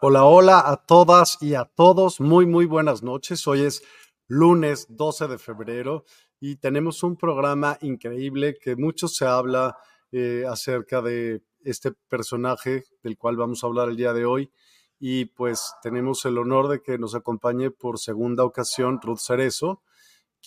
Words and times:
Hola, 0.00 0.24
hola 0.26 0.62
a 0.64 0.76
todas 0.76 1.38
y 1.40 1.54
a 1.54 1.64
todos. 1.64 2.20
Muy, 2.20 2.46
muy 2.46 2.66
buenas 2.66 3.02
noches. 3.02 3.48
Hoy 3.48 3.62
es 3.62 3.82
lunes 4.28 4.86
12 4.90 5.26
de 5.26 5.38
febrero 5.38 6.04
y 6.38 6.54
tenemos 6.54 7.02
un 7.02 7.16
programa 7.16 7.76
increíble 7.80 8.56
que 8.62 8.76
mucho 8.76 9.08
se 9.08 9.26
habla 9.26 9.76
eh, 10.12 10.44
acerca 10.48 11.02
de 11.02 11.42
este 11.64 11.90
personaje 12.08 12.84
del 13.02 13.18
cual 13.18 13.36
vamos 13.36 13.64
a 13.64 13.66
hablar 13.66 13.88
el 13.88 13.96
día 13.96 14.12
de 14.12 14.24
hoy. 14.24 14.52
Y 15.00 15.24
pues 15.24 15.74
tenemos 15.82 16.24
el 16.26 16.38
honor 16.38 16.68
de 16.68 16.80
que 16.80 16.96
nos 16.96 17.16
acompañe 17.16 17.72
por 17.72 17.98
segunda 17.98 18.44
ocasión 18.44 19.00
Ruth 19.02 19.18
Cerezo, 19.18 19.82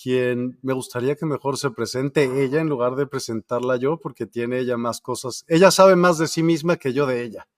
quien 0.01 0.59
me 0.61 0.71
gustaría 0.71 1.17
que 1.17 1.25
mejor 1.25 1.57
se 1.57 1.71
presente 1.71 2.41
ella 2.41 2.61
en 2.61 2.69
lugar 2.69 2.95
de 2.95 3.05
presentarla 3.05 3.75
yo, 3.75 3.99
porque 3.99 4.25
tiene 4.25 4.59
ella 4.59 4.77
más 4.77 5.01
cosas. 5.01 5.43
Ella 5.49 5.71
sabe 5.71 5.97
más 5.97 6.17
de 6.19 6.29
sí 6.29 6.41
misma 6.41 6.77
que 6.77 6.93
yo 6.93 7.05
de 7.05 7.21
ella. 7.21 7.49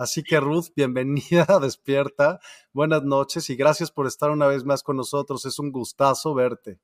Así 0.00 0.22
que 0.22 0.40
Ruth, 0.40 0.68
bienvenida 0.74 1.44
Despierta. 1.60 2.40
Buenas 2.72 3.02
noches 3.02 3.50
y 3.50 3.54
gracias 3.54 3.90
por 3.90 4.06
estar 4.06 4.30
una 4.30 4.46
vez 4.46 4.64
más 4.64 4.82
con 4.82 4.96
nosotros. 4.96 5.44
Es 5.44 5.58
un 5.58 5.70
gustazo 5.72 6.32
verte. 6.32 6.80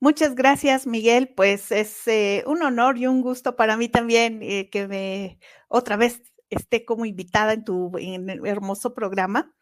Muchas 0.00 0.34
gracias, 0.34 0.86
Miguel. 0.86 1.34
Pues 1.36 1.70
es 1.70 2.08
eh, 2.08 2.42
un 2.46 2.62
honor 2.62 2.96
y 2.96 3.06
un 3.06 3.20
gusto 3.20 3.56
para 3.56 3.76
mí 3.76 3.90
también 3.90 4.42
eh, 4.42 4.70
que 4.70 4.88
me 4.88 5.38
otra 5.68 5.98
vez 5.98 6.22
esté 6.48 6.86
como 6.86 7.04
invitada 7.04 7.52
en 7.52 7.62
tu 7.62 7.92
hermoso 7.98 8.94
programa. 8.94 9.54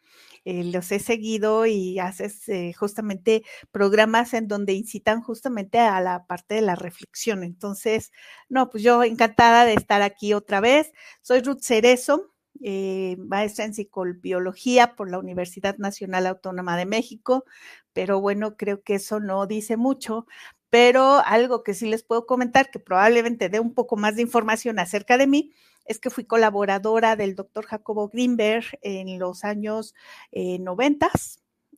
Eh, 0.45 0.63
los 0.63 0.89
he 0.93 0.99
seguido 0.99 1.65
y 1.65 1.99
haces 1.99 2.45
justamente 2.77 3.43
programas 3.71 4.33
en 4.33 4.47
donde 4.47 4.71
incitan 4.71 5.21
justamente 5.21 5.79
a 5.79 5.99
la 5.99 6.27
parte 6.27 6.55
de 6.55 6.61
la 6.61 6.75
reflexión. 6.75 7.43
Entonces, 7.43 8.13
no, 8.47 8.69
pues 8.69 8.83
yo 8.83 9.03
encantada 9.03 9.65
de 9.65 9.73
estar 9.73 10.01
aquí 10.01 10.33
otra 10.33 10.61
vez. 10.61 10.93
Soy 11.21 11.41
Ruth 11.41 11.59
Cerezo, 11.59 12.33
eh, 12.63 13.17
maestra 13.19 13.65
en 13.65 13.73
psicobiología 13.73 14.95
por 14.95 15.09
la 15.09 15.19
Universidad 15.19 15.77
Nacional 15.77 16.27
Autónoma 16.27 16.77
de 16.77 16.85
México, 16.85 17.45
pero 17.93 18.21
bueno, 18.21 18.57
creo 18.57 18.83
que 18.83 18.95
eso 18.95 19.19
no 19.19 19.45
dice 19.47 19.77
mucho. 19.77 20.25
Pero 20.69 21.21
algo 21.25 21.63
que 21.63 21.73
sí 21.73 21.87
les 21.87 22.03
puedo 22.03 22.25
comentar, 22.27 22.69
que 22.69 22.79
probablemente 22.79 23.49
dé 23.49 23.59
un 23.59 23.73
poco 23.73 23.97
más 23.97 24.15
de 24.15 24.21
información 24.21 24.77
acerca 24.79 25.17
de 25.17 25.25
mí, 25.25 25.51
es 25.85 25.99
que 25.99 26.11
fui 26.11 26.25
colaboradora 26.25 27.15
del 27.15 27.35
doctor 27.35 27.65
Jacobo 27.65 28.09
Greenberg 28.09 28.65
en 28.83 29.17
los 29.17 29.43
años 29.43 29.95
eh, 30.31 30.59
90 30.59 31.09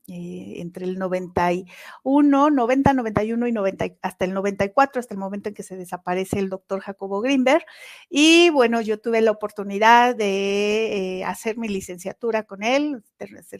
eh, 0.08 0.54
entre 0.56 0.84
el 0.84 0.98
91, 0.98 2.50
90, 2.50 2.92
91 2.92 3.46
y 3.46 3.52
90, 3.52 3.86
hasta 4.02 4.24
el 4.24 4.34
94, 4.34 4.98
hasta 4.98 5.14
el 5.14 5.20
momento 5.20 5.48
en 5.48 5.54
que 5.54 5.62
se 5.62 5.76
desaparece 5.76 6.40
el 6.40 6.48
doctor 6.48 6.80
Jacobo 6.80 7.20
Greenberg. 7.20 7.64
Y 8.10 8.50
bueno, 8.50 8.80
yo 8.80 8.98
tuve 9.00 9.20
la 9.20 9.30
oportunidad 9.30 10.16
de 10.16 11.20
eh, 11.20 11.24
hacer 11.24 11.56
mi 11.56 11.68
licenciatura 11.68 12.42
con 12.42 12.64
él, 12.64 13.04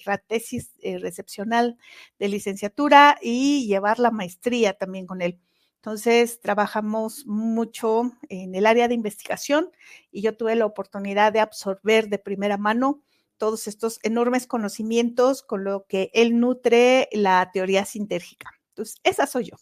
la 0.05 0.19
tesis 0.19 0.73
eh, 0.81 0.99
recepcional 0.99 1.79
de 2.19 2.29
licenciatura 2.29 3.19
y 3.23 3.69
llevar 3.69 4.01
la 4.01 4.11
maestría 4.11 4.73
también 4.73 5.07
con 5.07 5.23
él. 5.23 5.39
Entonces, 5.77 6.41
trabajamos 6.41 7.25
mucho 7.27 8.13
en 8.29 8.55
el 8.57 8.67
área 8.67 8.89
de 8.89 8.95
investigación 8.95 9.71
y 10.11 10.23
yo 10.23 10.37
tuve 10.37 10.57
la 10.57 10.67
oportunidad 10.67 11.33
de 11.33 11.41
absorber 11.41 12.09
de 12.09 12.19
primera 12.19 12.57
mano 12.57 13.01
todos 13.43 13.67
estos 13.67 13.99
enormes 14.05 14.47
conocimientos 14.47 15.43
con 15.43 15.65
lo 15.65 15.85
que 15.89 16.13
él 16.15 16.39
nutre 16.39 17.09
la 17.11 17.51
teoría 17.53 17.85
sintérgica. 17.85 18.53
Entonces, 18.69 19.01
esa 19.03 19.27
soy 19.27 19.47
yo. 19.47 19.57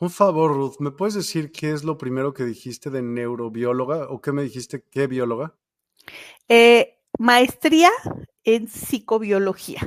Un 0.00 0.10
favor, 0.10 0.52
Ruth, 0.52 0.80
¿me 0.80 0.90
puedes 0.90 1.14
decir 1.14 1.52
qué 1.52 1.70
es 1.70 1.84
lo 1.84 1.96
primero 1.96 2.34
que 2.34 2.42
dijiste 2.42 2.90
de 2.90 3.00
neurobióloga 3.00 4.08
o 4.08 4.20
qué 4.20 4.32
me 4.32 4.42
dijiste, 4.42 4.84
qué 4.90 5.06
bióloga? 5.06 5.54
Eh, 6.48 6.98
maestría 7.20 7.92
en 8.42 8.66
psicobiología. 8.66 9.80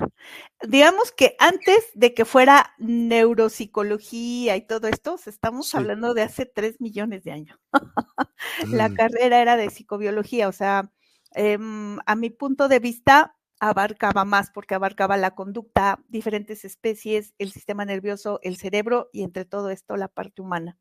Digamos 0.65 1.11
que 1.11 1.35
antes 1.37 1.89
de 1.95 2.13
que 2.13 2.23
fuera 2.23 2.75
neuropsicología 2.77 4.55
y 4.55 4.65
todo 4.65 4.87
esto, 4.87 5.19
estamos 5.25 5.75
hablando 5.75 6.13
de 6.13 6.21
hace 6.21 6.45
tres 6.45 6.79
millones 6.79 7.25
de 7.25 7.33
años. 7.33 7.59
La 8.69 8.87
mm. 8.87 8.95
carrera 8.95 9.41
era 9.41 9.57
de 9.57 9.69
psicobiología, 9.69 10.47
o 10.47 10.53
sea, 10.53 10.93
Em, 11.35 11.99
a 12.05 12.15
mi 12.15 12.29
punto 12.29 12.69
de 12.69 12.79
vista, 12.79 13.35
abarcaba 13.59 14.23
más 14.23 14.51
porque 14.51 14.73
abarcaba 14.73 15.17
la 15.17 15.35
conducta, 15.35 16.03
diferentes 16.07 16.63
especies, 16.63 17.33
el 17.37 17.51
sistema 17.51 17.83
nervioso, 17.83 18.39
el 18.41 18.55
cerebro 18.55 19.09
y 19.11 19.23
entre 19.23 19.43
todo 19.43 19.69
esto 19.69 19.97
la 19.97 20.07
parte 20.07 20.41
humana. 20.41 20.79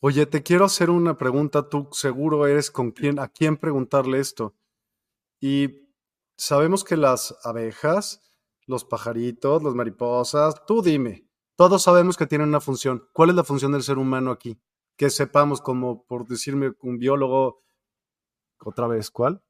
Oye, 0.00 0.26
te 0.26 0.42
quiero 0.42 0.64
hacer 0.64 0.90
una 0.90 1.16
pregunta. 1.16 1.68
Tú 1.68 1.88
seguro 1.92 2.46
eres 2.48 2.72
con 2.72 2.90
quién, 2.90 3.20
a 3.20 3.28
quién 3.28 3.56
preguntarle 3.56 4.18
esto. 4.18 4.56
Y 5.40 5.88
sabemos 6.36 6.82
que 6.82 6.96
las 6.96 7.36
abejas, 7.44 8.32
los 8.66 8.84
pajaritos, 8.84 9.62
las 9.62 9.74
mariposas, 9.74 10.66
tú 10.66 10.82
dime, 10.82 11.28
todos 11.56 11.84
sabemos 11.84 12.16
que 12.16 12.26
tienen 12.26 12.48
una 12.48 12.60
función. 12.60 13.08
¿Cuál 13.12 13.30
es 13.30 13.36
la 13.36 13.44
función 13.44 13.70
del 13.70 13.84
ser 13.84 13.98
humano 13.98 14.32
aquí? 14.32 14.60
Que 14.96 15.10
sepamos, 15.10 15.60
como 15.60 16.04
por 16.04 16.26
decirme 16.26 16.72
un 16.80 16.98
biólogo, 16.98 17.62
otra 18.70 18.86
vez, 18.86 19.10
¿cuál? 19.10 19.42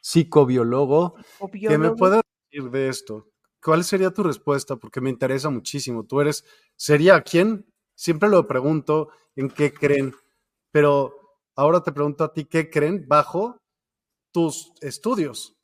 Psicobiólogo. 0.00 1.14
¿Qué 1.52 1.78
me 1.78 1.90
puede 1.90 2.22
decir 2.50 2.70
de 2.70 2.88
esto? 2.88 3.30
¿cuál 3.62 3.84
sería 3.84 4.10
tu 4.10 4.22
respuesta? 4.22 4.76
Porque 4.76 5.00
me 5.00 5.10
interesa 5.10 5.50
muchísimo. 5.50 6.04
Tú 6.04 6.20
eres, 6.20 6.44
¿sería 6.76 7.20
quién? 7.22 7.66
Siempre 7.94 8.28
lo 8.28 8.46
pregunto, 8.46 9.10
¿en 9.36 9.50
qué 9.50 9.72
creen? 9.72 10.14
Pero 10.70 11.14
ahora 11.54 11.82
te 11.82 11.92
pregunto 11.92 12.24
a 12.24 12.32
ti, 12.32 12.44
¿qué 12.46 12.70
creen 12.70 13.04
bajo 13.06 13.60
tus 14.32 14.72
estudios? 14.80 15.56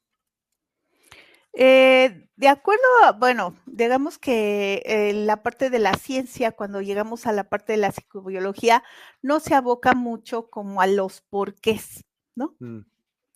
Eh, 1.59 2.29
de 2.37 2.49
acuerdo, 2.49 2.83
bueno, 3.19 3.57
digamos 3.65 4.19
que 4.19 4.83
eh, 4.85 5.15
la 5.15 5.43
parte 5.43 5.71
de 5.71 5.79
la 5.79 5.95
ciencia, 5.95 6.53
cuando 6.53 6.83
llegamos 6.83 7.27
a 7.27 7.33
la 7.33 7.49
parte 7.49 7.73
de 7.73 7.79
la 7.79 7.93
psicobiología, 7.93 8.85
no 9.23 9.41
se 9.41 9.55
aboca 9.55 9.95
mucho 9.95 10.51
como 10.51 10.83
a 10.83 10.87
los 10.87 11.23
porqués, 11.23 12.05
¿no? 12.37 12.55
Mm. 12.61 12.83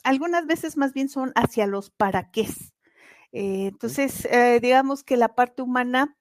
Algunas 0.05 0.47
veces 0.47 0.77
más 0.77 0.93
bien 0.93 1.09
son 1.09 1.33
hacia 1.35 1.67
los 1.67 1.91
para 1.91 2.31
qué. 2.31 2.47
Eh, 3.33 3.67
entonces, 3.69 4.27
digamos 4.63 5.05
que 5.05 5.17
la 5.17 5.35
parte 5.35 5.63
humana 5.63 6.17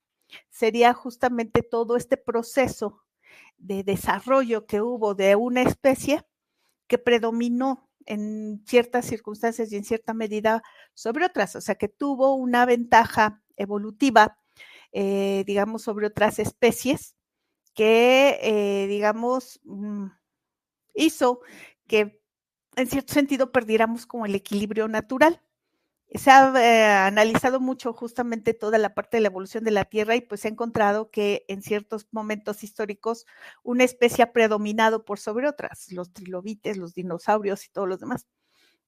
sería 0.50 0.92
justamente 0.92 1.62
todo 1.62 1.96
este 1.96 2.16
proceso 2.16 3.02
de 3.58 3.84
desarrollo 3.84 4.66
que 4.66 4.80
hubo 4.80 5.14
de 5.14 5.36
una 5.36 5.62
especie 5.62 6.24
que 6.86 6.98
predominó 6.98 7.88
en 8.06 8.62
ciertas 8.66 9.06
circunstancias 9.06 9.70
y 9.70 9.76
en 9.76 9.84
cierta 9.84 10.14
medida 10.14 10.62
sobre 10.94 11.26
otras, 11.26 11.54
o 11.56 11.60
sea, 11.60 11.76
que 11.76 11.88
tuvo 11.88 12.34
una 12.34 12.66
ventaja 12.66 13.42
evolutiva, 13.56 14.38
eh, 14.92 15.44
digamos, 15.46 15.82
sobre 15.82 16.06
otras 16.06 16.38
especies 16.38 17.14
que, 17.74 18.38
eh, 18.42 18.86
digamos, 18.88 19.60
mm, 19.64 20.06
hizo 20.94 21.40
que 21.86 22.19
en 22.80 22.88
cierto 22.88 23.14
sentido 23.14 23.52
perdiéramos 23.52 24.06
como 24.06 24.26
el 24.26 24.34
equilibrio 24.34 24.88
natural 24.88 25.40
se 26.14 26.30
ha 26.30 26.52
eh, 26.60 26.84
analizado 27.06 27.60
mucho 27.60 27.92
justamente 27.92 28.52
toda 28.52 28.78
la 28.78 28.94
parte 28.94 29.16
de 29.16 29.20
la 29.22 29.28
evolución 29.28 29.62
de 29.62 29.70
la 29.70 29.84
Tierra 29.84 30.16
y 30.16 30.20
pues 30.20 30.40
se 30.40 30.48
ha 30.48 30.50
encontrado 30.50 31.10
que 31.10 31.44
en 31.48 31.62
ciertos 31.62 32.08
momentos 32.10 32.64
históricos 32.64 33.26
una 33.62 33.84
especie 33.84 34.24
ha 34.24 34.32
predominado 34.32 35.04
por 35.04 35.20
sobre 35.20 35.48
otras, 35.48 35.92
los 35.92 36.12
trilobites, 36.12 36.76
los 36.76 36.94
dinosaurios 36.94 37.64
y 37.64 37.70
todos 37.70 37.88
los 37.88 38.00
demás. 38.00 38.26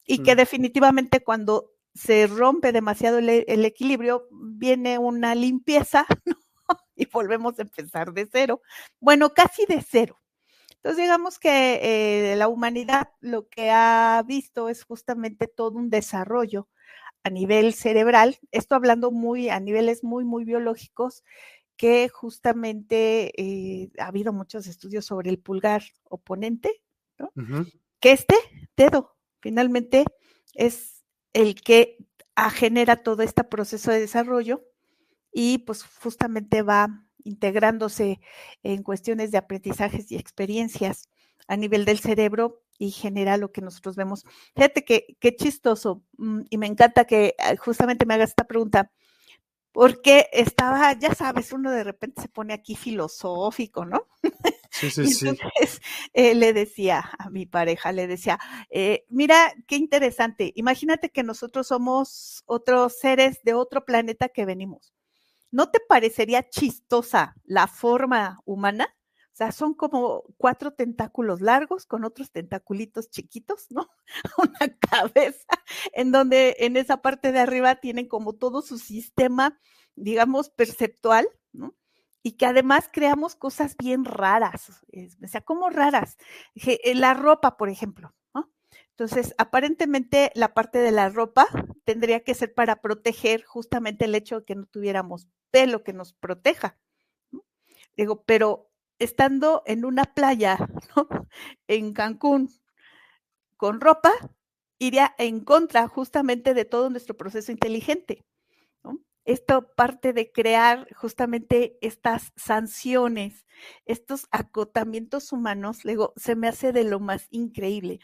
Y 0.04 0.24
que 0.24 0.34
definitivamente 0.34 1.22
cuando 1.22 1.70
se 1.94 2.26
rompe 2.26 2.72
demasiado 2.72 3.18
el, 3.18 3.64
equilibrio, 3.64 4.26
viene 4.32 4.98
una 4.98 5.36
limpieza 5.36 6.06
y 6.96 7.06
volvemos 7.06 7.56
a 7.58 7.62
empezar 7.62 8.12
de 8.12 8.28
cero. 8.30 8.62
Bueno, 8.98 9.30
casi 9.32 9.64
de 9.66 9.80
cero. 9.88 10.20
Entonces, 10.82 11.04
digamos 11.04 11.38
que 11.38 12.32
eh, 12.32 12.36
la 12.36 12.48
humanidad 12.48 13.10
lo 13.20 13.48
que 13.48 13.70
ha 13.70 14.20
visto 14.26 14.68
es 14.68 14.82
justamente 14.82 15.46
todo 15.46 15.78
un 15.78 15.90
desarrollo 15.90 16.68
a 17.22 17.30
nivel 17.30 17.72
cerebral, 17.72 18.38
esto 18.50 18.74
hablando 18.74 19.12
muy 19.12 19.48
a 19.48 19.60
niveles 19.60 20.02
muy, 20.02 20.24
muy 20.24 20.44
biológicos, 20.44 21.22
que 21.76 22.08
justamente 22.08 23.32
eh, 23.40 23.90
ha 23.98 24.08
habido 24.08 24.32
muchos 24.32 24.66
estudios 24.66 25.04
sobre 25.04 25.30
el 25.30 25.38
pulgar 25.38 25.84
oponente, 26.02 26.82
¿no? 27.16 27.30
que 28.00 28.10
este 28.10 28.34
dedo 28.76 29.16
finalmente 29.40 30.04
es 30.54 31.04
el 31.32 31.54
que 31.62 31.96
genera 32.54 32.96
todo 33.04 33.22
este 33.22 33.44
proceso 33.44 33.92
de 33.92 34.00
desarrollo 34.00 34.64
y 35.32 35.58
pues 35.58 35.84
justamente 35.84 36.62
va 36.62 37.06
integrándose 37.24 38.20
en 38.62 38.82
cuestiones 38.82 39.30
de 39.30 39.38
aprendizajes 39.38 40.10
y 40.10 40.16
experiencias 40.16 41.08
a 41.48 41.56
nivel 41.56 41.84
del 41.84 41.98
cerebro 41.98 42.62
y 42.78 42.90
genera 42.90 43.36
lo 43.36 43.52
que 43.52 43.60
nosotros 43.60 43.96
vemos. 43.96 44.24
Fíjate 44.56 44.84
que 44.84 45.16
qué 45.20 45.36
chistoso 45.36 46.02
mm, 46.18 46.42
y 46.50 46.58
me 46.58 46.66
encanta 46.66 47.04
que 47.04 47.34
ah, 47.38 47.54
justamente 47.56 48.06
me 48.06 48.14
hagas 48.14 48.30
esta 48.30 48.44
pregunta, 48.44 48.90
porque 49.72 50.28
estaba, 50.32 50.92
ya 50.92 51.14
sabes, 51.14 51.52
uno 51.52 51.70
de 51.70 51.82
repente 51.82 52.22
se 52.22 52.28
pone 52.28 52.52
aquí 52.52 52.76
filosófico, 52.76 53.86
¿no? 53.86 54.06
Sí, 54.70 54.90
sí, 54.90 55.06
sí. 55.06 55.28
Entonces 55.28 55.80
eh, 56.12 56.34
le 56.34 56.52
decía 56.52 57.10
a 57.18 57.30
mi 57.30 57.46
pareja, 57.46 57.90
le 57.92 58.06
decía, 58.06 58.38
eh, 58.70 59.04
mira, 59.08 59.52
qué 59.66 59.76
interesante, 59.76 60.52
imagínate 60.56 61.10
que 61.10 61.22
nosotros 61.22 61.66
somos 61.68 62.42
otros 62.46 62.98
seres 62.98 63.42
de 63.44 63.54
otro 63.54 63.84
planeta 63.84 64.28
que 64.28 64.44
venimos. 64.44 64.92
¿No 65.52 65.70
te 65.70 65.80
parecería 65.86 66.48
chistosa 66.48 67.36
la 67.44 67.66
forma 67.68 68.40
humana? 68.46 68.88
O 69.32 69.36
sea, 69.36 69.52
son 69.52 69.74
como 69.74 70.24
cuatro 70.38 70.72
tentáculos 70.72 71.40
largos 71.42 71.86
con 71.86 72.04
otros 72.04 72.32
tentaculitos 72.32 73.10
chiquitos, 73.10 73.66
¿no? 73.70 73.88
Una 74.38 74.76
cabeza 74.78 75.46
en 75.92 76.10
donde 76.12 76.56
en 76.60 76.76
esa 76.78 77.02
parte 77.02 77.32
de 77.32 77.40
arriba 77.40 77.76
tienen 77.76 78.08
como 78.08 78.34
todo 78.34 78.62
su 78.62 78.78
sistema, 78.78 79.58
digamos, 79.94 80.48
perceptual, 80.50 81.28
¿no? 81.52 81.74
Y 82.22 82.32
que 82.32 82.46
además 82.46 82.88
creamos 82.92 83.36
cosas 83.36 83.76
bien 83.76 84.04
raras, 84.06 84.70
o 84.70 85.26
sea, 85.28 85.42
como 85.42 85.68
raras. 85.70 86.16
Eh, 86.54 86.94
la 86.94 87.14
ropa, 87.14 87.56
por 87.58 87.68
ejemplo. 87.68 88.14
Entonces, 88.92 89.34
aparentemente 89.38 90.30
la 90.34 90.54
parte 90.54 90.78
de 90.78 90.92
la 90.92 91.08
ropa 91.08 91.46
tendría 91.84 92.20
que 92.20 92.34
ser 92.34 92.54
para 92.54 92.80
proteger 92.80 93.42
justamente 93.44 94.04
el 94.04 94.14
hecho 94.14 94.40
de 94.40 94.44
que 94.44 94.54
no 94.54 94.66
tuviéramos 94.66 95.28
pelo 95.50 95.82
que 95.82 95.92
nos 95.92 96.12
proteja. 96.12 96.78
Digo, 97.96 98.22
pero 98.24 98.70
estando 98.98 99.62
en 99.66 99.84
una 99.84 100.04
playa, 100.04 100.58
¿no? 100.96 101.08
En 101.66 101.92
Cancún, 101.92 102.50
con 103.56 103.80
ropa, 103.80 104.12
iría 104.78 105.14
en 105.18 105.44
contra 105.44 105.88
justamente 105.88 106.54
de 106.54 106.64
todo 106.64 106.90
nuestro 106.90 107.16
proceso 107.16 107.52
inteligente. 107.52 108.24
Esto 109.24 109.72
parte 109.76 110.12
de 110.12 110.32
crear 110.32 110.92
justamente 110.94 111.78
estas 111.80 112.32
sanciones, 112.34 113.46
estos 113.84 114.26
acotamientos 114.32 115.32
humanos, 115.32 115.84
luego 115.84 116.12
se 116.16 116.34
me 116.34 116.48
hace 116.48 116.72
de 116.72 116.82
lo 116.82 116.98
más 116.98 117.28
increíble. 117.30 118.00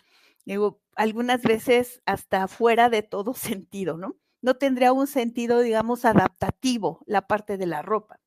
Digo, 0.48 0.80
algunas 0.96 1.42
veces 1.42 2.00
hasta 2.06 2.48
fuera 2.48 2.88
de 2.88 3.02
todo 3.02 3.34
sentido, 3.34 3.98
¿no? 3.98 4.16
No 4.40 4.56
tendría 4.56 4.92
un 4.92 5.06
sentido, 5.06 5.60
digamos, 5.60 6.06
adaptativo 6.06 7.02
la 7.06 7.26
parte 7.26 7.58
de 7.58 7.66
la 7.66 7.82
ropa. 7.82 8.18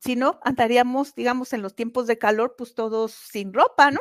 Si 0.00 0.16
no, 0.16 0.38
andaríamos, 0.42 1.14
digamos, 1.14 1.52
en 1.52 1.60
los 1.62 1.74
tiempos 1.74 2.06
de 2.06 2.18
calor, 2.18 2.54
pues 2.56 2.74
todos 2.74 3.12
sin 3.12 3.52
ropa, 3.52 3.90
¿no? 3.90 4.00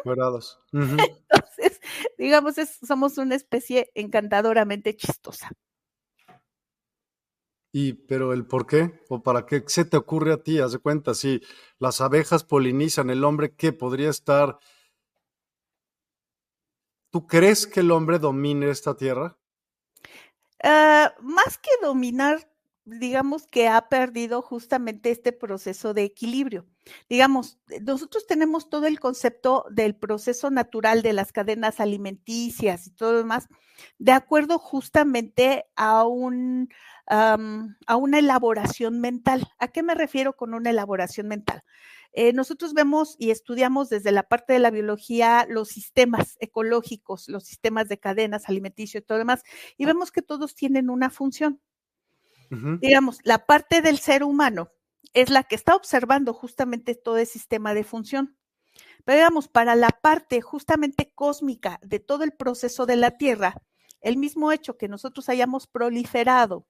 Entonces, 0.72 1.82
digamos, 2.18 2.56
somos 2.86 3.18
una 3.18 3.36
especie 3.36 3.92
encantadoramente 3.96 4.96
chistosa. 4.96 5.52
Y, 7.74 7.94
pero 7.94 8.32
el 8.32 8.46
por 8.46 8.66
qué 8.66 9.02
o 9.10 9.24
para 9.24 9.46
qué 9.46 9.64
se 9.68 9.84
te 9.84 9.98
ocurre 9.98 10.32
a 10.32 10.44
ti, 10.44 10.60
haz 10.60 10.72
de 10.74 10.80
cuenta, 10.80 11.16
si 11.16 11.42
las 11.80 12.00
abejas 12.02 12.44
polinizan, 12.44 13.10
el 13.10 13.24
hombre, 13.24 13.56
¿qué 13.56 13.74
podría 13.74 14.10
estar? 14.10 14.60
¿Tú 17.14 17.28
crees 17.28 17.68
que 17.68 17.82
el 17.82 17.92
hombre 17.92 18.18
domine 18.18 18.72
esta 18.72 18.98
tierra? 18.98 19.38
Ah, 20.64 21.14
más 21.22 21.60
que 21.60 21.70
dominar, 21.80 22.50
digamos 22.86 23.46
que 23.46 23.68
ha 23.68 23.88
perdido 23.88 24.42
justamente 24.42 25.12
este 25.12 25.32
proceso 25.32 25.94
de 25.94 26.06
equilibrio. 26.06 26.66
Digamos, 27.10 27.60
eh, 27.70 27.80
nosotros 27.82 28.26
tenemos 28.26 28.68
todo 28.68 28.88
el 28.88 29.00
concepto 29.00 29.64
del 29.70 29.96
proceso 29.96 30.50
natural 30.50 31.04
de 31.04 31.14
las 31.14 31.32
cadenas 31.32 31.80
alimenticias 31.80 32.88
y 32.88 32.90
todo 32.96 33.12
lo 33.12 33.18
demás, 33.20 33.48
de 34.00 34.12
acuerdo 34.12 34.58
justamente 34.58 35.66
a 35.76 36.06
un 36.06 36.70
a 37.08 37.96
una 37.98 38.20
elaboración 38.20 39.00
mental. 39.02 39.48
¿A 39.60 39.68
qué 39.68 39.84
me 39.84 39.96
refiero 39.96 40.36
con 40.36 40.54
una 40.54 40.70
elaboración 40.70 41.28
mental? 41.28 41.64
Eh, 42.16 42.32
nosotros 42.32 42.76
vemos 42.76 43.16
y 43.18 43.32
estudiamos 43.32 43.90
desde 43.90 44.12
la 44.12 44.24
parte 44.24 44.54
de 44.54 44.60
la 44.60 44.70
biología 44.70 45.48
los 45.50 45.70
sistemas 45.70 46.38
ecológicos, 46.40 47.28
los 47.28 47.44
sistemas 47.44 47.90
de 47.90 48.00
cadenas 48.00 48.48
alimenticias 48.48 49.02
y 49.02 49.06
todo 49.06 49.18
lo 49.18 49.24
demás, 49.24 49.44
y 49.78 49.86
vemos 49.86 50.12
que 50.12 50.22
todos 50.22 50.54
tienen 50.54 50.90
una 50.90 51.10
función. 51.10 51.60
Digamos, 52.82 53.18
la 53.24 53.48
parte 53.48 53.82
del 53.82 53.98
ser 53.98 54.24
humano 54.24 54.70
es 55.16 55.32
la 55.32 55.42
que 55.42 55.56
está 55.56 55.76
observando 55.76 56.36
justamente 56.36 56.94
todo 56.94 57.18
el 57.18 57.26
sistema 57.26 57.74
de 57.74 57.84
función. 57.84 58.38
Pero 59.06 59.18
digamos, 59.18 59.48
para 59.48 59.76
la 59.76 59.90
parte 59.90 60.40
justamente 60.42 61.12
cósmica 61.16 61.80
de 61.82 62.00
todo 62.00 62.24
el 62.24 62.32
proceso 62.32 62.86
de 62.86 62.96
la 62.96 63.18
Tierra, 63.18 63.56
el 64.02 64.18
mismo 64.18 64.52
hecho 64.52 64.78
que 64.78 64.88
nosotros 64.88 65.30
hayamos 65.30 65.66
proliferado, 65.66 66.68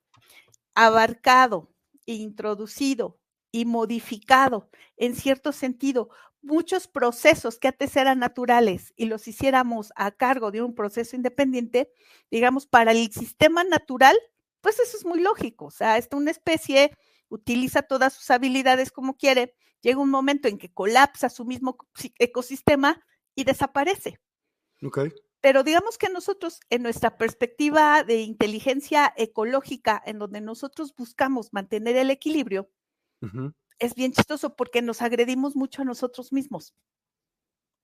abarcado, 0.75 1.71
introducido 2.05 3.19
y 3.51 3.65
modificado 3.65 4.69
en 4.97 5.15
cierto 5.15 5.51
sentido 5.51 6.09
muchos 6.41 6.87
procesos 6.87 7.57
que 7.57 7.69
antes 7.69 7.95
eran 7.95 8.19
naturales 8.19 8.93
y 8.97 9.05
los 9.05 9.27
hiciéramos 9.27 9.93
a 9.95 10.11
cargo 10.11 10.51
de 10.51 10.61
un 10.61 10.75
proceso 10.75 11.15
independiente, 11.15 11.91
digamos, 12.29 12.67
para 12.67 12.91
el 12.91 13.11
sistema 13.11 13.63
natural 13.63 14.17
pues 14.63 14.79
eso 14.79 14.95
es 14.95 15.05
muy 15.05 15.19
lógico. 15.19 15.65
O 15.65 15.71
sea, 15.71 15.97
esta 15.97 16.15
una 16.15 16.31
especie 16.31 16.91
utiliza 17.27 17.81
todas 17.81 18.13
sus 18.13 18.31
habilidades 18.31 18.91
como 18.91 19.17
quiere, 19.17 19.55
llega 19.81 19.99
un 19.99 20.09
momento 20.09 20.47
en 20.47 20.57
que 20.57 20.71
colapsa 20.71 21.29
su 21.29 21.43
mismo 21.43 21.77
ecosistema 22.17 23.05
y 23.35 23.43
desaparece. 23.43 24.21
Ok. 24.81 24.99
Pero 25.43 25.65
digamos 25.65 25.97
que 25.97 26.07
nosotros, 26.07 26.61
en 26.69 26.83
nuestra 26.83 27.17
perspectiva 27.17 28.05
de 28.05 28.21
inteligencia 28.21 29.13
ecológica, 29.17 30.01
en 30.05 30.17
donde 30.17 30.39
nosotros 30.39 30.95
buscamos 30.95 31.51
mantener 31.51 31.97
el 31.97 32.11
equilibrio, 32.11 32.71
es 33.77 33.93
bien 33.93 34.13
chistoso 34.13 34.55
porque 34.55 34.81
nos 34.81 35.01
agredimos 35.01 35.57
mucho 35.57 35.81
a 35.81 35.85
nosotros 35.85 36.31
mismos. 36.31 36.73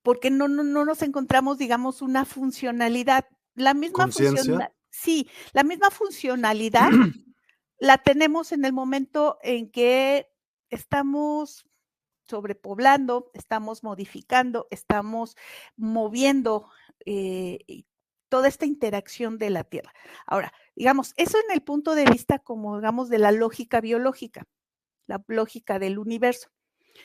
Porque 0.04 0.32
no, 0.32 0.48
no, 0.48 0.64
no 0.64 0.86
nos 0.86 1.02
encontramos, 1.02 1.58
digamos, 1.58 2.02
una 2.02 2.24
funcionalidad. 2.24 3.26
La 3.56 3.74
misma 3.74 4.06
funcionalidad. 4.06 4.72
Sí, 4.90 5.30
la 5.52 5.66
misma 5.66 5.90
funcionalidad 5.90 6.90
la 7.78 7.98
tenemos 7.98 8.54
en 8.54 8.64
el 8.64 8.72
momento 8.72 9.38
en 9.42 9.70
que 9.70 10.32
estamos 10.70 11.66
sobrepoblando, 12.24 13.32
estamos 13.34 13.84
modificando, 13.84 14.68
estamos 14.72 15.36
moviendo 15.76 16.70
eh, 17.06 17.84
toda 18.30 18.48
esta 18.48 18.66
interacción 18.66 19.38
de 19.38 19.50
la 19.50 19.64
Tierra. 19.64 19.94
Ahora, 20.26 20.54
digamos, 20.76 21.14
eso 21.18 21.38
en 21.40 21.52
el 21.52 21.62
punto 21.62 21.96
de 21.96 22.06
vista 22.06 22.40
como, 22.40 22.78
digamos, 22.78 23.10
de 23.10 23.20
la 23.20 23.32
lógica 23.32 23.82
biológica, 23.82 24.48
la 25.08 25.24
lógica 25.28 25.80
del 25.80 26.00
universo. 26.00 26.50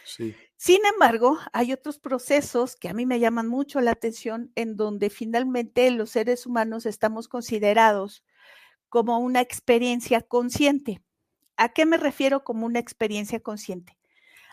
Sí. 0.05 0.35
Sin 0.57 0.85
embargo, 0.87 1.39
hay 1.53 1.73
otros 1.73 1.99
procesos 1.99 2.77
que 2.77 2.89
a 2.89 2.95
mí 2.95 3.07
me 3.07 3.21
llaman 3.21 3.49
mucho 3.49 3.81
la 3.81 3.93
atención 3.93 4.53
en 4.55 4.77
donde 4.77 5.11
finalmente 5.11 5.91
los 5.91 6.11
seres 6.11 6.47
humanos 6.47 6.87
estamos 6.87 7.29
considerados 7.29 8.25
como 8.89 9.19
una 9.19 9.41
experiencia 9.41 10.21
consciente. 10.21 11.03
¿A 11.57 11.71
qué 11.71 11.87
me 11.87 11.97
refiero 11.97 12.45
como 12.45 12.67
una 12.67 12.79
experiencia 12.79 13.41
consciente? 13.41 13.99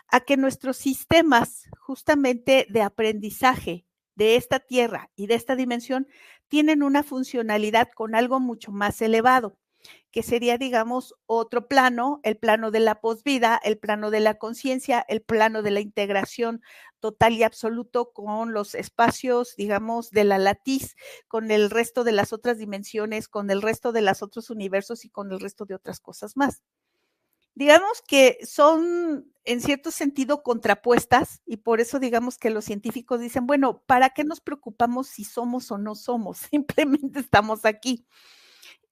A 0.08 0.20
que 0.20 0.36
nuestros 0.36 0.76
sistemas 0.76 1.68
justamente 1.78 2.66
de 2.68 2.82
aprendizaje 2.82 3.86
de 4.14 4.36
esta 4.36 4.60
tierra 4.60 5.10
y 5.16 5.26
de 5.26 5.34
esta 5.34 5.56
dimensión 5.56 6.08
tienen 6.48 6.82
una 6.82 7.02
funcionalidad 7.02 7.88
con 7.94 8.14
algo 8.14 8.40
mucho 8.40 8.72
más 8.72 9.00
elevado, 9.02 9.56
que 10.10 10.22
sería, 10.22 10.58
digamos, 10.58 11.14
otro 11.26 11.66
plano, 11.68 12.20
el 12.22 12.36
plano 12.36 12.70
de 12.70 12.80
la 12.80 13.00
posvida, 13.00 13.60
el 13.64 13.78
plano 13.78 14.10
de 14.10 14.20
la 14.20 14.34
conciencia, 14.34 15.04
el 15.08 15.22
plano 15.22 15.62
de 15.62 15.70
la 15.70 15.80
integración 15.80 16.62
total 17.00 17.32
y 17.34 17.42
absoluto 17.42 18.12
con 18.12 18.52
los 18.52 18.74
espacios, 18.74 19.56
digamos, 19.56 20.10
de 20.10 20.24
la 20.24 20.38
latiz, 20.38 20.94
con 21.28 21.50
el 21.50 21.70
resto 21.70 22.04
de 22.04 22.12
las 22.12 22.32
otras 22.32 22.58
dimensiones, 22.58 23.28
con 23.28 23.50
el 23.50 23.62
resto 23.62 23.92
de 23.92 24.02
los 24.02 24.22
otros 24.22 24.50
universos 24.50 25.04
y 25.04 25.10
con 25.10 25.32
el 25.32 25.40
resto 25.40 25.64
de 25.64 25.74
otras 25.74 26.00
cosas 26.00 26.36
más 26.36 26.62
digamos 27.54 28.02
que 28.06 28.38
son 28.44 29.32
en 29.44 29.60
cierto 29.60 29.90
sentido 29.90 30.42
contrapuestas 30.42 31.42
y 31.44 31.58
por 31.58 31.80
eso 31.80 31.98
digamos 31.98 32.38
que 32.38 32.50
los 32.50 32.64
científicos 32.64 33.20
dicen, 33.20 33.46
bueno, 33.46 33.82
¿para 33.86 34.10
qué 34.10 34.24
nos 34.24 34.40
preocupamos 34.40 35.08
si 35.08 35.24
somos 35.24 35.70
o 35.70 35.78
no 35.78 35.94
somos? 35.94 36.38
Simplemente 36.50 37.20
estamos 37.20 37.64
aquí. 37.64 38.06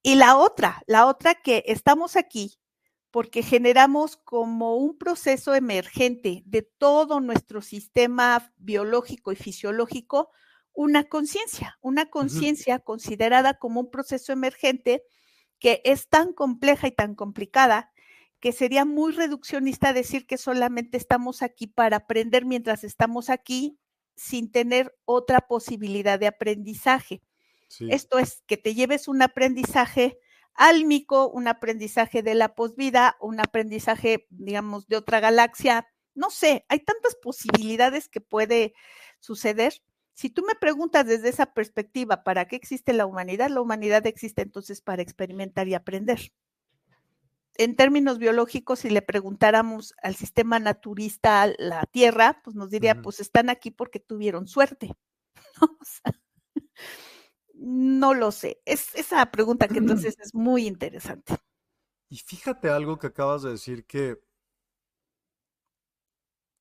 Y 0.03 0.15
la 0.15 0.37
otra, 0.37 0.83
la 0.87 1.07
otra 1.07 1.35
que 1.35 1.63
estamos 1.67 2.17
aquí 2.17 2.61
porque 3.11 3.43
generamos 3.43 4.17
como 4.17 4.77
un 4.77 4.97
proceso 4.97 5.55
emergente 5.55 6.43
de 6.47 6.63
todo 6.63 7.21
nuestro 7.21 7.61
sistema 7.61 8.53
biológico 8.57 9.33
y 9.33 9.37
fisiológico 9.37 10.31
una 10.73 11.05
conciencia, 11.05 11.79
una 11.81 12.07
conciencia 12.07 12.79
considerada 12.79 13.59
como 13.59 13.81
un 13.81 13.91
proceso 13.91 14.33
emergente 14.33 15.03
que 15.59 15.83
es 15.85 16.09
tan 16.09 16.33
compleja 16.33 16.87
y 16.87 16.93
tan 16.93 17.15
complicada 17.15 17.90
que 18.41 18.53
sería 18.53 18.85
muy 18.85 19.13
reduccionista 19.13 19.93
decir 19.93 20.27
que 20.27 20.39
solamente 20.39 20.97
estamos 20.97 21.43
aquí 21.43 21.67
para 21.67 21.99
aprender 21.99 22.47
mientras 22.47 22.85
estamos 22.85 23.29
aquí 23.29 23.79
sin 24.17 24.51
tener 24.51 24.95
otra 25.05 25.41
posibilidad 25.41 26.19
de 26.19 26.27
aprendizaje. 26.27 27.23
Esto 27.79 28.19
es 28.19 28.43
que 28.47 28.57
te 28.57 28.75
lleves 28.75 29.07
un 29.07 29.23
aprendizaje 29.23 30.19
álmico, 30.55 31.29
un 31.29 31.47
aprendizaje 31.47 32.23
de 32.23 32.35
la 32.35 32.55
posvida, 32.55 33.17
un 33.21 33.39
aprendizaje, 33.39 34.27
digamos, 34.31 34.89
de 34.89 34.97
otra 34.97 35.21
galaxia. 35.21 35.87
No 36.15 36.31
sé, 36.31 36.65
hay 36.69 36.81
tantas 36.81 37.15
posibilidades 37.15 38.09
que 38.09 38.21
puede 38.21 38.75
suceder. 39.21 39.75
Si 40.15 40.31
tú 40.31 40.43
me 40.43 40.57
preguntas 40.57 41.07
desde 41.07 41.29
esa 41.29 41.55
perspectiva, 41.55 42.25
¿para 42.25 42.49
qué 42.49 42.57
existe 42.57 42.93
la 42.93 43.07
humanidad? 43.07 43.51
La 43.51 43.61
humanidad 43.61 44.05
existe 44.07 44.43
entonces 44.43 44.83
para 44.83 45.03
experimentar 45.03 45.69
y 45.69 45.75
aprender 45.75 46.33
en 47.57 47.77
términos 47.77 48.19
biológicos, 48.19 48.81
si 48.81 48.91
le 48.91 49.03
preguntáramos 49.03 49.95
al 50.03 50.15
sistema 50.15 50.59
naturista, 50.59 51.47
la 51.59 51.85
Tierra, 51.87 52.41
pues 52.43 52.57
nos 52.57 52.71
diría, 52.71 53.03
pues 53.03 53.21
están 53.21 53.51
aquí 53.51 53.71
porque 53.71 54.01
tuvieron 54.01 54.47
suerte. 54.49 54.97
¿no? 57.55 58.15
lo 58.15 58.33
sé. 58.33 58.61
Es 58.65 58.95
esa 58.95 59.31
pregunta 59.31 59.69
que 59.69 59.79
entonces 59.79 60.17
es 60.19 60.35
muy 60.35 60.67
interesante. 60.67 61.37
Y 62.09 62.19
fíjate 62.19 62.71
algo 62.71 62.99
que 62.99 63.09
acabas 63.09 63.43
de 63.43 63.51
decir 63.51 63.87
que, 63.87 64.21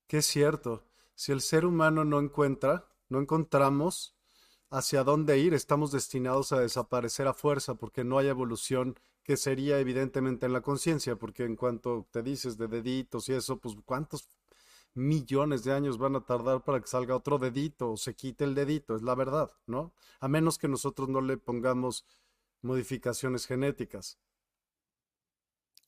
que 0.08 0.18
es 0.18 0.26
cierto. 0.26 0.86
Si 1.16 1.32
el 1.32 1.42
ser 1.42 1.66
humano 1.66 2.06
no 2.06 2.20
encuentra, 2.20 2.88
no 3.10 3.20
encontramos 3.20 4.16
hacia 4.70 5.04
dónde 5.04 5.40
ir, 5.40 5.54
estamos 5.54 5.92
destinados 5.92 6.52
a 6.52 6.60
desaparecer 6.60 7.28
a 7.28 7.34
fuerza 7.34 7.76
porque 7.76 8.04
no 8.04 8.20
hay 8.20 8.28
evolución 8.28 9.00
que 9.30 9.38
sería 9.38 9.78
evidentemente 9.78 10.48
en 10.48 10.54
la 10.54 10.62
conciencia, 10.62 11.16
porque 11.16 11.44
en 11.44 11.56
cuanto 11.56 12.08
te 12.10 12.24
dices 12.24 12.58
de 12.58 12.68
deditos 12.68 13.30
y 13.30 13.34
eso, 13.34 13.60
pues 13.60 13.76
cuántos 13.86 14.28
millones 14.96 15.64
de 15.64 15.72
años 15.72 16.00
van 16.00 16.16
a 16.16 16.26
tardar 16.26 16.64
para 16.64 16.80
que 16.80 16.88
salga 16.88 17.16
otro 17.16 17.38
dedito 17.38 17.92
o 17.92 17.96
se 17.96 18.16
quite 18.16 18.44
el 18.44 18.56
dedito, 18.56 18.96
es 18.96 19.04
la 19.04 19.14
verdad, 19.14 19.52
¿no? 19.68 19.94
A 20.20 20.28
menos 20.28 20.58
que 20.58 20.68
nosotros 20.68 21.10
no 21.10 21.22
le 21.22 21.38
pongamos 21.38 22.08
modificaciones 22.64 23.46
genéticas. 23.46 24.18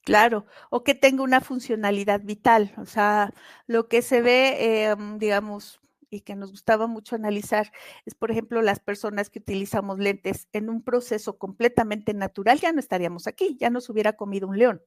Claro, 0.04 0.46
o 0.70 0.84
que 0.84 0.94
tenga 0.94 1.24
una 1.24 1.42
funcionalidad 1.42 2.22
vital, 2.24 2.76
o 2.78 2.86
sea, 2.86 3.34
lo 3.66 3.88
que 3.88 4.04
se 4.04 4.22
ve, 4.22 4.92
eh, 4.92 4.96
digamos, 5.18 5.81
y 6.12 6.22
que 6.22 6.36
nos 6.36 6.52
gustaba 6.52 6.86
mucho 6.86 7.16
analizar 7.16 7.72
es, 8.06 8.14
por 8.14 8.30
ejemplo, 8.30 8.62
las 8.62 8.80
personas 8.80 9.30
que 9.30 9.40
utilizamos 9.40 9.98
lentes 9.98 10.48
en 10.52 10.70
un 10.70 10.84
proceso 10.84 11.40
completamente 11.40 12.14
natural, 12.14 12.60
ya 12.60 12.72
no 12.72 12.80
estaríamos 12.80 13.26
aquí, 13.26 13.58
ya 13.60 13.72
nos 13.72 13.90
hubiera 13.90 14.14
comido 14.14 14.48
un 14.48 14.60
león. 14.60 14.84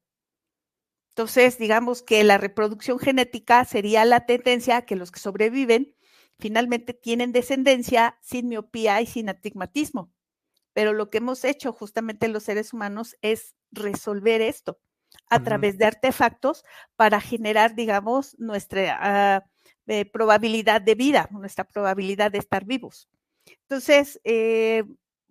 Entonces, 1.09 1.59
digamos 1.59 2.03
que 2.03 2.23
la 2.25 2.39
reproducción 2.39 2.99
genética 2.99 3.65
sería 3.65 4.05
la 4.05 4.27
tendencia 4.27 4.79
a 4.79 4.83
que 4.83 4.97
los 4.97 5.11
que 5.11 5.21
sobreviven 5.21 5.97
finalmente 6.39 6.93
tienen 6.93 7.33
descendencia 7.33 8.19
sin 8.21 8.49
miopía 8.49 9.01
y 9.01 9.07
sin 9.07 9.29
astigmatismo. 9.29 10.13
Pero 10.73 10.93
lo 10.93 11.09
que 11.09 11.19
hemos 11.19 11.45
hecho 11.45 11.73
justamente 11.73 12.29
los 12.29 12.43
seres 12.43 12.73
humanos 12.73 13.17
es 13.23 13.55
resolver 13.71 14.41
esto 14.41 14.81
a 15.29 15.43
través 15.43 15.79
de 15.79 15.85
artefactos 15.85 16.65
para 16.97 17.21
generar, 17.21 17.77
digamos, 17.77 18.37
nuestra 18.39 19.49
probabilidad 20.13 20.81
de 20.81 20.95
vida, 20.95 21.29
nuestra 21.31 21.65
probabilidad 21.65 22.31
de 22.31 22.39
estar 22.39 22.65
vivos. 22.65 23.09
Entonces, 23.63 24.21
eh, 24.25 24.85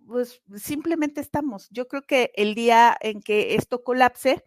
pues 0.06 0.42
simplemente 0.56 1.20
estamos. 1.20 1.68
Yo 1.70 1.88
creo 1.88 2.02
que 2.02 2.32
el 2.36 2.54
día 2.54 2.96
en 3.00 3.20
que 3.22 3.54
esto 3.54 3.82
colapse, 3.82 4.44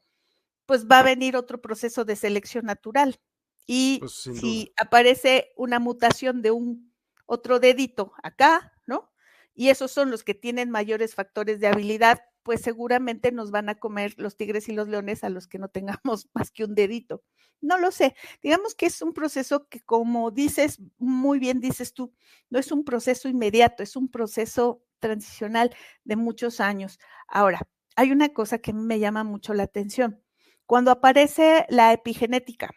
pues 0.65 0.87
va 0.87 0.99
a 0.99 1.03
venir 1.03 1.35
otro 1.35 1.61
proceso 1.61 2.05
de 2.05 2.15
selección 2.15 2.65
natural. 2.65 3.19
Y 3.65 3.99
pues, 3.99 4.13
si 4.13 4.73
aparece 4.77 5.51
una 5.57 5.79
mutación 5.79 6.41
de 6.41 6.51
un 6.51 6.93
otro 7.25 7.59
dedito 7.59 8.13
acá, 8.23 8.73
¿no? 8.85 9.11
Y 9.53 9.69
esos 9.69 9.91
son 9.91 10.11
los 10.11 10.23
que 10.23 10.33
tienen 10.33 10.69
mayores 10.69 11.15
factores 11.15 11.59
de 11.59 11.67
habilidad, 11.67 12.19
pues 12.47 12.61
seguramente 12.61 13.33
nos 13.33 13.51
van 13.51 13.67
a 13.67 13.75
comer 13.75 14.13
los 14.15 14.37
tigres 14.37 14.69
y 14.69 14.71
los 14.71 14.87
leones 14.87 15.25
a 15.25 15.29
los 15.29 15.47
que 15.47 15.59
no 15.59 15.67
tengamos 15.67 16.29
más 16.33 16.49
que 16.49 16.63
un 16.63 16.75
dedito. 16.75 17.21
No 17.59 17.77
lo 17.77 17.91
sé. 17.91 18.15
Digamos 18.41 18.73
que 18.73 18.85
es 18.85 19.01
un 19.01 19.11
proceso 19.11 19.67
que, 19.67 19.81
como 19.81 20.31
dices, 20.31 20.79
muy 20.97 21.39
bien 21.39 21.59
dices 21.59 21.93
tú, 21.93 22.13
no 22.49 22.57
es 22.57 22.71
un 22.71 22.85
proceso 22.85 23.27
inmediato, 23.27 23.83
es 23.83 23.97
un 23.97 24.07
proceso 24.07 24.81
transicional 24.99 25.75
de 26.05 26.15
muchos 26.15 26.61
años. 26.61 26.99
Ahora, 27.27 27.67
hay 27.97 28.13
una 28.13 28.29
cosa 28.29 28.59
que 28.59 28.71
me 28.71 28.97
llama 28.97 29.25
mucho 29.25 29.53
la 29.53 29.63
atención. 29.63 30.23
Cuando 30.65 30.91
aparece 30.91 31.65
la 31.67 31.91
epigenética, 31.91 32.71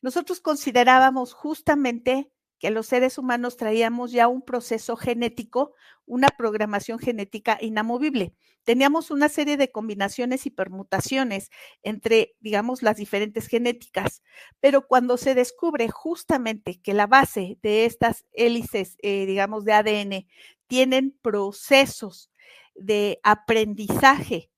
nosotros 0.00 0.40
considerábamos 0.40 1.34
justamente 1.34 2.32
que 2.60 2.70
los 2.70 2.86
seres 2.86 3.18
humanos 3.18 3.56
traíamos 3.56 4.12
ya 4.12 4.28
un 4.28 4.42
proceso 4.42 4.94
genético, 4.96 5.74
una 6.04 6.28
programación 6.28 6.98
genética 6.98 7.58
inamovible. 7.60 8.34
Teníamos 8.64 9.10
una 9.10 9.30
serie 9.30 9.56
de 9.56 9.72
combinaciones 9.72 10.44
y 10.44 10.50
permutaciones 10.50 11.50
entre, 11.82 12.36
digamos, 12.38 12.82
las 12.82 12.98
diferentes 12.98 13.48
genéticas, 13.48 14.22
pero 14.60 14.86
cuando 14.86 15.16
se 15.16 15.34
descubre 15.34 15.88
justamente 15.88 16.80
que 16.82 16.92
la 16.92 17.06
base 17.06 17.58
de 17.62 17.86
estas 17.86 18.26
hélices, 18.32 18.96
eh, 19.02 19.24
digamos, 19.24 19.64
de 19.64 19.72
ADN 19.72 20.26
tienen 20.66 21.18
procesos 21.22 22.30
de 22.74 23.20
aprendizaje 23.22 24.50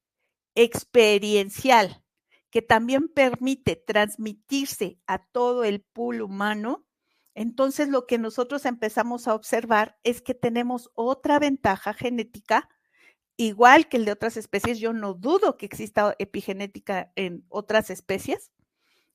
experiencial 0.57 2.03
que 2.51 2.63
también 2.63 3.09
permite 3.09 3.77
transmitirse 3.77 4.99
a 5.07 5.25
todo 5.25 5.65
el 5.65 5.81
pool 5.81 6.21
humano, 6.21 6.85
Entonces, 7.35 7.89
lo 7.89 8.07
que 8.07 8.19
nosotros 8.19 8.67
empezamos 8.67 9.27
a 9.27 9.35
observar 9.35 9.99
es 10.05 10.21
que 10.21 10.35
tenemos 10.35 10.91
otra 10.95 11.39
ventaja 11.39 11.95
genética, 11.95 12.69
igual 13.37 13.89
que 13.89 13.97
el 13.97 14.05
de 14.05 14.13
otras 14.13 14.37
especies. 14.37 14.79
Yo 14.79 14.93
no 14.93 15.15
dudo 15.15 15.57
que 15.57 15.67
exista 15.67 16.15
epigenética 16.19 17.13
en 17.17 17.45
otras 17.49 17.91
especies. 17.91 18.53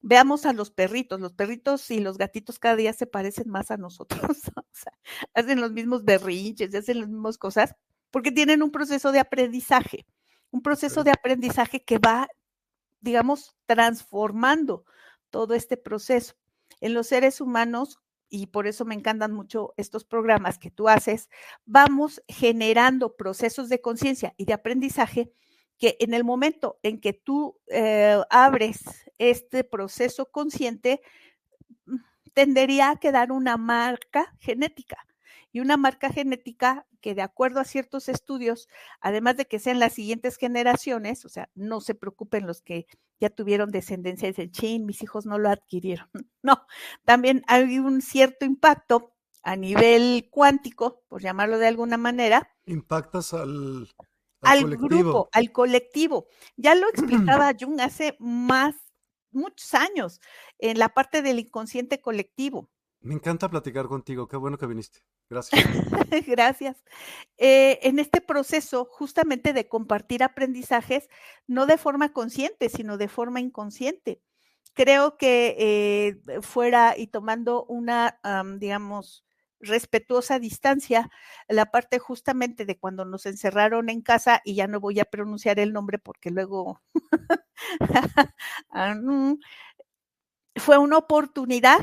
Veamos 0.02 0.46
a 0.46 0.54
los 0.54 0.72
perritos. 0.72 1.20
Los 1.20 1.34
perritos 1.34 1.92
y 1.92 2.00
los 2.00 2.18
gatitos 2.18 2.60
cada 2.60 2.76
día 2.76 2.94
se 2.94 3.08
parecen 3.08 3.50
más 3.50 3.72
a 3.72 3.78
nosotros. 3.78 4.22
o 4.56 4.64
sea, 4.72 4.94
hacen 5.34 5.62
los 5.62 5.72
mismos 5.72 6.04
berrinches, 6.04 6.74
hacen 6.74 7.02
las 7.02 7.10
mismas 7.10 7.38
cosas, 7.38 7.76
porque 8.10 8.32
tienen 8.32 8.64
un 8.64 8.72
proceso 8.72 9.12
de 9.12 9.20
aprendizaje, 9.20 10.08
un 10.50 10.62
proceso 10.62 11.04
de 11.04 11.12
aprendizaje 11.12 11.84
que 11.84 12.00
va, 12.00 12.28
digamos, 13.00 13.56
transformando 13.66 14.86
todo 15.30 15.54
este 15.54 15.78
proceso. 15.78 16.36
En 16.80 16.94
los 16.94 17.08
seres 17.08 17.42
humanos, 17.42 18.00
y 18.30 18.48
por 18.48 18.68
eso 18.68 18.86
me 18.86 18.96
encantan 18.96 19.32
mucho 19.34 19.74
estos 19.78 20.04
programas 20.04 20.58
que 20.58 20.72
tú 20.72 20.90
haces, 20.90 21.30
vamos 21.66 22.22
generando 22.28 23.16
procesos 23.16 23.70
de 23.70 23.82
conciencia 23.82 24.34
y 24.38 24.46
de 24.46 24.54
aprendizaje 24.54 25.32
que 25.78 25.96
en 26.00 26.14
el 26.14 26.24
momento 26.24 26.80
en 26.84 27.00
que 27.00 27.14
tú 27.14 27.60
eh, 27.68 28.20
abres 28.30 28.84
este 29.18 29.64
proceso 29.64 30.32
consciente, 30.32 31.02
mm, 31.86 31.98
tendería 32.34 32.92
a 32.92 33.00
quedar 33.00 33.32
una 33.32 33.58
marca 33.58 34.34
genética. 34.40 35.06
Y 35.52 35.60
una 35.60 35.78
marca 35.78 36.10
genética 36.12 36.86
que 37.02 37.16
de 37.16 37.22
acuerdo 37.22 37.60
a 37.60 37.66
ciertos 37.66 38.10
estudios, 38.10 38.68
además 39.00 39.38
de 39.38 39.46
que 39.46 39.60
sean 39.60 39.80
las 39.80 39.94
siguientes 39.94 40.38
generaciones, 40.38 41.26
o 41.26 41.30
sea, 41.30 41.50
no 41.56 41.82
se 41.82 41.96
preocupen 41.96 42.46
los 42.46 42.62
que 42.62 42.88
ya 43.20 43.30
tuvieron 43.30 43.72
descendencia 43.72 44.28
y 44.28 44.32
dicen, 44.32 44.52
chin, 44.52 44.86
mis 44.86 45.02
hijos 45.02 45.26
no 45.26 45.38
lo 45.38 45.50
adquirieron. 45.50 46.10
No, 46.44 46.66
también 47.04 47.44
hay 47.48 47.78
un 47.78 48.02
cierto 48.02 48.46
impacto 48.46 49.14
a 49.44 49.58
nivel 49.58 50.30
cuántico, 50.32 51.04
por 51.10 51.22
llamarlo 51.22 51.58
de 51.58 51.68
alguna 51.68 51.98
manera. 51.98 52.56
Impactas 52.66 53.34
al, 53.34 53.90
al, 54.42 54.78
grupo, 54.78 55.30
al 55.32 55.52
colectivo. 55.52 56.28
Ya 56.56 56.76
lo 56.76 56.88
explicaba 56.90 57.54
Jung 57.60 57.82
hace 57.82 58.16
más, 58.20 58.76
muchos 59.32 59.74
años, 59.74 60.22
en 60.58 60.80
la 60.80 60.90
parte 60.90 61.22
del 61.22 61.40
inconsciente 61.40 62.02
colectivo. 62.02 62.70
Me 63.02 63.14
encanta 63.14 63.50
platicar 63.50 63.88
contigo, 63.88 64.28
qué 64.28 64.38
bueno 64.38 64.58
que 64.58 64.68
viniste. 64.68 65.00
Gracias. 65.30 65.62
Gracias. 66.28 66.78
Eh, 67.38 67.80
en 67.84 68.00
este 68.00 68.22
proceso 68.22 68.86
justamente 68.86 69.54
de 69.54 69.68
compartir 69.68 70.24
aprendizajes, 70.24 71.10
no 71.48 71.66
de 71.66 71.78
forma 71.78 72.14
consciente, 72.14 72.70
sino 72.70 72.98
de 72.98 73.08
forma 73.08 73.40
inconsciente. 73.40 74.22
Creo 74.74 75.18
que 75.18 75.56
eh, 75.60 76.42
fuera 76.42 76.96
y 76.98 77.08
tomando 77.08 77.66
una, 77.66 78.20
digamos, 78.60 79.26
respetuosa 79.60 80.38
distancia, 80.40 81.10
la 81.48 81.72
parte 81.72 81.98
justamente 82.00 82.66
de 82.66 82.78
cuando 82.78 83.04
nos 83.04 83.26
encerraron 83.26 83.90
en 83.90 84.02
casa, 84.02 84.42
y 84.46 84.56
ya 84.56 84.68
no 84.68 84.80
voy 84.80 85.00
a 85.00 85.06
pronunciar 85.06 85.60
el 85.60 85.74
nombre 85.74 85.98
porque 85.98 86.30
luego 86.30 86.80
ah, 88.70 88.96
mm, 88.96 89.40
fue 90.56 90.78
una 90.78 90.98
oportunidad 90.98 91.80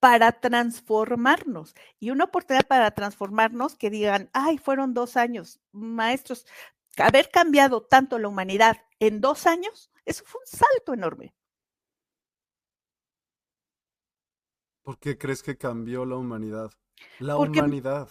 para 0.00 0.32
transformarnos 0.32 1.74
y 1.98 2.10
una 2.10 2.24
oportunidad 2.24 2.66
para 2.66 2.90
transformarnos 2.92 3.76
que 3.76 3.90
digan, 3.90 4.30
ay, 4.32 4.58
fueron 4.58 4.94
dos 4.94 5.16
años, 5.16 5.60
maestros, 5.72 6.46
haber 6.96 7.30
cambiado 7.30 7.82
tanto 7.82 8.18
la 8.18 8.28
humanidad 8.28 8.78
en 9.00 9.20
dos 9.20 9.46
años, 9.46 9.90
eso 10.04 10.24
fue 10.24 10.40
un 10.40 10.58
salto 10.58 10.94
enorme. 10.94 11.34
¿Por 14.82 14.98
qué 14.98 15.18
crees 15.18 15.42
que 15.42 15.58
cambió 15.58 16.06
la 16.06 16.16
humanidad? 16.16 16.70
La 17.18 17.36
humanidad. 17.36 18.08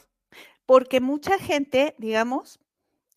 Porque 0.65 1.01
mucha 1.01 1.39
gente, 1.39 1.95
digamos, 1.97 2.59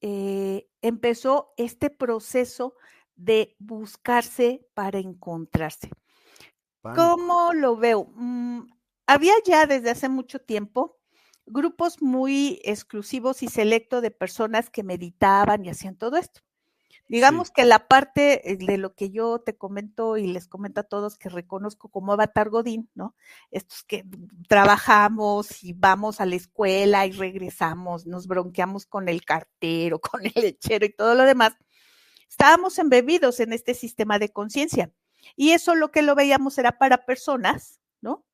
eh, 0.00 0.70
empezó 0.80 1.52
este 1.56 1.90
proceso 1.90 2.74
de 3.16 3.56
buscarse 3.58 4.66
para 4.72 4.98
encontrarse. 4.98 5.90
¿Cómo 6.82 7.52
lo 7.52 7.76
veo? 7.76 8.10
Mm, 8.14 8.62
había 9.06 9.34
ya 9.44 9.66
desde 9.66 9.90
hace 9.90 10.08
mucho 10.08 10.40
tiempo 10.40 10.98
grupos 11.46 12.00
muy 12.00 12.60
exclusivos 12.64 13.42
y 13.42 13.48
selectos 13.48 14.02
de 14.02 14.10
personas 14.10 14.70
que 14.70 14.82
meditaban 14.82 15.64
y 15.64 15.70
hacían 15.70 15.96
todo 15.96 16.16
esto. 16.16 16.40
Digamos 17.08 17.50
que 17.50 17.64
la 17.64 17.88
parte 17.88 18.52
eh, 18.52 18.56
de 18.56 18.78
lo 18.78 18.94
que 18.94 19.10
yo 19.10 19.40
te 19.40 19.56
comento 19.56 20.16
y 20.16 20.28
les 20.28 20.46
comento 20.46 20.80
a 20.80 20.84
todos 20.84 21.18
que 21.18 21.28
reconozco 21.28 21.88
como 21.88 22.12
Avatar 22.12 22.50
Godín, 22.50 22.88
¿no? 22.94 23.16
Estos 23.50 23.82
que 23.82 24.04
trabajamos 24.48 25.64
y 25.64 25.72
vamos 25.72 26.20
a 26.20 26.26
la 26.26 26.36
escuela 26.36 27.06
y 27.06 27.10
regresamos, 27.10 28.06
nos 28.06 28.28
bronqueamos 28.28 28.86
con 28.86 29.08
el 29.08 29.24
cartero, 29.24 29.98
con 30.00 30.24
el 30.24 30.32
lechero 30.36 30.86
y 30.86 30.94
todo 30.94 31.16
lo 31.16 31.24
demás. 31.24 31.54
Estábamos 32.28 32.78
embebidos 32.78 33.40
en 33.40 33.52
este 33.52 33.74
sistema 33.74 34.20
de 34.20 34.28
conciencia. 34.28 34.92
Y 35.36 35.50
eso 35.50 35.74
lo 35.74 35.90
que 35.90 36.02
lo 36.02 36.14
veíamos 36.14 36.58
era 36.58 36.78
para 36.78 37.04
personas, 37.06 37.80
¿no? 38.00 38.24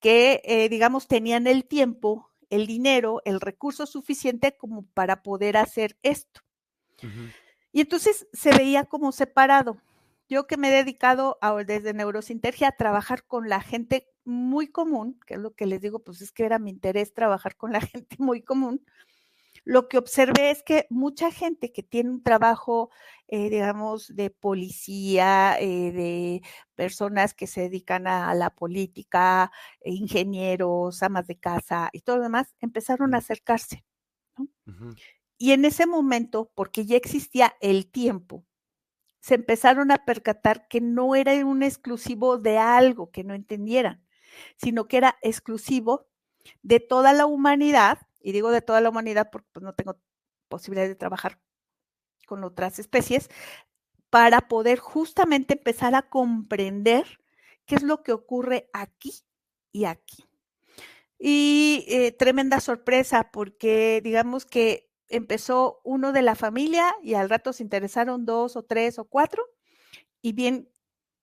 Que, 0.00 0.42
eh, 0.44 0.68
digamos, 0.68 1.08
tenían 1.08 1.46
el 1.46 1.64
tiempo, 1.64 2.30
el 2.48 2.66
dinero, 2.66 3.22
el 3.24 3.40
recurso 3.40 3.86
suficiente 3.86 4.56
como 4.56 4.86
para 4.94 5.22
poder 5.22 5.56
hacer 5.56 5.96
esto. 6.02 6.40
Y 7.72 7.80
entonces 7.80 8.26
se 8.32 8.50
veía 8.50 8.84
como 8.84 9.12
separado. 9.12 9.78
Yo 10.28 10.46
que 10.46 10.56
me 10.56 10.68
he 10.68 10.84
dedicado 10.84 11.38
desde 11.66 11.94
Neurosintergia 11.94 12.68
a 12.68 12.76
trabajar 12.76 13.24
con 13.26 13.48
la 13.48 13.60
gente 13.60 14.08
muy 14.24 14.68
común, 14.68 15.18
que 15.26 15.34
es 15.34 15.40
lo 15.40 15.54
que 15.54 15.66
les 15.66 15.80
digo, 15.80 16.00
pues 16.00 16.20
es 16.20 16.30
que 16.30 16.44
era 16.44 16.58
mi 16.58 16.70
interés 16.70 17.14
trabajar 17.14 17.56
con 17.56 17.72
la 17.72 17.80
gente 17.80 18.16
muy 18.18 18.42
común, 18.42 18.84
lo 19.70 19.86
que 19.86 19.98
observé 19.98 20.50
es 20.50 20.64
que 20.64 20.88
mucha 20.90 21.30
gente 21.30 21.70
que 21.70 21.84
tiene 21.84 22.10
un 22.10 22.24
trabajo, 22.24 22.90
eh, 23.28 23.48
digamos, 23.50 24.12
de 24.16 24.28
policía, 24.28 25.56
eh, 25.60 25.92
de 25.92 26.42
personas 26.74 27.34
que 27.34 27.46
se 27.46 27.60
dedican 27.60 28.08
a, 28.08 28.34
la 28.34 28.50
política, 28.50 29.52
ingenieros, 29.84 31.04
amas 31.04 31.28
de 31.28 31.38
casa 31.38 31.88
y 31.92 32.00
todo 32.00 32.16
lo 32.16 32.24
demás, 32.24 32.52
empezaron 32.58 33.14
a 33.14 33.18
acercarse. 33.18 33.84
Y 35.38 35.52
en 35.52 35.64
ese 35.64 35.86
momento, 35.86 36.50
porque 36.56 36.84
ya 36.84 36.96
existía 36.96 37.54
el 37.60 37.88
tiempo, 37.92 38.44
se 39.20 39.36
empezaron 39.36 39.92
a 39.92 40.04
percatar 40.04 40.66
que 40.66 40.80
no 40.80 41.14
era 41.14 41.46
un 41.46 41.62
exclusivo 41.62 42.38
de 42.38 42.58
algo 42.58 43.12
que 43.12 43.22
no 43.22 43.34
entendieran, 43.34 44.04
sino 44.56 44.88
que 44.88 44.96
era 44.96 45.16
exclusivo 45.22 46.08
de 46.62 46.80
toda 46.80 47.12
la 47.12 47.26
humanidad 47.26 48.00
y 48.20 48.32
digo 48.32 48.50
de 48.50 48.62
toda 48.62 48.80
la 48.80 48.90
humanidad 48.90 49.30
porque 49.30 49.48
pues, 49.52 49.62
no 49.62 49.74
tengo 49.74 49.98
posibilidad 50.48 50.86
de 50.86 50.94
trabajar 50.94 51.40
con 52.26 52.44
otras 52.44 52.78
especies, 52.78 53.28
para 54.10 54.48
poder 54.48 54.78
justamente 54.78 55.54
empezar 55.54 55.94
a 55.94 56.02
comprender 56.02 57.20
qué 57.64 57.76
es 57.76 57.82
lo 57.82 58.02
que 58.02 58.12
ocurre 58.12 58.68
aquí 58.72 59.12
y 59.72 59.84
aquí. 59.84 60.24
Y 61.18 61.84
eh, 61.88 62.12
tremenda 62.12 62.60
sorpresa 62.60 63.30
porque 63.30 64.00
digamos 64.02 64.46
que 64.46 64.90
empezó 65.08 65.80
uno 65.84 66.12
de 66.12 66.22
la 66.22 66.34
familia 66.34 66.94
y 67.02 67.14
al 67.14 67.28
rato 67.28 67.52
se 67.52 67.62
interesaron 67.62 68.24
dos 68.26 68.56
o 68.56 68.64
tres 68.64 68.98
o 68.98 69.04
cuatro 69.04 69.44
y 70.22 70.32
bien 70.32 70.70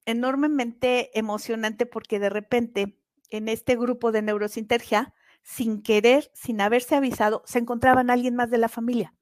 enormemente 0.06 1.18
emocionante 1.18 1.86
porque 1.86 2.20
de 2.20 2.30
repente 2.30 2.98
en 3.30 3.50
este 3.50 3.76
grupo 3.76 4.12
de 4.12 4.22
neurosintergia 4.22 5.14
sin 5.48 5.82
querer, 5.82 6.30
sin 6.34 6.60
haberse 6.60 6.96
avisado, 6.96 7.42
se 7.46 7.60
encontraban 7.60 8.10
alguien 8.10 8.36
más 8.36 8.52
de 8.52 8.58
la 8.58 8.68
familia. 8.68 9.14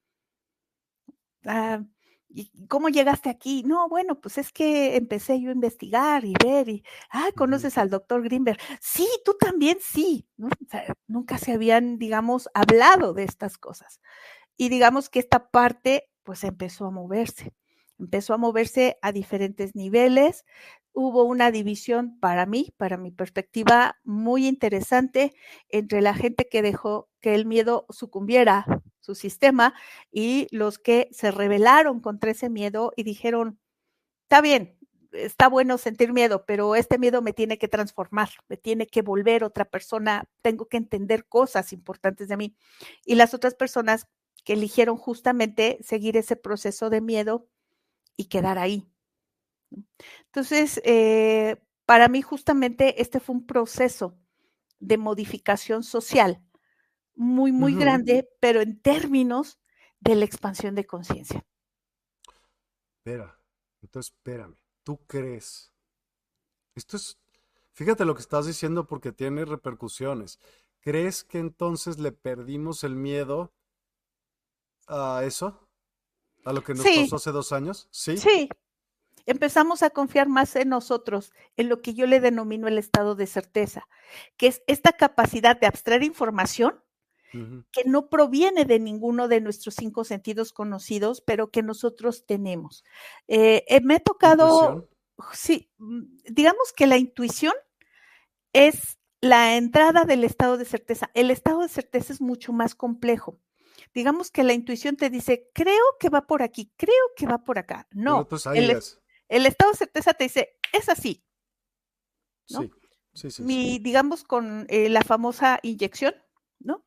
Ah, 1.45 1.83
¿Y 2.29 2.51
cómo 2.67 2.89
llegaste 2.89 3.29
aquí? 3.29 3.61
No, 3.63 3.87
bueno, 3.87 4.19
pues 4.19 4.39
es 4.39 4.51
que 4.51 4.95
empecé 4.95 5.39
yo 5.39 5.49
a 5.49 5.53
investigar 5.53 6.25
y 6.25 6.33
ver 6.43 6.67
y, 6.67 6.83
ah, 7.11 7.29
conoces 7.37 7.77
al 7.77 7.91
doctor 7.91 8.23
Greenberg. 8.23 8.57
Sí, 8.81 9.07
tú 9.23 9.35
también, 9.39 9.77
sí. 9.79 10.27
nunca 11.07 11.37
se 11.37 11.53
habían, 11.53 11.99
digamos, 11.99 12.49
hablado 12.55 13.13
de 13.13 13.23
estas 13.23 13.57
cosas. 13.59 14.01
Y 14.57 14.69
digamos 14.69 15.09
que 15.09 15.19
esta 15.19 15.51
parte, 15.51 16.09
pues 16.23 16.43
empezó 16.43 16.87
a 16.87 16.91
moverse. 16.91 17.53
Empezó 17.99 18.33
a 18.33 18.37
moverse 18.37 18.97
a 19.03 19.11
diferentes 19.11 19.75
niveles, 19.75 20.43
hubo 20.95 21.23
una 21.25 21.51
división 21.51 22.17
para 22.19 22.45
mí, 22.45 22.73
para 22.77 22.97
mi 22.97 23.11
perspectiva, 23.11 23.97
muy 24.03 24.47
interesante 24.47 25.33
entre 25.69 26.01
la 26.01 26.13
gente 26.13 26.47
que 26.49 26.61
dejó 26.61 27.09
que 27.19 27.35
el 27.35 27.45
miedo 27.45 27.85
sucumbiera 27.89 28.65
su 29.01 29.13
sistema 29.13 29.75
y 30.11 30.47
los 30.51 30.79
que 30.79 31.09
se 31.11 31.31
rebelaron 31.31 31.99
contra 31.99 32.31
ese 32.31 32.49
miedo 32.49 32.93
y 32.95 33.03
dijeron, 33.03 33.59
está 34.23 34.41
bien, 34.41 34.77
está 35.11 35.49
bueno 35.49 35.77
sentir 35.77 36.13
miedo, 36.13 36.45
pero 36.45 36.75
este 36.75 36.97
miedo 36.97 37.21
me 37.21 37.33
tiene 37.33 37.57
que 37.57 37.67
transformar, 37.67 38.29
me 38.47 38.57
tiene 38.57 38.87
que 38.87 39.01
volver 39.01 39.43
otra 39.43 39.65
persona, 39.65 40.29
tengo 40.41 40.67
que 40.67 40.77
entender 40.77 41.27
cosas 41.27 41.73
importantes 41.73 42.29
de 42.29 42.37
mí. 42.37 42.55
Y 43.05 43.15
las 43.15 43.33
otras 43.33 43.53
personas 43.53 44.07
que 44.45 44.53
eligieron 44.53 44.97
justamente 44.97 45.77
seguir 45.81 46.17
ese 46.17 46.35
proceso 46.35 46.89
de 46.89 47.01
miedo 47.01 47.47
y 48.17 48.25
quedar 48.25 48.57
ahí, 48.59 48.87
entonces, 50.25 50.81
eh, 50.83 51.57
para 51.85 52.07
mí 52.07 52.21
justamente 52.21 53.01
este 53.01 53.19
fue 53.19 53.35
un 53.35 53.45
proceso 53.45 54.17
de 54.79 54.97
modificación 54.97 55.83
social 55.83 56.41
muy, 57.15 57.51
muy 57.51 57.75
grande, 57.75 58.29
pero 58.39 58.61
en 58.61 58.81
términos 58.81 59.59
de 59.99 60.15
la 60.15 60.25
expansión 60.25 60.75
de 60.75 60.85
conciencia. 60.85 61.45
Espera, 62.97 63.39
entonces 63.81 64.13
espérame, 64.13 64.55
¿tú 64.83 64.97
crees? 65.07 65.71
Esto 66.75 66.97
es, 66.97 67.17
fíjate 67.71 68.03
lo 68.03 68.15
que 68.15 68.21
estás 68.21 68.45
diciendo 68.45 68.85
porque 68.85 69.11
tiene 69.11 69.45
repercusiones. 69.45 70.39
¿Crees 70.81 71.23
que 71.23 71.39
entonces 71.39 71.99
le 71.99 72.11
perdimos 72.11 72.83
el 72.83 72.95
miedo 72.95 73.53
a 74.87 75.21
eso? 75.23 75.67
¿A 76.43 76.53
lo 76.53 76.63
que 76.63 76.73
nos 76.75 76.85
pasó 76.85 77.15
hace 77.15 77.31
dos 77.31 77.51
años? 77.51 77.87
Sí. 77.91 78.17
Sí. 78.17 78.49
Empezamos 79.25 79.83
a 79.83 79.89
confiar 79.89 80.27
más 80.27 80.55
en 80.55 80.69
nosotros, 80.69 81.33
en 81.57 81.69
lo 81.69 81.81
que 81.81 81.93
yo 81.93 82.05
le 82.05 82.19
denomino 82.19 82.67
el 82.67 82.77
estado 82.77 83.15
de 83.15 83.27
certeza, 83.27 83.87
que 84.37 84.47
es 84.47 84.61
esta 84.67 84.93
capacidad 84.93 85.59
de 85.59 85.67
abstraer 85.67 86.03
información 86.03 86.81
que 87.73 87.83
no 87.85 88.07
proviene 88.07 88.63
de 88.63 88.79
ninguno 88.79 89.27
de 89.27 89.41
nuestros 89.41 89.75
cinco 89.75 90.05
sentidos 90.05 90.53
conocidos, 90.53 91.19
pero 91.19 91.51
que 91.51 91.63
nosotros 91.63 92.25
tenemos. 92.25 92.85
Eh, 93.27 93.65
eh, 93.67 93.81
me 93.81 93.95
ha 93.95 93.99
tocado, 93.99 94.87
sí, 95.33 95.69
mm, 95.77 96.03
digamos 96.29 96.71
que 96.71 96.87
la 96.87 96.97
intuición 96.97 97.51
es 98.53 98.99
la 99.19 99.57
entrada 99.57 100.05
del 100.05 100.23
estado 100.23 100.55
de 100.55 100.63
certeza. 100.63 101.11
El 101.13 101.29
estado 101.29 101.63
de 101.63 101.67
certeza 101.67 102.13
es 102.13 102.21
mucho 102.21 102.53
más 102.53 102.73
complejo 102.73 103.37
digamos 103.93 104.29
que 104.29 104.43
la 104.43 104.53
intuición 104.53 104.97
te 104.97 105.09
dice, 105.09 105.49
creo 105.53 105.83
que 105.99 106.09
va 106.09 106.27
por 106.27 106.43
aquí, 106.43 106.69
creo 106.75 106.91
que 107.15 107.25
va 107.25 107.39
por 107.39 107.57
acá. 107.57 107.87
No, 107.91 108.27
el, 109.29 109.45
estado 109.45 109.71
de 109.71 109.77
certeza 109.77 110.13
te 110.13 110.25
dice, 110.25 110.57
es 110.71 110.89
así. 110.89 111.23
Sí, 112.45 112.71
sí, 113.13 113.31
sí. 113.31 113.43
Mi, 113.43 113.79
digamos, 113.79 114.23
con 114.23 114.65
eh, 114.69 114.89
la 114.89 115.01
famosa 115.01 115.59
inyección, 115.63 116.15
¿no? 116.59 116.85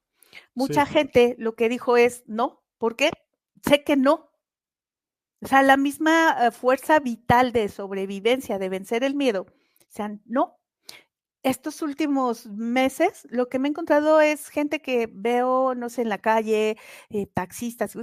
Mucha 0.54 0.86
gente 0.86 1.34
lo 1.38 1.54
que 1.54 1.68
dijo 1.68 1.96
es, 1.96 2.24
no, 2.26 2.62
¿por 2.78 2.96
qué? 2.96 3.10
Sé 3.66 3.82
que 3.82 3.96
no. 3.96 4.30
O 5.40 5.46
sea, 5.46 5.62
la 5.62 5.76
misma 5.76 6.36
eh, 6.46 6.50
fuerza 6.50 6.98
vital 7.00 7.52
de 7.52 7.68
sobrevivencia, 7.68 8.58
de 8.58 8.68
vencer 8.68 9.04
el 9.04 9.14
miedo, 9.14 9.42
o 9.42 9.90
sea, 9.90 10.16
no, 10.26 10.58
estos 11.42 11.82
últimos 11.82 12.46
meses, 12.46 13.26
lo 13.30 13.48
que 13.48 13.58
me 13.58 13.68
he 13.68 13.70
encontrado 13.70 14.20
es 14.20 14.48
gente 14.48 14.80
que 14.80 15.08
veo, 15.10 15.74
no 15.74 15.88
sé, 15.88 16.02
en 16.02 16.08
la 16.08 16.18
calle, 16.18 16.76
eh, 17.10 17.26
taxistas, 17.26 17.96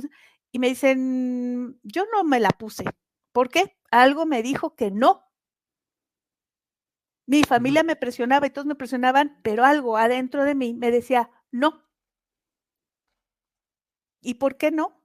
y 0.51 0.59
me 0.59 0.69
dicen, 0.69 1.79
yo 1.83 2.05
no 2.13 2.23
me 2.23 2.39
la 2.39 2.49
puse. 2.49 2.85
¿Por 3.35 3.49
qué? 3.49 3.75
Algo 3.91 4.25
me 4.25 4.41
dijo 4.41 4.77
que 4.77 4.91
no. 4.91 5.29
Mi 7.25 7.43
familia 7.43 7.83
me 7.83 7.97
presionaba 7.97 8.47
y 8.47 8.49
todos 8.49 8.65
me 8.65 8.75
presionaban, 8.75 9.41
pero 9.43 9.65
algo 9.65 9.97
adentro 9.97 10.45
de 10.45 10.55
mí 10.55 10.73
me 10.73 10.89
decía, 10.89 11.29
no. 11.51 11.83
¿Y 14.21 14.35
por 14.35 14.55
qué 14.55 14.71
no? 14.71 15.01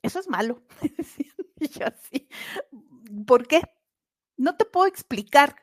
Eso 0.00 0.20
es 0.20 0.28
malo. 0.28 0.62
y 1.58 1.68
yo 1.68 1.86
así, 1.88 2.28
¿por 3.26 3.48
qué? 3.48 3.62
No 4.36 4.56
te 4.56 4.64
puedo 4.64 4.86
explicar 4.86 5.56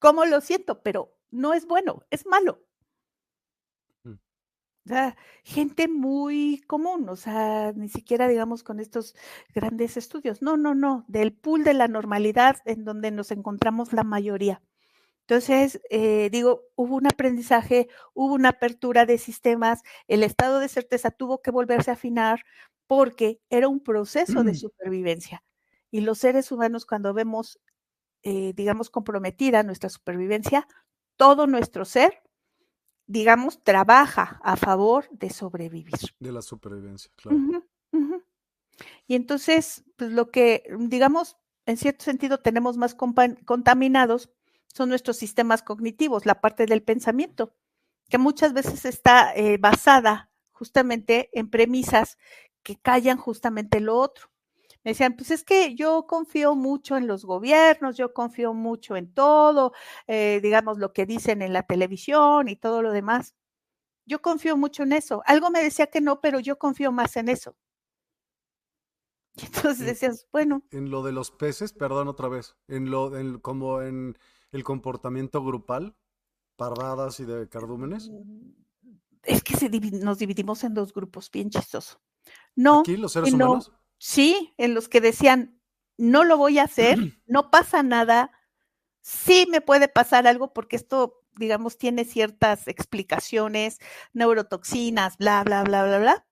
cómo 0.00 0.24
lo 0.24 0.40
siento, 0.40 0.82
pero 0.82 1.16
no 1.30 1.54
es 1.54 1.64
bueno, 1.64 2.04
es 2.10 2.26
malo. 2.26 2.66
Mm. 4.84 4.90
O 4.90 4.94
sea, 4.94 5.16
gente 5.44 5.88
muy 5.88 6.62
común, 6.66 7.08
o 7.08 7.16
sea, 7.16 7.72
ni 7.74 7.88
siquiera 7.88 8.28
digamos 8.28 8.62
con 8.62 8.80
estos 8.80 9.14
grandes 9.54 9.96
estudios. 9.96 10.42
No, 10.42 10.56
no, 10.56 10.74
no, 10.74 11.04
del 11.08 11.32
pool 11.32 11.64
de 11.64 11.74
la 11.74 11.88
normalidad 11.88 12.56
en 12.64 12.84
donde 12.84 13.10
nos 13.10 13.30
encontramos 13.30 13.92
la 13.92 14.04
mayoría. 14.04 14.62
Entonces, 15.22 15.80
eh, 15.90 16.28
digo, 16.32 16.64
hubo 16.76 16.96
un 16.96 17.06
aprendizaje, 17.06 17.88
hubo 18.14 18.34
una 18.34 18.50
apertura 18.50 19.06
de 19.06 19.18
sistemas, 19.18 19.82
el 20.08 20.24
estado 20.24 20.58
de 20.60 20.68
certeza 20.68 21.10
tuvo 21.12 21.40
que 21.40 21.52
volverse 21.52 21.90
a 21.90 21.94
afinar 21.94 22.44
porque 22.88 23.40
era 23.50 23.68
un 23.68 23.80
proceso 23.80 24.42
de 24.42 24.54
supervivencia. 24.56 25.44
Y 25.92 26.00
los 26.00 26.18
seres 26.18 26.50
humanos 26.52 26.86
cuando 26.86 27.14
vemos, 27.14 27.60
eh, 28.24 28.52
digamos, 28.56 28.90
comprometida 28.90 29.62
nuestra 29.62 29.90
supervivencia, 29.90 30.66
todo 31.16 31.46
nuestro 31.46 31.84
ser, 31.84 32.22
digamos, 33.10 33.60
trabaja 33.64 34.40
a 34.44 34.56
favor 34.56 35.08
de 35.10 35.30
sobrevivir. 35.30 35.98
De 36.20 36.30
la 36.30 36.42
supervivencia, 36.42 37.10
claro. 37.16 37.64
Y 39.08 39.16
entonces, 39.16 39.82
pues 39.96 40.12
lo 40.12 40.30
que, 40.30 40.62
digamos, 40.78 41.36
en 41.66 41.76
cierto 41.76 42.04
sentido 42.04 42.38
tenemos 42.38 42.76
más 42.76 42.94
contaminados 42.94 44.30
son 44.72 44.90
nuestros 44.90 45.16
sistemas 45.16 45.62
cognitivos, 45.62 46.24
la 46.24 46.40
parte 46.40 46.66
del 46.66 46.84
pensamiento, 46.84 47.52
que 48.08 48.18
muchas 48.18 48.52
veces 48.52 48.84
está 48.84 49.34
eh, 49.34 49.58
basada 49.58 50.30
justamente 50.52 51.30
en 51.32 51.50
premisas 51.50 52.16
que 52.62 52.76
callan 52.76 53.18
justamente 53.18 53.80
lo 53.80 53.98
otro 53.98 54.29
me 54.84 54.92
decían, 54.92 55.14
pues 55.14 55.30
es 55.30 55.44
que 55.44 55.74
yo 55.74 56.06
confío 56.06 56.54
mucho 56.54 56.96
en 56.96 57.06
los 57.06 57.24
gobiernos, 57.26 57.96
yo 57.96 58.14
confío 58.14 58.54
mucho 58.54 58.96
en 58.96 59.12
todo, 59.12 59.72
eh, 60.06 60.40
digamos, 60.42 60.78
lo 60.78 60.92
que 60.92 61.04
dicen 61.04 61.42
en 61.42 61.52
la 61.52 61.64
televisión 61.64 62.48
y 62.48 62.56
todo 62.56 62.80
lo 62.80 62.90
demás. 62.90 63.34
Yo 64.06 64.22
confío 64.22 64.56
mucho 64.56 64.82
en 64.82 64.92
eso. 64.92 65.22
Algo 65.26 65.50
me 65.50 65.62
decía 65.62 65.88
que 65.88 66.00
no, 66.00 66.20
pero 66.20 66.40
yo 66.40 66.58
confío 66.58 66.92
más 66.92 67.16
en 67.16 67.28
eso. 67.28 67.56
Y 69.36 69.46
entonces 69.46 69.86
decías, 69.86 70.26
bueno. 70.32 70.64
En 70.70 70.90
lo 70.90 71.02
de 71.02 71.12
los 71.12 71.30
peces, 71.30 71.72
perdón 71.72 72.08
otra 72.08 72.28
vez, 72.28 72.56
en 72.66 72.90
lo, 72.90 73.16
en, 73.16 73.38
como 73.38 73.80
en 73.80 74.18
el 74.50 74.64
comportamiento 74.64 75.42
grupal, 75.42 75.96
pardadas 76.56 77.20
y 77.20 77.24
de 77.24 77.48
cardúmenes. 77.48 78.10
Es 79.22 79.42
que 79.42 79.56
se 79.56 79.70
nos 79.70 80.18
dividimos 80.18 80.64
en 80.64 80.74
dos 80.74 80.92
grupos, 80.92 81.30
bien 81.30 81.48
chistoso. 81.48 82.00
No. 82.56 82.80
¿Aquí 82.80 82.96
los 82.96 83.12
seres 83.12 83.32
humanos? 83.32 83.72
Sí, 84.00 84.54
en 84.56 84.74
los 84.74 84.88
que 84.88 85.00
decían, 85.00 85.60
no 85.98 86.24
lo 86.24 86.38
voy 86.38 86.58
a 86.58 86.64
hacer, 86.64 86.98
no 87.26 87.50
pasa 87.50 87.82
nada, 87.82 88.32
sí 89.02 89.46
me 89.50 89.60
puede 89.60 89.88
pasar 89.88 90.26
algo 90.26 90.52
porque 90.54 90.76
esto, 90.76 91.22
digamos, 91.36 91.76
tiene 91.78 92.04
ciertas 92.04 92.66
explicaciones, 92.66 93.78
neurotoxinas, 94.14 95.18
bla, 95.18 95.44
bla, 95.44 95.62
bla, 95.62 95.84
bla, 95.84 95.98
bla. 95.98 96.26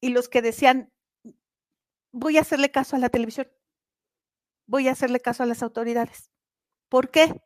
Y 0.00 0.10
los 0.10 0.28
que 0.28 0.42
decían, 0.42 0.92
voy 2.12 2.36
a 2.36 2.40
hacerle 2.40 2.70
caso 2.72 2.96
a 2.96 2.98
la 2.98 3.08
televisión, 3.08 3.48
voy 4.66 4.88
a 4.88 4.92
hacerle 4.92 5.20
caso 5.20 5.44
a 5.44 5.46
las 5.46 5.62
autoridades. 5.62 6.32
¿Por 6.88 7.10
qué? 7.10 7.40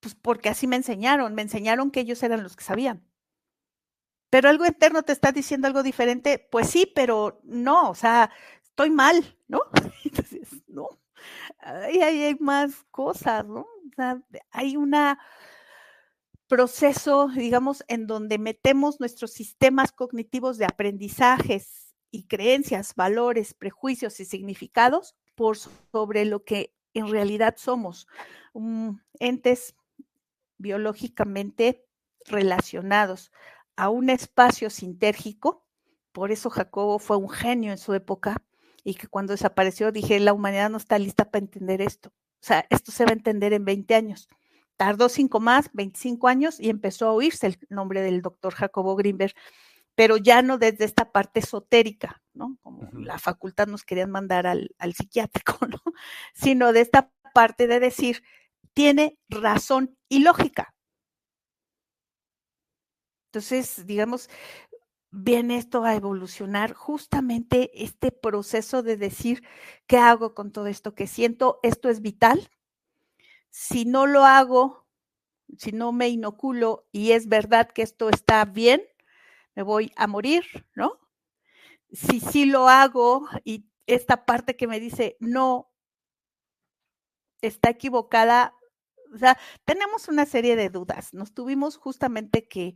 Pues 0.00 0.14
porque 0.14 0.50
así 0.50 0.66
me 0.66 0.76
enseñaron, 0.76 1.34
me 1.34 1.42
enseñaron 1.42 1.90
que 1.90 2.00
ellos 2.00 2.22
eran 2.22 2.42
los 2.42 2.56
que 2.56 2.64
sabían 2.64 3.11
pero 4.32 4.48
algo 4.48 4.64
interno 4.64 5.02
te 5.02 5.12
está 5.12 5.30
diciendo 5.30 5.66
algo 5.66 5.82
diferente, 5.82 6.38
pues 6.38 6.70
sí, 6.70 6.90
pero 6.94 7.42
no, 7.44 7.90
o 7.90 7.94
sea, 7.94 8.30
estoy 8.62 8.88
mal, 8.88 9.36
¿no? 9.46 9.60
Entonces, 10.06 10.48
no, 10.68 10.88
ahí 11.58 12.00
hay 12.00 12.34
más 12.36 12.82
cosas, 12.90 13.46
¿no? 13.46 13.60
O 13.60 13.94
sea, 13.94 14.22
hay 14.50 14.78
un 14.78 14.94
proceso, 16.46 17.28
digamos, 17.28 17.84
en 17.88 18.06
donde 18.06 18.38
metemos 18.38 19.00
nuestros 19.00 19.32
sistemas 19.32 19.92
cognitivos 19.92 20.56
de 20.56 20.64
aprendizajes 20.64 21.94
y 22.10 22.24
creencias, 22.24 22.94
valores, 22.94 23.52
prejuicios 23.52 24.18
y 24.18 24.24
significados 24.24 25.14
por 25.34 25.58
sobre 25.58 26.24
lo 26.24 26.42
que 26.42 26.74
en 26.94 27.10
realidad 27.10 27.56
somos, 27.58 28.06
entes 29.20 29.74
biológicamente 30.56 31.84
relacionados 32.24 33.30
a 33.76 33.88
un 33.88 34.10
espacio 34.10 34.70
sintérgico. 34.70 35.66
Por 36.12 36.30
eso 36.30 36.50
Jacobo 36.50 36.98
fue 36.98 37.16
un 37.16 37.30
genio 37.30 37.72
en 37.72 37.78
su 37.78 37.94
época 37.94 38.42
y 38.84 38.94
que 38.94 39.06
cuando 39.06 39.32
desapareció 39.32 39.92
dije, 39.92 40.18
la 40.20 40.32
humanidad 40.32 40.70
no 40.70 40.76
está 40.76 40.98
lista 40.98 41.30
para 41.30 41.44
entender 41.44 41.80
esto. 41.80 42.10
O 42.10 42.44
sea, 42.44 42.66
esto 42.70 42.90
se 42.90 43.04
va 43.04 43.10
a 43.10 43.14
entender 43.14 43.52
en 43.52 43.64
20 43.64 43.94
años. 43.94 44.28
Tardó 44.76 45.08
cinco 45.08 45.38
más, 45.38 45.70
25 45.72 46.28
años 46.28 46.58
y 46.58 46.68
empezó 46.70 47.08
a 47.08 47.12
oírse 47.12 47.46
el 47.46 47.58
nombre 47.68 48.02
del 48.02 48.20
doctor 48.20 48.54
Jacobo 48.54 48.96
Grimberg, 48.96 49.34
pero 49.94 50.16
ya 50.16 50.42
no 50.42 50.58
desde 50.58 50.84
esta 50.84 51.12
parte 51.12 51.40
esotérica, 51.40 52.22
¿no? 52.34 52.58
Como 52.62 52.88
la 52.92 53.18
facultad 53.18 53.68
nos 53.68 53.84
querían 53.84 54.10
mandar 54.10 54.46
al, 54.46 54.74
al 54.78 54.94
psiquiátrico, 54.94 55.58
¿no? 55.68 55.80
Sino 56.34 56.72
de 56.72 56.80
esta 56.80 57.12
parte 57.32 57.66
de 57.66 57.78
decir, 57.78 58.22
tiene 58.74 59.18
razón 59.28 59.96
y 60.08 60.20
lógica. 60.20 60.74
Entonces, 63.32 63.86
digamos, 63.86 64.28
viene 65.10 65.56
esto 65.56 65.84
a 65.84 65.94
evolucionar 65.94 66.74
justamente 66.74 67.70
este 67.82 68.12
proceso 68.12 68.82
de 68.82 68.98
decir, 68.98 69.42
¿qué 69.86 69.96
hago 69.96 70.34
con 70.34 70.52
todo 70.52 70.66
esto 70.66 70.94
que 70.94 71.06
siento? 71.06 71.58
Esto 71.62 71.88
es 71.88 72.02
vital. 72.02 72.50
Si 73.48 73.86
no 73.86 74.06
lo 74.06 74.26
hago, 74.26 74.86
si 75.56 75.72
no 75.72 75.92
me 75.92 76.10
inoculo 76.10 76.86
y 76.92 77.12
es 77.12 77.26
verdad 77.26 77.70
que 77.72 77.80
esto 77.80 78.10
está 78.10 78.44
bien, 78.44 78.82
me 79.54 79.62
voy 79.62 79.92
a 79.96 80.06
morir, 80.06 80.44
¿no? 80.74 80.98
Si 81.90 82.20
sí 82.20 82.44
lo 82.44 82.68
hago 82.68 83.26
y 83.44 83.64
esta 83.86 84.26
parte 84.26 84.56
que 84.56 84.66
me 84.66 84.78
dice, 84.78 85.16
no, 85.20 85.72
está 87.40 87.70
equivocada, 87.70 88.54
O 89.12 89.18
sea, 89.18 89.38
tenemos 89.64 90.08
una 90.08 90.26
serie 90.26 90.56
de 90.56 90.70
dudas. 90.70 91.12
Nos 91.12 91.34
tuvimos 91.34 91.76
justamente 91.76 92.48
que 92.48 92.74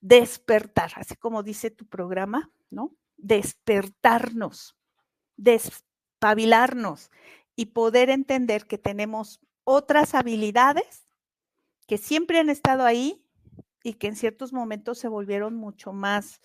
despertar, 0.00 0.92
así 0.96 1.16
como 1.16 1.42
dice 1.42 1.70
tu 1.70 1.86
programa, 1.86 2.50
¿no? 2.70 2.94
Despertarnos, 3.16 4.76
despabilarnos 5.36 7.10
y 7.56 7.66
poder 7.66 8.10
entender 8.10 8.66
que 8.66 8.78
tenemos 8.78 9.40
otras 9.64 10.14
habilidades 10.14 11.06
que 11.86 11.98
siempre 11.98 12.38
han 12.38 12.50
estado 12.50 12.84
ahí 12.84 13.24
y 13.82 13.94
que 13.94 14.06
en 14.06 14.16
ciertos 14.16 14.52
momentos 14.52 14.98
se 14.98 15.08
volvieron 15.08 15.54
mucho 15.56 15.92
más 15.92 16.40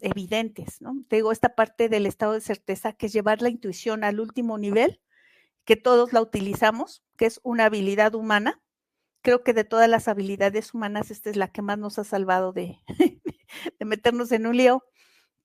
evidentes, 0.00 0.80
¿no? 0.80 0.96
Te 1.08 1.16
digo, 1.16 1.30
esta 1.30 1.54
parte 1.54 1.88
del 1.88 2.06
estado 2.06 2.32
de 2.32 2.40
certeza, 2.40 2.92
que 2.92 3.06
es 3.06 3.12
llevar 3.12 3.40
la 3.40 3.50
intuición 3.50 4.02
al 4.02 4.18
último 4.18 4.58
nivel, 4.58 5.00
que 5.64 5.76
todos 5.76 6.12
la 6.12 6.20
utilizamos, 6.20 7.02
que 7.16 7.26
es 7.26 7.40
una 7.42 7.66
habilidad 7.66 8.14
humana. 8.14 8.60
Creo 9.22 9.42
que 9.42 9.52
de 9.52 9.64
todas 9.64 9.88
las 9.88 10.08
habilidades 10.08 10.74
humanas, 10.74 11.10
esta 11.10 11.30
es 11.30 11.36
la 11.36 11.48
que 11.48 11.62
más 11.62 11.78
nos 11.78 11.98
ha 11.98 12.04
salvado 12.04 12.52
de, 12.52 12.78
de 13.78 13.84
meternos 13.84 14.32
en 14.32 14.46
un 14.46 14.56
lío, 14.56 14.84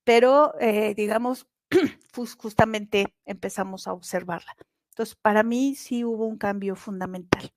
pero 0.04 0.54
eh, 0.60 0.94
digamos, 0.96 1.48
justamente 2.38 3.14
empezamos 3.26 3.88
a 3.88 3.94
observarla. 3.94 4.56
Entonces, 4.92 5.16
para 5.16 5.44
mí 5.44 5.76
sí 5.76 6.06
hubo 6.06 6.26
un 6.26 6.38
cambio 6.38 6.76
fundamental. 6.76 7.52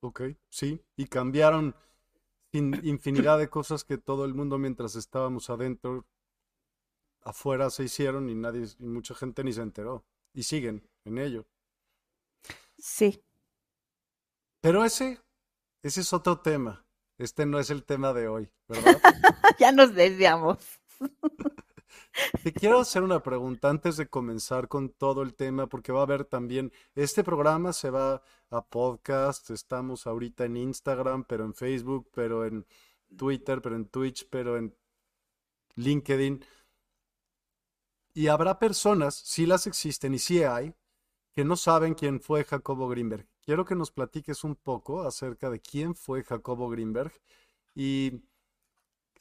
Ok, 0.00 0.22
sí, 0.50 0.84
y 0.96 1.06
cambiaron 1.06 1.76
infinidad 2.52 3.38
de 3.38 3.48
cosas 3.48 3.84
que 3.84 3.96
todo 3.96 4.24
el 4.24 4.34
mundo 4.34 4.58
mientras 4.58 4.94
estábamos 4.96 5.48
adentro, 5.48 6.04
afuera 7.22 7.70
se 7.70 7.84
hicieron 7.84 8.28
y 8.30 8.34
nadie, 8.34 8.66
y 8.78 8.86
mucha 8.86 9.14
gente 9.14 9.44
ni 9.44 9.52
se 9.52 9.62
enteró. 9.62 10.04
Y 10.34 10.44
siguen 10.44 10.88
en 11.04 11.18
ello. 11.18 11.46
Sí. 12.78 13.22
Pero 14.60 14.84
ese, 14.84 15.20
ese 15.82 16.00
es 16.00 16.12
otro 16.12 16.40
tema. 16.40 16.84
Este 17.18 17.46
no 17.46 17.58
es 17.58 17.70
el 17.70 17.84
tema 17.84 18.12
de 18.12 18.28
hoy, 18.28 18.50
¿verdad? 18.68 19.00
ya 19.58 19.72
nos 19.72 19.94
desviamos. 19.94 20.58
Te 22.42 22.52
quiero 22.52 22.80
hacer 22.80 23.02
una 23.02 23.22
pregunta 23.22 23.70
antes 23.70 23.96
de 23.96 24.08
comenzar 24.08 24.68
con 24.68 24.90
todo 24.90 25.22
el 25.22 25.34
tema, 25.34 25.66
porque 25.66 25.92
va 25.92 26.00
a 26.00 26.04
haber 26.04 26.24
también, 26.24 26.72
este 26.94 27.24
programa 27.24 27.72
se 27.72 27.90
va 27.90 28.22
a 28.50 28.64
podcast, 28.64 29.50
estamos 29.50 30.06
ahorita 30.06 30.44
en 30.44 30.56
Instagram, 30.56 31.24
pero 31.24 31.44
en 31.44 31.54
Facebook, 31.54 32.10
pero 32.14 32.44
en 32.44 32.66
Twitter, 33.16 33.62
pero 33.62 33.76
en 33.76 33.86
Twitch, 33.86 34.28
pero 34.28 34.58
en 34.58 34.74
LinkedIn. 35.76 36.44
Y 38.14 38.28
habrá 38.28 38.58
personas, 38.58 39.14
si 39.14 39.46
las 39.46 39.66
existen 39.66 40.14
y 40.14 40.18
si 40.18 40.42
hay, 40.42 40.74
que 41.32 41.44
no 41.44 41.56
saben 41.56 41.94
quién 41.94 42.20
fue 42.20 42.44
Jacobo 42.44 42.88
Greenberg. 42.88 43.26
Quiero 43.40 43.64
que 43.64 43.74
nos 43.74 43.90
platiques 43.90 44.44
un 44.44 44.54
poco 44.54 45.02
acerca 45.02 45.50
de 45.50 45.60
quién 45.60 45.94
fue 45.94 46.22
Jacobo 46.22 46.68
Greenberg 46.68 47.12
y 47.74 48.22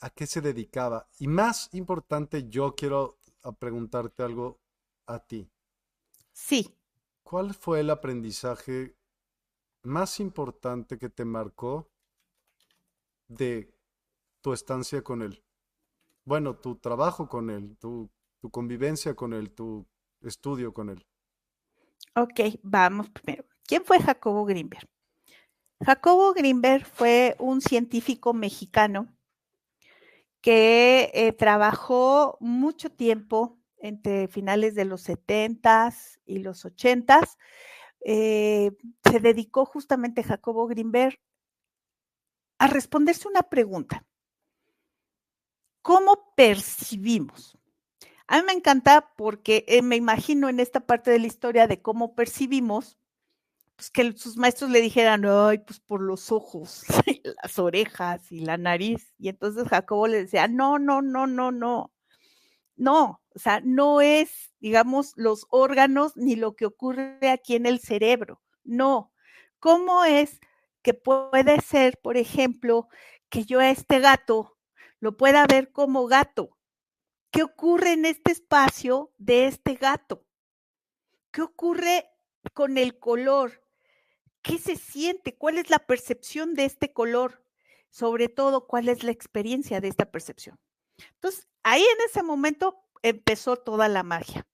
a 0.02 0.10
qué 0.10 0.28
se 0.28 0.42
dedicaba. 0.42 1.08
Y 1.20 1.28
más 1.28 1.70
importante, 1.74 2.50
yo 2.50 2.76
quiero 2.76 3.18
preguntarte 3.60 4.24
algo 4.24 4.60
a 5.06 5.20
ti. 5.20 5.50
Sí. 6.34 6.76
¿Cuál 7.24 7.54
fue 7.54 7.80
el 7.80 7.90
aprendizaje 7.90 8.98
más 9.84 10.20
importante 10.20 10.98
que 10.98 11.10
te 11.10 11.24
marcó 11.24 11.90
de 13.28 13.74
tu 14.42 14.52
estancia 14.54 15.02
con 15.02 15.22
él? 15.22 15.44
Bueno, 16.26 16.58
tu 16.58 16.76
trabajo 16.76 17.30
con 17.30 17.50
él, 17.50 17.78
tu, 17.78 18.12
tu 18.42 18.50
convivencia 18.50 19.16
con 19.16 19.34
él, 19.34 19.52
tu 19.52 19.88
estudio 20.22 20.74
con 20.74 20.90
él. 20.90 21.06
Ok, 22.16 22.60
vamos 22.64 23.10
primero. 23.10 23.46
¿Quién 23.64 23.86
fue 23.86 24.00
Jacobo 24.00 24.44
Greenberg? 24.46 24.90
Jacobo 25.80 26.34
Greenberg 26.34 26.86
fue 26.86 27.36
un 27.40 27.62
científico 27.62 28.34
mexicano 28.34 29.16
que 30.42 31.12
eh, 31.14 31.32
trabajó 31.34 32.38
mucho 32.40 32.92
tiempo 32.92 33.60
entre 33.78 34.28
finales 34.28 34.76
de 34.76 34.86
los 34.86 35.02
70 35.02 35.94
y 36.26 36.40
los 36.40 36.66
80 36.66 37.22
eh, 38.04 38.72
se 39.04 39.20
dedicó 39.20 39.66
justamente 39.66 40.24
Jacobo 40.24 40.68
Greenberg 40.68 41.20
a 42.58 42.68
responderse 42.68 43.28
una 43.28 43.44
pregunta. 43.44 44.06
¿Cómo 45.82 46.34
percibimos? 46.36 47.58
A 48.32 48.38
mí 48.38 48.44
me 48.46 48.54
encanta 48.54 49.12
porque 49.18 49.66
eh, 49.68 49.82
me 49.82 49.98
imagino 49.98 50.48
en 50.48 50.62
esta 50.62 50.80
parte 50.80 51.12
de 51.12 51.20
la 51.20 51.28
historia 51.28 51.68
de 51.68 51.82
cómo 51.82 52.16
percibimos, 52.16 52.98
pues 53.76 53.92
que 53.92 54.14
sus 54.14 54.38
maestros 54.38 54.70
le 54.72 54.80
dijeran, 54.80 55.26
ay, 55.26 55.58
pues 55.58 55.82
por 55.82 56.00
los 56.02 56.32
ojos, 56.32 56.86
las 57.44 57.60
orejas 57.60 58.32
y 58.32 58.40
la 58.40 58.56
nariz. 58.56 59.14
Y 59.20 59.28
entonces 59.28 59.68
Jacobo 59.68 60.08
le 60.08 60.20
decía, 60.24 60.48
no, 60.48 60.80
no, 60.80 61.02
no, 61.02 61.28
no, 61.28 61.52
no. 61.52 61.92
No, 62.78 63.22
o 63.36 63.40
sea, 63.40 63.60
no 63.66 64.00
es, 64.00 64.54
digamos, 64.62 65.12
los 65.18 65.46
órganos 65.50 66.16
ni 66.16 66.38
lo 66.38 66.56
que 66.56 66.66
ocurre 66.66 67.30
aquí 67.30 67.56
en 67.58 67.66
el 67.66 67.82
cerebro. 67.82 68.42
No. 68.64 69.12
¿Cómo 69.60 70.06
es 70.06 70.40
que 70.84 70.94
puede 70.94 71.60
ser, 71.60 72.00
por 72.02 72.16
ejemplo, 72.16 72.88
que 73.30 73.44
yo 73.44 73.60
a 73.60 73.72
este 73.72 74.00
gato 74.00 74.58
lo 75.02 75.18
pueda 75.18 75.46
ver 75.48 75.74
como 75.74 76.08
gato? 76.08 76.58
¿Qué 77.32 77.44
ocurre 77.44 77.94
en 77.94 78.06
este 78.06 78.34
espacio 78.34 79.14
de 79.18 79.48
este 79.48 79.76
gato? 79.76 80.26
¿Qué 81.32 81.42
ocurre 81.42 82.10
con 82.54 82.78
el 82.78 83.00
color? 83.00 83.66
¿Qué 84.42 84.58
se 84.58 84.76
siente? 84.76 85.38
¿Cuál 85.38 85.58
es 85.58 85.70
la 85.70 85.80
percepción 85.80 86.54
de 86.56 86.66
este 86.66 86.92
color? 86.92 87.46
Sobre 87.90 88.28
todo, 88.28 88.68
¿cuál 88.68 88.90
es 88.90 89.04
la 89.04 89.12
experiencia 89.12 89.80
de 89.80 89.88
esta 89.88 90.12
percepción? 90.12 90.60
Entonces, 91.14 91.48
ahí 91.64 91.82
en 91.82 92.06
ese 92.06 92.22
momento 92.22 92.84
empezó 93.02 93.56
toda 93.56 93.88
la 93.88 94.04
magia. 94.04 94.46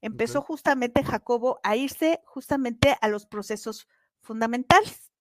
Empezó 0.00 0.40
justamente 0.40 1.02
Jacobo 1.02 1.58
a 1.64 1.74
irse 1.74 2.22
justamente 2.26 2.96
a 3.00 3.08
los 3.08 3.26
procesos 3.26 3.88
fundamentales, 4.20 5.12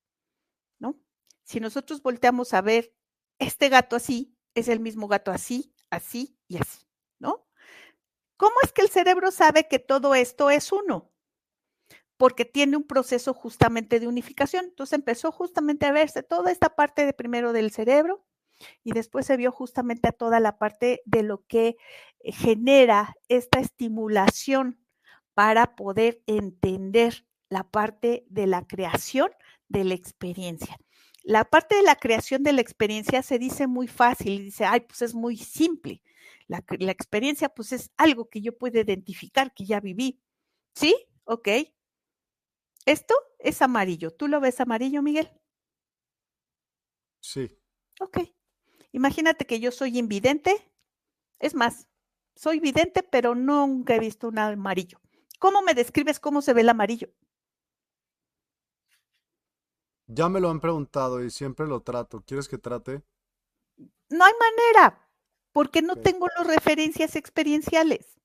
¿no? 0.77 0.99
Si 1.43 1.59
nosotros 1.59 2.03
volteamos 2.03 2.53
a 2.53 2.61
ver 2.61 2.93
este 3.39 3.69
gato 3.69 3.95
así, 3.95 4.37
es 4.53 4.67
el 4.67 4.79
mismo 4.79 5.07
gato 5.07 5.31
así, 5.31 5.73
así 5.89 6.37
y 6.47 6.57
así. 6.57 6.88
¿Cómo 8.39 8.55
es 8.63 8.71
que 8.71 8.83
el 8.83 8.89
cerebro 8.89 9.31
sabe 9.31 9.67
que 9.67 9.79
todo 9.79 10.15
esto 10.15 10.49
es 10.49 10.71
uno? 10.71 11.11
porque 12.19 12.43
tiene 12.43 12.75
un 12.75 12.83
proceso 12.83 13.33
justamente 13.33 14.01
de 14.01 14.07
unificación. 14.09 14.65
Entonces 14.65 14.91
empezó 14.91 15.31
justamente 15.31 15.85
a 15.85 15.93
verse 15.93 16.21
toda 16.21 16.51
esta 16.51 16.75
parte 16.75 17.05
de 17.05 17.13
primero 17.13 17.53
del 17.53 17.71
cerebro 17.71 18.25
y 18.83 18.91
después 18.91 19.25
se 19.25 19.37
vio 19.37 19.53
justamente 19.53 20.09
a 20.09 20.11
toda 20.11 20.41
la 20.41 20.57
parte 20.57 21.01
de 21.05 21.23
lo 21.23 21.45
que 21.47 21.77
eh, 22.19 22.33
genera 22.33 23.15
esta 23.29 23.59
estimulación 23.61 24.81
para 25.33 25.77
poder 25.77 26.21
entender 26.27 27.25
la 27.47 27.63
parte 27.63 28.25
de 28.27 28.47
la 28.47 28.67
creación 28.67 29.31
de 29.69 29.85
la 29.85 29.93
experiencia. 29.93 30.77
La 31.23 31.45
parte 31.45 31.75
de 31.75 31.83
la 31.83 31.95
creación 31.95 32.43
de 32.43 32.51
la 32.51 32.59
experiencia 32.59 33.23
se 33.23 33.39
dice 33.39 33.65
muy 33.65 33.87
fácil, 33.87 34.43
dice, 34.43 34.65
ay, 34.65 34.81
pues 34.81 35.01
es 35.03 35.15
muy 35.15 35.37
simple. 35.37 36.01
La, 36.49 36.61
la 36.79 36.91
experiencia, 36.91 37.47
pues 37.47 37.71
es 37.71 37.91
algo 37.95 38.29
que 38.29 38.41
yo 38.41 38.57
puedo 38.57 38.81
identificar, 38.81 39.53
que 39.53 39.65
ya 39.65 39.79
viví. 39.79 40.21
¿Sí? 40.75 40.93
Ok, 41.23 41.47
esto 42.89 43.13
es 43.37 43.61
amarillo. 43.61 44.09
¿Tú 44.09 44.27
lo 44.27 44.39
ves 44.39 44.59
amarillo, 44.59 45.03
Miguel? 45.03 45.29
Sí. 47.21 47.55
Ok. 47.99 48.19
Imagínate 48.91 49.45
que 49.45 49.59
yo 49.59 49.71
soy 49.71 49.99
invidente. 49.99 50.73
Es 51.37 51.53
más, 51.53 51.87
soy 52.35 52.59
vidente, 52.59 53.03
pero 53.03 53.35
nunca 53.35 53.95
he 53.95 53.99
visto 53.99 54.27
un 54.27 54.39
amarillo. 54.39 54.99
¿Cómo 55.37 55.61
me 55.61 55.75
describes 55.75 56.19
cómo 56.19 56.41
se 56.41 56.53
ve 56.53 56.61
el 56.61 56.69
amarillo? 56.69 57.09
Ya 60.07 60.27
me 60.27 60.39
lo 60.39 60.49
han 60.49 60.59
preguntado 60.59 61.23
y 61.23 61.29
siempre 61.29 61.67
lo 61.67 61.83
trato. 61.83 62.23
¿Quieres 62.25 62.47
que 62.47 62.57
trate? 62.57 63.03
No 64.09 64.25
hay 64.25 64.33
manera, 64.33 65.08
porque 65.51 65.81
no 65.81 65.95
tengo 65.95 66.27
las 66.37 66.47
referencias 66.47 67.15
experienciales. 67.15 68.19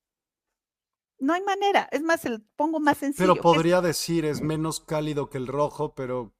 No 1.18 1.32
hay 1.32 1.42
manera. 1.42 1.88
Es 1.90 2.02
más, 2.02 2.24
el 2.24 2.42
pongo 2.56 2.80
más 2.80 2.98
sencillo. 2.98 3.34
Pero 3.34 3.42
podría 3.42 3.80
decir 3.80 4.24
es 4.24 4.40
menos 4.40 4.80
cálido 4.80 5.30
que 5.30 5.38
el 5.38 5.46
rojo, 5.46 5.94
pero 5.94 6.34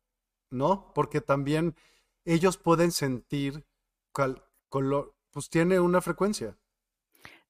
no, 0.50 0.92
porque 0.94 1.20
también 1.20 1.76
ellos 2.24 2.56
pueden 2.56 2.92
sentir 2.92 3.66
color, 4.12 5.14
pues 5.30 5.50
tiene 5.50 5.80
una 5.80 6.00
frecuencia. 6.00 6.58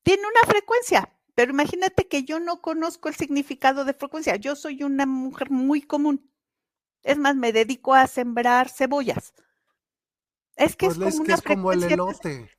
Tiene 0.02 0.22
una 0.26 0.48
frecuencia, 0.48 1.12
pero 1.34 1.52
imagínate 1.52 2.08
que 2.08 2.24
yo 2.24 2.40
no 2.40 2.60
conozco 2.60 3.08
el 3.08 3.14
significado 3.14 3.84
de 3.84 3.94
frecuencia. 3.94 4.36
Yo 4.36 4.54
soy 4.54 4.82
una 4.82 5.06
mujer 5.06 5.50
muy 5.50 5.82
común. 5.82 6.30
Es 7.02 7.18
más, 7.18 7.36
me 7.36 7.52
dedico 7.52 7.94
a 7.94 8.06
sembrar 8.06 8.68
cebollas. 8.68 9.34
Es 10.56 10.76
que 10.76 10.86
es 10.86 10.96
pues 10.96 11.14
como, 11.14 11.24
una 11.24 11.40
como 11.40 11.72
el 11.72 11.82
elote. 11.82 12.50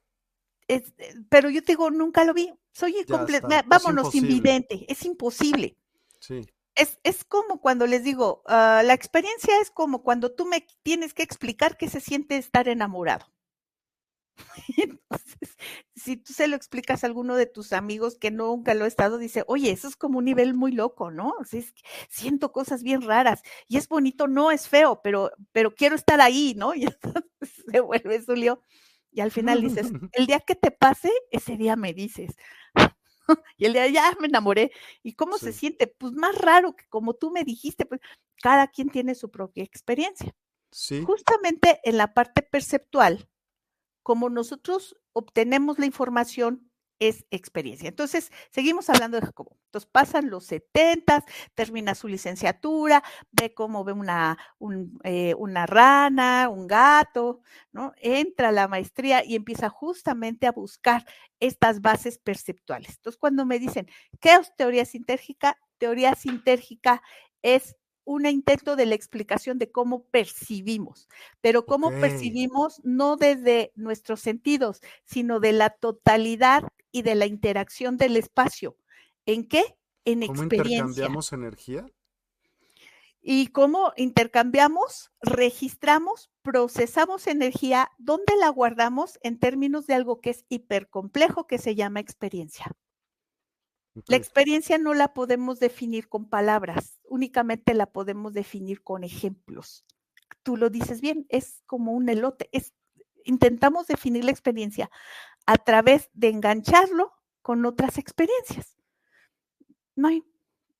Eh, 0.67 0.84
pero 1.30 1.49
yo 1.49 1.62
te 1.63 1.73
digo, 1.73 1.91
nunca 1.91 2.23
lo 2.23 2.34
vi. 2.34 2.54
Soy. 2.71 2.95
Vámonos, 3.67 4.15
invidente. 4.15 4.86
Es 4.88 5.06
imposible. 5.06 5.78
Sí. 6.21 6.41
Es, 6.73 6.97
es, 7.04 7.23
como 7.23 7.62
cuando 7.62 7.86
les 7.86 8.04
digo, 8.04 8.41
uh, 8.47 8.82
la 8.84 8.93
experiencia 8.93 9.62
es 9.62 9.69
como 9.69 10.01
cuando 10.01 10.34
tú 10.34 10.47
me 10.47 10.65
tienes 10.82 11.13
que 11.13 11.21
explicar 11.21 11.78
qué 11.78 11.88
se 11.88 11.99
siente 12.01 12.36
estar 12.36 12.67
enamorado. 12.67 13.28
Entonces, 14.78 15.58
si 15.95 16.17
tú 16.17 16.34
se 16.34 16.47
lo 16.47 16.56
explicas 16.56 17.04
a 17.04 17.08
alguno 17.08 17.36
de 17.36 17.45
tus 17.45 17.73
amigos 17.73 18.17
que 18.17 18.32
nunca 18.32 18.73
lo 18.73 18.86
ha 18.86 18.88
estado, 18.88 19.17
dice, 19.17 19.43
oye, 19.47 19.71
eso 19.71 19.88
es 19.88 19.95
como 19.95 20.19
un 20.19 20.25
nivel 20.25 20.54
muy 20.54 20.71
loco, 20.71 21.12
¿no? 21.12 21.34
Es, 21.51 21.73
siento 22.10 22.51
cosas 22.51 22.84
bien 22.84 23.01
raras 23.01 23.41
y 23.67 23.78
es 23.78 23.88
bonito, 23.88 24.28
no 24.28 24.51
es 24.51 24.67
feo, 24.67 25.01
pero, 25.01 25.32
pero 25.51 25.73
quiero 25.73 25.95
estar 25.95 26.21
ahí, 26.21 26.54
¿no? 26.58 26.73
Y 26.75 26.86
entonces 26.86 27.63
se 27.71 27.80
vuelve 27.80 28.21
su 28.21 28.34
lío. 28.34 28.62
Y 29.15 29.21
al 29.21 29.32
final 29.32 29.62
dices, 29.62 29.88
el 30.12 30.28
día 30.28 30.41
que 30.41 30.56
te 30.56 30.71
pase, 30.71 31.10
ese 31.32 31.56
día 31.56 31.78
me 31.78 31.93
dices. 31.93 32.36
y 33.58 33.65
el 33.65 33.71
día 33.71 33.88
ya 33.88 34.15
me 34.19 34.28
enamoré. 34.28 34.71
¿Y 35.04 35.13
cómo 35.13 35.38
sí. 35.38 35.45
se 35.45 35.54
siente? 35.54 35.88
Pues 35.88 36.12
más 36.12 36.38
raro 36.38 36.75
que 36.75 36.86
como 36.89 37.13
tú 37.13 37.32
me 37.32 37.45
dijiste, 37.45 37.86
pues 37.86 38.01
cada 38.43 38.67
quien 38.67 38.89
tiene 38.89 39.15
su 39.15 39.32
propia 39.32 39.63
experiencia. 39.63 40.36
Sí. 40.69 41.01
Justamente 41.06 41.80
en 41.86 41.97
la 41.97 42.13
parte 42.13 42.41
perceptual, 42.41 43.30
como 44.04 44.30
nosotros 44.30 44.97
obtenemos 45.13 45.80
la 45.80 45.86
información, 45.86 46.69
es 47.00 47.26
experiencia. 47.32 47.90
Entonces, 47.90 48.32
seguimos 48.52 48.90
hablando 48.90 49.20
de 49.20 49.26
Jacobo. 49.26 49.58
Entonces, 49.66 49.90
pasan 49.92 50.30
los 50.30 50.46
70, 50.46 51.26
termina 51.54 51.96
su 51.96 52.08
licenciatura, 52.08 53.04
ve 53.32 53.54
cómo 53.54 53.84
ve 53.84 53.94
una, 53.94 54.38
un, 54.60 55.00
eh, 55.04 55.34
una 55.38 55.66
rana, 55.66 56.50
un 56.50 56.68
gato, 56.68 57.42
¿no? 57.72 57.94
Entra 58.02 58.50
a 58.50 58.52
la 58.52 58.68
maestría 58.68 59.24
y 59.26 59.36
empieza 59.36 59.70
justamente 59.70 60.48
a 60.48 60.52
buscar 60.52 61.06
estas 61.40 61.82
bases 61.82 62.18
perceptuales. 62.18 62.96
Entonces, 62.98 63.20
cuando 63.20 63.46
me 63.46 63.60
dicen, 63.60 63.88
¿qué 64.22 64.34
es 64.36 64.56
teoría 64.56 64.86
sintérgica? 64.86 65.58
Teoría 65.78 66.16
sintérgica 66.16 67.02
es 67.42 67.76
un 68.06 68.26
intento 68.26 68.76
de 68.76 68.86
la 68.86 68.96
explicación 68.96 69.58
de 69.58 69.72
cómo 69.72 70.04
percibimos, 70.06 71.10
pero 71.41 71.65
cómo 71.65 71.88
okay. 71.88 72.02
percibimos 72.02 72.80
no 72.84 73.18
desde 73.18 73.72
nuestros 73.76 74.22
sentidos, 74.22 74.82
sino 75.04 75.39
de 75.39 75.52
la 75.52 75.72
totalidad 75.72 76.63
y 76.91 77.02
de 77.02 77.15
la 77.15 77.26
interacción 77.26 77.98
del 77.98 78.15
espacio. 78.15 78.78
¿En 79.26 79.48
qué? 79.48 79.76
En 80.06 80.22
¿Cómo 80.22 80.44
experiencia. 80.44 80.78
intercambiamos 80.78 81.34
energía? 81.34 81.86
Y 83.28 83.48
cómo 83.48 83.91
intercambiamos, 83.98 85.12
registramos, 85.20 86.30
procesamos 86.44 87.26
energía, 87.26 87.91
¿dónde 87.98 88.36
la 88.39 88.50
guardamos 88.50 89.18
en 89.24 89.39
términos 89.39 89.88
de 89.88 89.96
algo 89.96 90.22
que 90.22 90.30
es 90.30 90.46
hipercomplejo 90.48 91.48
que 91.48 91.58
se 91.58 91.74
llama 91.74 92.02
experiencia? 92.02 92.68
La 94.08 94.18
experiencia 94.18 94.78
no 94.78 94.94
la 94.94 95.14
podemos 95.14 95.60
definir 95.60 96.10
con 96.10 96.26
palabras, 96.26 97.00
únicamente 97.08 97.74
la 97.74 97.86
podemos 97.86 98.34
definir 98.34 98.84
con 98.84 99.04
ejemplos. 99.04 99.86
Tú 100.44 100.58
lo 100.58 100.70
dices 100.70 101.00
bien, 101.00 101.26
es 101.30 101.64
como 101.66 101.94
un 101.94 102.10
elote. 102.10 102.50
Intentamos 103.24 103.88
definir 103.88 104.26
la 104.26 104.32
experiencia 104.32 104.92
a 105.46 105.58
través 105.58 106.10
de 106.14 106.30
engancharlo 106.30 107.14
con 107.42 107.66
otras 107.66 107.98
experiencias. 107.98 108.76
No 109.96 110.10
hay, 110.10 110.24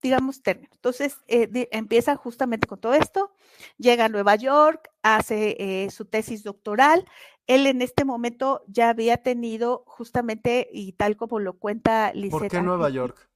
digamos, 0.02 0.44
término. 0.44 0.70
Entonces, 0.74 1.18
eh, 1.28 1.70
empieza 1.72 2.16
justamente 2.18 2.68
con 2.68 2.82
todo 2.82 2.94
esto, 2.94 3.34
llega 3.78 4.06
a 4.06 4.10
Nueva 4.10 4.36
York, 4.36 4.90
hace 5.04 5.56
eh, 5.58 5.90
su 5.90 6.06
tesis 6.06 6.44
doctoral, 6.44 7.06
él 7.48 7.68
en 7.68 7.82
este 7.82 8.06
momento 8.06 8.64
ya 8.68 8.90
había 8.90 9.18
tenido 9.18 9.84
justamente, 9.88 10.68
y 10.72 10.94
tal 10.94 11.16
como 11.16 11.40
lo 11.40 11.58
cuenta 11.58 12.12
Liseta. 12.14 12.40
¿Por 12.40 12.48
qué 12.50 12.62
Nueva 12.62 12.90
York? 12.90 13.30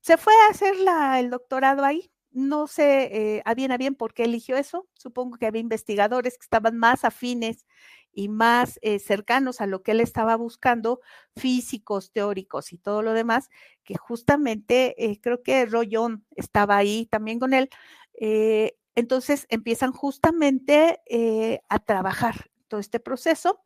Se 0.00 0.16
fue 0.16 0.32
a 0.46 0.50
hacer 0.50 0.76
la, 0.78 1.20
el 1.20 1.30
doctorado 1.30 1.84
ahí. 1.84 2.10
No 2.30 2.66
sé 2.66 3.36
eh, 3.36 3.42
a 3.44 3.54
bien 3.54 3.72
a 3.72 3.76
bien 3.76 3.94
por 3.94 4.14
qué 4.14 4.24
eligió 4.24 4.56
eso. 4.56 4.88
Supongo 4.94 5.36
que 5.36 5.46
había 5.46 5.60
investigadores 5.60 6.38
que 6.38 6.44
estaban 6.44 6.78
más 6.78 7.04
afines 7.04 7.66
y 8.12 8.28
más 8.28 8.78
eh, 8.82 8.98
cercanos 8.98 9.60
a 9.60 9.66
lo 9.66 9.82
que 9.82 9.92
él 9.92 10.00
estaba 10.00 10.36
buscando, 10.36 11.00
físicos, 11.36 12.12
teóricos 12.12 12.72
y 12.72 12.78
todo 12.78 13.02
lo 13.02 13.12
demás, 13.12 13.48
que 13.84 13.96
justamente 13.96 14.94
eh, 14.98 15.20
creo 15.20 15.42
que 15.42 15.66
Rollón 15.66 16.24
estaba 16.36 16.76
ahí 16.76 17.06
también 17.06 17.38
con 17.38 17.54
él. 17.54 17.70
Eh, 18.14 18.76
entonces 18.94 19.46
empiezan 19.48 19.92
justamente 19.92 21.00
a 21.68 21.78
trabajar 21.78 22.51
todo 22.72 22.80
este 22.80 23.00
proceso, 23.00 23.60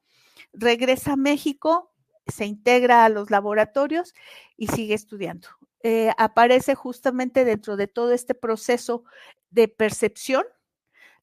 regresa 0.53 1.13
a 1.13 1.17
México, 1.17 1.95
se 2.27 2.45
integra 2.45 3.05
a 3.05 3.09
los 3.09 3.31
laboratorios 3.31 4.15
y 4.57 4.67
sigue 4.67 4.95
estudiando. 4.95 5.47
Eh, 5.85 6.11
aparece 6.19 6.75
justamente 6.75 7.45
dentro 7.45 7.77
de 7.77 7.87
todo 7.87 8.11
este 8.11 8.35
proceso 8.35 9.05
de 9.51 9.69
percepción 9.69 10.45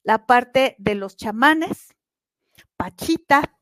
la 0.02 0.24
parte 0.26 0.76
de 0.78 0.94
los 0.94 1.18
chamanes, 1.18 1.94
Pachita, 2.78 3.58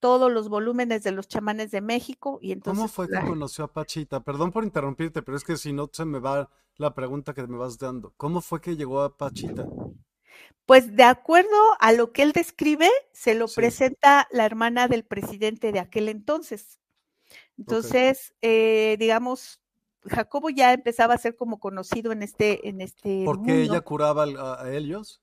todos 0.00 0.32
los 0.32 0.48
volúmenes 0.48 1.04
de 1.04 1.12
los 1.12 1.28
chamanes 1.28 1.70
de 1.70 1.80
México. 1.80 2.40
Y 2.42 2.50
entonces, 2.50 2.76
¿Cómo 2.76 2.88
fue 2.88 3.06
que 3.08 3.24
conoció 3.24 3.66
a 3.66 3.72
Pachita? 3.72 4.18
Perdón 4.24 4.50
por 4.50 4.64
interrumpirte, 4.64 5.22
pero 5.22 5.36
es 5.36 5.44
que 5.44 5.56
si 5.56 5.72
no 5.72 5.88
se 5.92 6.04
me 6.04 6.18
va 6.18 6.50
la 6.74 6.92
pregunta 6.92 7.34
que 7.34 7.46
me 7.46 7.56
vas 7.56 7.78
dando. 7.78 8.14
¿Cómo 8.16 8.40
fue 8.40 8.60
que 8.60 8.74
llegó 8.74 9.02
a 9.02 9.16
Pachita? 9.16 9.64
Pues 10.66 10.94
de 10.94 11.02
acuerdo 11.02 11.56
a 11.80 11.92
lo 11.92 12.12
que 12.12 12.22
él 12.22 12.32
describe, 12.32 12.88
se 13.12 13.34
lo 13.34 13.48
sí. 13.48 13.56
presenta 13.56 14.28
la 14.30 14.44
hermana 14.44 14.86
del 14.86 15.04
presidente 15.04 15.72
de 15.72 15.80
aquel 15.80 16.08
entonces. 16.08 16.80
Entonces, 17.58 18.32
okay. 18.36 18.50
eh, 18.50 18.96
digamos, 18.98 19.60
Jacobo 20.06 20.50
ya 20.50 20.72
empezaba 20.72 21.14
a 21.14 21.18
ser 21.18 21.36
como 21.36 21.58
conocido 21.58 22.12
en 22.12 22.22
este, 22.22 22.68
en 22.68 22.80
este. 22.80 23.24
¿Por 23.24 23.42
qué 23.42 23.62
ella 23.62 23.80
curaba 23.80 24.24
a, 24.24 24.62
a, 24.64 24.74
ellos? 24.74 25.20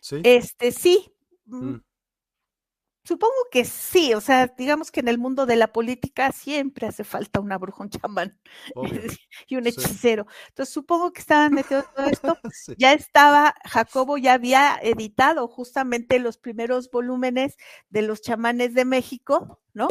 Sí. 0.00 0.20
Este, 0.24 0.72
sí. 0.72 1.12
Mm. 1.46 1.76
Supongo 3.02 3.34
que 3.50 3.64
sí, 3.64 4.12
o 4.12 4.20
sea, 4.20 4.46
digamos 4.58 4.90
que 4.90 5.00
en 5.00 5.08
el 5.08 5.16
mundo 5.16 5.46
de 5.46 5.56
la 5.56 5.72
política 5.72 6.32
siempre 6.32 6.86
hace 6.86 7.02
falta 7.02 7.40
una 7.40 7.56
bruja, 7.56 7.82
un 7.82 7.90
chamán 7.90 8.38
y 9.48 9.56
un 9.56 9.66
hechicero. 9.66 10.26
Sí. 10.28 10.36
Entonces 10.48 10.74
supongo 10.74 11.12
que 11.12 11.20
estaban 11.20 11.54
metidos 11.54 11.86
todo 11.94 12.06
esto. 12.06 12.38
sí. 12.52 12.74
Ya 12.78 12.92
estaba, 12.92 13.54
Jacobo 13.64 14.18
ya 14.18 14.34
había 14.34 14.78
editado 14.82 15.48
justamente 15.48 16.18
los 16.18 16.36
primeros 16.36 16.90
volúmenes 16.90 17.56
de 17.88 18.02
los 18.02 18.20
chamanes 18.20 18.74
de 18.74 18.84
México, 18.84 19.60
¿no? 19.72 19.88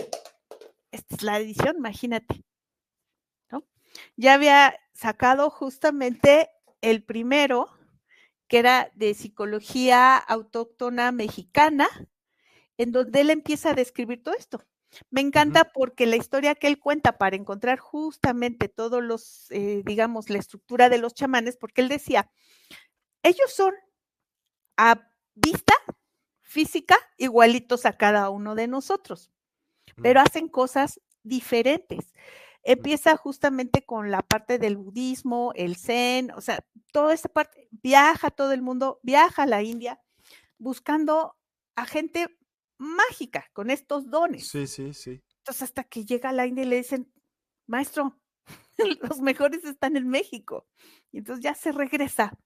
Esta 0.92 1.16
es 1.16 1.24
la 1.24 1.40
edición, 1.40 1.78
imagínate. 1.78 2.44
¿no? 3.52 3.66
Ya 4.18 4.36
había 4.36 4.80
sacado 4.94 5.50
justamente 5.50 6.50
el 6.82 7.04
primero, 7.04 7.70
que 8.48 8.60
era 8.60 8.92
de 8.96 9.16
psicología 9.16 10.18
autóctona 10.18 11.12
mexicana, 11.12 11.88
en 12.80 12.94
donde 12.94 13.20
él 13.20 13.30
empieza 13.30 13.72
a 13.72 13.74
describir 13.74 14.24
todo 14.24 14.34
esto. 14.36 14.64
Me 15.12 15.20
encanta 15.22 15.66
porque 15.66 16.08
la 16.08 16.16
historia 16.16 16.56
que 16.56 16.68
él 16.68 16.80
cuenta 16.80 17.18
para 17.18 17.36
encontrar 17.36 17.78
justamente 17.78 18.70
todos 18.70 19.04
los, 19.04 19.52
eh, 19.52 19.84
digamos, 19.86 20.30
la 20.30 20.40
estructura 20.40 20.90
de 20.90 20.98
los 20.98 21.14
chamanes, 21.14 21.58
porque 21.58 21.82
él 21.82 21.90
decía, 21.90 22.32
ellos 23.22 23.54
son 23.54 23.74
a 24.78 25.12
vista 25.36 25.74
física 26.42 26.96
igualitos 27.18 27.86
a 27.86 27.98
cada 27.98 28.30
uno 28.30 28.56
de 28.56 28.68
nosotros, 28.68 29.30
pero 30.02 30.22
hacen 30.22 30.48
cosas 30.48 31.02
diferentes. 31.22 32.14
Empieza 32.64 33.18
justamente 33.18 33.86
con 33.86 34.10
la 34.10 34.22
parte 34.22 34.58
del 34.58 34.78
budismo, 34.78 35.52
el 35.56 35.76
zen, 35.76 36.32
o 36.32 36.40
sea, 36.40 36.66
toda 36.94 37.14
esta 37.14 37.28
parte, 37.28 37.68
viaja 37.72 38.32
todo 38.32 38.54
el 38.54 38.62
mundo, 38.62 39.02
viaja 39.04 39.44
a 39.44 39.48
la 39.48 39.64
India 39.64 40.02
buscando 40.58 41.36
a 41.76 41.86
gente 41.86 42.39
mágica 42.80 43.46
con 43.54 43.70
estos 43.70 44.10
dones. 44.10 44.48
Sí, 44.48 44.66
sí, 44.66 44.94
sí. 44.94 45.22
Entonces 45.40 45.64
hasta 45.64 45.84
que 45.84 46.06
llega 46.06 46.30
a 46.30 46.34
la 46.34 46.48
India 46.48 46.64
y 46.64 46.68
le 46.68 46.78
dicen, 46.78 47.12
maestro, 47.68 48.20
los 49.02 49.20
mejores 49.20 49.64
están 49.66 49.96
en 49.98 50.08
México. 50.08 50.68
Y 51.12 51.20
entonces 51.20 51.44
ya 51.44 51.54
se 51.54 51.72
regresa 51.72 52.38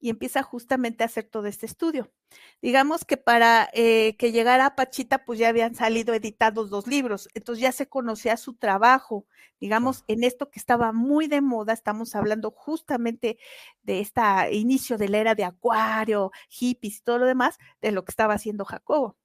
y 0.00 0.10
empieza 0.10 0.42
justamente 0.42 1.02
a 1.02 1.06
hacer 1.06 1.24
todo 1.24 1.46
este 1.46 1.64
estudio. 1.64 2.12
Digamos 2.60 3.06
que 3.06 3.16
para 3.16 3.70
eh, 3.72 4.16
que 4.18 4.32
llegara 4.32 4.66
a 4.66 4.76
Pachita, 4.76 5.24
pues 5.24 5.38
ya 5.38 5.48
habían 5.48 5.74
salido 5.74 6.12
editados 6.12 6.68
dos 6.68 6.86
libros, 6.86 7.28
entonces 7.32 7.62
ya 7.62 7.72
se 7.72 7.88
conocía 7.88 8.36
su 8.36 8.54
trabajo, 8.54 9.26
digamos, 9.60 10.04
en 10.08 10.24
esto 10.24 10.50
que 10.50 10.58
estaba 10.58 10.92
muy 10.92 11.26
de 11.26 11.40
moda, 11.40 11.72
estamos 11.72 12.14
hablando 12.14 12.50
justamente 12.50 13.38
de 13.82 14.00
este 14.00 14.20
inicio 14.52 14.98
de 14.98 15.08
la 15.08 15.18
era 15.18 15.34
de 15.34 15.44
Acuario, 15.44 16.32
hippies 16.50 16.98
y 16.98 17.02
todo 17.02 17.18
lo 17.18 17.26
demás, 17.26 17.56
de 17.80 17.92
lo 17.92 18.04
que 18.04 18.10
estaba 18.10 18.34
haciendo 18.34 18.66
Jacobo. 18.66 19.16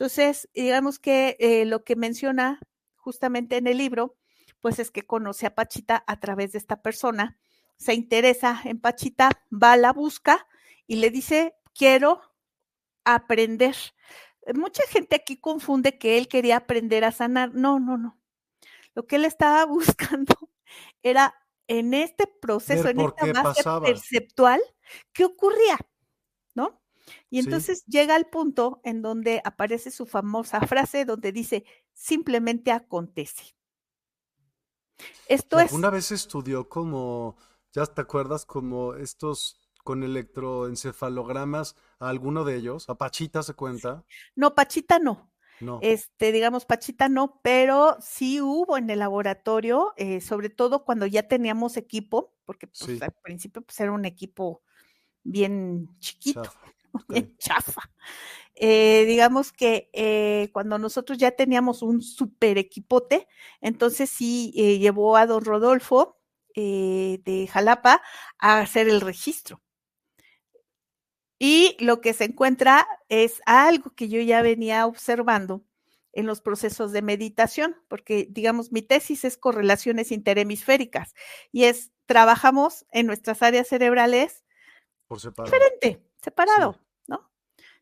Entonces, 0.00 0.48
digamos 0.54 0.98
que 0.98 1.36
eh, 1.40 1.66
lo 1.66 1.84
que 1.84 1.94
menciona 1.94 2.58
justamente 2.96 3.58
en 3.58 3.66
el 3.66 3.76
libro, 3.76 4.16
pues 4.60 4.78
es 4.78 4.90
que 4.90 5.02
conoce 5.02 5.44
a 5.44 5.54
Pachita 5.54 6.02
a 6.06 6.18
través 6.18 6.52
de 6.52 6.58
esta 6.58 6.80
persona, 6.80 7.38
se 7.76 7.92
interesa 7.92 8.62
en 8.64 8.80
Pachita, 8.80 9.28
va 9.52 9.72
a 9.72 9.76
la 9.76 9.92
busca 9.92 10.48
y 10.86 10.96
le 10.96 11.10
dice, 11.10 11.54
quiero 11.74 12.22
aprender. 13.04 13.76
Mucha 14.54 14.84
gente 14.88 15.16
aquí 15.16 15.38
confunde 15.38 15.98
que 15.98 16.16
él 16.16 16.28
quería 16.28 16.56
aprender 16.56 17.04
a 17.04 17.12
sanar. 17.12 17.54
No, 17.54 17.78
no, 17.78 17.98
no. 17.98 18.18
Lo 18.94 19.06
que 19.06 19.16
él 19.16 19.26
estaba 19.26 19.66
buscando 19.66 20.34
era 21.02 21.34
en 21.66 21.92
este 21.92 22.26
proceso, 22.26 22.88
en 22.88 23.00
esta 23.00 23.42
base 23.42 23.62
perceptual, 23.82 24.62
¿qué 25.12 25.26
ocurría? 25.26 25.76
¿No? 26.54 26.79
Y 27.28 27.38
entonces 27.38 27.84
llega 27.86 28.14
al 28.14 28.26
punto 28.26 28.80
en 28.84 29.02
donde 29.02 29.40
aparece 29.44 29.90
su 29.90 30.06
famosa 30.06 30.60
frase 30.66 31.04
donde 31.04 31.32
dice, 31.32 31.64
simplemente 31.92 32.72
acontece. 32.72 33.56
Esto 35.26 35.58
es... 35.60 35.72
Una 35.72 35.90
vez 35.90 36.10
estudió 36.12 36.68
como, 36.68 37.36
ya 37.72 37.86
te 37.86 38.02
acuerdas, 38.02 38.44
como 38.44 38.94
estos 38.94 39.60
con 39.82 40.02
electroencefalogramas 40.02 41.76
a 41.98 42.08
alguno 42.08 42.44
de 42.44 42.56
ellos? 42.56 42.88
¿A 42.88 42.96
Pachita 42.96 43.42
se 43.42 43.54
cuenta? 43.54 44.04
No, 44.34 44.54
Pachita 44.54 44.98
no. 44.98 45.32
No. 45.60 45.78
Este, 45.82 46.32
digamos, 46.32 46.64
Pachita 46.64 47.08
no, 47.10 47.40
pero 47.42 47.98
sí 48.00 48.40
hubo 48.40 48.78
en 48.78 48.88
el 48.88 49.00
laboratorio, 49.00 49.92
eh, 49.96 50.22
sobre 50.22 50.48
todo 50.48 50.84
cuando 50.84 51.06
ya 51.06 51.28
teníamos 51.28 51.76
equipo, 51.76 52.34
porque 52.46 52.66
pues, 52.66 53.02
al 53.02 53.12
principio 53.22 53.60
pues, 53.60 53.78
era 53.78 53.92
un 53.92 54.06
equipo 54.06 54.62
bien 55.22 55.88
chiquito, 55.98 56.50
bien 57.08 57.36
chafa. 57.38 57.90
Eh, 58.54 59.04
digamos 59.06 59.52
que 59.52 59.88
eh, 59.92 60.50
cuando 60.52 60.78
nosotros 60.78 61.18
ya 61.18 61.30
teníamos 61.30 61.82
un 61.82 62.02
super 62.02 62.58
equipote, 62.58 63.26
entonces 63.60 64.10
sí 64.10 64.52
llevó 64.78 65.16
a 65.16 65.26
don 65.26 65.44
Rodolfo 65.44 66.18
de 66.54 67.48
Jalapa 67.50 68.02
a 68.38 68.58
hacer 68.58 68.88
el 68.88 69.00
registro. 69.00 69.62
Y 71.42 71.74
lo 71.80 72.02
que 72.02 72.12
se 72.12 72.24
encuentra 72.24 72.86
es 73.08 73.40
algo 73.46 73.94
que 73.94 74.10
yo 74.10 74.20
ya 74.20 74.42
venía 74.42 74.86
observando 74.86 75.64
en 76.12 76.26
los 76.26 76.42
procesos 76.42 76.92
de 76.92 77.00
meditación, 77.00 77.76
porque 77.88 78.26
digamos, 78.28 78.72
mi 78.72 78.82
tesis 78.82 79.24
es 79.24 79.38
correlaciones 79.38 80.12
interhemisféricas 80.12 81.14
y 81.50 81.64
es, 81.64 81.92
trabajamos 82.04 82.84
en 82.90 83.06
nuestras 83.06 83.42
áreas 83.42 83.68
cerebrales 83.68 84.44
Por 85.06 85.18
separado. 85.18 85.50
diferente, 85.50 86.04
separado, 86.22 86.80
¿no? 87.06 87.30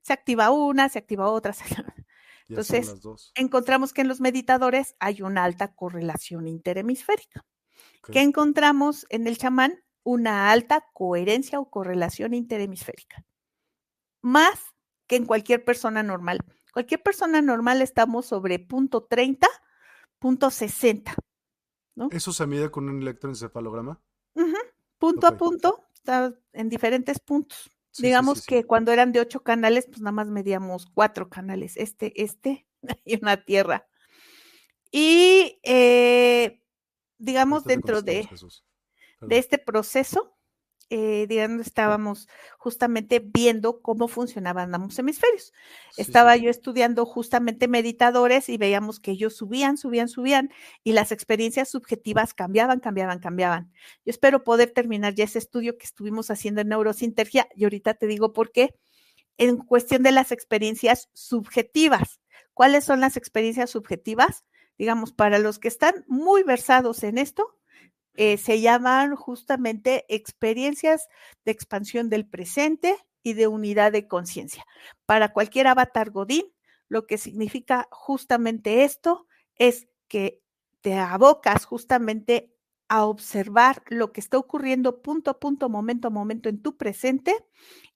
Se 0.02 0.12
activa 0.12 0.50
una, 0.50 0.88
se 0.88 0.98
activa 0.98 1.28
otra. 1.28 1.54
Entonces, 2.48 2.94
encontramos 3.34 3.92
que 3.92 4.00
en 4.00 4.08
los 4.08 4.20
meditadores 4.20 4.96
hay 5.00 5.20
una 5.22 5.44
alta 5.44 5.74
correlación 5.74 6.46
interhemisférica. 6.48 7.44
¿Qué 8.10 8.22
encontramos 8.22 9.06
en 9.10 9.26
el 9.26 9.36
chamán? 9.36 9.84
Una 10.02 10.50
alta 10.50 10.86
coherencia 10.94 11.60
o 11.60 11.68
correlación 11.68 12.32
interhemisférica 12.32 13.26
más 14.22 14.74
que 15.06 15.16
en 15.16 15.24
cualquier 15.24 15.64
persona 15.64 16.02
normal. 16.02 16.38
Cualquier 16.72 17.02
persona 17.02 17.40
normal 17.42 17.82
estamos 17.82 18.26
sobre 18.26 18.58
punto 18.58 19.04
30, 19.04 19.46
punto 20.18 20.50
60. 20.50 21.14
¿no? 21.94 22.08
¿Eso 22.12 22.32
se 22.32 22.46
mide 22.46 22.70
con 22.70 22.88
un 22.88 23.02
electroencefalograma? 23.02 24.00
Punto 24.98 25.26
a 25.26 25.36
punto, 25.36 25.84
en 26.52 26.68
diferentes 26.68 27.18
puntos. 27.20 27.70
Digamos 27.96 28.44
que 28.44 28.64
cuando 28.64 28.92
eran 28.92 29.12
de 29.12 29.20
ocho 29.20 29.40
canales, 29.40 29.86
pues 29.86 30.00
nada 30.00 30.12
más 30.12 30.28
medíamos 30.28 30.86
cuatro 30.86 31.28
canales, 31.28 31.76
este, 31.76 32.22
este 32.22 32.66
y 33.04 33.16
una 33.20 33.44
tierra. 33.44 33.86
Y 34.90 35.58
eh, 35.62 36.62
digamos 37.18 37.64
dentro 37.64 38.02
de, 38.02 38.28
de 39.20 39.38
este 39.38 39.58
proceso, 39.58 40.37
eh, 40.90 41.26
digamos, 41.28 41.66
estábamos 41.66 42.28
justamente 42.56 43.20
viendo 43.20 43.82
cómo 43.82 44.08
funcionaban 44.08 44.74
ambos 44.74 44.98
hemisferios. 44.98 45.52
Estaba 45.98 46.36
yo 46.36 46.48
estudiando 46.48 47.04
justamente 47.04 47.68
meditadores 47.68 48.48
y 48.48 48.56
veíamos 48.56 48.98
que 48.98 49.10
ellos 49.10 49.36
subían, 49.36 49.76
subían, 49.76 50.08
subían 50.08 50.50
y 50.84 50.92
las 50.92 51.12
experiencias 51.12 51.68
subjetivas 51.68 52.32
cambiaban, 52.32 52.80
cambiaban, 52.80 53.18
cambiaban. 53.18 53.70
Yo 54.06 54.10
espero 54.10 54.44
poder 54.44 54.70
terminar 54.70 55.14
ya 55.14 55.24
ese 55.24 55.38
estudio 55.38 55.76
que 55.76 55.84
estuvimos 55.84 56.30
haciendo 56.30 56.62
en 56.62 56.68
neurosintergia 56.68 57.48
y 57.54 57.64
ahorita 57.64 57.94
te 57.94 58.06
digo 58.06 58.32
por 58.32 58.50
qué. 58.50 58.74
En 59.36 59.58
cuestión 59.58 60.02
de 60.02 60.12
las 60.12 60.32
experiencias 60.32 61.10
subjetivas. 61.12 62.20
¿Cuáles 62.54 62.84
son 62.84 63.00
las 63.00 63.16
experiencias 63.16 63.70
subjetivas? 63.70 64.44
Digamos, 64.78 65.12
para 65.12 65.38
los 65.38 65.58
que 65.58 65.68
están 65.68 66.04
muy 66.08 66.42
versados 66.42 67.02
en 67.04 67.18
esto, 67.18 67.57
eh, 68.20 68.36
se 68.36 68.60
llaman 68.60 69.14
justamente 69.14 70.04
experiencias 70.08 71.06
de 71.44 71.52
expansión 71.52 72.10
del 72.10 72.26
presente 72.26 72.96
y 73.22 73.34
de 73.34 73.46
unidad 73.46 73.92
de 73.92 74.08
conciencia. 74.08 74.66
Para 75.06 75.32
cualquier 75.32 75.68
avatar 75.68 76.10
Godín, 76.10 76.52
lo 76.88 77.06
que 77.06 77.16
significa 77.16 77.86
justamente 77.92 78.82
esto 78.82 79.28
es 79.54 79.86
que 80.08 80.42
te 80.80 80.94
abocas 80.94 81.64
justamente 81.64 82.52
a 82.88 83.04
observar 83.04 83.84
lo 83.86 84.12
que 84.12 84.20
está 84.20 84.36
ocurriendo 84.36 85.00
punto 85.00 85.30
a 85.30 85.38
punto, 85.38 85.68
momento 85.68 86.08
a 86.08 86.10
momento 86.10 86.48
en 86.48 86.60
tu 86.60 86.76
presente 86.76 87.36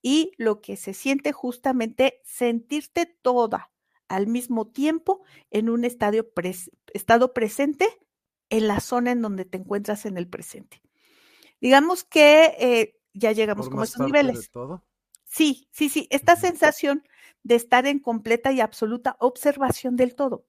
y 0.03 0.31
lo 0.39 0.61
que 0.61 0.77
se 0.77 0.95
siente 0.95 1.33
justamente 1.33 2.20
sentirte 2.23 3.07
toda 3.07 3.73
al 4.07 4.29
mismo 4.29 4.68
tiempo 4.68 5.25
en 5.51 5.68
un 5.68 5.85
estadio 5.85 6.31
estado 6.95 7.35
presente 7.35 7.89
en 8.53 8.68
la 8.68 8.80
zona 8.80 9.12
en 9.12 9.22
donde 9.22 9.46
te 9.46 9.57
encuentras 9.57 10.05
en 10.05 10.18
el 10.18 10.28
presente. 10.28 10.82
Digamos 11.59 12.05
que 12.05 12.55
eh, 12.59 13.00
ya 13.14 13.32
llegamos 13.32 13.70
como 13.70 13.80
a 13.80 13.84
estos 13.84 14.05
niveles. 14.05 14.50
Sí, 15.24 15.68
sí, 15.70 15.88
sí, 15.88 16.07
esta 16.11 16.36
sensación 16.36 17.03
de 17.44 17.55
estar 17.55 17.86
en 17.86 17.98
completa 17.98 18.53
y 18.53 18.61
absoluta 18.61 19.16
observación 19.20 19.96
del 19.96 20.14
todo, 20.14 20.44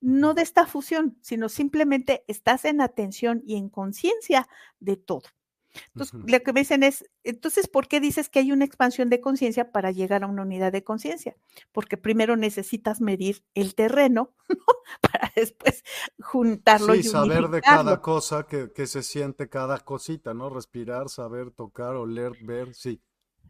no 0.00 0.34
de 0.34 0.42
esta 0.42 0.66
fusión, 0.66 1.18
sino 1.20 1.48
simplemente 1.48 2.24
estás 2.26 2.64
en 2.64 2.80
atención 2.80 3.42
y 3.46 3.54
en 3.54 3.68
conciencia 3.68 4.48
de 4.80 4.96
todo. 4.96 5.28
Entonces, 5.94 6.20
lo 6.26 6.40
que 6.40 6.52
me 6.52 6.60
dicen 6.60 6.82
es, 6.82 7.04
entonces, 7.24 7.68
¿por 7.68 7.88
qué 7.88 8.00
dices 8.00 8.28
que 8.28 8.38
hay 8.38 8.52
una 8.52 8.64
expansión 8.64 9.10
de 9.10 9.20
conciencia 9.20 9.72
para 9.72 9.90
llegar 9.90 10.24
a 10.24 10.26
una 10.26 10.42
unidad 10.42 10.72
de 10.72 10.84
conciencia? 10.84 11.36
Porque 11.72 11.96
primero 11.96 12.36
necesitas 12.36 13.00
medir 13.00 13.44
el 13.54 13.74
terreno 13.74 14.34
para 15.00 15.32
después 15.34 15.84
juntarlo 16.20 16.94
sí, 16.94 17.02
saber 17.02 17.48
de 17.48 17.60
cada 17.60 18.00
cosa 18.00 18.46
que, 18.46 18.72
que, 18.72 18.86
se 18.86 19.02
siente 19.02 19.48
cada 19.48 19.78
cosita, 19.78 20.34
¿no? 20.34 20.50
Respirar, 20.50 21.08
saber, 21.08 21.50
tocar, 21.50 21.94
oler, 21.96 22.32
ver, 22.42 22.74
sí. 22.74 23.02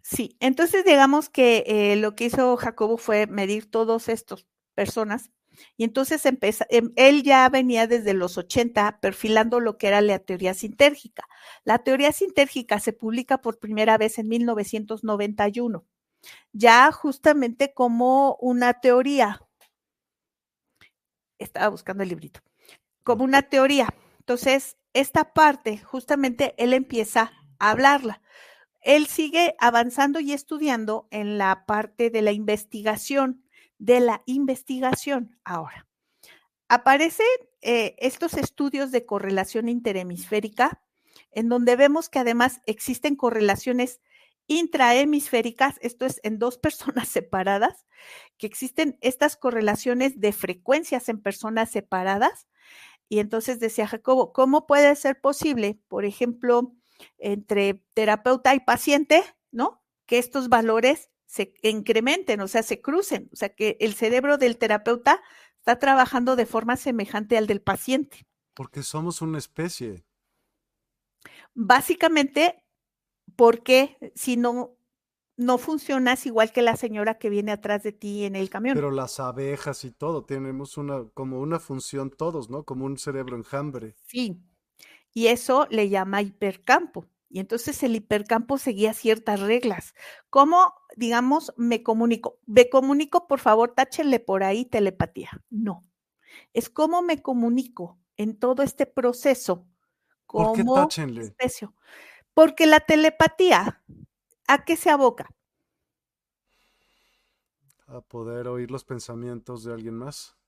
Sí, 0.03 0.37
entonces 0.39 0.85
digamos 0.85 1.29
que 1.29 1.65
eh, 1.67 1.97
lo 1.97 2.15
que 2.15 2.27
hizo 2.27 2.57
Jacobo 2.57 2.97
fue 2.97 3.27
medir 3.27 3.69
todos 3.69 4.09
estos 4.09 4.47
personas 4.75 5.33
y 5.77 5.85
entonces 5.85 6.25
empezó, 6.27 6.65
em, 6.69 6.93
él 6.97 7.23
ya 7.23 7.49
venía 7.49 7.87
desde 7.87 8.15
los 8.15 8.39
80 8.39 9.01
perfilando 9.01 9.61
lo 9.61 9.79
que 9.79 9.89
era 9.89 10.01
la 10.01 10.19
teoría 10.19 10.55
sintérgica. 10.55 11.29
La 11.65 11.79
teoría 11.79 12.13
sintérgica 12.13 12.81
se 12.81 12.93
publica 12.93 13.39
por 13.43 13.59
primera 13.59 13.99
vez 13.99 14.19
en 14.19 14.29
1991, 14.29 15.85
ya 16.53 16.91
justamente 16.93 17.73
como 17.75 18.37
una 18.41 18.81
teoría. 18.81 19.43
Estaba 21.39 21.69
buscando 21.69 22.03
el 22.03 22.09
librito. 22.09 22.41
Como 23.03 23.25
una 23.25 23.43
teoría. 23.43 23.89
Entonces, 24.21 24.77
esta 24.95 25.33
parte, 25.35 25.79
justamente 25.79 26.55
él 26.57 26.73
empieza 26.73 27.33
a 27.59 27.71
hablarla. 27.71 28.23
Él 28.81 29.07
sigue 29.07 29.55
avanzando 29.59 30.21
y 30.21 30.33
estudiando 30.33 31.09
en 31.11 31.39
la 31.39 31.67
parte 31.67 32.09
de 32.09 32.23
la 32.23 32.33
investigación 32.33 33.46
de 33.79 34.01
la 34.01 34.23
investigación. 34.27 35.39
Ahora, 35.45 35.87
aparecen 36.69 37.27
eh, 37.63 37.97
estos 37.99 38.35
estudios 38.35 38.91
de 38.91 39.07
correlación 39.07 39.69
interhemisférica, 39.69 40.83
en 41.33 41.49
donde 41.49 41.77
vemos 41.77 42.09
que 42.09 42.19
además 42.19 42.61
existen 42.67 43.17
correlaciones 43.17 44.01
intrahemisféricas, 44.47 45.77
esto 45.81 46.07
es 46.07 46.21
en 46.23 46.39
dos 46.39 46.59
personas 46.59 47.09
separadas, 47.09 47.87
que 48.39 48.47
existen 48.47 48.99
estas 49.01 49.37
correlaciones 49.37 50.21
de 50.21 50.33
frecuencias 50.33 51.09
en 51.09 51.21
personas 51.21 51.71
separadas. 51.71 52.47
Y 53.09 53.21
entonces 53.21 53.61
decía 53.61 53.87
Jacobo, 53.87 54.33
¿cómo 54.33 54.67
puede 54.67 54.95
ser 54.97 55.21
posible, 55.21 55.79
por 55.89 56.05
ejemplo, 56.05 56.75
entre 57.19 57.85
terapeuta 57.95 58.55
y 58.55 58.61
paciente, 58.61 59.23
¿no? 59.53 59.83
Que 60.07 60.19
estos 60.19 60.49
valores 60.49 61.11
se 61.27 61.55
incrementen, 61.63 62.41
o 62.41 62.49
sea, 62.49 62.63
se 62.63 62.81
crucen, 62.81 63.29
o 63.33 63.37
sea, 63.37 63.51
que 63.51 63.77
el 63.81 63.95
cerebro 63.95 64.39
del 64.39 64.59
terapeuta 64.59 65.23
está 65.59 65.79
trabajando 65.79 66.37
de 66.37 66.47
forma 66.47 66.77
semejante 66.77 67.37
al 67.37 67.47
del 67.47 67.61
paciente. 67.61 68.27
Porque 68.55 68.83
somos 68.83 69.21
una 69.21 69.39
especie. 69.39 70.05
Básicamente, 71.55 72.65
porque 73.35 73.99
si 74.15 74.37
no, 74.37 74.77
no 75.37 75.59
funcionas 75.59 76.25
igual 76.27 76.53
que 76.53 76.63
la 76.63 76.77
señora 76.77 77.19
que 77.19 77.29
viene 77.29 77.53
atrás 77.53 77.83
de 77.83 77.93
ti 77.93 78.25
en 78.25 78.37
el 78.37 78.49
camión. 78.49 78.75
Pero 78.75 78.91
las 78.91 79.21
abejas 79.21 79.85
y 79.85 79.91
todo, 79.91 80.25
tenemos 80.25 80.77
una, 80.77 81.09
como 81.11 81.41
una 81.41 81.59
función 81.59 82.11
todos, 82.11 82.49
¿no? 82.49 82.65
Como 82.65 82.87
un 82.87 82.97
cerebro 82.97 83.37
enjambre. 83.37 83.97
Sí, 84.07 84.41
y 85.13 85.27
eso 85.29 85.67
le 85.71 85.89
llama 85.89 86.23
hipercampo. 86.23 87.07
Y 87.37 87.39
entonces 87.39 87.83
el 87.83 87.95
hipercampo 87.95 88.57
seguía 88.57 88.95
ciertas 88.95 89.41
reglas. 89.41 89.95
¿Cómo, 90.31 90.73
digamos, 90.97 91.53
me 91.59 91.83
comunico? 91.83 92.41
Me 92.47 92.71
comunico, 92.71 93.27
por 93.27 93.41
favor, 93.41 93.75
táchenle 93.75 94.21
por 94.21 94.43
ahí 94.43 94.65
telepatía. 94.65 95.45
No. 95.51 95.85
Es 96.55 96.71
cómo 96.71 97.03
me 97.03 97.21
comunico 97.21 97.99
en 98.17 98.39
todo 98.39 98.63
este 98.63 98.87
proceso 98.87 99.69
como 100.25 100.55
¿Por 100.55 100.57
qué 100.57 100.65
táchenle? 100.65 101.25
especio. 101.25 101.75
Porque 102.33 102.67
la 102.67 102.81
telepatía, 102.81 103.85
¿a 104.49 104.65
qué 104.65 104.75
se 104.75 104.89
aboca? 104.89 105.29
A 107.87 108.01
poder 108.01 108.49
oír 108.49 108.71
los 108.71 108.87
pensamientos 108.87 109.63
de 109.63 109.75
alguien 109.75 109.97
más. 109.97 110.39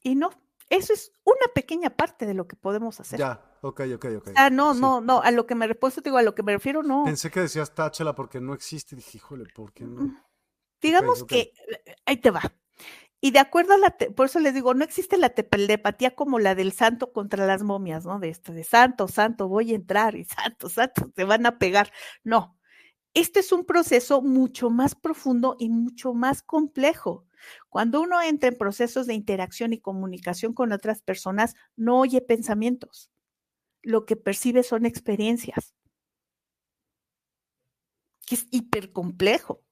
Y 0.00 0.14
no, 0.14 0.30
eso 0.70 0.92
es 0.92 1.12
una 1.24 1.52
pequeña 1.54 1.90
parte 1.90 2.26
de 2.26 2.34
lo 2.34 2.46
que 2.46 2.56
podemos 2.56 3.00
hacer. 3.00 3.18
Ya, 3.18 3.42
ok, 3.62 3.80
ok, 3.94 4.06
ok. 4.18 4.30
Ah, 4.36 4.50
no, 4.50 4.74
Sí. 4.74 4.80
no, 4.80 5.00
no, 5.00 5.20
a 5.22 5.30
lo 5.30 5.46
que 5.46 5.54
me 5.54 5.66
repuesto, 5.66 6.00
digo, 6.00 6.18
a 6.18 6.22
lo 6.22 6.34
que 6.34 6.42
me 6.42 6.52
refiero, 6.52 6.82
no. 6.82 7.04
Pensé 7.04 7.30
que 7.30 7.40
decías 7.40 7.74
táchela 7.74 8.14
porque 8.14 8.40
no 8.40 8.54
existe. 8.54 8.94
Dije, 8.96 9.18
híjole, 9.18 9.46
¿por 9.54 9.72
qué 9.72 9.84
no? 9.84 10.02
Mm. 10.02 10.22
Digamos 10.80 11.24
que, 11.24 11.52
ahí 12.06 12.18
te 12.18 12.30
va. 12.30 12.42
Y 13.20 13.32
de 13.32 13.40
acuerdo 13.40 13.74
a 13.74 13.78
la, 13.78 13.96
por 14.14 14.26
eso 14.26 14.38
les 14.38 14.54
digo, 14.54 14.74
no 14.74 14.84
existe 14.84 15.16
la 15.16 15.30
telepatía 15.30 16.14
como 16.14 16.38
la 16.38 16.54
del 16.54 16.72
santo 16.72 17.12
contra 17.12 17.46
las 17.46 17.64
momias, 17.64 18.04
¿no? 18.04 18.20
De 18.20 18.28
esto, 18.28 18.52
de 18.52 18.62
santo, 18.62 19.08
santo, 19.08 19.48
voy 19.48 19.72
a 19.72 19.74
entrar 19.74 20.14
y 20.14 20.24
santo, 20.54 20.68
santo, 20.68 21.10
te 21.14 21.24
van 21.24 21.44
a 21.46 21.58
pegar. 21.58 21.92
No, 22.22 22.56
este 23.14 23.40
es 23.40 23.50
un 23.50 23.64
proceso 23.64 24.22
mucho 24.22 24.70
más 24.70 24.94
profundo 24.94 25.56
y 25.58 25.68
mucho 25.70 26.14
más 26.14 26.42
complejo. 26.42 27.24
Cuando 27.68 28.00
uno 28.00 28.20
entra 28.22 28.48
en 28.48 28.56
procesos 28.56 29.06
de 29.06 29.14
interacción 29.14 29.72
y 29.72 29.80
comunicación 29.80 30.54
con 30.54 30.72
otras 30.72 31.02
personas, 31.02 31.54
no 31.76 32.00
oye 32.00 32.20
pensamientos. 32.20 33.10
Lo 33.82 34.06
que 34.06 34.16
percibe 34.16 34.62
son 34.62 34.86
experiencias, 34.86 35.74
que 38.26 38.34
es 38.36 38.46
hiper 38.50 38.92
complejo. 38.92 39.62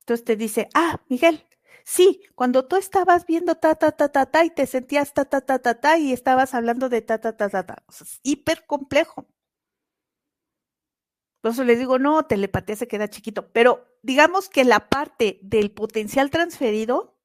Entonces 0.00 0.24
te 0.24 0.36
dice, 0.36 0.68
ah, 0.74 1.02
Miguel, 1.08 1.44
sí, 1.84 2.20
cuando 2.34 2.66
tú 2.66 2.76
estabas 2.76 3.26
viendo 3.26 3.56
ta, 3.56 3.74
ta, 3.74 3.92
ta, 3.92 4.08
ta, 4.10 4.26
ta, 4.26 4.44
y 4.44 4.50
te 4.50 4.66
sentías 4.66 5.12
ta, 5.14 5.24
ta, 5.24 5.40
ta, 5.40 5.58
ta, 5.58 5.80
ta, 5.80 5.98
y 5.98 6.12
estabas 6.12 6.54
hablando 6.54 6.88
de 6.88 7.02
ta, 7.02 7.18
ta, 7.20 7.36
ta, 7.36 7.48
ta, 7.48 7.66
ta. 7.66 7.82
O 7.88 7.92
sea, 7.92 8.04
es 8.06 8.20
hiper 8.22 8.66
eso 11.50 11.64
les 11.64 11.78
digo, 11.78 11.98
no, 11.98 12.24
telepatía 12.24 12.76
se 12.76 12.88
queda 12.88 13.08
chiquito, 13.08 13.50
pero 13.52 13.86
digamos 14.02 14.48
que 14.48 14.64
la 14.64 14.88
parte 14.88 15.38
del 15.42 15.70
potencial 15.70 16.30
transferido 16.30 17.16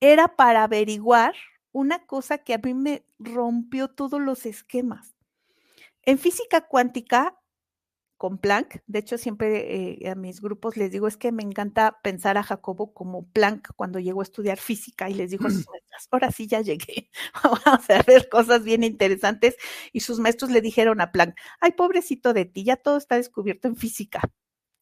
era 0.00 0.36
para 0.36 0.64
averiguar 0.64 1.34
una 1.72 2.06
cosa 2.06 2.38
que 2.38 2.54
a 2.54 2.58
mí 2.58 2.74
me 2.74 3.04
rompió 3.18 3.88
todos 3.88 4.20
los 4.20 4.46
esquemas. 4.46 5.16
En 6.02 6.18
física 6.18 6.62
cuántica, 6.62 7.38
con 8.18 8.36
Planck, 8.36 8.82
de 8.86 8.98
hecho 8.98 9.16
siempre 9.16 10.02
eh, 10.02 10.10
a 10.10 10.16
mis 10.16 10.40
grupos 10.40 10.76
les 10.76 10.90
digo, 10.90 11.06
es 11.06 11.16
que 11.16 11.30
me 11.30 11.44
encanta 11.44 12.00
pensar 12.02 12.36
a 12.36 12.42
Jacobo 12.42 12.92
como 12.92 13.28
Planck 13.28 13.72
cuando 13.76 14.00
llegó 14.00 14.20
a 14.20 14.24
estudiar 14.24 14.58
física 14.58 15.08
y 15.08 15.14
les 15.14 15.30
dijo 15.30 15.46
a 15.46 15.50
sus 15.50 15.68
maestras, 15.68 16.08
ahora 16.10 16.32
sí 16.32 16.48
ya 16.48 16.60
llegué, 16.60 17.10
vamos 17.44 17.88
a 17.88 18.02
ver 18.02 18.28
cosas 18.28 18.64
bien 18.64 18.82
interesantes. 18.82 19.56
Y 19.92 20.00
sus 20.00 20.18
maestros 20.18 20.50
le 20.50 20.60
dijeron 20.60 21.00
a 21.00 21.12
Planck, 21.12 21.36
ay, 21.60 21.72
pobrecito 21.72 22.32
de 22.32 22.44
ti, 22.44 22.64
ya 22.64 22.76
todo 22.76 22.96
está 22.96 23.16
descubierto 23.16 23.68
en 23.68 23.76
física. 23.76 24.20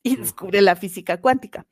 Y 0.03 0.15
descubre 0.15 0.63
la 0.63 0.77
física 0.77 1.21
cuántica. 1.21 1.67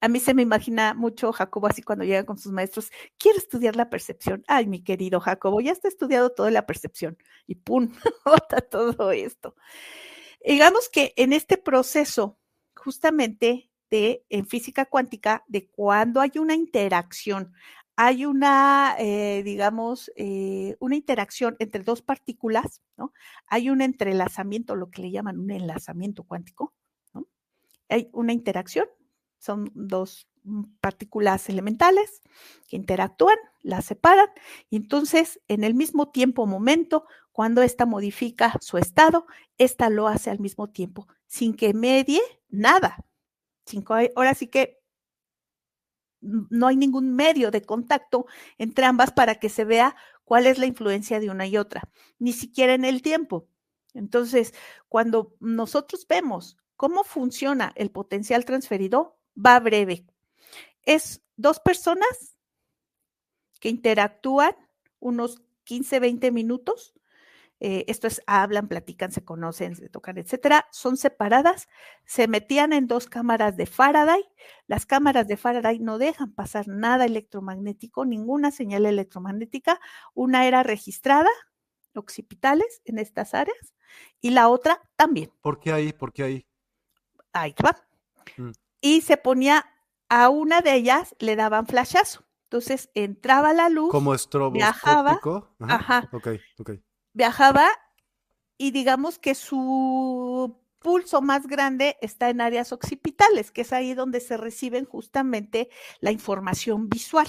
A 0.00 0.06
mí 0.06 0.20
se 0.20 0.32
me 0.32 0.42
imagina 0.42 0.94
mucho 0.94 1.32
Jacobo 1.32 1.66
así 1.66 1.82
cuando 1.82 2.04
llega 2.04 2.24
con 2.24 2.38
sus 2.38 2.52
maestros, 2.52 2.92
quiero 3.18 3.38
estudiar 3.38 3.74
la 3.74 3.90
percepción. 3.90 4.44
Ay, 4.46 4.66
mi 4.68 4.84
querido 4.84 5.18
Jacobo, 5.18 5.60
ya 5.60 5.72
está 5.72 5.88
estudiado 5.88 6.30
toda 6.30 6.52
la 6.52 6.66
percepción. 6.66 7.18
Y 7.48 7.56
pum, 7.56 7.90
bota 8.24 8.60
todo 8.60 9.10
esto. 9.10 9.56
Digamos 10.44 10.90
que 10.90 11.14
en 11.16 11.32
este 11.32 11.56
proceso, 11.56 12.38
justamente 12.76 13.70
de 13.90 14.24
en 14.28 14.46
física 14.46 14.84
cuántica, 14.84 15.42
de 15.48 15.68
cuando 15.70 16.20
hay 16.20 16.32
una 16.38 16.54
interacción, 16.54 17.54
hay 17.96 18.26
una, 18.26 18.96
eh, 18.98 19.42
digamos, 19.44 20.10
eh, 20.16 20.76
una 20.80 20.96
interacción 20.96 21.56
entre 21.60 21.82
dos 21.82 22.02
partículas, 22.02 22.82
¿no? 22.96 23.12
Hay 23.46 23.70
un 23.70 23.80
entrelazamiento, 23.80 24.74
lo 24.74 24.90
que 24.90 25.02
le 25.02 25.10
llaman 25.12 25.38
un 25.38 25.50
enlazamiento 25.50 26.24
cuántico, 26.24 26.74
¿no? 27.14 27.26
Hay 27.88 28.10
una 28.12 28.32
interacción, 28.32 28.88
son 29.38 29.70
dos 29.74 30.28
partículas 30.80 31.48
elementales 31.48 32.22
que 32.68 32.76
interactúan, 32.76 33.38
las 33.62 33.86
separan, 33.86 34.28
y 34.70 34.76
entonces 34.76 35.40
en 35.48 35.64
el 35.64 35.74
mismo 35.74 36.10
tiempo, 36.10 36.46
momento, 36.46 37.06
cuando 37.34 37.62
ésta 37.62 37.84
modifica 37.84 38.54
su 38.60 38.78
estado, 38.78 39.26
ésta 39.58 39.90
lo 39.90 40.06
hace 40.06 40.30
al 40.30 40.38
mismo 40.38 40.70
tiempo, 40.70 41.08
sin 41.26 41.52
que 41.52 41.74
medie 41.74 42.20
nada. 42.48 43.04
Ahora 44.14 44.34
sí 44.34 44.46
que 44.46 44.80
no 46.20 46.68
hay 46.68 46.76
ningún 46.76 47.12
medio 47.16 47.50
de 47.50 47.62
contacto 47.62 48.26
entre 48.56 48.84
ambas 48.84 49.10
para 49.10 49.34
que 49.34 49.48
se 49.48 49.64
vea 49.64 49.96
cuál 50.22 50.46
es 50.46 50.58
la 50.58 50.66
influencia 50.66 51.18
de 51.18 51.28
una 51.28 51.44
y 51.44 51.56
otra, 51.56 51.90
ni 52.20 52.32
siquiera 52.32 52.72
en 52.72 52.84
el 52.84 53.02
tiempo. 53.02 53.48
Entonces, 53.94 54.54
cuando 54.88 55.34
nosotros 55.40 56.06
vemos 56.06 56.56
cómo 56.76 57.02
funciona 57.02 57.72
el 57.74 57.90
potencial 57.90 58.44
transferido, 58.44 59.18
va 59.34 59.58
breve. 59.58 60.06
Es 60.82 61.20
dos 61.34 61.58
personas 61.58 62.38
que 63.58 63.70
interactúan 63.70 64.54
unos 65.00 65.42
15, 65.64 65.98
20 65.98 66.30
minutos. 66.30 66.94
Eh, 67.66 67.86
esto 67.90 68.06
es, 68.08 68.20
hablan, 68.26 68.68
platican, 68.68 69.10
se 69.10 69.24
conocen, 69.24 69.74
se 69.74 69.88
tocan, 69.88 70.18
etcétera. 70.18 70.66
Son 70.70 70.98
separadas, 70.98 71.66
se 72.04 72.28
metían 72.28 72.74
en 72.74 72.86
dos 72.86 73.06
cámaras 73.06 73.56
de 73.56 73.64
Faraday. 73.64 74.22
Las 74.66 74.84
cámaras 74.84 75.28
de 75.28 75.38
Faraday 75.38 75.78
no 75.78 75.96
dejan 75.96 76.34
pasar 76.34 76.68
nada 76.68 77.06
electromagnético, 77.06 78.04
ninguna 78.04 78.50
señal 78.50 78.84
electromagnética. 78.84 79.80
Una 80.12 80.46
era 80.46 80.62
registrada, 80.62 81.30
occipitales 81.94 82.82
en 82.84 82.98
estas 82.98 83.32
áreas, 83.32 83.72
y 84.20 84.32
la 84.32 84.50
otra 84.50 84.82
también. 84.94 85.32
¿Por 85.40 85.58
qué 85.58 85.72
ahí? 85.72 85.94
¿Por 85.94 86.12
qué 86.12 86.22
ahí? 86.22 86.46
Ahí 87.32 87.54
va. 87.64 87.78
Mm. 88.36 88.50
Y 88.82 89.00
se 89.00 89.16
ponía 89.16 89.64
a 90.10 90.28
una 90.28 90.60
de 90.60 90.74
ellas, 90.74 91.16
le 91.18 91.34
daban 91.34 91.66
flashazo. 91.66 92.26
Entonces 92.42 92.90
entraba 92.92 93.54
la 93.54 93.70
luz. 93.70 93.90
Como 93.90 94.14
viajaba, 94.52 95.18
Ajá. 95.60 95.76
ajá, 95.76 96.08
Ok, 96.12 96.28
ok. 96.58 96.70
Viajaba 97.14 97.66
y 98.58 98.70
digamos 98.70 99.18
que 99.18 99.34
su 99.34 100.60
pulso 100.80 101.22
más 101.22 101.46
grande 101.46 101.96
está 102.02 102.28
en 102.28 102.42
áreas 102.42 102.72
occipitales, 102.72 103.50
que 103.50 103.62
es 103.62 103.72
ahí 103.72 103.94
donde 103.94 104.20
se 104.20 104.36
reciben 104.36 104.84
justamente 104.84 105.70
la 106.00 106.12
información 106.12 106.90
visual. 106.90 107.26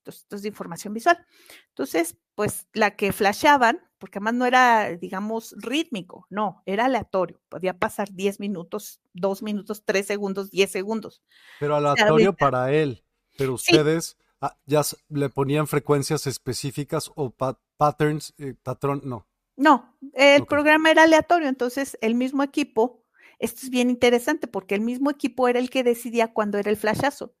Entonces, 0.00 0.22
esto 0.22 0.36
es 0.36 0.42
de 0.42 0.48
información 0.48 0.92
visual. 0.92 1.26
Entonces, 1.68 2.16
pues 2.34 2.68
la 2.74 2.94
que 2.94 3.12
flashaban, 3.12 3.80
porque 3.98 4.18
además 4.18 4.34
no 4.34 4.46
era, 4.46 4.90
digamos, 4.96 5.54
rítmico, 5.56 6.26
no, 6.28 6.62
era 6.66 6.84
aleatorio. 6.84 7.40
Podía 7.48 7.78
pasar 7.78 8.12
10 8.12 8.40
minutos, 8.40 9.00
2 9.14 9.42
minutos, 9.42 9.82
3 9.84 10.06
segundos, 10.06 10.50
10 10.50 10.70
segundos. 10.70 11.22
Pero 11.58 11.76
aleatorio 11.76 12.34
para 12.34 12.72
él. 12.72 13.02
Pero 13.38 13.54
ustedes 13.54 14.16
sí. 14.18 14.24
ah, 14.42 14.56
ya 14.66 14.82
le 15.08 15.28
ponían 15.30 15.66
frecuencias 15.66 16.26
específicas 16.26 17.10
o 17.16 17.30
patterns, 17.76 18.34
eh, 18.38 18.54
patrón, 18.62 19.02
no. 19.04 19.26
No, 19.56 19.96
el 20.12 20.42
okay. 20.42 20.46
programa 20.48 20.90
era 20.90 21.04
aleatorio, 21.04 21.48
entonces 21.48 21.96
el 22.02 22.14
mismo 22.14 22.42
equipo, 22.42 23.04
esto 23.38 23.60
es 23.62 23.70
bien 23.70 23.88
interesante 23.88 24.48
porque 24.48 24.74
el 24.74 24.82
mismo 24.82 25.10
equipo 25.10 25.48
era 25.48 25.58
el 25.58 25.70
que 25.70 25.82
decidía 25.82 26.32
cuándo 26.32 26.58
era 26.58 26.70
el 26.70 26.76
flashazo. 26.76 27.34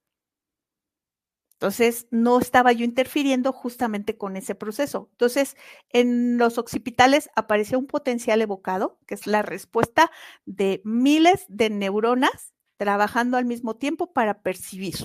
Entonces, 1.56 2.06
no 2.10 2.38
estaba 2.38 2.72
yo 2.72 2.84
interfiriendo 2.84 3.50
justamente 3.50 4.18
con 4.18 4.36
ese 4.36 4.54
proceso. 4.54 5.08
Entonces, 5.12 5.56
en 5.88 6.36
los 6.36 6.58
occipitales 6.58 7.30
aparecía 7.34 7.78
un 7.78 7.86
potencial 7.86 8.42
evocado, 8.42 8.98
que 9.06 9.14
es 9.14 9.26
la 9.26 9.40
respuesta 9.40 10.10
de 10.44 10.82
miles 10.84 11.46
de 11.48 11.70
neuronas 11.70 12.52
trabajando 12.76 13.38
al 13.38 13.46
mismo 13.46 13.74
tiempo 13.76 14.12
para 14.12 14.42
percibir. 14.42 14.96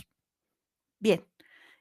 Bien. 0.99 1.25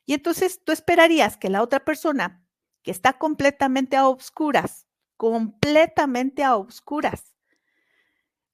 Y 0.06 0.14
entonces 0.14 0.60
tú 0.62 0.70
esperarías 0.70 1.36
que 1.36 1.50
la 1.50 1.62
otra 1.62 1.84
persona 1.84 2.44
que 2.82 2.90
está 2.90 3.18
completamente 3.18 3.96
a 3.96 4.08
obscuras, 4.08 4.86
completamente 5.16 6.42
a 6.44 6.56
obscuras, 6.56 7.34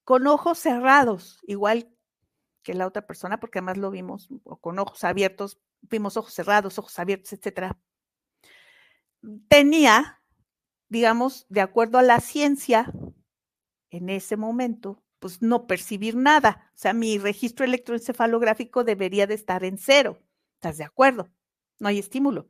con 0.05 0.27
ojos 0.27 0.59
cerrados, 0.59 1.41
igual 1.47 1.93
que 2.62 2.74
la 2.74 2.87
otra 2.87 3.07
persona, 3.07 3.39
porque 3.39 3.59
además 3.59 3.79
lo 3.79 3.91
vimos 3.91 4.29
o 4.45 4.57
con 4.57 4.79
ojos 4.79 5.05
abiertos, 5.05 5.61
vimos 5.83 6.16
ojos 6.16 6.35
cerrados, 6.35 6.79
ojos 6.79 6.99
abiertos, 6.99 7.33
etcétera. 7.33 7.79
Tenía, 9.49 10.20
digamos, 10.89 11.47
de 11.49 11.61
acuerdo 11.61 11.99
a 11.99 12.03
la 12.03 12.20
ciencia, 12.20 12.93
en 13.91 14.11
ese 14.11 14.37
momento, 14.37 15.03
pues 15.18 15.43
no 15.43 15.66
percibir 15.66 16.16
nada. 16.16 16.70
O 16.74 16.79
sea, 16.79 16.93
mi 16.93 17.18
registro 17.18 17.64
electroencefalográfico 17.64 18.85
debería 18.85 19.27
de 19.27 19.35
estar 19.35 19.64
en 19.64 19.79
cero. 19.79 20.18
¿Estás 20.55 20.79
de 20.79 20.85
acuerdo? 20.85 21.31
No 21.79 21.89
hay 21.89 21.99
estímulo. 21.99 22.47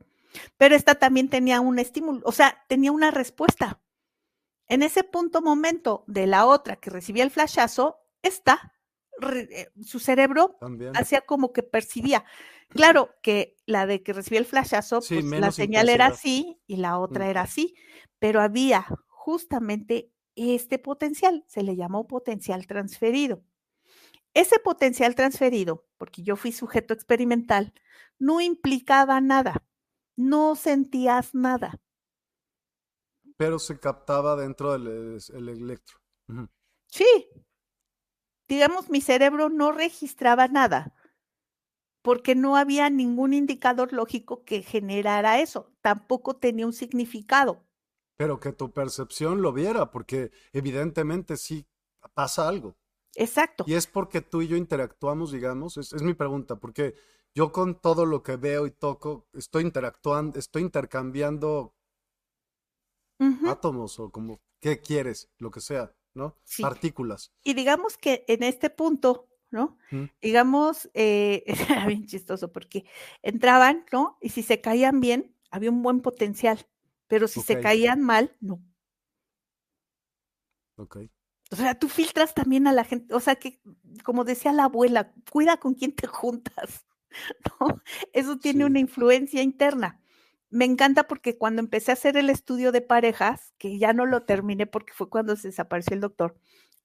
Pero 0.57 0.75
esta 0.75 0.95
también 0.95 1.29
tenía 1.29 1.61
un 1.61 1.79
estímulo, 1.79 2.21
o 2.23 2.31
sea, 2.31 2.63
tenía 2.67 2.91
una 2.91 3.11
respuesta. 3.11 3.81
En 4.67 4.83
ese 4.83 5.03
punto 5.03 5.41
momento 5.41 6.03
de 6.07 6.27
la 6.27 6.45
otra 6.45 6.75
que 6.75 6.89
recibía 6.89 7.23
el 7.23 7.31
flashazo, 7.31 7.99
esta, 8.21 8.73
su 9.83 9.99
cerebro 9.99 10.57
hacía 10.93 11.21
como 11.21 11.53
que 11.53 11.63
percibía. 11.63 12.25
Claro 12.69 13.15
que 13.21 13.55
la 13.65 13.85
de 13.85 14.03
que 14.03 14.13
recibía 14.13 14.39
el 14.39 14.45
flashazo, 14.45 14.99
pues 15.07 15.23
la 15.23 15.51
señal 15.51 15.89
era 15.89 16.07
así 16.07 16.61
y 16.67 16.77
la 16.77 16.99
otra 16.99 17.29
era 17.29 17.41
así, 17.41 17.75
pero 18.19 18.41
había 18.41 18.85
justamente 19.07 20.11
este 20.35 20.77
potencial, 20.77 21.43
se 21.47 21.63
le 21.63 21.75
llamó 21.75 22.07
potencial 22.07 22.67
transferido. 22.67 23.43
Ese 24.33 24.59
potencial 24.59 25.15
transferido, 25.15 25.87
porque 25.97 26.21
yo 26.21 26.35
fui 26.35 26.51
sujeto 26.51 26.93
experimental, 26.93 27.73
no 28.19 28.39
implicaba 28.39 29.19
nada, 29.19 29.63
no 30.17 30.55
sentías 30.55 31.33
nada. 31.33 31.79
Pero 33.37 33.59
se 33.59 33.79
captaba 33.79 34.35
dentro 34.35 34.73
del 34.73 35.19
electro. 35.31 35.99
Sí. 36.87 37.29
Digamos, 38.49 38.89
mi 38.89 38.99
cerebro 38.99 39.49
no 39.49 39.71
registraba 39.71 40.47
nada 40.47 40.93
porque 42.07 42.35
no 42.35 42.55
había 42.55 42.89
ningún 42.89 43.33
indicador 43.33 43.91
lógico 43.91 44.45
que 44.45 44.61
generara 44.61 45.41
eso. 45.41 45.73
Tampoco 45.81 46.37
tenía 46.37 46.65
un 46.65 46.71
significado. 46.71 47.65
Pero 48.15 48.39
que 48.39 48.53
tu 48.53 48.71
percepción 48.71 49.41
lo 49.41 49.51
viera, 49.51 49.91
porque 49.91 50.31
evidentemente 50.53 51.35
sí 51.35 51.67
pasa 52.13 52.47
algo. 52.47 52.77
Exacto. 53.13 53.65
Y 53.67 53.73
es 53.73 53.87
porque 53.87 54.21
tú 54.21 54.41
y 54.41 54.47
yo 54.47 54.55
interactuamos, 54.55 55.33
digamos, 55.33 55.75
es, 55.75 56.01
mi 56.01 56.13
pregunta, 56.13 56.55
porque 56.55 56.95
yo 57.37 57.51
con 57.51 57.79
todo 57.79 58.07
lo 58.07 58.23
que 58.23 58.35
veo 58.35 58.65
y 58.65 58.71
toco, 58.71 59.27
estoy 59.33 59.61
interactuando, 59.61 60.39
estoy 60.39 60.63
intercambiando 60.63 61.75
átomos 63.47 63.99
o 63.99 64.09
como, 64.09 64.41
¿qué 64.59 64.81
quieres? 64.81 65.29
Lo 65.37 65.51
que 65.51 65.61
sea, 65.61 65.95
¿no? 66.15 66.35
Partículas. 66.59 67.31
Y 67.43 67.53
digamos 67.53 67.95
que 67.95 68.25
en 68.27 68.41
este 68.41 68.71
punto, 68.71 69.29
¿no? 69.51 69.77
Digamos, 70.19 70.89
eh, 70.95 71.43
era 71.85 71.85
bien 71.85 72.07
chistoso 72.07 72.51
porque 72.51 72.85
entraban, 73.21 73.85
¿no? 73.91 74.17
Y 74.19 74.29
si 74.29 74.41
se 74.41 74.59
caían 74.59 74.99
bien, 74.99 75.35
había 75.51 75.69
un 75.69 75.83
buen 75.83 76.01
potencial, 76.01 76.67
pero 77.05 77.27
si 77.27 77.41
se 77.41 77.59
caían 77.61 78.01
mal, 78.01 78.35
no. 78.39 78.65
Ok. 80.77 80.97
O 81.51 81.55
sea, 81.55 81.77
tú 81.77 81.87
filtras 81.87 82.33
también 82.33 82.65
a 82.65 82.73
la 82.73 82.83
gente, 82.83 83.13
o 83.13 83.19
sea, 83.19 83.35
que 83.35 83.61
como 84.03 84.23
decía 84.23 84.51
la 84.53 84.63
abuela, 84.63 85.13
cuida 85.31 85.57
con 85.57 85.75
quién 85.75 85.95
te 85.95 86.07
juntas, 86.07 86.86
¿no? 87.59 87.81
Eso 88.13 88.37
tiene 88.37 88.65
una 88.65 88.79
influencia 88.79 89.41
interna. 89.41 90.01
Me 90.49 90.65
encanta 90.65 91.07
porque 91.07 91.37
cuando 91.37 91.61
empecé 91.61 91.91
a 91.91 91.95
hacer 91.95 92.15
el 92.17 92.29
estudio 92.29 92.71
de 92.71 92.81
parejas, 92.81 93.53
que 93.57 93.77
ya 93.77 93.93
no 93.93 94.05
lo 94.05 94.23
terminé 94.23 94.65
porque 94.65 94.93
fue 94.93 95.09
cuando 95.09 95.35
se 95.35 95.49
desapareció 95.49 95.93
el 95.93 96.01
doctor, 96.01 96.37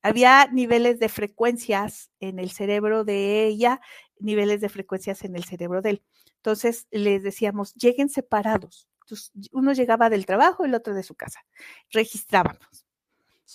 había 0.02 0.48
niveles 0.52 0.98
de 0.98 1.08
frecuencias 1.08 2.10
en 2.18 2.40
el 2.40 2.50
cerebro 2.50 3.04
de 3.04 3.46
ella, 3.46 3.80
niveles 4.18 4.60
de 4.60 4.68
frecuencias 4.68 5.22
en 5.24 5.36
el 5.36 5.44
cerebro 5.44 5.80
de 5.80 5.90
él. 5.90 6.02
Entonces 6.36 6.88
les 6.90 7.22
decíamos, 7.22 7.72
lleguen 7.74 8.08
separados. 8.08 8.88
Entonces, 9.02 9.32
uno 9.52 9.72
llegaba 9.72 10.10
del 10.10 10.26
trabajo 10.26 10.64
el 10.64 10.74
otro 10.74 10.94
de 10.94 11.02
su 11.04 11.14
casa. 11.14 11.44
Registrábamos. 11.90 12.86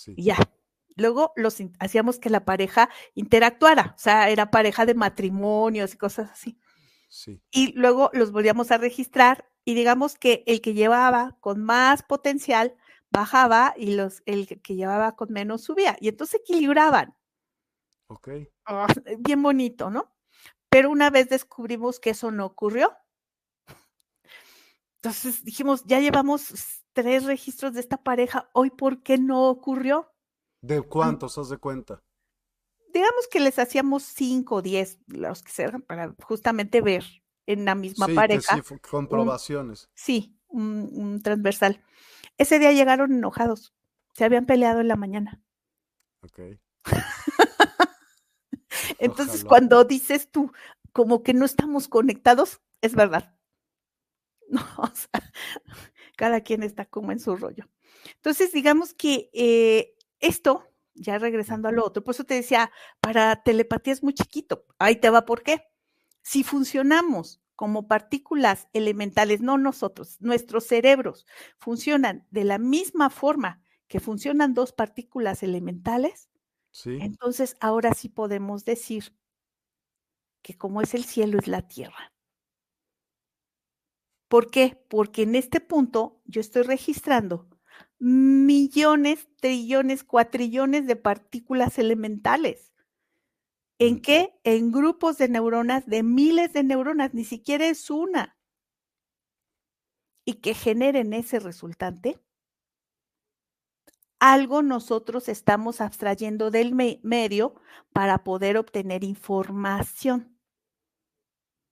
Y 0.06 0.24
ya. 0.24 0.36
Luego 0.98 1.32
los 1.36 1.56
hacíamos 1.78 2.18
que 2.18 2.28
la 2.28 2.44
pareja 2.44 2.90
interactuara, 3.14 3.94
o 3.96 3.98
sea, 3.98 4.28
era 4.30 4.50
pareja 4.50 4.84
de 4.84 4.94
matrimonios 4.94 5.94
y 5.94 5.96
cosas 5.96 6.30
así. 6.30 6.58
Sí. 7.08 7.40
Y 7.50 7.72
luego 7.72 8.10
los 8.12 8.32
volvíamos 8.32 8.70
a 8.70 8.78
registrar 8.78 9.48
y 9.64 9.74
digamos 9.74 10.16
que 10.16 10.42
el 10.46 10.60
que 10.60 10.74
llevaba 10.74 11.38
con 11.40 11.62
más 11.62 12.02
potencial 12.02 12.76
bajaba 13.10 13.74
y 13.76 13.94
los, 13.94 14.22
el 14.26 14.60
que 14.60 14.74
llevaba 14.74 15.16
con 15.16 15.32
menos 15.32 15.62
subía. 15.62 15.96
Y 16.00 16.08
entonces 16.08 16.40
equilibraban. 16.40 17.16
Ok. 18.08 18.28
Ah, 18.66 18.86
bien 19.18 19.42
bonito, 19.42 19.90
¿no? 19.90 20.12
Pero 20.68 20.90
una 20.90 21.10
vez 21.10 21.28
descubrimos 21.28 22.00
que 22.00 22.10
eso 22.10 22.30
no 22.30 22.46
ocurrió. 22.46 22.96
Entonces 24.96 25.44
dijimos, 25.44 25.84
ya 25.84 26.00
llevamos 26.00 26.82
tres 26.92 27.24
registros 27.24 27.74
de 27.74 27.80
esta 27.80 28.02
pareja, 28.02 28.50
hoy 28.52 28.70
¿por 28.70 29.02
qué 29.02 29.18
no 29.18 29.48
ocurrió? 29.48 30.12
¿De 30.60 30.82
cuántos 30.82 31.38
haz 31.38 31.48
de 31.48 31.58
cuenta? 31.58 32.02
Digamos 32.92 33.28
que 33.30 33.40
les 33.40 33.58
hacíamos 33.58 34.02
cinco 34.02 34.56
o 34.56 34.62
diez, 34.62 34.98
los 35.06 35.42
que 35.42 35.52
sean, 35.52 35.82
para 35.82 36.14
justamente 36.22 36.80
ver 36.80 37.04
en 37.46 37.64
la 37.64 37.74
misma 37.74 38.08
pareja. 38.08 38.62
sí, 38.62 38.74
comprobaciones. 38.80 39.88
sí, 39.94 40.38
un 40.48 41.20
transversal. 41.22 41.82
Ese 42.38 42.58
día 42.58 42.72
llegaron 42.72 43.12
enojados. 43.12 43.74
Se 44.14 44.24
habían 44.24 44.46
peleado 44.46 44.80
en 44.80 44.88
la 44.88 44.96
mañana. 44.96 45.42
Ok. 46.22 46.40
Entonces, 48.98 49.44
cuando 49.44 49.84
dices 49.84 50.30
tú, 50.30 50.52
como 50.92 51.22
que 51.22 51.34
no 51.34 51.44
estamos 51.44 51.88
conectados, 51.88 52.60
es 52.80 52.94
verdad. 52.94 53.34
No, 54.50 54.62
o 54.78 54.86
sea, 54.86 55.30
cada 56.16 56.40
quien 56.40 56.62
está 56.62 56.86
como 56.86 57.12
en 57.12 57.20
su 57.20 57.36
rollo. 57.36 57.68
Entonces, 58.14 58.50
digamos 58.50 58.94
que 58.94 59.28
eh, 59.34 59.94
esto, 60.20 60.64
ya 60.94 61.18
regresando 61.18 61.68
a 61.68 61.72
lo 61.72 61.84
otro, 61.84 62.02
por 62.04 62.14
eso 62.14 62.24
te 62.24 62.34
decía, 62.34 62.70
para 63.00 63.42
telepatía 63.42 63.92
es 63.92 64.02
muy 64.02 64.14
chiquito. 64.14 64.66
Ahí 64.78 64.96
te 64.96 65.10
va, 65.10 65.24
¿por 65.24 65.42
qué? 65.42 65.62
Si 66.22 66.42
funcionamos 66.44 67.40
como 67.54 67.88
partículas 67.88 68.68
elementales, 68.72 69.40
no 69.40 69.58
nosotros, 69.58 70.16
nuestros 70.20 70.64
cerebros 70.64 71.26
funcionan 71.58 72.26
de 72.30 72.44
la 72.44 72.58
misma 72.58 73.10
forma 73.10 73.62
que 73.88 74.00
funcionan 74.00 74.54
dos 74.54 74.72
partículas 74.72 75.42
elementales, 75.42 76.28
entonces 76.84 77.56
ahora 77.60 77.94
sí 77.94 78.08
podemos 78.08 78.64
decir 78.64 79.12
que 80.42 80.56
como 80.56 80.80
es 80.80 80.94
el 80.94 81.04
cielo 81.04 81.38
es 81.38 81.48
la 81.48 81.66
tierra. 81.66 82.12
¿Por 84.28 84.50
qué? 84.50 84.78
Porque 84.88 85.22
en 85.22 85.34
este 85.34 85.60
punto 85.60 86.20
yo 86.26 86.40
estoy 86.40 86.62
registrando 86.62 87.48
millones, 87.98 89.28
trillones, 89.40 90.04
cuatrillones 90.04 90.86
de 90.86 90.96
partículas 90.96 91.78
elementales. 91.78 92.72
¿En 93.78 94.00
qué? 94.00 94.38
En 94.44 94.72
grupos 94.72 95.18
de 95.18 95.28
neuronas, 95.28 95.86
de 95.86 96.02
miles 96.02 96.52
de 96.52 96.64
neuronas, 96.64 97.14
ni 97.14 97.24
siquiera 97.24 97.66
es 97.66 97.90
una. 97.90 98.36
Y 100.24 100.34
que 100.34 100.54
generen 100.54 101.12
ese 101.12 101.38
resultante. 101.38 102.20
Algo 104.20 104.62
nosotros 104.62 105.28
estamos 105.28 105.80
abstrayendo 105.80 106.50
del 106.50 106.74
medio 106.74 107.54
para 107.92 108.24
poder 108.24 108.56
obtener 108.56 109.04
información. 109.04 110.36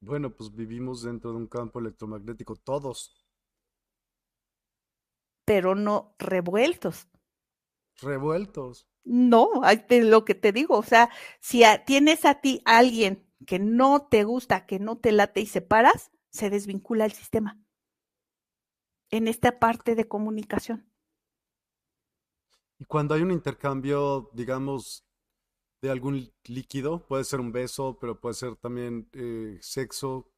Bueno, 0.00 0.32
pues 0.32 0.54
vivimos 0.54 1.02
dentro 1.02 1.32
de 1.32 1.38
un 1.38 1.48
campo 1.48 1.80
electromagnético, 1.80 2.54
todos. 2.54 3.25
Pero 5.46 5.74
no 5.74 6.14
revueltos. 6.18 7.08
Revueltos. 8.02 8.86
No, 9.04 9.62
lo 9.88 10.24
que 10.24 10.34
te 10.34 10.52
digo, 10.52 10.76
o 10.76 10.82
sea, 10.82 11.08
si 11.40 11.62
tienes 11.86 12.26
a 12.26 12.40
ti 12.40 12.60
alguien 12.66 13.26
que 13.46 13.58
no 13.58 14.08
te 14.08 14.24
gusta, 14.24 14.66
que 14.66 14.78
no 14.78 14.98
te 14.98 15.12
late 15.12 15.40
y 15.40 15.46
separas, 15.46 16.10
se 16.30 16.50
desvincula 16.50 17.06
el 17.06 17.12
sistema 17.12 17.58
en 19.10 19.28
esta 19.28 19.58
parte 19.58 19.94
de 19.94 20.08
comunicación. 20.08 20.90
Y 22.78 22.84
cuando 22.84 23.14
hay 23.14 23.22
un 23.22 23.30
intercambio, 23.30 24.30
digamos, 24.34 25.06
de 25.80 25.90
algún 25.90 26.32
líquido, 26.44 27.06
puede 27.06 27.24
ser 27.24 27.40
un 27.40 27.52
beso, 27.52 27.98
pero 28.00 28.20
puede 28.20 28.34
ser 28.34 28.56
también 28.56 29.08
eh, 29.12 29.58
sexo. 29.60 30.30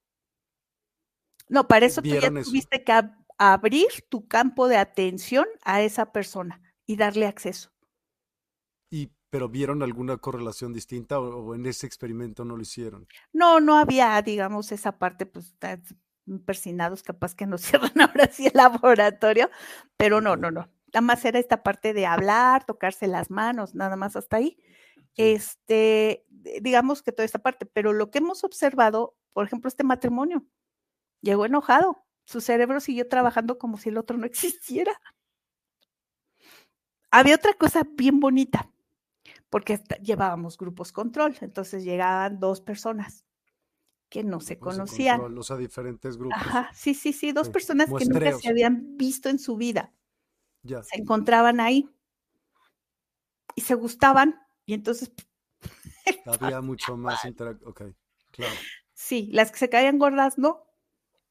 No, 1.49 1.67
para 1.67 1.87
eso 1.87 2.03
tú 2.03 2.09
ya 2.09 2.31
tuviste 2.43 2.85
que 2.85 2.93
abrir 3.39 3.89
tu 4.09 4.27
campo 4.27 4.69
de 4.69 4.77
atención 4.77 5.47
a 5.65 5.81
esa 5.83 6.13
persona 6.13 6.61
y 6.87 6.97
darle 6.97 7.27
acceso. 7.27 7.71
Y, 8.91 9.13
pero 9.31 9.49
vieron 9.49 9.83
alguna 9.83 10.17
correlación 10.17 10.73
distinta 10.73 11.21
o, 11.21 11.55
en 11.55 11.67
ese 11.67 11.87
experimento 11.87 12.45
no 12.45 12.57
lo 12.57 12.63
hicieron. 12.63 13.07
No, 13.33 13.61
no 13.61 13.77
había, 13.77 14.21
digamos, 14.23 14.73
esa 14.73 14.99
parte, 14.99 15.25
pues, 15.25 15.55
persinados, 16.45 17.03
capaz 17.03 17.35
que 17.35 17.47
nos 17.47 17.63
cierran 17.63 18.01
ahora 18.01 18.29
sí 18.31 18.47
el 18.47 18.53
laboratorio, 18.55 19.51
pero 19.97 20.21
no, 20.21 20.37
no, 20.37 20.51
no. 20.51 20.69
Nada 20.93 21.03
más 21.03 21.25
era 21.25 21.39
esta 21.39 21.63
parte 21.63 21.93
de 21.93 22.07
hablar, 22.07 22.65
tocarse 22.65 23.07
las 23.07 23.31
manos, 23.31 23.75
nada 23.75 23.97
más 23.97 24.17
hasta 24.17 24.39
ahí. 24.39 24.59
Este, 25.17 26.25
digamos 26.63 27.03
que 27.03 27.13
toda 27.13 27.27
esta 27.27 27.41
parte, 27.41 27.67
pero 27.67 27.93
lo 27.93 28.11
que 28.11 28.19
hemos 28.19 28.43
observado, 28.43 29.17
por 29.33 29.47
ejemplo, 29.47 29.69
este 29.69 29.85
matrimonio, 29.85 30.47
llegó 31.21 31.45
enojado, 31.45 32.07
su 32.29 32.43
cerebro 32.43 32.79
siguió 32.79 33.09
trabajando 33.09 33.57
como 33.57 33.79
si 33.79 33.89
el 33.89 33.97
otro 33.97 34.19
no 34.19 34.27
existiera. 34.27 35.01
Había 37.11 37.37
otra 37.37 37.55
cosa 37.55 37.85
bien 37.91 38.21
bonita 38.21 38.71
porque 39.49 39.83
llevábamos 40.03 40.59
grupos 40.59 40.93
control, 40.93 41.35
entonces 41.41 41.85
llegaban 41.85 42.39
dos 42.39 42.61
personas 42.61 43.25
que 44.11 44.25
no 44.25 44.41
se 44.41 44.59
conocían. 44.59 45.39
O 45.39 45.43
sea, 45.43 45.57
diferentes 45.57 46.19
grupos. 46.19 46.37
Ajá, 46.39 46.71
sí, 46.75 46.93
sí, 46.93 47.15
sí, 47.15 47.33
dos 47.33 47.49
personas 47.49 47.87
que 47.87 48.05
nunca 48.05 48.39
se 48.39 48.51
habían 48.51 48.99
visto 48.99 49.31
en 49.31 49.39
su 49.39 49.57
vida. 49.57 49.95
Ya. 50.63 50.83
Se 50.83 51.01
encontraban 51.01 51.61
ahí 51.61 51.89
y 53.55 53.63
se 53.63 53.75
gustaban 53.75 54.39
y 54.67 54.75
entonces... 54.75 55.11
Había 56.27 56.61
mucho 56.61 56.95
más 56.99 57.25
interacción, 57.25 57.71
ok, 57.71 57.83
claro. 58.33 58.55
Sí, 58.93 59.31
las 59.33 59.51
que 59.51 59.59
se 59.59 59.71
caían 59.71 59.99
gordas, 59.99 60.37
no. 60.37 60.68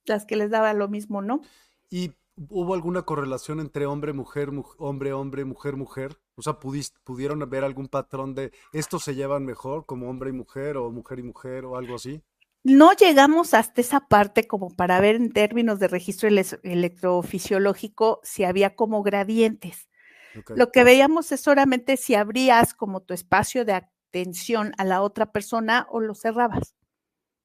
Las 0.08 0.26
que 0.26 0.36
les 0.36 0.49
daba 0.49 0.74
lo 0.74 0.88
mismo, 0.88 1.22
¿no? 1.22 1.41
¿Y 1.89 2.14
hubo 2.49 2.74
alguna 2.74 3.03
correlación 3.03 3.60
entre 3.60 3.86
hombre, 3.86 4.14
mujer, 4.14 4.49
hombre, 4.78 5.14
hombre, 5.14 5.45
mujer, 5.45 5.76
mujer? 5.76 6.18
O 6.36 6.41
sea, 6.41 6.60
¿pudieron 6.60 7.49
ver 7.49 7.64
algún 7.64 7.88
patrón 7.88 8.36
de 8.36 8.51
estos 8.74 9.03
se 9.03 9.16
llevan 9.16 9.45
mejor 9.45 9.86
como 9.86 10.10
hombre 10.10 10.30
y 10.30 10.34
mujer 10.34 10.78
o 10.78 10.91
mujer 10.91 11.20
y 11.20 11.24
mujer 11.24 11.66
o 11.66 11.78
algo 11.78 11.95
así? 11.95 12.22
No 12.64 12.93
llegamos 12.93 13.53
hasta 13.53 13.82
esa 13.82 14.01
parte 14.08 14.47
como 14.47 14.70
para 14.70 14.99
ver 14.99 15.16
en 15.16 15.32
términos 15.32 15.80
de 15.80 15.88
registro 15.88 16.28
electrofisiológico 16.28 18.20
si 18.24 18.43
había 18.43 18.76
como 18.76 19.03
gradientes. 19.03 19.88
Lo 20.49 20.72
que 20.72 20.84
veíamos 20.84 21.32
es 21.32 21.41
solamente 21.41 21.97
si 21.97 22.14
abrías 22.14 22.74
como 22.74 23.01
tu 23.01 23.14
espacio 23.14 23.66
de 23.66 23.74
atención 23.74 24.74
a 24.78 24.84
la 24.84 25.01
otra 25.01 25.32
persona 25.32 25.88
o 25.89 25.99
lo 25.99 26.14
cerrabas. 26.14 26.76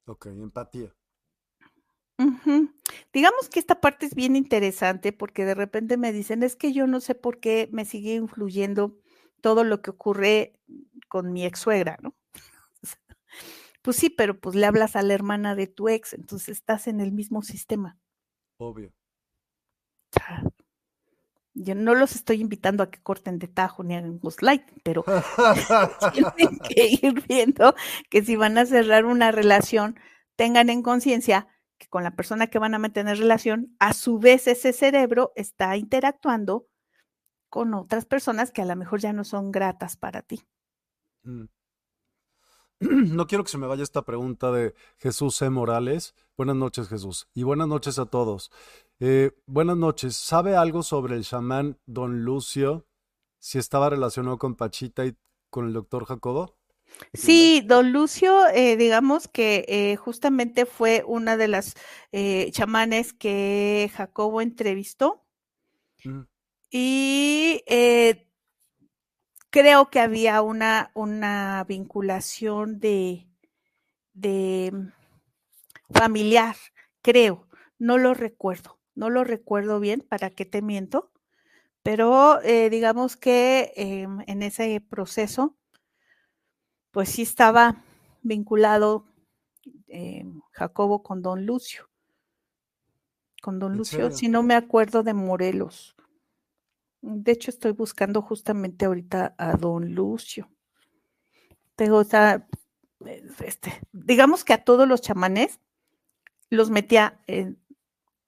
Ok, 0.07 0.27
empatía. 0.27 0.93
Digamos 3.13 3.49
que 3.49 3.61
esta 3.61 3.81
parte 3.81 4.07
es 4.07 4.15
bien 4.15 4.37
interesante 4.37 5.13
porque 5.13 5.45
de 5.45 5.55
repente 5.55 5.97
me 5.97 6.13
dicen, 6.13 6.43
es 6.43 6.57
que 6.57 6.73
yo 6.73 6.87
no 6.87 7.01
sé 7.01 7.15
por 7.15 7.41
qué 7.41 7.69
me 7.73 7.85
sigue 7.85 8.15
influyendo 8.15 8.99
todo 9.41 9.65
lo 9.65 9.83
que 9.83 9.91
ocurre 9.91 10.61
con 11.09 11.33
mi 11.33 11.45
ex 11.45 11.61
suegra, 11.61 11.99
¿no? 12.01 12.15
Pues 13.83 13.97
sí, 13.97 14.11
pero 14.11 14.39
pues 14.39 14.55
le 14.55 14.65
hablas 14.65 14.95
a 14.95 15.03
la 15.03 15.13
hermana 15.13 15.57
de 15.57 15.67
tu 15.67 15.89
ex, 15.89 16.13
entonces 16.13 16.51
estás 16.51 16.87
en 16.87 17.01
el 17.01 17.11
mismo 17.11 17.43
sistema. 17.43 17.99
Obvio. 18.59 18.93
Yo 21.55 21.75
no 21.75 21.95
los 21.95 22.15
estoy 22.15 22.41
invitando 22.41 22.83
a 22.83 22.91
que 22.91 23.03
corten 23.03 23.39
de 23.39 23.49
tajo 23.49 23.83
ni 23.83 23.95
hagan 23.95 24.21
light, 24.41 24.63
pero 24.83 25.05
tienen 26.13 26.59
que 26.61 26.99
ir 27.03 27.27
viendo 27.27 27.75
que 28.09 28.23
si 28.23 28.37
van 28.37 28.57
a 28.57 28.67
cerrar 28.67 29.05
una 29.05 29.33
relación, 29.33 29.99
tengan 30.37 30.71
en 30.71 30.83
conciencia 30.83 31.49
con 31.93 32.05
la 32.05 32.17
persona 32.17 32.47
que 32.47 32.59
van 32.59 32.75
a 32.75 32.79
mantener 32.79 33.19
relación, 33.19 33.77
a 33.79 33.93
su 33.93 34.19
vez 34.19 34.47
ese 34.49 34.73
cerebro 34.73 35.31
está 35.37 35.77
interactuando 35.77 36.67
con 37.51 37.75
otras 37.75 38.07
personas 38.07 38.51
que 38.51 38.63
a 38.63 38.65
lo 38.65 38.75
mejor 38.77 39.01
ya 39.01 39.13
no 39.13 39.25
son 39.25 39.53
gratas 39.53 39.99
para 39.99 40.23
ti. 40.23 40.41
Mm. 41.25 41.45
No 43.15 43.27
quiero 43.27 43.45
que 43.45 43.51
se 43.51 43.59
me 43.59 43.67
vaya 43.67 43.83
esta 43.83 44.07
pregunta 44.07 44.51
de 44.51 44.75
Jesús 44.97 45.37
C. 45.37 45.51
Morales. 45.51 46.15
Buenas 46.35 46.57
noches, 46.57 46.89
Jesús. 46.89 47.29
Y 47.35 47.43
buenas 47.43 47.69
noches 47.69 47.99
a 47.99 48.07
todos. 48.07 48.51
Eh, 48.99 49.33
buenas 49.45 49.77
noches. 49.77 50.17
¿Sabe 50.17 50.57
algo 50.57 50.83
sobre 50.83 51.15
el 51.15 51.25
chamán 51.25 51.79
Don 51.85 52.25
Lucio? 52.25 52.87
Si 53.39 53.59
estaba 53.59 53.91
relacionado 53.91 54.39
con 54.39 54.55
Pachita 54.55 55.05
y 55.05 55.15
con 55.51 55.67
el 55.67 55.75
doctor 55.75 56.07
Jacobo. 56.07 56.57
Sí, 57.13 57.63
don 57.67 57.93
Lucio, 57.93 58.49
eh, 58.49 58.77
digamos 58.77 59.29
que 59.29 59.65
eh, 59.69 59.97
justamente 59.97 60.67
fue 60.67 61.05
una 61.07 61.37
de 61.37 61.49
las 61.49 61.75
chamanes 62.51 63.13
que 63.13 63.91
Jacobo 63.95 64.41
entrevistó. 64.41 65.25
Mm. 66.05 66.23
Y 66.71 67.65
creo 69.51 69.91
que 69.91 70.01
había 70.01 70.41
una, 70.43 70.91
una 70.95 71.65
vinculación 71.69 72.81
de, 72.81 73.29
de 74.15 74.73
familiar, 75.91 76.57
creo, 77.03 77.47
no 77.79 77.99
lo 77.99 78.15
recuerdo 78.15 78.83
no 78.95 79.11
lo 79.11 79.25
recuerdo 79.25 79.81
bien, 79.81 80.05
¿para 80.09 80.31
qué 80.31 80.45
te 80.45 80.63
miento? 80.63 81.11
Pero 81.83 82.41
eh, 82.43 82.71
digamos 82.71 83.17
que 83.17 83.73
em, 83.77 84.21
en 84.27 84.43
ese 84.43 84.81
proceso, 84.81 85.57
pues 86.93 87.09
sí 87.09 87.23
estaba 87.23 87.83
vinculado 88.23 89.07
em, 89.89 90.41
Jacobo 90.53 91.03
con 91.03 91.23
don 91.23 91.45
Lucio. 91.45 91.89
Con 93.43 93.59
don 93.59 93.77
Lucio, 93.77 94.13
si 94.13 94.29
no 94.29 94.45
me 94.45 94.55
acuerdo 94.55 95.03
de 95.03 95.15
Morelos. 95.15 95.97
De 97.01 97.33
hecho, 97.33 97.51
estoy 97.51 97.73
buscando 97.73 98.23
justamente 98.23 98.85
ahorita 98.85 99.35
a 99.37 99.57
don 99.57 99.93
Lucio. 99.95 100.49
Tengo, 101.75 101.99
o 101.99 102.07
este, 103.45 103.81
digamos 103.91 104.45
que 104.45 104.53
a 104.53 104.63
todos 104.63 104.87
los 104.87 105.01
chamanes 105.01 105.59
los 106.51 106.71
metía 106.71 107.21
en, 107.27 107.59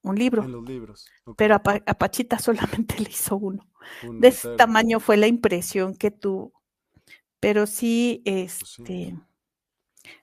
un 0.02 0.16
libro. 0.16 0.42
En 0.42 0.52
los 0.52 0.64
libros. 0.64 1.08
Pero 1.36 1.54
a, 1.54 1.62
Pachita 1.62 2.38
solamente 2.38 2.98
le 2.98 3.10
hizo 3.10 3.36
uno. 3.36 3.68
de 4.02 4.28
ese 4.28 4.56
tamaño 4.56 4.98
fue 4.98 5.16
la 5.16 5.28
impresión 5.28 5.94
que 5.94 6.10
tuvo. 6.10 6.63
Pero 7.44 7.66
sí, 7.66 8.22
pues 8.24 8.62
este. 8.62 9.18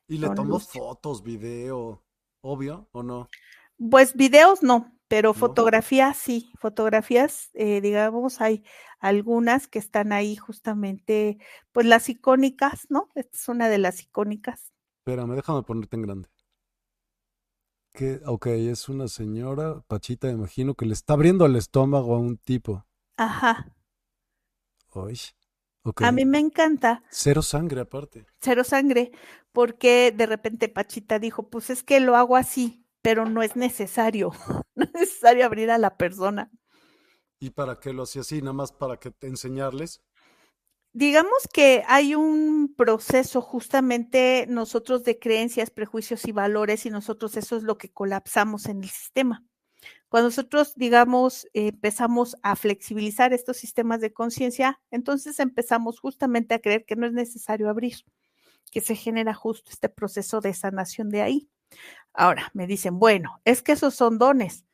Y 0.08 0.18
le 0.18 0.30
tomó 0.32 0.60
fotos, 0.60 1.22
video, 1.22 2.04
obvio, 2.42 2.90
¿o 2.94 3.04
no? 3.04 3.30
Pues 3.78 4.16
videos 4.16 4.64
no, 4.64 4.92
pero 5.08 5.36
fotografías 5.36 6.18
sí, 6.18 6.52
fotografías, 6.58 7.52
eh, 7.54 7.80
digamos, 7.80 8.42
hay 8.42 8.64
algunas 9.00 9.68
que 9.68 9.78
están 9.78 10.14
ahí 10.14 10.36
justamente, 10.36 11.38
pues 11.72 11.86
las 11.86 12.10
icónicas, 12.10 12.88
¿no? 12.90 13.10
Esta 13.14 13.38
es 13.38 13.48
una 13.50 13.70
de 13.70 13.78
las 13.78 14.02
icónicas. 14.02 14.74
Espérame, 15.06 15.36
déjame 15.36 15.62
ponerte 15.62 15.98
en 15.98 16.02
grande. 16.02 16.30
Que, 17.94 18.20
ok, 18.26 18.48
es 18.48 18.90
una 18.90 19.08
señora, 19.08 19.82
Pachita, 19.88 20.28
imagino, 20.32 20.74
que 20.74 20.88
le 20.88 20.94
está 20.94 21.14
abriendo 21.14 21.46
el 21.46 21.56
estómago 21.56 22.16
a 22.16 22.20
un 22.20 22.38
tipo. 22.38 22.84
Ajá. 23.16 23.72
A 25.98 26.12
mí 26.12 26.26
me 26.26 26.40
encanta. 26.40 27.04
Cero 27.10 27.42
sangre 27.42 27.82
aparte. 27.82 28.26
Cero 28.40 28.64
sangre, 28.64 29.12
porque 29.52 30.14
de 30.16 30.26
repente 30.26 30.70
Pachita 30.70 31.20
dijo, 31.20 31.50
pues 31.50 31.70
es 31.70 31.84
que 31.84 32.00
lo 32.00 32.16
hago 32.16 32.36
así, 32.36 32.86
pero 33.02 33.26
no 33.26 33.42
es 33.42 33.56
necesario, 33.56 34.32
no 34.76 34.86
es 34.86 34.94
necesario 34.94 35.46
abrir 35.46 35.72
a 35.72 35.78
la 35.78 35.98
persona. 35.98 36.52
¿Y 37.40 37.50
para 37.50 37.80
qué 37.80 37.94
lo 37.94 38.04
hacía 38.04 38.22
así? 38.22 38.42
Nada 38.42 38.54
más 38.54 38.72
para 38.72 38.98
que 38.98 39.10
te 39.10 39.28
enseñarles. 39.28 40.02
Digamos 40.94 41.48
que 41.52 41.84
hay 41.88 42.16
un 42.16 42.76
proceso 42.76 43.42
justamente 43.42 44.46
nosotros 44.50 45.04
de 45.04 45.18
creencias, 45.18 45.72
prejuicios 45.72 46.28
y 46.28 46.34
valores 46.34 46.86
y 46.86 46.90
nosotros 46.90 47.38
eso 47.38 47.56
es 47.56 47.64
lo 47.64 47.78
que 47.78 47.92
colapsamos 47.92 48.66
en 48.66 48.84
el 48.84 48.90
sistema. 48.90 49.44
Cuando 50.12 50.28
nosotros, 50.28 50.74
digamos, 50.76 51.48
empezamos 51.54 52.36
a 52.44 52.58
flexibilizar 52.58 53.32
estos 53.32 53.56
sistemas 53.56 54.02
de 54.02 54.12
conciencia, 54.12 54.82
entonces 54.92 55.40
empezamos 55.40 56.02
justamente 56.02 56.54
a 56.54 56.60
creer 56.60 56.84
que 56.86 56.98
no 56.98 57.08
es 57.08 57.14
necesario 57.14 57.70
abrir, 57.70 57.96
que 58.74 58.82
se 58.82 58.98
genera 58.98 59.34
justo 59.34 59.72
este 59.72 59.88
proceso 59.88 60.42
de 60.42 60.54
sanación 60.54 61.12
de 61.12 61.22
ahí. 61.22 61.50
Ahora, 62.14 62.52
me 62.54 62.68
dicen, 62.68 63.00
bueno, 63.00 63.40
es 63.46 63.62
que 63.64 63.72
esos 63.72 63.96
son 63.96 64.18
dones. 64.18 64.66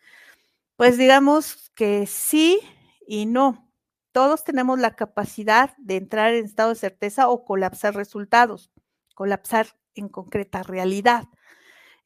Pues 0.76 0.98
digamos 0.98 1.72
que 1.76 2.08
sí 2.08 2.60
y 3.08 3.28
no 3.28 3.72
todos 4.14 4.44
tenemos 4.44 4.80
la 4.80 4.96
capacidad 4.96 5.78
de 5.78 5.98
entrar 5.98 6.34
en 6.34 6.46
estado 6.46 6.70
de 6.70 6.76
certeza 6.78 7.30
o 7.30 7.46
colapsar 7.46 7.94
resultados, 7.94 8.72
colapsar 9.14 9.68
en 9.94 10.10
concreta 10.10 10.64
realidad. 10.64 11.26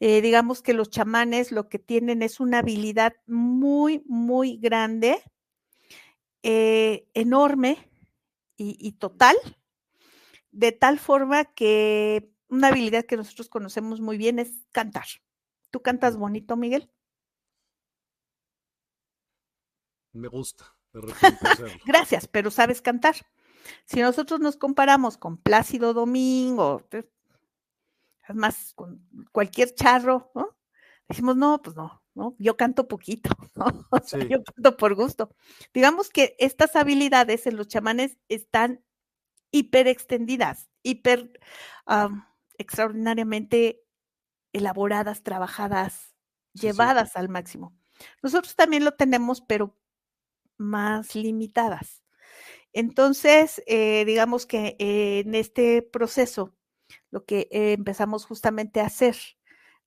Eh, 0.04 0.20
digamos 0.22 0.64
que 0.64 0.74
los 0.74 0.90
chamanes 0.90 1.52
lo 1.52 1.70
que 1.70 1.78
tienen 1.78 2.24
es 2.24 2.40
una 2.40 2.60
habilidad 2.60 3.14
muy, 3.28 4.02
muy 4.08 4.58
grande, 4.58 5.22
eh, 6.42 7.08
enorme 7.14 7.88
y, 8.58 8.94
total, 8.94 9.36
de 10.52 10.72
tal 10.72 10.98
forma 10.98 11.46
que 11.46 12.32
una 12.48 12.70
habilidad 12.70 13.06
que 13.06 13.16
nosotros 13.16 13.48
conocemos 13.48 14.02
muy 14.02 14.18
bien 14.18 14.40
es 14.40 14.66
cantar. 14.72 15.06
¿Tú 15.70 15.84
cantas 15.84 16.18
bonito, 16.18 16.56
Miguel? 16.56 16.92
Me 20.14 20.28
gusta. 20.28 20.76
Gracias, 21.86 22.28
pero 22.28 22.50
sabes 22.50 22.82
cantar. 22.82 23.18
Si 23.86 24.00
nosotros 24.00 24.40
nos 24.40 24.58
comparamos 24.58 25.18
con 25.18 25.38
Plácido 25.38 25.94
Domingo, 25.94 26.88
además 28.32 28.74
con 28.76 29.08
cualquier 29.32 29.74
charro, 29.76 30.32
¿no? 30.36 30.58
Decimos, 31.08 31.36
no, 31.36 31.62
pues 31.62 31.76
no, 31.76 32.02
¿no? 32.16 32.36
Yo 32.40 32.56
canto 32.58 32.88
poquito, 32.88 33.30
¿no? 33.56 33.88
yo 34.30 34.44
canto 34.44 34.78
por 34.78 34.96
gusto. 34.96 35.36
Digamos 35.74 36.10
que 36.10 36.36
estas 36.40 36.76
habilidades 36.76 37.48
en 37.48 37.58
los 37.58 37.68
chamanes 37.68 38.18
están 38.30 38.84
hiper 39.52 39.88
extendidas, 39.88 40.70
hiper 40.84 41.40
extraordinariamente 42.58 43.84
elaboradas, 44.54 45.24
trabajadas, 45.24 46.16
llevadas 46.54 47.16
al 47.16 47.30
máximo. 47.30 47.76
Nosotros 48.24 48.56
también 48.56 48.86
lo 48.86 48.94
tenemos, 48.94 49.42
pero 49.42 49.78
más 50.58 51.16
limitadas. 51.16 52.04
Entonces, 52.74 53.62
eh, 53.68 54.06
digamos 54.06 54.46
que 54.46 54.76
en 54.80 55.36
este 55.36 55.82
proceso, 55.82 56.56
lo 57.10 57.26
que 57.26 57.48
empezamos 57.52 58.26
justamente 58.26 58.80
a 58.82 58.86
hacer 58.86 59.16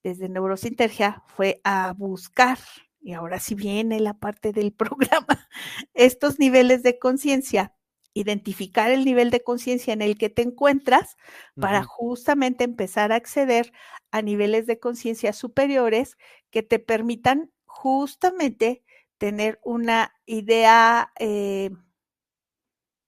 desde 0.03 0.29
Neurosintergia 0.29 1.23
fue 1.27 1.61
a 1.63 1.93
buscar, 1.93 2.59
y 3.01 3.13
ahora 3.13 3.39
sí 3.39 3.55
viene 3.55 3.99
la 3.99 4.13
parte 4.13 4.51
del 4.51 4.71
programa, 4.73 5.47
estos 5.93 6.39
niveles 6.39 6.83
de 6.83 6.99
conciencia 6.99 7.75
identificar 8.15 8.91
el 8.91 9.03
nivel 9.03 9.29
de 9.29 9.43
conciencia 9.43 9.93
en 9.93 10.01
el 10.01 10.17
que 10.17 10.29
te 10.29 10.41
encuentras 10.41 11.17
para 11.59 11.83
justamente 11.83 12.63
empezar 12.63 13.11
a 13.11 13.15
acceder 13.15 13.73
a 14.09 14.21
niveles 14.21 14.65
de 14.67 14.79
conciencia 14.79 15.33
superiores 15.33 16.17
que 16.49 16.63
te 16.63 16.79
permitan 16.79 17.51
justamente 17.65 18.83
tener 19.17 19.59
una 19.63 20.13
idea 20.25 21.11
eh, 21.19 21.71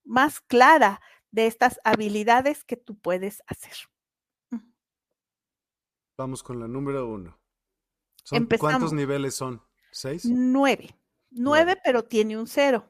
más 0.04 0.42
clara 0.42 1.00
de 1.38 1.46
estas 1.46 1.80
habilidades 1.84 2.64
que 2.64 2.78
tú 2.78 2.98
puedes 2.98 3.44
hacer. 3.46 3.74
Vamos 6.18 6.42
con 6.42 6.60
la 6.60 6.68
número 6.68 7.08
uno. 7.08 7.40
¿Cuántos 8.60 8.92
niveles 8.92 9.36
son? 9.36 9.62
¿Seis? 9.92 10.26
Nueve. 10.26 10.98
Nueve, 11.30 11.80
pero 11.84 12.04
tiene 12.04 12.40
un 12.40 12.48
cero. 12.48 12.90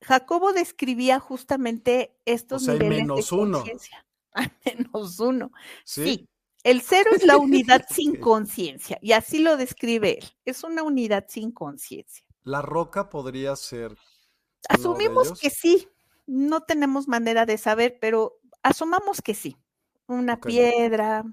Jacobo 0.00 0.54
describía 0.54 1.20
justamente 1.20 2.18
estos 2.24 2.66
niveles 2.66 3.02
menos 3.02 3.30
de 3.30 3.36
conciencia. 3.36 4.06
menos 4.64 5.20
uno. 5.20 5.52
¿Sí? 5.84 6.26
El 6.62 6.80
cero 6.80 7.10
es 7.14 7.24
la 7.26 7.36
unidad 7.36 7.84
sin 7.90 8.16
conciencia, 8.16 8.98
y 9.02 9.12
así 9.12 9.40
lo 9.40 9.58
describe 9.58 10.20
él. 10.20 10.24
Es 10.46 10.64
una 10.64 10.82
unidad 10.82 11.26
sin 11.28 11.52
conciencia. 11.52 12.24
¿La 12.44 12.62
roca 12.62 13.10
podría 13.10 13.54
ser? 13.56 13.94
Asumimos 14.70 15.38
que 15.38 15.50
sí. 15.50 15.86
No 16.32 16.60
tenemos 16.60 17.08
manera 17.08 17.44
de 17.44 17.58
saber, 17.58 17.98
pero 18.00 18.38
asumamos 18.62 19.20
que 19.20 19.34
sí. 19.34 19.56
Una 20.06 20.40
piedra. 20.40 21.24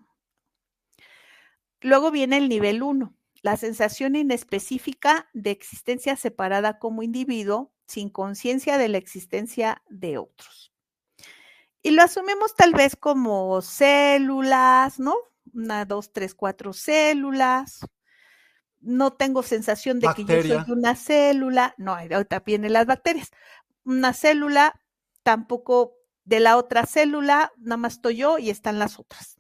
Luego 1.82 2.10
viene 2.10 2.38
el 2.38 2.50
nivel 2.50 2.82
uno, 2.82 3.16
la 3.44 3.58
sensación 3.58 4.16
inespecífica 4.16 5.30
de 5.34 5.52
existencia 5.52 6.16
separada 6.16 6.80
como 6.80 7.04
individuo, 7.04 7.72
sin 7.86 8.10
conciencia 8.10 8.80
de 8.80 8.90
la 8.90 8.98
existencia 8.98 9.84
de 9.88 10.18
otros. 10.18 10.74
Y 11.84 11.92
lo 11.92 12.02
asumimos 12.02 12.56
tal 12.56 12.74
vez 12.74 12.96
como 12.96 13.62
células, 13.62 15.00
¿no? 15.00 15.14
Una, 15.54 15.86
dos, 15.86 16.12
tres, 16.12 16.34
cuatro 16.34 16.74
células. 16.74 17.82
No 18.80 19.14
tengo 19.14 19.44
sensación 19.44 20.00
de 20.00 20.08
que 20.16 20.26
yo 20.26 20.42
soy 20.42 20.72
una 20.72 20.96
célula. 20.96 21.76
No, 21.78 21.94
ahorita 21.94 22.40
vienen 22.40 22.74
las 22.74 22.88
bacterias. 22.88 23.30
Una 23.84 24.14
célula, 24.14 24.82
tampoco 25.28 25.98
de 26.24 26.40
la 26.40 26.56
otra 26.56 26.86
célula, 26.86 27.52
nada 27.58 27.76
más 27.76 27.96
estoy 27.96 28.16
yo 28.16 28.38
y 28.38 28.50
están 28.50 28.80
las 28.80 28.98
otras. 28.98 29.38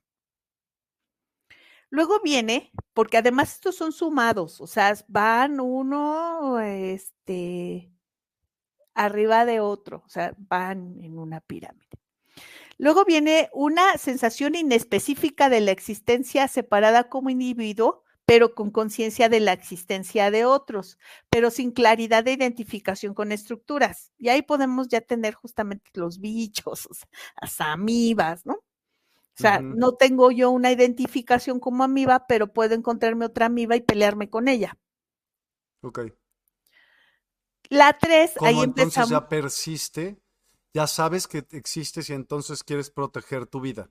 Luego 1.90 2.20
viene, 2.22 2.74
porque 2.94 3.16
además 3.16 3.54
estos 3.54 3.78
son 3.78 3.94
sumados, 3.94 4.60
o 4.60 4.68
sea, 4.68 4.94
van 5.08 5.62
uno, 5.62 6.60
este, 6.60 7.90
arriba 8.96 9.46
de 9.46 9.62
otro, 9.62 10.04
o 10.06 10.10
sea, 10.10 10.36
van 10.38 11.02
en 11.02 11.18
una 11.18 11.40
pirámide. 11.40 11.88
Luego 12.78 13.06
viene 13.06 13.50
una 13.54 13.98
sensación 13.98 14.56
inespecífica 14.56 15.48
de 15.48 15.62
la 15.62 15.72
existencia 15.72 16.50
separada 16.50 17.08
como 17.08 17.30
individuo, 17.30 18.04
pero 18.28 18.54
con 18.54 18.72
conciencia 18.72 19.30
de 19.30 19.40
la 19.40 19.54
existencia 19.54 20.30
de 20.32 20.44
otros, 20.44 21.00
pero 21.30 21.50
sin 21.50 21.72
claridad 21.72 22.26
de 22.26 22.34
identificación 22.34 23.14
con 23.14 23.32
estructuras. 23.32 24.12
Y 24.18 24.28
ahí 24.28 24.42
podemos 24.42 24.90
ya 24.90 25.00
tener 25.00 25.34
justamente 25.34 25.90
los 25.94 26.20
bichos, 26.20 26.90
las 27.42 27.62
amibas, 27.62 28.46
¿no? 28.46 28.56
O 28.56 29.40
sea, 29.40 29.62
no 29.62 29.94
tengo 29.94 30.32
yo 30.32 30.52
una 30.52 30.74
identificación 30.74 31.62
como 31.62 31.86
amiba, 31.86 32.26
pero 32.28 32.52
puedo 32.52 32.76
encontrarme 32.76 33.24
otra 33.24 33.46
amiba 33.46 33.78
y 33.78 33.82
pelearme 33.82 34.30
con 34.30 34.50
ella. 34.50 34.78
Ok. 35.82 36.00
La 37.70 37.98
tres, 37.98 38.34
ahí 38.42 38.60
entonces 38.60 39.08
ya 39.08 39.30
persiste, 39.30 40.20
ya 40.74 40.86
sabes 40.86 41.28
que 41.28 41.46
existes 41.52 42.10
y 42.10 42.14
entonces 42.14 42.62
quieres 42.62 42.90
proteger 42.90 43.46
tu 43.46 43.62
vida. 43.62 43.90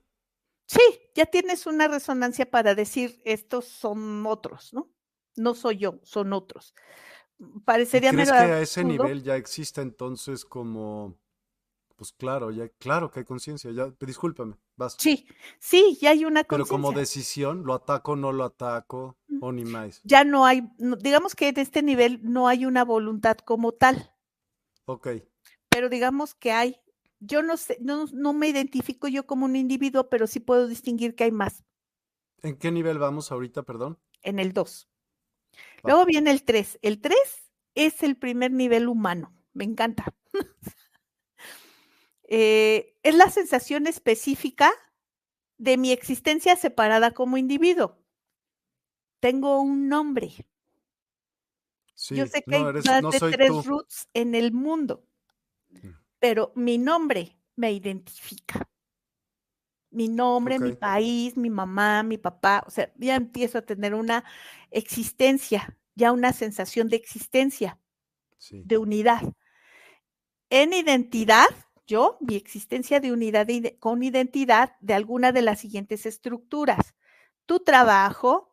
Sí, 0.67 0.81
ya 1.15 1.25
tienes 1.25 1.65
una 1.65 1.87
resonancia 1.87 2.49
para 2.49 2.75
decir, 2.75 3.21
estos 3.25 3.65
son 3.65 4.25
otros, 4.25 4.73
¿no? 4.73 4.91
No 5.35 5.55
soy 5.55 5.77
yo, 5.77 5.99
son 6.03 6.33
otros. 6.33 6.75
Parecería 7.65 8.11
¿Crees 8.11 8.29
que 8.29 8.35
a 8.35 8.61
ese 8.61 8.83
nivel 8.83 9.23
ya 9.23 9.35
existe 9.35 9.81
entonces 9.81 10.43
como 10.43 11.17
pues 11.97 12.11
claro, 12.11 12.51
ya, 12.51 12.69
claro 12.77 13.09
que 13.09 13.21
hay 13.21 13.25
conciencia, 13.25 13.71
ya, 13.71 13.91
discúlpame, 13.99 14.55
vas. 14.75 14.95
Sí, 14.99 15.27
sí, 15.59 15.97
ya 15.99 16.11
hay 16.11 16.25
una 16.25 16.43
conciencia. 16.43 16.47
Pero 16.49 16.67
como 16.67 16.97
decisión, 16.97 17.65
lo 17.65 17.73
ataco, 17.73 18.15
no 18.15 18.31
lo 18.31 18.43
ataco, 18.43 19.17
mm. 19.27 19.43
o 19.43 19.51
ni 19.51 19.65
más. 19.65 19.99
Ya 20.03 20.23
no 20.23 20.45
hay, 20.45 20.61
digamos 20.99 21.35
que 21.35 21.49
en 21.49 21.57
este 21.57 21.81
nivel 21.81 22.19
no 22.21 22.47
hay 22.47 22.65
una 22.65 22.85
voluntad 22.85 23.37
como 23.37 23.71
tal. 23.71 24.13
Ok. 24.85 25.07
Pero 25.69 25.89
digamos 25.89 26.35
que 26.35 26.51
hay, 26.51 26.79
yo 27.19 27.41
no 27.41 27.57
sé, 27.57 27.77
no, 27.81 28.05
no 28.13 28.33
me 28.33 28.47
identifico 28.47 29.07
yo 29.07 29.25
como 29.25 29.45
un 29.45 29.55
individuo, 29.55 30.09
pero 30.09 30.27
sí 30.27 30.39
puedo 30.39 30.67
distinguir 30.67 31.15
que 31.15 31.25
hay 31.25 31.31
más. 31.31 31.63
¿En 32.41 32.57
qué 32.57 32.71
nivel 32.71 32.99
vamos 32.99 33.31
ahorita, 33.31 33.63
perdón? 33.63 33.99
En 34.21 34.39
el 34.39 34.53
2. 34.53 34.89
Luego 35.83 36.05
viene 36.05 36.31
el 36.31 36.43
3. 36.43 36.79
El 36.81 37.01
3 37.01 37.17
es 37.75 38.03
el 38.03 38.17
primer 38.17 38.51
nivel 38.51 38.87
humano. 38.87 39.33
Me 39.53 39.63
encanta. 39.63 40.13
Eh, 42.29 42.97
es 43.03 43.15
la 43.15 43.29
sensación 43.29 43.87
específica 43.87 44.69
de 45.57 45.77
mi 45.77 45.93
existencia 45.93 46.57
separada 46.57 47.11
como 47.11 47.37
individuo. 47.37 47.97
Tengo 49.21 49.61
un 49.61 49.87
nombre. 49.87 50.33
Yo 52.09 52.27
sé 52.27 52.43
que 52.43 52.55
hay 52.57 52.63
más 52.63 52.83
de 52.83 53.31
tres 53.31 53.65
roots 53.65 54.09
en 54.13 54.35
el 54.35 54.51
mundo. 54.51 55.07
Pero 56.19 56.51
mi 56.55 56.77
nombre 56.77 57.37
me 57.55 57.71
identifica. 57.71 58.67
Mi 59.89 60.09
nombre, 60.09 60.59
mi 60.59 60.73
país, 60.73 61.37
mi 61.37 61.49
mamá, 61.49 62.03
mi 62.03 62.17
papá, 62.17 62.63
o 62.67 62.69
sea, 62.69 62.91
ya 62.97 63.15
empiezo 63.15 63.57
a 63.57 63.61
tener 63.61 63.95
una 63.95 64.25
existencia, 64.69 65.77
ya 65.95 66.11
una 66.11 66.33
sensación 66.33 66.89
de 66.89 66.97
existencia, 66.97 67.79
de 68.51 68.77
unidad. 68.77 69.21
En 70.49 70.73
identidad, 70.73 71.47
yo, 71.87 72.17
mi 72.19 72.35
existencia 72.35 72.99
de 72.99 73.13
unidad 73.13 73.47
con 73.79 74.03
identidad 74.03 74.75
de 74.81 74.93
alguna 74.93 75.31
de 75.31 75.41
las 75.41 75.61
siguientes 75.61 76.05
estructuras. 76.05 76.95
Tu 77.45 77.61
trabajo 77.61 78.46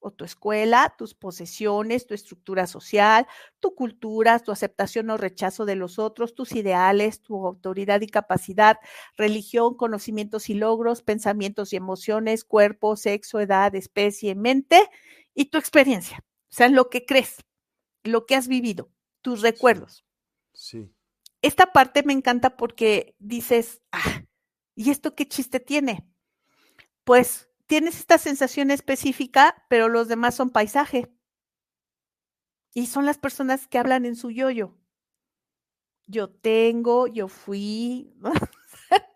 o 0.00 0.10
tu 0.10 0.24
escuela, 0.24 0.94
tus 0.98 1.14
posesiones, 1.14 2.06
tu 2.06 2.14
estructura 2.14 2.66
social, 2.66 3.26
tu 3.60 3.74
cultura, 3.74 4.38
tu 4.38 4.50
aceptación 4.50 5.10
o 5.10 5.16
rechazo 5.16 5.64
de 5.64 5.76
los 5.76 5.98
otros, 5.98 6.34
tus 6.34 6.52
ideales, 6.52 7.22
tu 7.22 7.46
autoridad 7.46 8.00
y 8.00 8.06
capacidad, 8.06 8.78
religión, 9.16 9.76
conocimientos 9.76 10.50
y 10.50 10.54
logros, 10.54 11.02
pensamientos 11.02 11.72
y 11.72 11.76
emociones, 11.76 12.44
cuerpo, 12.44 12.96
sexo, 12.96 13.40
edad, 13.40 13.74
especie, 13.74 14.34
mente 14.34 14.88
y 15.34 15.46
tu 15.46 15.58
experiencia. 15.58 16.24
O 16.50 16.54
sea, 16.54 16.68
lo 16.68 16.90
que 16.90 17.04
crees, 17.06 17.36
lo 18.02 18.26
que 18.26 18.34
has 18.34 18.48
vivido, 18.48 18.90
tus 19.22 19.42
recuerdos. 19.42 20.04
sí 20.52 20.90
esta 21.42 21.72
parte 21.72 22.02
me 22.02 22.12
encanta 22.12 22.56
porque 22.56 23.14
dices, 23.18 23.82
ah, 23.92 24.24
¿y 24.74 24.90
esto 24.90 25.14
qué 25.14 25.26
chiste 25.26 25.60
tiene? 25.60 26.06
Pues 27.04 27.48
tienes 27.70 27.98
esta 27.98 28.18
sensación 28.18 28.70
específica, 28.70 29.64
pero 29.70 29.88
los 29.88 30.08
demás 30.08 30.34
son 30.34 30.50
paisaje. 30.50 31.10
Y 32.74 32.86
son 32.86 33.06
las 33.06 33.16
personas 33.16 33.66
que 33.66 33.78
hablan 33.78 34.04
en 34.04 34.16
su 34.16 34.30
yoyo. 34.30 34.76
Yo 36.06 36.28
tengo, 36.28 37.06
yo 37.06 37.28
fui. 37.28 38.12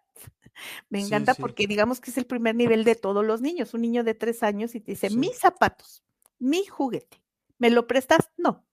Me 0.88 1.00
encanta 1.00 1.34
porque 1.34 1.66
digamos 1.66 2.00
que 2.00 2.10
es 2.10 2.16
el 2.16 2.26
primer 2.26 2.54
nivel 2.54 2.84
de 2.84 2.94
todos 2.94 3.24
los 3.24 3.42
niños. 3.42 3.74
Un 3.74 3.82
niño 3.82 4.04
de 4.04 4.14
tres 4.14 4.42
años 4.42 4.74
y 4.74 4.80
te 4.80 4.92
dice, 4.92 5.10
mis 5.10 5.36
zapatos, 5.36 6.02
mi 6.38 6.64
juguete. 6.64 7.22
¿Me 7.58 7.68
lo 7.68 7.86
prestas? 7.86 8.30
No, 8.36 8.64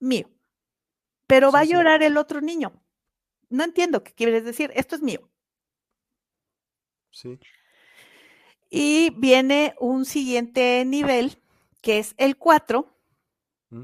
mío. 0.00 0.28
Pero 1.26 1.50
va 1.50 1.60
a 1.60 1.64
llorar 1.64 2.02
el 2.02 2.18
otro 2.18 2.40
niño 2.42 2.82
no 3.50 3.64
entiendo 3.64 4.02
qué 4.02 4.12
quieres 4.12 4.44
decir, 4.44 4.70
esto 4.74 4.94
es 4.96 5.02
mío. 5.02 5.28
Sí. 7.10 7.38
Y 8.70 9.10
viene 9.10 9.74
un 9.80 10.04
siguiente 10.04 10.84
nivel, 10.86 11.42
que 11.82 11.98
es 11.98 12.14
el 12.16 12.36
4. 12.36 12.88
Mm. 13.70 13.82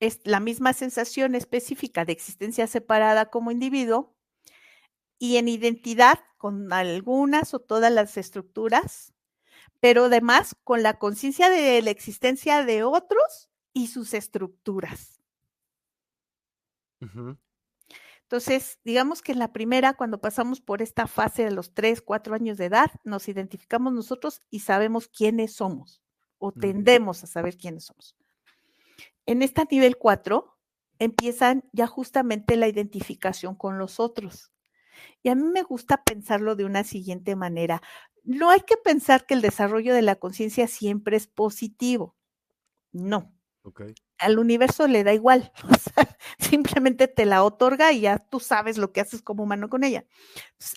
Es 0.00 0.20
la 0.24 0.40
misma 0.40 0.72
sensación 0.72 1.34
específica 1.34 2.06
de 2.06 2.12
existencia 2.12 2.66
separada 2.66 3.26
como 3.26 3.50
individuo 3.50 4.16
y 5.18 5.36
en 5.36 5.48
identidad 5.48 6.20
con 6.38 6.72
algunas 6.72 7.52
o 7.52 7.58
todas 7.58 7.92
las 7.92 8.16
estructuras, 8.16 9.12
pero 9.80 10.04
además 10.06 10.56
con 10.64 10.82
la 10.82 10.98
conciencia 10.98 11.50
de 11.50 11.82
la 11.82 11.90
existencia 11.90 12.64
de 12.64 12.84
otros 12.84 13.50
y 13.74 13.88
sus 13.88 14.14
estructuras. 14.14 15.20
Entonces, 18.28 18.78
digamos 18.84 19.22
que 19.22 19.32
en 19.32 19.38
la 19.38 19.54
primera, 19.54 19.94
cuando 19.94 20.20
pasamos 20.20 20.60
por 20.60 20.82
esta 20.82 21.06
fase 21.06 21.44
de 21.44 21.50
los 21.50 21.72
tres, 21.72 22.02
cuatro 22.02 22.34
años 22.34 22.58
de 22.58 22.66
edad, 22.66 22.90
nos 23.02 23.26
identificamos 23.26 23.94
nosotros 23.94 24.42
y 24.50 24.60
sabemos 24.60 25.08
quiénes 25.08 25.54
somos 25.54 26.02
o 26.36 26.52
tendemos 26.52 27.24
a 27.24 27.26
saber 27.26 27.56
quiénes 27.56 27.86
somos. 27.86 28.14
En 29.24 29.40
esta 29.40 29.64
nivel 29.70 29.96
4, 29.96 30.58
empiezan 30.98 31.64
ya 31.72 31.86
justamente 31.86 32.56
la 32.56 32.68
identificación 32.68 33.54
con 33.54 33.78
los 33.78 33.98
otros. 33.98 34.52
Y 35.22 35.30
a 35.30 35.34
mí 35.34 35.44
me 35.44 35.62
gusta 35.62 36.04
pensarlo 36.04 36.54
de 36.54 36.66
una 36.66 36.84
siguiente 36.84 37.34
manera. 37.34 37.80
No 38.24 38.50
hay 38.50 38.60
que 38.60 38.76
pensar 38.76 39.24
que 39.24 39.32
el 39.32 39.40
desarrollo 39.40 39.94
de 39.94 40.02
la 40.02 40.16
conciencia 40.16 40.68
siempre 40.68 41.16
es 41.16 41.26
positivo. 41.26 42.14
No. 42.92 43.32
Al 44.18 44.38
universo 44.38 44.86
le 44.88 45.04
da 45.04 45.12
igual. 45.12 45.52
simplemente 46.38 47.08
te 47.08 47.26
la 47.26 47.44
otorga 47.44 47.92
y 47.92 48.00
ya 48.00 48.18
tú 48.18 48.40
sabes 48.40 48.78
lo 48.78 48.92
que 48.92 49.00
haces 49.00 49.22
como 49.22 49.42
humano 49.42 49.68
con 49.68 49.84
ella. 49.84 50.06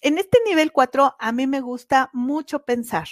en 0.02 0.18
este 0.18 0.40
nivel 0.46 0.72
4, 0.72 1.16
a 1.18 1.32
mí 1.32 1.48
me 1.48 1.62
gusta 1.62 2.10
mucho 2.14 2.66
pensar 2.66 3.08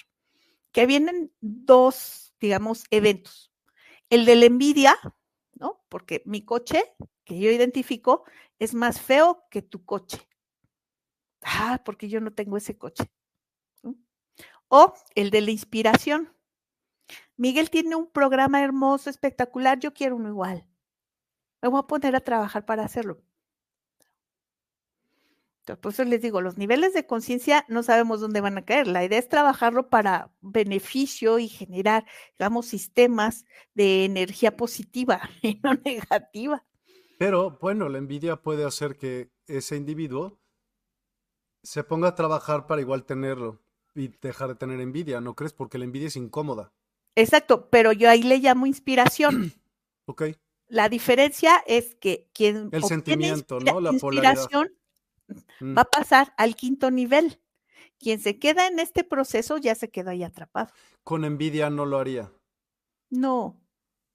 que 0.71 0.85
vienen 0.85 1.33
dos, 1.41 2.33
digamos, 2.39 2.85
eventos. 2.91 3.51
El 4.09 4.25
de 4.25 4.35
la 4.35 4.45
envidia, 4.45 4.95
¿no? 5.53 5.83
Porque 5.89 6.23
mi 6.25 6.43
coche, 6.43 6.83
que 7.23 7.39
yo 7.39 7.49
identifico, 7.51 8.23
es 8.59 8.73
más 8.73 9.01
feo 9.01 9.45
que 9.49 9.61
tu 9.61 9.85
coche. 9.85 10.27
Ah, 11.41 11.81
porque 11.85 12.09
yo 12.09 12.19
no 12.19 12.33
tengo 12.33 12.57
ese 12.57 12.77
coche. 12.77 13.11
O 14.67 14.93
el 15.15 15.31
de 15.31 15.41
la 15.41 15.51
inspiración. 15.51 16.35
Miguel 17.39 17.69
tiene 17.69 17.95
un 17.95 18.11
programa 18.11 18.61
hermoso, 18.61 19.09
espectacular, 19.09 19.79
yo 19.79 19.93
quiero 19.93 20.17
uno 20.17 20.27
igual. 20.27 20.67
Me 21.61 21.69
voy 21.69 21.79
a 21.79 21.87
poner 21.87 22.13
a 22.17 22.19
trabajar 22.19 22.65
para 22.65 22.83
hacerlo. 22.83 23.23
por 25.79 25.93
eso 25.93 26.03
les 26.03 26.21
digo, 26.21 26.41
los 26.41 26.57
niveles 26.57 26.93
de 26.93 27.05
conciencia 27.05 27.63
no 27.69 27.81
sabemos 27.81 28.19
dónde 28.19 28.41
van 28.41 28.57
a 28.57 28.65
caer. 28.65 28.87
La 28.87 29.05
idea 29.05 29.17
es 29.17 29.29
trabajarlo 29.29 29.87
para 29.87 30.33
beneficio 30.41 31.39
y 31.39 31.47
generar, 31.47 32.05
digamos, 32.37 32.65
sistemas 32.65 33.45
de 33.73 34.03
energía 34.03 34.57
positiva 34.57 35.21
y 35.41 35.61
no 35.63 35.75
negativa. 35.75 36.65
Pero 37.19 37.57
bueno, 37.61 37.87
la 37.87 37.99
envidia 37.99 38.35
puede 38.35 38.65
hacer 38.65 38.97
que 38.97 39.31
ese 39.47 39.77
individuo 39.77 40.41
se 41.63 41.85
ponga 41.85 42.09
a 42.09 42.15
trabajar 42.15 42.67
para 42.67 42.81
igual 42.81 43.05
tenerlo 43.05 43.61
y 43.95 44.09
dejar 44.09 44.49
de 44.49 44.55
tener 44.55 44.81
envidia, 44.81 45.21
¿no 45.21 45.37
crees? 45.37 45.53
Porque 45.53 45.77
la 45.77 45.85
envidia 45.85 46.09
es 46.09 46.17
incómoda. 46.17 46.73
Exacto, 47.19 47.69
pero 47.69 47.91
yo 47.91 48.09
ahí 48.09 48.23
le 48.23 48.37
llamo 48.37 48.65
inspiración. 48.65 49.53
ok. 50.05 50.23
La 50.67 50.87
diferencia 50.87 51.63
es 51.65 51.95
que 51.95 52.29
quien 52.33 52.69
el 52.71 52.83
sentimiento, 52.83 53.59
¿no? 53.59 53.81
La 53.81 53.91
inspiración 53.91 54.71
mm. 55.59 55.77
va 55.77 55.81
a 55.81 55.89
pasar 55.89 56.33
al 56.37 56.55
quinto 56.55 56.91
nivel. 56.91 57.41
Quien 57.97 58.19
se 58.19 58.39
queda 58.39 58.67
en 58.67 58.79
este 58.79 59.03
proceso 59.03 59.57
ya 59.57 59.75
se 59.75 59.89
quedó 59.89 60.11
ahí 60.11 60.23
atrapado. 60.23 60.71
Con 61.03 61.25
envidia 61.25 61.69
no 61.69 61.85
lo 61.85 61.97
haría. 61.97 62.31
No, 63.09 63.59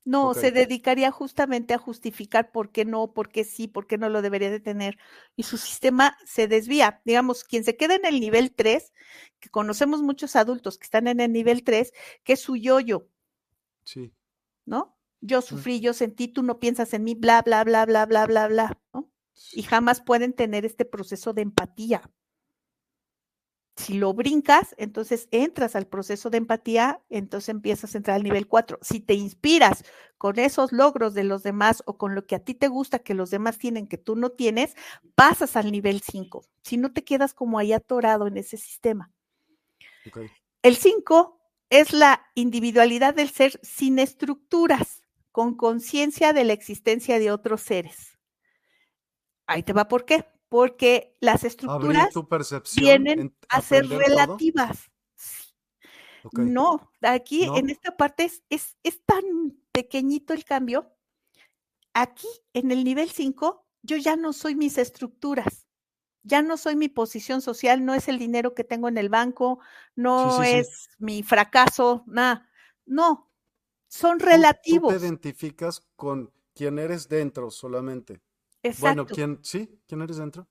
no, 0.04 0.34
se 0.34 0.50
dedicaría 0.50 1.10
justamente 1.10 1.72
a 1.72 1.78
justificar 1.78 2.52
por 2.52 2.70
qué 2.70 2.84
no, 2.84 3.12
por 3.14 3.30
qué 3.30 3.42
sí, 3.42 3.68
por 3.68 3.86
qué 3.86 3.96
no 3.96 4.10
lo 4.10 4.20
debería 4.20 4.50
de 4.50 4.60
tener. 4.60 4.98
Y 5.34 5.44
su 5.44 5.56
sistema 5.56 6.18
se 6.26 6.46
desvía. 6.46 7.00
Digamos, 7.06 7.42
quien 7.42 7.64
se 7.64 7.76
queda 7.76 7.94
en 7.94 8.04
el 8.04 8.20
nivel 8.20 8.54
3, 8.54 8.92
que 9.40 9.48
conocemos 9.48 10.02
muchos 10.02 10.36
adultos 10.36 10.76
que 10.76 10.84
están 10.84 11.08
en 11.08 11.20
el 11.20 11.32
nivel 11.32 11.64
3, 11.64 11.92
que 12.22 12.34
es 12.34 12.40
su 12.40 12.56
yo-yo. 12.56 13.08
Sí. 13.84 14.12
¿No? 14.66 14.98
Yo 15.22 15.40
sufrí, 15.40 15.80
yo 15.80 15.94
sentí, 15.94 16.28
tú 16.28 16.42
no 16.42 16.58
piensas 16.58 16.92
en 16.92 17.02
mí, 17.02 17.14
bla, 17.14 17.40
bla, 17.40 17.64
bla, 17.64 17.86
bla, 17.86 18.04
bla, 18.04 18.26
bla, 18.26 18.46
bla, 18.48 18.78
¿no? 18.92 19.10
Y 19.52 19.62
jamás 19.62 20.02
pueden 20.02 20.34
tener 20.34 20.66
este 20.66 20.84
proceso 20.84 21.32
de 21.32 21.42
empatía. 21.42 22.02
Si 23.76 23.94
lo 23.94 24.14
brincas, 24.14 24.74
entonces 24.78 25.26
entras 25.32 25.74
al 25.74 25.88
proceso 25.88 26.30
de 26.30 26.38
empatía, 26.38 27.00
entonces 27.10 27.48
empiezas 27.48 27.94
a 27.94 27.98
entrar 27.98 28.16
al 28.16 28.22
nivel 28.22 28.46
4. 28.46 28.78
Si 28.80 29.00
te 29.00 29.14
inspiras 29.14 29.84
con 30.16 30.38
esos 30.38 30.70
logros 30.70 31.12
de 31.12 31.24
los 31.24 31.42
demás 31.42 31.82
o 31.84 31.98
con 31.98 32.14
lo 32.14 32.24
que 32.24 32.36
a 32.36 32.38
ti 32.38 32.54
te 32.54 32.68
gusta 32.68 33.00
que 33.00 33.14
los 33.14 33.30
demás 33.30 33.58
tienen 33.58 33.88
que 33.88 33.98
tú 33.98 34.14
no 34.14 34.30
tienes, 34.30 34.76
pasas 35.16 35.56
al 35.56 35.72
nivel 35.72 36.00
5. 36.02 36.44
Si 36.62 36.76
no 36.76 36.92
te 36.92 37.02
quedas 37.02 37.34
como 37.34 37.58
ahí 37.58 37.72
atorado 37.72 38.28
en 38.28 38.36
ese 38.36 38.56
sistema. 38.56 39.10
El 40.62 40.76
5 40.76 41.40
es 41.68 41.92
la 41.92 42.24
individualidad 42.34 43.14
del 43.14 43.30
ser 43.30 43.58
sin 43.62 43.98
estructuras, 43.98 45.02
con 45.32 45.56
conciencia 45.56 46.32
de 46.32 46.44
la 46.44 46.52
existencia 46.52 47.18
de 47.18 47.32
otros 47.32 47.60
seres. 47.62 48.16
Ahí 49.46 49.64
te 49.64 49.72
va 49.72 49.88
por 49.88 50.04
qué 50.04 50.24
porque 50.54 51.16
las 51.18 51.42
estructuras 51.42 52.14
vienen 52.76 53.36
a 53.48 53.60
ser 53.60 53.88
relativas. 53.88 54.88
No, 56.30 56.92
aquí 57.02 57.42
en 57.42 57.70
esta 57.70 57.96
parte 57.96 58.30
es, 58.48 58.76
es, 58.84 59.04
tan 59.04 59.24
pequeñito 59.72 60.32
el 60.32 60.44
cambio. 60.44 60.92
Aquí 61.92 62.28
en 62.52 62.70
el 62.70 62.84
nivel 62.84 63.10
5, 63.10 63.66
yo 63.82 63.96
ya 63.96 64.14
no 64.14 64.32
soy 64.32 64.54
mis 64.54 64.78
estructuras, 64.78 65.66
ya 66.22 66.40
no 66.40 66.56
soy 66.56 66.76
mi 66.76 66.88
posición 66.88 67.42
social, 67.42 67.84
no 67.84 67.92
es 67.92 68.06
el 68.06 68.20
dinero 68.20 68.54
que 68.54 68.62
tengo 68.62 68.86
en 68.86 68.96
el 68.96 69.08
banco, 69.08 69.58
no 69.96 70.40
es 70.44 70.88
mi 70.98 71.24
fracaso, 71.24 72.04
nada. 72.06 72.48
No, 72.86 73.28
son 73.88 74.20
relativos. 74.20 74.94
Tú, 74.94 75.00
te 75.00 75.04
identificas 75.04 75.80
con 75.96 76.32
quién 76.54 76.78
eres 76.78 77.08
dentro 77.08 77.50
solamente. 77.50 78.22
Bueno, 78.80 79.06
¿quién, 79.06 79.38
sí? 79.42 79.80
¿Quién 79.86 80.02
eres 80.02 80.16
dentro? 80.16 80.48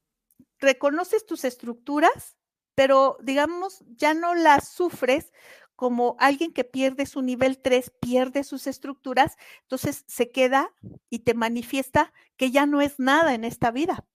Reconoces 0.59 1.26
tus 1.26 1.43
estructuras, 1.43 2.38
pero 2.76 3.18
digamos, 3.22 3.84
ya 3.95 4.14
no 4.14 4.36
las 4.36 4.70
sufres 4.70 5.32
como 5.76 6.16
alguien 6.20 6.53
que 6.53 6.64
pierde 6.64 7.05
su 7.05 7.22
nivel 7.22 7.59
3, 7.59 7.91
pierde 7.99 8.43
sus 8.43 8.68
estructuras, 8.68 9.36
entonces 9.64 10.05
se 10.07 10.32
queda 10.32 10.74
y 11.09 11.20
te 11.20 11.34
manifiesta 11.34 12.14
que 12.38 12.51
ya 12.51 12.66
no 12.66 12.82
es 12.82 12.99
nada 12.99 13.34
en 13.34 13.43
esta 13.43 13.72
vida. 13.72 14.05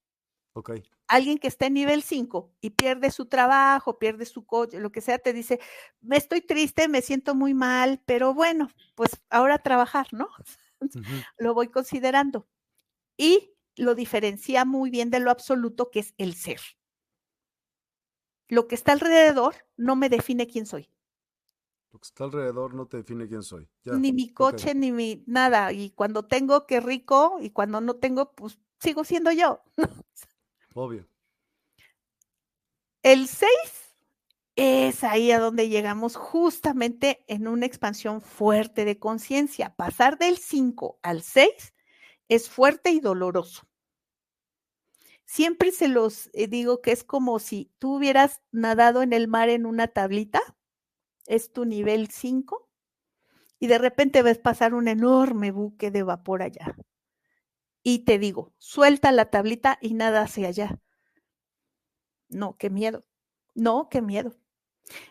Okay. 0.55 0.83
Alguien 1.09 1.39
que 1.39 1.49
está 1.49 1.67
en 1.67 1.75
nivel 1.75 2.03
5 2.03 2.53
y 2.61 2.71
pierde 2.71 3.11
su 3.11 3.27
trabajo, 3.27 3.99
pierde 3.99 4.25
su 4.25 4.47
coche, 4.47 4.81
lo 4.81 4.93
que 4.93 5.01
sea, 5.01 5.19
te 5.19 5.33
dice, 5.33 5.61
me 6.01 6.17
estoy 6.17 6.41
triste, 6.41 6.89
me 6.89 7.03
siento 7.03 7.35
muy 7.35 7.55
mal, 7.55 8.01
pero 8.07 8.35
bueno, 8.35 8.71
pues 8.95 9.11
ahora 9.31 9.59
trabajar, 9.59 10.07
¿no? 10.13 10.29
Lo 11.39 11.55
voy 11.55 11.69
considerando. 11.69 12.47
Y 13.17 13.53
lo 13.79 13.95
diferencia 13.95 14.65
muy 14.65 14.91
bien 14.91 15.11
de 15.11 15.21
lo 15.21 15.31
absoluto 15.31 15.91
que 15.91 16.01
es 16.01 16.15
el 16.19 16.35
ser. 16.35 16.61
Lo 18.49 18.67
que 18.67 18.75
está 18.75 18.93
alrededor 18.93 19.55
no 19.77 19.97
me 19.97 20.09
define 20.09 20.47
quién 20.47 20.67
soy. 20.67 20.91
Lo 21.93 21.99
que 22.01 22.07
está 22.07 22.25
alrededor 22.25 22.75
no 22.75 22.87
te 22.87 22.99
define 22.99 23.29
quién 23.29 23.43
soy. 23.43 23.69
ni 23.85 24.13
mi 24.13 24.33
coche, 24.33 24.75
ni 24.75 24.93
mi 24.93 25.25
nada. 25.27 25.73
Y 25.73 25.91
cuando 25.91 26.27
tengo, 26.27 26.67
qué 26.67 26.81
rico. 26.81 27.39
Y 27.41 27.51
cuando 27.51 27.81
no 27.81 27.97
tengo, 27.97 28.33
pues 28.35 28.59
sigo 28.81 29.05
siendo 29.05 29.33
yo. 29.33 29.63
Obvio. 30.75 31.09
El 33.03 33.27
6 33.27 33.49
es 34.57 35.05
ahí 35.05 35.31
a 35.31 35.39
donde 35.39 35.69
llegamos 35.69 36.17
justamente 36.17 37.25
en 37.29 37.47
una 37.47 37.65
expansión 37.65 38.21
fuerte 38.21 38.85
de 38.85 38.99
conciencia. 38.99 39.75
Pasar 39.77 40.19
del 40.19 40.37
5 40.37 40.99
al 41.03 41.23
6 41.23 41.75
es 42.29 42.51
fuerte 42.51 42.91
y 42.91 43.01
doloroso. 43.01 43.68
Siempre 45.31 45.73
se 45.73 45.89
los 45.89 46.31
eh, 46.33 46.47
digo 46.49 46.81
que 46.81 46.91
es 46.91 47.05
como 47.05 47.39
si 47.39 47.71
tú 47.79 47.97
hubieras 47.97 48.41
nadado 48.51 49.03
en 49.03 49.13
el 49.13 49.29
mar 49.29 49.51
en 49.51 49.67
una 49.67 49.87
tablita, 49.87 50.41
es 51.27 51.53
tu 51.53 51.67
nivel 51.67 52.09
5, 52.09 52.67
y 53.61 53.67
de 53.67 53.77
repente 53.77 54.23
ves 54.23 54.39
pasar 54.39 54.73
un 54.73 54.89
enorme 54.89 55.51
buque 55.51 55.91
de 55.91 56.03
vapor 56.03 56.41
allá. 56.41 56.75
Y 57.83 58.07
te 58.07 58.19
digo, 58.19 58.55
suelta 58.57 59.13
la 59.13 59.29
tablita 59.29 59.79
y 59.83 59.93
nada 59.93 60.23
hacia 60.23 60.49
allá. 60.49 60.81
No, 62.31 62.57
qué 62.57 62.71
miedo. 62.71 63.05
No, 63.55 63.91
qué 63.91 64.01
miedo. 64.01 64.35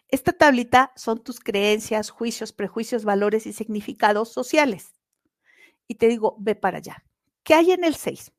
Esta 0.08 0.34
tablita 0.34 0.94
son 0.96 1.24
tus 1.24 1.40
creencias, 1.40 2.10
juicios, 2.10 2.54
prejuicios, 2.54 3.06
valores 3.06 3.46
y 3.46 3.54
significados 3.54 4.34
sociales. 4.34 4.94
Y 5.88 5.96
te 5.96 6.08
digo, 6.08 6.38
ve 6.40 6.56
para 6.56 6.80
allá. 6.80 7.04
¿Qué 7.44 7.54
hay 7.54 7.72
en 7.72 7.84
el 7.84 7.94
6? 7.94 8.32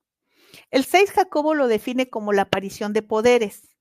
El 0.71 0.85
6 0.85 1.13
Jacobo 1.13 1.55
lo 1.55 1.69
define 1.69 2.09
como 2.09 2.33
la 2.33 2.43
aparición 2.43 2.93
de 2.93 3.03
poderes. 3.03 3.77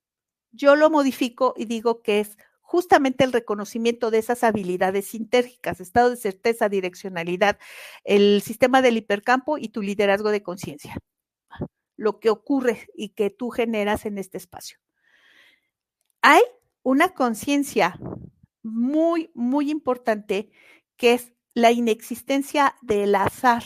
Yo 0.51 0.75
lo 0.75 0.89
modifico 0.89 1.53
y 1.57 1.65
digo 1.65 2.01
que 2.01 2.19
es 2.19 2.37
justamente 2.61 3.23
el 3.23 3.31
reconocimiento 3.31 4.11
de 4.11 4.17
esas 4.17 4.43
habilidades 4.43 5.07
sintérgicas, 5.07 5.79
estado 5.79 6.09
de 6.09 6.17
certeza, 6.17 6.67
direccionalidad, 6.67 7.57
el 8.03 8.41
sistema 8.41 8.81
del 8.81 8.97
hipercampo 8.97 9.57
y 9.57 9.69
tu 9.69 9.81
liderazgo 9.81 10.31
de 10.31 10.43
conciencia. 10.43 10.97
Lo 11.95 12.19
que 12.19 12.29
ocurre 12.29 12.87
y 12.93 13.09
que 13.09 13.29
tú 13.29 13.49
generas 13.51 14.05
en 14.05 14.17
este 14.17 14.37
espacio. 14.37 14.79
Hay 16.21 16.41
una 16.83 17.13
conciencia 17.13 17.99
muy, 18.63 19.31
muy 19.33 19.71
importante 19.71 20.51
que 20.97 21.13
es 21.13 21.33
la 21.53 21.71
inexistencia 21.71 22.75
del 22.81 23.15
azar. 23.15 23.63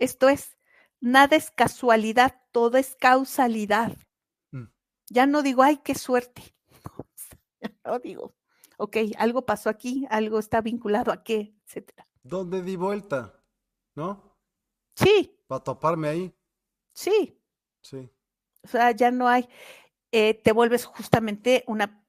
Esto 0.00 0.30
es, 0.30 0.56
nada 0.98 1.36
es 1.36 1.50
casualidad, 1.50 2.42
todo 2.52 2.78
es 2.78 2.96
causalidad. 2.96 3.96
Mm. 4.50 4.64
Ya 5.10 5.26
no 5.26 5.42
digo, 5.42 5.62
ay, 5.62 5.76
qué 5.84 5.94
suerte. 5.94 6.42
no 7.84 7.98
digo, 7.98 8.34
ok, 8.78 8.96
algo 9.18 9.44
pasó 9.44 9.68
aquí, 9.68 10.06
algo 10.10 10.38
está 10.38 10.62
vinculado 10.62 11.12
a 11.12 11.22
qué, 11.22 11.54
etcétera. 11.66 12.08
¿Dónde 12.22 12.62
di 12.62 12.76
vuelta? 12.76 13.44
¿No? 13.94 14.38
Sí. 14.96 15.38
Para 15.46 15.62
toparme 15.62 16.08
ahí. 16.08 16.34
Sí. 16.94 17.38
Sí. 17.82 18.10
O 18.62 18.68
sea, 18.68 18.90
ya 18.92 19.10
no 19.10 19.28
hay, 19.28 19.48
eh, 20.12 20.34
te 20.34 20.52
vuelves 20.52 20.86
justamente 20.86 21.62
una 21.66 22.04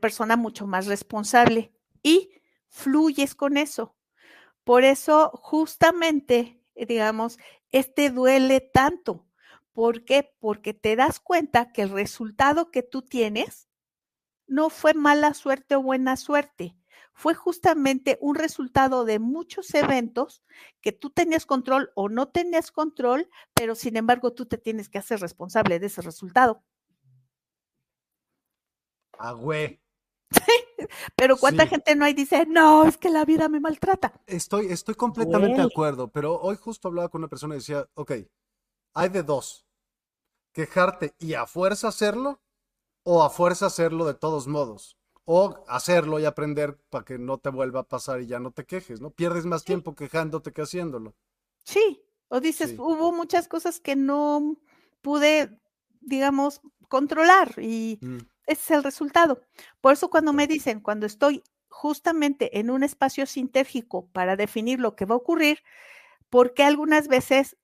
persona 0.00 0.36
mucho 0.36 0.66
más 0.66 0.86
responsable 0.86 1.72
y 2.02 2.32
fluyes 2.68 3.36
con 3.36 3.56
eso. 3.56 3.96
Por 4.64 4.82
eso, 4.82 5.30
justamente, 5.30 6.60
digamos, 6.84 7.38
este 7.70 8.10
duele 8.10 8.60
tanto. 8.60 9.26
¿Por 9.72 10.04
qué? 10.04 10.34
Porque 10.38 10.74
te 10.74 10.96
das 10.96 11.20
cuenta 11.20 11.72
que 11.72 11.82
el 11.82 11.90
resultado 11.90 12.70
que 12.70 12.82
tú 12.82 13.02
tienes 13.02 13.68
no 14.46 14.70
fue 14.70 14.94
mala 14.94 15.34
suerte 15.34 15.76
o 15.76 15.82
buena 15.82 16.16
suerte, 16.16 16.76
fue 17.16 17.34
justamente 17.34 18.18
un 18.20 18.34
resultado 18.34 19.06
de 19.06 19.18
muchos 19.18 19.74
eventos 19.74 20.42
que 20.82 20.92
tú 20.92 21.10
tenías 21.10 21.46
control 21.46 21.90
o 21.94 22.10
no 22.10 22.28
tenías 22.28 22.70
control, 22.70 23.30
pero 23.54 23.74
sin 23.74 23.96
embargo 23.96 24.34
tú 24.34 24.44
te 24.44 24.58
tienes 24.58 24.90
que 24.90 24.98
hacer 24.98 25.20
responsable 25.20 25.80
de 25.80 25.86
ese 25.86 26.02
resultado. 26.02 26.62
Ah, 29.18 29.32
güey. 29.32 29.80
pero 31.16 31.36
cuánta 31.36 31.66
gente 31.66 31.94
no 31.94 32.04
hay 32.04 32.14
dice, 32.14 32.46
no, 32.46 32.84
es 32.84 32.96
que 32.96 33.10
la 33.10 33.24
vida 33.24 33.48
me 33.48 33.60
maltrata. 33.60 34.12
Estoy, 34.26 34.66
estoy 34.66 34.94
completamente 34.94 35.60
de 35.60 35.66
acuerdo, 35.66 36.08
pero 36.08 36.40
hoy 36.40 36.56
justo 36.56 36.88
hablaba 36.88 37.08
con 37.08 37.20
una 37.20 37.28
persona 37.28 37.54
y 37.54 37.58
decía, 37.58 37.88
ok, 37.94 38.12
hay 38.94 39.08
de 39.08 39.22
dos, 39.22 39.66
quejarte 40.52 41.14
y 41.18 41.34
a 41.34 41.46
fuerza 41.46 41.88
hacerlo 41.88 42.40
o 43.02 43.22
a 43.22 43.30
fuerza 43.30 43.66
hacerlo 43.66 44.06
de 44.06 44.14
todos 44.14 44.46
modos 44.46 44.96
o 45.26 45.64
hacerlo 45.68 46.18
y 46.20 46.24
aprender 46.24 46.78
para 46.88 47.04
que 47.04 47.18
no 47.18 47.38
te 47.38 47.50
vuelva 47.50 47.80
a 47.80 47.88
pasar 47.88 48.22
y 48.22 48.26
ya 48.26 48.38
no 48.38 48.52
te 48.52 48.64
quejes, 48.64 49.00
¿no? 49.00 49.10
Pierdes 49.10 49.44
más 49.44 49.64
tiempo 49.64 49.94
quejándote 49.94 50.52
que 50.52 50.62
haciéndolo. 50.62 51.14
Sí, 51.64 52.00
o 52.28 52.40
dices, 52.40 52.74
hubo 52.78 53.12
muchas 53.12 53.48
cosas 53.48 53.80
que 53.80 53.96
no 53.96 54.56
pude, 55.02 55.60
digamos, 56.00 56.60
controlar 56.88 57.54
y 57.58 57.98
mm. 58.00 58.18
Ese 58.46 58.62
es 58.62 58.70
el 58.72 58.84
resultado. 58.84 59.40
Por 59.80 59.92
eso 59.92 60.10
cuando 60.10 60.32
me 60.32 60.46
dicen, 60.46 60.80
cuando 60.80 61.06
estoy 61.06 61.42
justamente 61.68 62.58
en 62.58 62.70
un 62.70 62.82
espacio 62.82 63.26
sintérgico 63.26 64.08
para 64.12 64.36
definir 64.36 64.80
lo 64.80 64.96
que 64.96 65.04
va 65.04 65.14
a 65.14 65.18
ocurrir, 65.18 65.60
porque 66.30 66.64
algunas 66.64 67.08
veces 67.08 67.56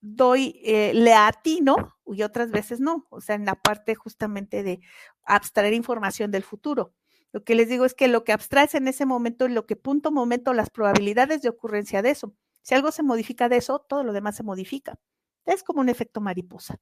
doy, 0.00 0.60
eh, 0.64 0.92
le 0.94 1.14
atino 1.14 1.96
y 2.06 2.22
otras 2.22 2.50
veces 2.50 2.80
no, 2.80 3.06
o 3.10 3.20
sea, 3.20 3.36
en 3.36 3.44
la 3.46 3.54
parte 3.56 3.94
justamente 3.94 4.62
de 4.62 4.80
abstraer 5.24 5.74
información 5.74 6.30
del 6.30 6.42
futuro. 6.44 6.94
Lo 7.32 7.44
que 7.44 7.54
les 7.54 7.68
digo 7.68 7.84
es 7.84 7.94
que 7.94 8.08
lo 8.08 8.24
que 8.24 8.32
abstraes 8.32 8.74
en 8.74 8.88
ese 8.88 9.06
momento 9.06 9.48
lo 9.48 9.66
que 9.66 9.76
punto 9.76 10.10
momento 10.12 10.52
las 10.54 10.70
probabilidades 10.70 11.42
de 11.42 11.48
ocurrencia 11.50 12.02
de 12.02 12.10
eso. 12.10 12.34
Si 12.62 12.74
algo 12.74 12.92
se 12.92 13.02
modifica 13.02 13.48
de 13.48 13.56
eso, 13.58 13.80
todo 13.88 14.04
lo 14.04 14.12
demás 14.12 14.36
se 14.36 14.42
modifica. 14.42 14.98
Es 15.46 15.62
como 15.64 15.80
un 15.80 15.88
efecto 15.88 16.20
mariposa. 16.20 16.78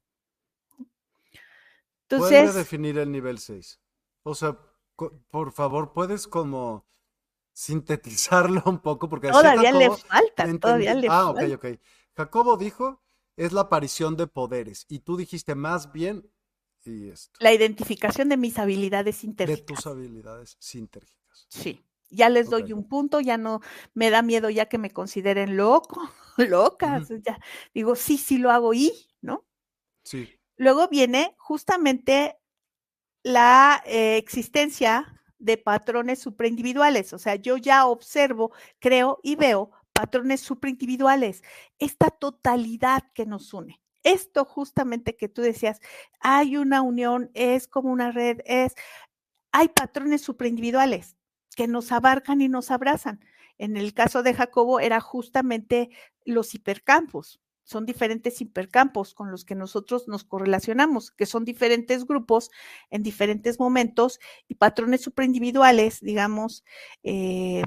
Entonces, 2.11 2.54
definir 2.54 2.98
el 2.98 3.11
nivel 3.11 3.38
6? 3.38 3.80
O 4.22 4.34
sea, 4.34 4.58
por 5.30 5.52
favor, 5.52 5.92
puedes 5.92 6.26
como 6.26 6.86
sintetizarlo 7.52 8.62
un 8.66 8.80
poco 8.80 9.08
porque 9.08 9.28
todavía 9.28 9.72
le 9.72 9.90
falta, 9.90 10.58
todavía 10.58 10.94
le 10.94 11.08
ah, 11.08 11.30
ok, 11.30 11.42
ok. 11.54 11.66
Jacobo 12.16 12.56
dijo 12.56 13.00
es 13.36 13.52
la 13.52 13.62
aparición 13.62 14.16
de 14.16 14.26
poderes. 14.26 14.84
Y 14.88 14.98
tú 15.00 15.16
dijiste 15.16 15.54
más 15.54 15.92
bien 15.92 16.30
y 16.84 17.08
esto. 17.08 17.38
La 17.40 17.52
identificación 17.52 18.28
de 18.28 18.36
mis 18.36 18.58
habilidades 18.58 19.16
sintérgicas. 19.16 19.66
De 19.66 19.74
tus 19.74 19.86
habilidades 19.86 20.56
sintérgicas. 20.58 21.46
Sí. 21.48 21.84
Ya 22.11 22.28
les 22.28 22.50
doy 22.50 22.72
un 22.72 22.88
punto, 22.88 23.20
ya 23.20 23.38
no 23.38 23.61
me 23.94 24.11
da 24.11 24.22
miedo 24.22 24.50
ya 24.50 24.66
que 24.66 24.78
me 24.78 24.90
consideren 24.90 25.56
loco, 25.56 26.11
locas. 26.36 27.08
Ya 27.24 27.40
digo, 27.72 27.94
sí, 27.94 28.18
sí 28.18 28.36
lo 28.36 28.50
hago 28.50 28.74
y, 28.74 28.92
¿no? 29.20 29.46
Sí. 30.02 30.28
Luego 30.61 30.88
viene 30.88 31.34
justamente 31.38 32.36
la 33.22 33.82
eh, 33.86 34.18
existencia 34.18 35.18
de 35.38 35.56
patrones 35.56 36.18
supraindividuales. 36.18 37.14
O 37.14 37.18
sea, 37.18 37.36
yo 37.36 37.56
ya 37.56 37.86
observo, 37.86 38.52
creo 38.78 39.20
y 39.22 39.36
veo 39.36 39.70
patrones 39.94 40.42
superindividuales, 40.42 41.42
esta 41.78 42.11
totalidad 42.11 43.04
que 43.14 43.24
nos 43.24 43.54
une. 43.54 43.80
Esto 44.02 44.44
justamente 44.44 45.16
que 45.16 45.30
tú 45.30 45.40
decías, 45.40 45.80
hay 46.20 46.58
una 46.58 46.82
unión, 46.82 47.30
es 47.32 47.66
como 47.66 47.90
una 47.90 48.12
red, 48.12 48.40
es, 48.44 48.74
hay 49.52 49.68
patrones 49.68 50.20
superindividuales 50.20 51.16
que 51.56 51.68
nos 51.68 51.90
abarcan 51.90 52.42
y 52.42 52.50
nos 52.50 52.70
abrazan. 52.70 53.24
En 53.56 53.78
el 53.78 53.94
caso 53.94 54.22
de 54.22 54.34
Jacobo 54.34 54.78
era 54.78 55.00
justamente 55.00 55.88
los 56.26 56.54
hipercampos. 56.54 57.40
Son 57.70 57.86
diferentes 57.86 58.40
hipercampos 58.40 59.14
con 59.14 59.30
los 59.30 59.44
que 59.44 59.54
nosotros 59.54 60.08
nos 60.08 60.24
correlacionamos, 60.24 61.12
que 61.12 61.24
son 61.24 61.44
diferentes 61.44 62.04
grupos 62.04 62.50
en 62.90 63.04
diferentes 63.04 63.60
momentos 63.60 64.18
y 64.48 64.56
patrones 64.56 65.02
superindividuales, 65.02 66.00
digamos, 66.00 66.64
eh, 67.04 67.62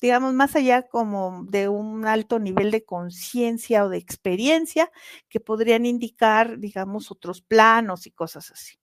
digamos, 0.00 0.34
más 0.34 0.54
allá 0.54 0.86
como 0.86 1.44
de 1.48 1.68
un 1.68 2.06
alto 2.06 2.38
nivel 2.38 2.70
de 2.70 2.84
conciencia 2.84 3.84
o 3.84 3.88
de 3.88 3.98
experiencia 3.98 4.92
que 5.28 5.40
podrían 5.40 5.84
indicar, 5.84 6.60
digamos, 6.60 7.10
otros 7.10 7.42
planos 7.42 8.06
y 8.06 8.12
cosas 8.12 8.52
así. 8.52 8.78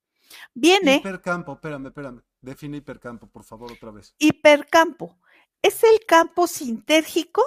Viene. 0.53 0.97
Hipercampo, 0.97 1.53
espérame, 1.53 1.87
espérame. 1.87 2.21
Define 2.41 2.75
hipercampo, 2.79 3.27
por 3.27 3.45
favor, 3.45 3.71
otra 3.71 3.91
vez. 3.91 4.13
Hipercampo 4.19 5.17
es 5.61 5.81
el 5.85 6.05
campo 6.05 6.45
sintérgico 6.45 7.41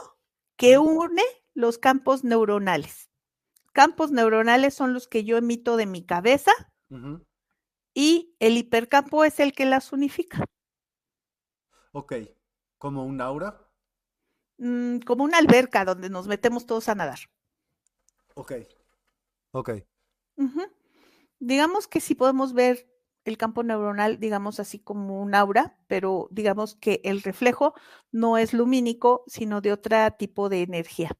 que 0.57 0.79
une 0.79 1.23
los 1.53 1.77
campos 1.77 2.25
neuronales. 2.25 3.10
Campos 3.73 4.11
neuronales 4.11 4.75
son 4.75 4.95
los 4.95 5.09
que 5.09 5.25
yo 5.25 5.37
emito 5.37 5.77
de 5.77 5.87
mi 5.87 6.05
cabeza 6.05 6.53
y 7.95 8.35
el 8.41 8.57
hipercampo 8.57 9.25
es 9.25 9.41
el 9.41 9.53
que 9.53 9.65
las 9.65 9.93
unifica. 9.93 10.45
Ok, 11.93 12.15
¿Como 12.81 13.05
un 13.05 13.21
aura? 13.21 13.69
Mm, 14.57 15.01
como 15.01 15.25
una 15.25 15.37
alberca 15.37 15.85
donde 15.85 16.09
nos 16.09 16.27
metemos 16.29 16.65
todos 16.65 16.89
a 16.89 16.95
nadar. 16.95 17.19
Ok. 18.35 18.53
Ok. 19.53 19.71
Digamos 21.39 21.87
que 21.87 22.01
sí 22.01 22.15
podemos 22.15 22.55
ver 22.55 22.91
el 23.25 23.37
campo 23.37 23.63
neuronal, 23.63 24.19
digamos 24.19 24.61
así 24.61 24.79
como 24.79 25.21
un 25.21 25.35
aura, 25.35 25.79
pero 25.89 26.29
digamos 26.31 26.75
que 26.75 27.03
el 27.05 27.21
reflejo 27.21 27.75
no 28.13 28.39
es 28.39 28.55
lumínico, 28.55 29.25
sino 29.27 29.61
de 29.61 29.73
otro 29.73 29.97
tipo 30.19 30.49
de 30.49 30.63
energía. 30.63 31.11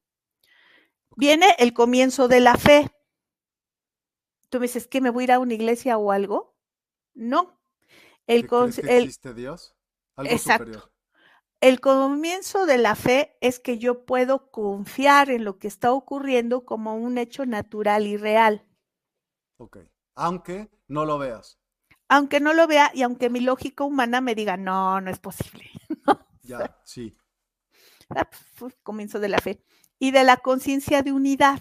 Viene 1.17 1.55
el 1.59 1.73
comienzo 1.73 2.29
de 2.29 2.41
la 2.41 2.57
fe. 2.57 2.91
Tú 4.49 4.59
me 4.59 4.67
dices, 4.67 4.87
¿que 4.87 5.01
me 5.01 5.11
voy 5.11 5.23
a 5.23 5.25
ir 5.25 5.33
a 5.33 5.39
una 5.39 5.55
iglesia 5.55 5.99
o 5.99 6.13
algo? 6.13 6.57
No. 7.15 7.61
El, 8.27 8.45
existe 8.45 9.35
Dios? 9.35 9.77
Algo 10.17 10.33
Exacto. 10.33 10.93
El 11.61 11.81
comienzo 11.81 12.65
de 12.65 12.79
la 12.79 12.95
fe 12.95 13.37
es 13.41 13.61
que 13.61 13.79
yo 13.79 14.07
puedo 14.07 14.51
confiar 14.51 15.31
en 15.31 15.45
lo 15.45 15.59
que 15.59 15.69
está 15.69 15.93
ocurriendo 15.93 16.65
como 16.65 16.95
un 16.95 17.19
hecho 17.19 17.45
natural 17.45 18.07
y 18.07 18.17
real. 18.17 18.67
Ok. 19.59 19.79
Aunque 20.15 20.71
no 20.89 21.05
lo 21.05 21.19
veas. 21.19 21.59
Aunque 22.09 22.41
no 22.41 22.55
lo 22.55 22.67
vea 22.67 22.91
y 22.95 23.03
aunque 23.03 23.29
mi 23.31 23.41
lógica 23.41 23.85
humana 23.85 24.21
me 24.21 24.35
diga, 24.35 24.57
no, 24.57 25.01
no 25.01 25.11
es 25.11 25.19
posible. 25.19 25.71
ya, 26.43 26.81
sí. 26.85 27.17
Ah, 28.09 28.29
pues, 28.59 28.75
comienzo 28.83 29.21
de 29.21 29.29
la 29.29 29.39
fe. 29.39 29.63
Y 30.01 30.11
de 30.11 30.25
la 30.25 30.39
conciencia 30.39 31.03
de 31.03 31.13
unidad. 31.13 31.61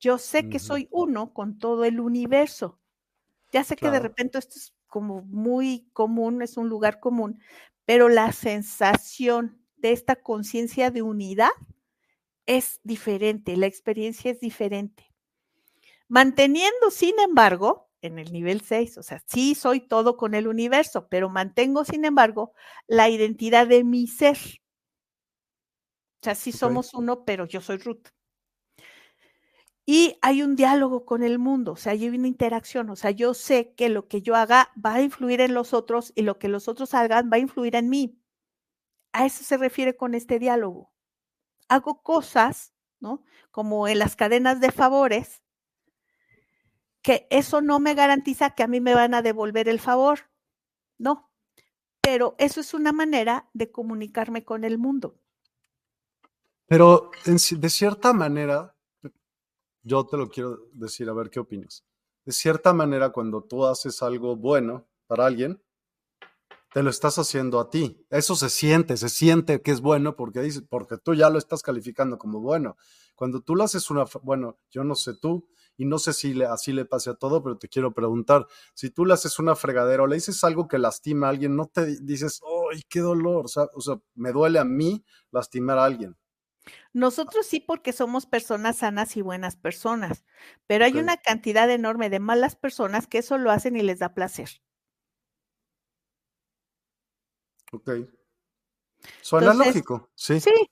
Yo 0.00 0.18
sé 0.18 0.48
que 0.48 0.58
soy 0.58 0.88
uno 0.90 1.32
con 1.32 1.58
todo 1.58 1.84
el 1.84 2.00
universo. 2.00 2.80
Ya 3.52 3.62
sé 3.62 3.76
que 3.76 3.90
de 3.90 4.00
repente 4.00 4.38
esto 4.38 4.54
es 4.56 4.74
como 4.88 5.22
muy 5.22 5.88
común, 5.92 6.42
es 6.42 6.56
un 6.56 6.68
lugar 6.68 6.98
común, 6.98 7.40
pero 7.84 8.08
la 8.08 8.32
sensación 8.32 9.60
de 9.76 9.92
esta 9.92 10.16
conciencia 10.16 10.90
de 10.90 11.02
unidad 11.02 11.50
es 12.46 12.80
diferente, 12.82 13.56
la 13.56 13.66
experiencia 13.66 14.30
es 14.30 14.40
diferente. 14.40 15.12
Manteniendo, 16.08 16.90
sin 16.90 17.18
embargo, 17.20 17.90
en 18.02 18.18
el 18.18 18.32
nivel 18.32 18.60
6, 18.60 18.98
o 18.98 19.02
sea, 19.02 19.22
sí 19.26 19.54
soy 19.54 19.80
todo 19.80 20.16
con 20.16 20.34
el 20.34 20.46
universo, 20.46 21.08
pero 21.08 21.30
mantengo, 21.30 21.84
sin 21.84 22.04
embargo, 22.04 22.52
la 22.86 23.08
identidad 23.08 23.66
de 23.66 23.84
mi 23.84 24.06
ser. 24.06 24.38
O 26.24 26.32
sea, 26.32 26.34
sí 26.34 26.52
somos 26.52 26.94
uno, 26.94 27.26
pero 27.26 27.44
yo 27.44 27.60
soy 27.60 27.76
Ruth. 27.76 28.08
Y 29.84 30.16
hay 30.22 30.40
un 30.42 30.56
diálogo 30.56 31.04
con 31.04 31.22
el 31.22 31.38
mundo, 31.38 31.72
o 31.72 31.76
sea, 31.76 31.92
hay 31.92 32.08
una 32.08 32.26
interacción, 32.26 32.88
o 32.88 32.96
sea, 32.96 33.10
yo 33.10 33.34
sé 33.34 33.74
que 33.74 33.90
lo 33.90 34.08
que 34.08 34.22
yo 34.22 34.34
haga 34.34 34.72
va 34.82 34.94
a 34.94 35.02
influir 35.02 35.42
en 35.42 35.52
los 35.52 35.74
otros 35.74 36.14
y 36.14 36.22
lo 36.22 36.38
que 36.38 36.48
los 36.48 36.66
otros 36.66 36.94
hagan 36.94 37.28
va 37.30 37.36
a 37.36 37.40
influir 37.40 37.76
en 37.76 37.90
mí. 37.90 38.18
A 39.12 39.26
eso 39.26 39.44
se 39.44 39.58
refiere 39.58 39.98
con 39.98 40.14
este 40.14 40.38
diálogo. 40.38 40.94
Hago 41.68 42.02
cosas, 42.02 42.72
¿no? 43.00 43.22
Como 43.50 43.86
en 43.86 43.98
las 43.98 44.16
cadenas 44.16 44.60
de 44.60 44.72
favores, 44.72 45.42
que 47.02 47.26
eso 47.28 47.60
no 47.60 47.80
me 47.80 47.92
garantiza 47.92 48.54
que 48.54 48.62
a 48.62 48.66
mí 48.66 48.80
me 48.80 48.94
van 48.94 49.12
a 49.12 49.20
devolver 49.20 49.68
el 49.68 49.78
favor, 49.78 50.30
no. 50.96 51.30
Pero 52.00 52.34
eso 52.38 52.62
es 52.62 52.72
una 52.72 52.92
manera 52.92 53.50
de 53.52 53.70
comunicarme 53.70 54.42
con 54.42 54.64
el 54.64 54.78
mundo. 54.78 55.20
Pero 56.66 57.10
de 57.26 57.70
cierta 57.70 58.12
manera, 58.12 58.74
yo 59.82 60.06
te 60.06 60.16
lo 60.16 60.28
quiero 60.28 60.68
decir, 60.72 61.08
a 61.08 61.12
ver 61.12 61.30
qué 61.30 61.40
opinas. 61.40 61.84
De 62.24 62.32
cierta 62.32 62.72
manera, 62.72 63.10
cuando 63.10 63.42
tú 63.42 63.66
haces 63.66 64.02
algo 64.02 64.36
bueno 64.36 64.88
para 65.06 65.26
alguien, 65.26 65.62
te 66.72 66.82
lo 66.82 66.90
estás 66.90 67.18
haciendo 67.18 67.60
a 67.60 67.70
ti. 67.70 68.04
Eso 68.10 68.34
se 68.34 68.48
siente, 68.48 68.96
se 68.96 69.08
siente 69.08 69.62
que 69.62 69.70
es 69.70 69.80
bueno 69.80 70.16
porque, 70.16 70.40
dice, 70.40 70.62
porque 70.62 70.96
tú 70.96 71.14
ya 71.14 71.30
lo 71.30 71.38
estás 71.38 71.62
calificando 71.62 72.18
como 72.18 72.40
bueno. 72.40 72.76
Cuando 73.14 73.42
tú 73.42 73.54
lo 73.54 73.62
haces 73.62 73.90
una, 73.90 74.04
bueno, 74.22 74.58
yo 74.70 74.82
no 74.82 74.94
sé 74.94 75.14
tú, 75.14 75.48
y 75.76 75.84
no 75.84 75.98
sé 75.98 76.12
si 76.12 76.34
le, 76.34 76.46
así 76.46 76.72
le 76.72 76.84
pase 76.84 77.10
a 77.10 77.14
todo, 77.14 77.42
pero 77.42 77.58
te 77.58 77.68
quiero 77.68 77.92
preguntar, 77.92 78.46
si 78.74 78.90
tú 78.90 79.04
le 79.04 79.14
haces 79.14 79.38
una 79.38 79.54
fregadera 79.56 80.04
o 80.04 80.06
le 80.06 80.16
dices 80.16 80.42
algo 80.44 80.68
que 80.68 80.78
lastima 80.78 81.26
a 81.26 81.30
alguien, 81.30 81.56
no 81.56 81.66
te 81.66 81.86
dices, 82.00 82.40
¡ay, 82.72 82.82
qué 82.88 83.00
dolor! 83.00 83.46
O 83.46 83.48
sea, 83.48 84.00
me 84.14 84.32
duele 84.32 84.58
a 84.58 84.64
mí 84.64 85.04
lastimar 85.30 85.78
a 85.78 85.84
alguien. 85.84 86.16
Nosotros 86.92 87.46
sí 87.46 87.60
porque 87.60 87.92
somos 87.92 88.26
personas 88.26 88.78
sanas 88.78 89.16
y 89.16 89.22
buenas 89.22 89.56
personas, 89.56 90.24
pero 90.66 90.84
hay 90.84 90.98
una 90.98 91.16
cantidad 91.16 91.70
enorme 91.70 92.10
de 92.10 92.20
malas 92.20 92.56
personas 92.56 93.06
que 93.06 93.18
eso 93.18 93.38
lo 93.38 93.50
hacen 93.50 93.76
y 93.76 93.82
les 93.82 93.98
da 93.98 94.14
placer. 94.14 94.62
Ok. 97.72 97.90
Suena 99.20 99.52
lógico, 99.52 100.10
sí. 100.14 100.40
Sí, 100.40 100.70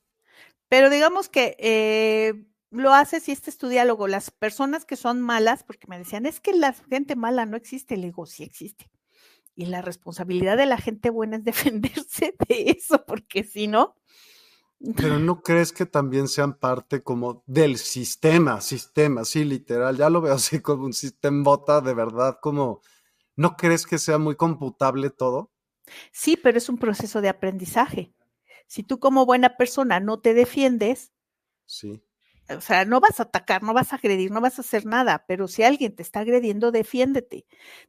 pero 0.68 0.88
digamos 0.88 1.28
que 1.28 1.56
eh, 1.58 2.46
lo 2.70 2.94
haces 2.94 3.28
y 3.28 3.32
este 3.32 3.50
es 3.50 3.58
tu 3.58 3.68
diálogo. 3.68 4.08
Las 4.08 4.30
personas 4.30 4.84
que 4.84 4.96
son 4.96 5.20
malas, 5.20 5.64
porque 5.64 5.86
me 5.86 5.98
decían, 5.98 6.26
es 6.26 6.40
que 6.40 6.54
la 6.54 6.72
gente 6.72 7.16
mala 7.16 7.44
no 7.44 7.56
existe, 7.56 7.96
le 7.96 8.06
digo, 8.06 8.26
sí 8.26 8.44
existe. 8.44 8.90
Y 9.54 9.66
la 9.66 9.82
responsabilidad 9.82 10.56
de 10.56 10.66
la 10.66 10.78
gente 10.78 11.10
buena 11.10 11.36
es 11.36 11.44
defenderse 11.44 12.34
de 12.48 12.70
eso, 12.78 13.04
porque 13.04 13.44
si 13.44 13.68
no. 13.68 13.96
Pero 14.96 15.18
no 15.20 15.42
crees 15.42 15.72
que 15.72 15.86
también 15.86 16.26
sean 16.26 16.54
parte 16.58 17.02
como 17.02 17.44
del 17.46 17.78
sistema, 17.78 18.60
sistema, 18.60 19.24
sí, 19.24 19.44
literal, 19.44 19.96
ya 19.96 20.10
lo 20.10 20.20
veo 20.20 20.34
así 20.34 20.60
como 20.60 20.84
un 20.84 20.92
sistema 20.92 21.42
bota 21.44 21.80
de 21.80 21.94
verdad, 21.94 22.38
como, 22.40 22.80
¿no 23.36 23.56
crees 23.56 23.86
que 23.86 23.98
sea 23.98 24.18
muy 24.18 24.34
computable 24.34 25.10
todo? 25.10 25.52
Sí, 26.10 26.36
pero 26.36 26.58
es 26.58 26.68
un 26.68 26.78
proceso 26.78 27.20
de 27.20 27.28
aprendizaje. 27.28 28.12
Si 28.66 28.82
tú 28.82 28.98
como 28.98 29.26
buena 29.26 29.56
persona 29.56 30.00
no 30.00 30.20
te 30.20 30.34
defiendes, 30.34 31.12
sí. 31.66 32.02
o 32.48 32.60
sea, 32.60 32.84
no 32.84 33.00
vas 33.00 33.20
a 33.20 33.24
atacar, 33.24 33.62
no 33.62 33.74
vas 33.74 33.92
a 33.92 33.96
agredir, 33.96 34.30
no 34.30 34.40
vas 34.40 34.58
a 34.58 34.62
hacer 34.62 34.86
nada, 34.86 35.24
pero 35.28 35.46
si 35.46 35.62
alguien 35.62 35.94
te 35.94 36.02
está 36.02 36.20
agrediendo, 36.20 36.72
defiéndete. 36.72 37.46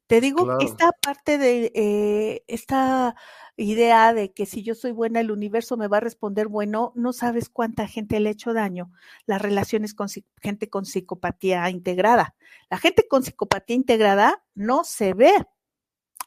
Te 0.08 0.22
digo, 0.22 0.60
esta 0.60 0.92
parte 1.02 1.38
de 1.38 1.72
eh, 1.74 2.44
esta 2.48 3.16
idea 3.58 4.14
de 4.14 4.34
que 4.34 4.46
si 4.46 4.64
yo 4.64 4.76
soy 4.76 4.92
buena, 4.92 5.20
el 5.20 5.32
universo 5.32 5.78
me 5.78 5.88
va 5.88 5.98
a 5.98 6.02
responder 6.02 6.48
bueno, 6.48 6.92
no 6.96 7.14
sabes 7.14 7.50
cuánta 7.50 7.88
gente 7.88 8.20
le 8.20 8.30
ha 8.30 8.32
hecho 8.32 8.54
daño 8.54 8.92
las 9.26 9.42
relaciones 9.42 9.94
con 9.94 10.08
gente 10.42 10.70
con 10.70 10.86
psicopatía 10.86 11.70
integrada. 11.70 12.36
La 12.70 12.78
gente 12.78 13.08
con 13.08 13.24
psicopatía 13.24 13.76
integrada 13.76 14.44
no 14.56 14.84
se 14.84 15.14
ve, 15.14 15.34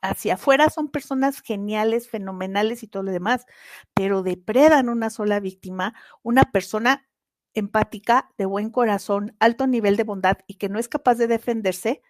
hacia 0.02 0.34
afuera 0.34 0.70
son 0.70 0.88
personas 0.88 1.40
geniales, 1.40 2.08
fenomenales 2.08 2.82
y 2.82 2.88
todo 2.88 3.02
lo 3.02 3.12
demás, 3.12 3.46
pero 3.94 4.22
depredan 4.22 4.88
una 4.88 5.10
sola 5.10 5.40
víctima, 5.40 5.94
una 6.22 6.44
persona 6.44 7.08
empática, 7.54 8.30
de 8.36 8.44
buen 8.44 8.70
corazón, 8.70 9.34
alto 9.40 9.66
nivel 9.66 9.96
de 9.96 10.04
bondad 10.04 10.38
y 10.46 10.54
que 10.54 10.68
no 10.68 10.78
es 10.78 10.88
capaz 10.88 11.14
de 11.14 11.26
defenderse, 11.26 12.02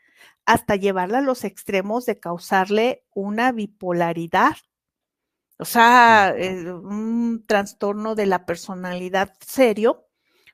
hasta 0.44 0.76
llevarla 0.76 1.18
a 1.18 1.22
los 1.22 1.44
extremos 1.44 2.06
de 2.06 2.18
causarle 2.18 3.04
una 3.14 3.52
bipolaridad. 3.52 4.56
O 5.58 5.64
sea, 5.64 6.34
eh, 6.36 6.70
un 6.72 7.44
trastorno 7.46 8.14
de 8.14 8.26
la 8.26 8.44
personalidad 8.44 9.34
serio, 9.40 10.06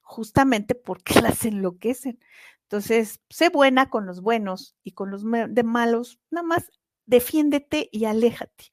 justamente 0.03 0.75
porque 0.75 1.15
las 1.23 1.45
enloquecen. 1.45 2.21
Entonces, 2.63 3.21
sé 3.29 3.49
buena 3.51 3.91
con 3.91 4.07
los 4.07 4.23
buenos 4.23 4.77
y 4.83 4.93
con 4.93 5.11
los 5.11 5.25
de 5.25 5.63
malos, 5.63 6.21
nada 6.31 6.47
más 6.47 6.71
defiéndete 7.07 7.89
y 7.93 8.05
aléjate. 8.05 8.73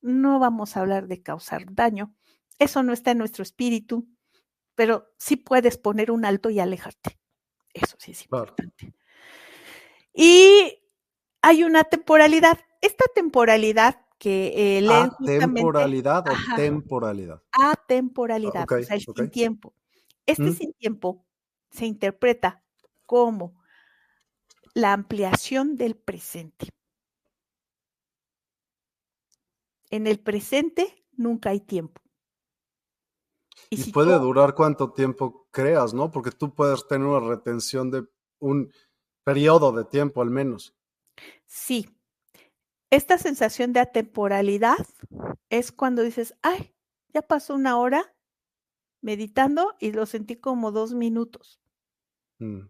No 0.00 0.38
vamos 0.38 0.76
a 0.76 0.80
hablar 0.80 1.08
de 1.08 1.22
causar 1.22 1.64
daño. 1.74 2.14
Eso 2.58 2.82
no 2.82 2.92
está 2.92 3.10
en 3.10 3.18
nuestro 3.18 3.42
espíritu, 3.42 4.08
pero 4.74 5.12
sí 5.18 5.36
puedes 5.36 5.76
poner 5.76 6.10
un 6.10 6.24
alto 6.24 6.50
y 6.50 6.60
alejarte. 6.60 7.18
Eso 7.72 7.96
sí 7.98 8.12
es 8.12 8.22
importante. 8.22 8.94
Y 10.12 10.80
hay 11.42 11.64
una 11.64 11.84
temporalidad. 11.84 12.60
Esta 12.80 13.04
temporalidad 13.14 14.03
que 14.18 14.78
eh, 14.78 15.08
¿Temporalidad 15.24 16.24
o 16.28 16.56
temporalidad? 16.56 17.42
Atemporalidad, 17.52 18.64
o 18.70 18.82
sea, 18.82 18.96
el 18.96 19.02
sin 19.02 19.30
tiempo. 19.30 19.74
Este 20.26 20.52
sin 20.52 20.72
tiempo 20.72 21.26
se 21.70 21.86
interpreta 21.86 22.62
como 23.04 23.60
la 24.74 24.92
ampliación 24.92 25.76
del 25.76 25.96
presente. 25.96 26.68
En 29.90 30.06
el 30.06 30.18
presente 30.18 31.04
nunca 31.12 31.50
hay 31.50 31.60
tiempo. 31.60 32.00
Y, 33.70 33.92
puede 33.92 34.18
durar 34.18 34.54
cuánto 34.54 34.92
tiempo 34.92 35.46
creas, 35.50 35.94
¿no? 35.94 36.10
Porque 36.10 36.30
tú 36.30 36.54
puedes 36.54 36.86
tener 36.86 37.06
una 37.06 37.26
retención 37.28 37.90
de 37.90 38.04
un 38.38 38.72
periodo 39.22 39.72
de 39.72 39.84
tiempo 39.84 40.22
al 40.22 40.30
menos. 40.30 40.74
Sí. 41.46 41.88
Esta 42.94 43.18
sensación 43.18 43.72
de 43.72 43.80
atemporalidad 43.80 44.76
es 45.50 45.72
cuando 45.72 46.04
dices, 46.04 46.36
ay, 46.42 46.76
ya 47.12 47.22
pasó 47.22 47.56
una 47.56 47.76
hora 47.76 48.14
meditando 49.00 49.74
y 49.80 49.90
lo 49.90 50.06
sentí 50.06 50.36
como 50.36 50.70
dos 50.70 50.94
minutos. 50.94 51.60
Mm. 52.38 52.68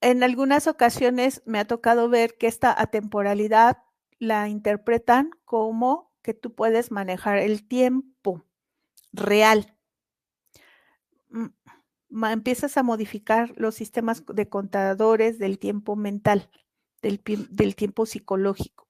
En 0.00 0.22
algunas 0.22 0.66
ocasiones 0.66 1.42
me 1.44 1.58
ha 1.58 1.66
tocado 1.66 2.08
ver 2.08 2.38
que 2.38 2.46
esta 2.46 2.74
atemporalidad 2.80 3.82
la 4.18 4.48
interpretan 4.48 5.32
como 5.44 6.10
que 6.22 6.32
tú 6.32 6.54
puedes 6.54 6.90
manejar 6.90 7.36
el 7.36 7.68
tiempo 7.68 8.46
real. 9.12 9.76
Mm, 11.28 11.48
empiezas 12.32 12.78
a 12.78 12.82
modificar 12.82 13.52
los 13.56 13.74
sistemas 13.74 14.24
de 14.24 14.48
contadores 14.48 15.38
del 15.38 15.58
tiempo 15.58 15.96
mental, 15.96 16.48
del, 17.02 17.20
del 17.50 17.76
tiempo 17.76 18.06
psicológico. 18.06 18.86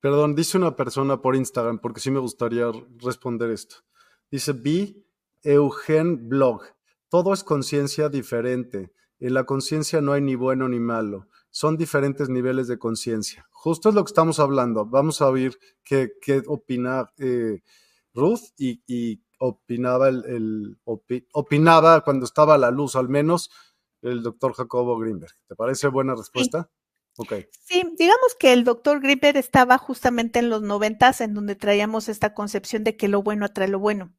Perdón, 0.00 0.34
dice 0.34 0.58
una 0.58 0.74
persona 0.74 1.20
por 1.20 1.36
Instagram, 1.36 1.78
porque 1.78 2.00
sí 2.00 2.10
me 2.10 2.20
gustaría 2.20 2.70
responder 2.98 3.50
esto. 3.50 3.76
Dice, 4.30 4.52
vi 4.52 5.06
Eugen 5.42 6.28
Blog. 6.28 6.62
Todo 7.08 7.32
es 7.32 7.44
conciencia 7.44 8.08
diferente. 8.08 8.92
En 9.20 9.34
la 9.34 9.44
conciencia 9.44 10.00
no 10.00 10.12
hay 10.12 10.20
ni 10.22 10.34
bueno 10.34 10.68
ni 10.68 10.80
malo 10.80 11.28
son 11.52 11.76
diferentes 11.76 12.30
niveles 12.30 12.66
de 12.66 12.78
conciencia. 12.78 13.46
Justo 13.52 13.90
es 13.90 13.94
lo 13.94 14.02
que 14.02 14.08
estamos 14.10 14.40
hablando. 14.40 14.86
Vamos 14.86 15.20
a 15.20 15.28
oír 15.28 15.56
qué, 15.84 16.10
opina 16.46 17.12
eh, 17.18 17.60
Ruth 18.14 18.40
y, 18.56 19.22
opinaba 19.38 20.08
el, 20.08 20.78
opinaba 21.32 22.00
cuando 22.00 22.24
estaba 22.24 22.54
a 22.54 22.58
la 22.58 22.70
luz, 22.70 22.96
al 22.96 23.08
menos 23.08 23.50
el 24.00 24.22
doctor 24.22 24.54
Jacobo 24.54 24.98
Greenberg. 24.98 25.34
¿Te 25.46 25.54
parece 25.54 25.88
buena 25.88 26.14
respuesta? 26.14 26.62
Sí. 26.62 26.81
Sí, 27.60 27.82
digamos 27.98 28.34
que 28.38 28.52
el 28.52 28.64
doctor 28.64 29.00
Greenberg 29.00 29.36
estaba 29.36 29.78
justamente 29.78 30.38
en 30.38 30.48
los 30.48 30.62
noventas, 30.62 31.20
en 31.20 31.34
donde 31.34 31.56
traíamos 31.56 32.08
esta 32.08 32.34
concepción 32.34 32.84
de 32.84 32.96
que 32.96 33.08
lo 33.08 33.22
bueno 33.22 33.44
atrae 33.44 33.68
lo 33.68 33.78
bueno 33.78 34.14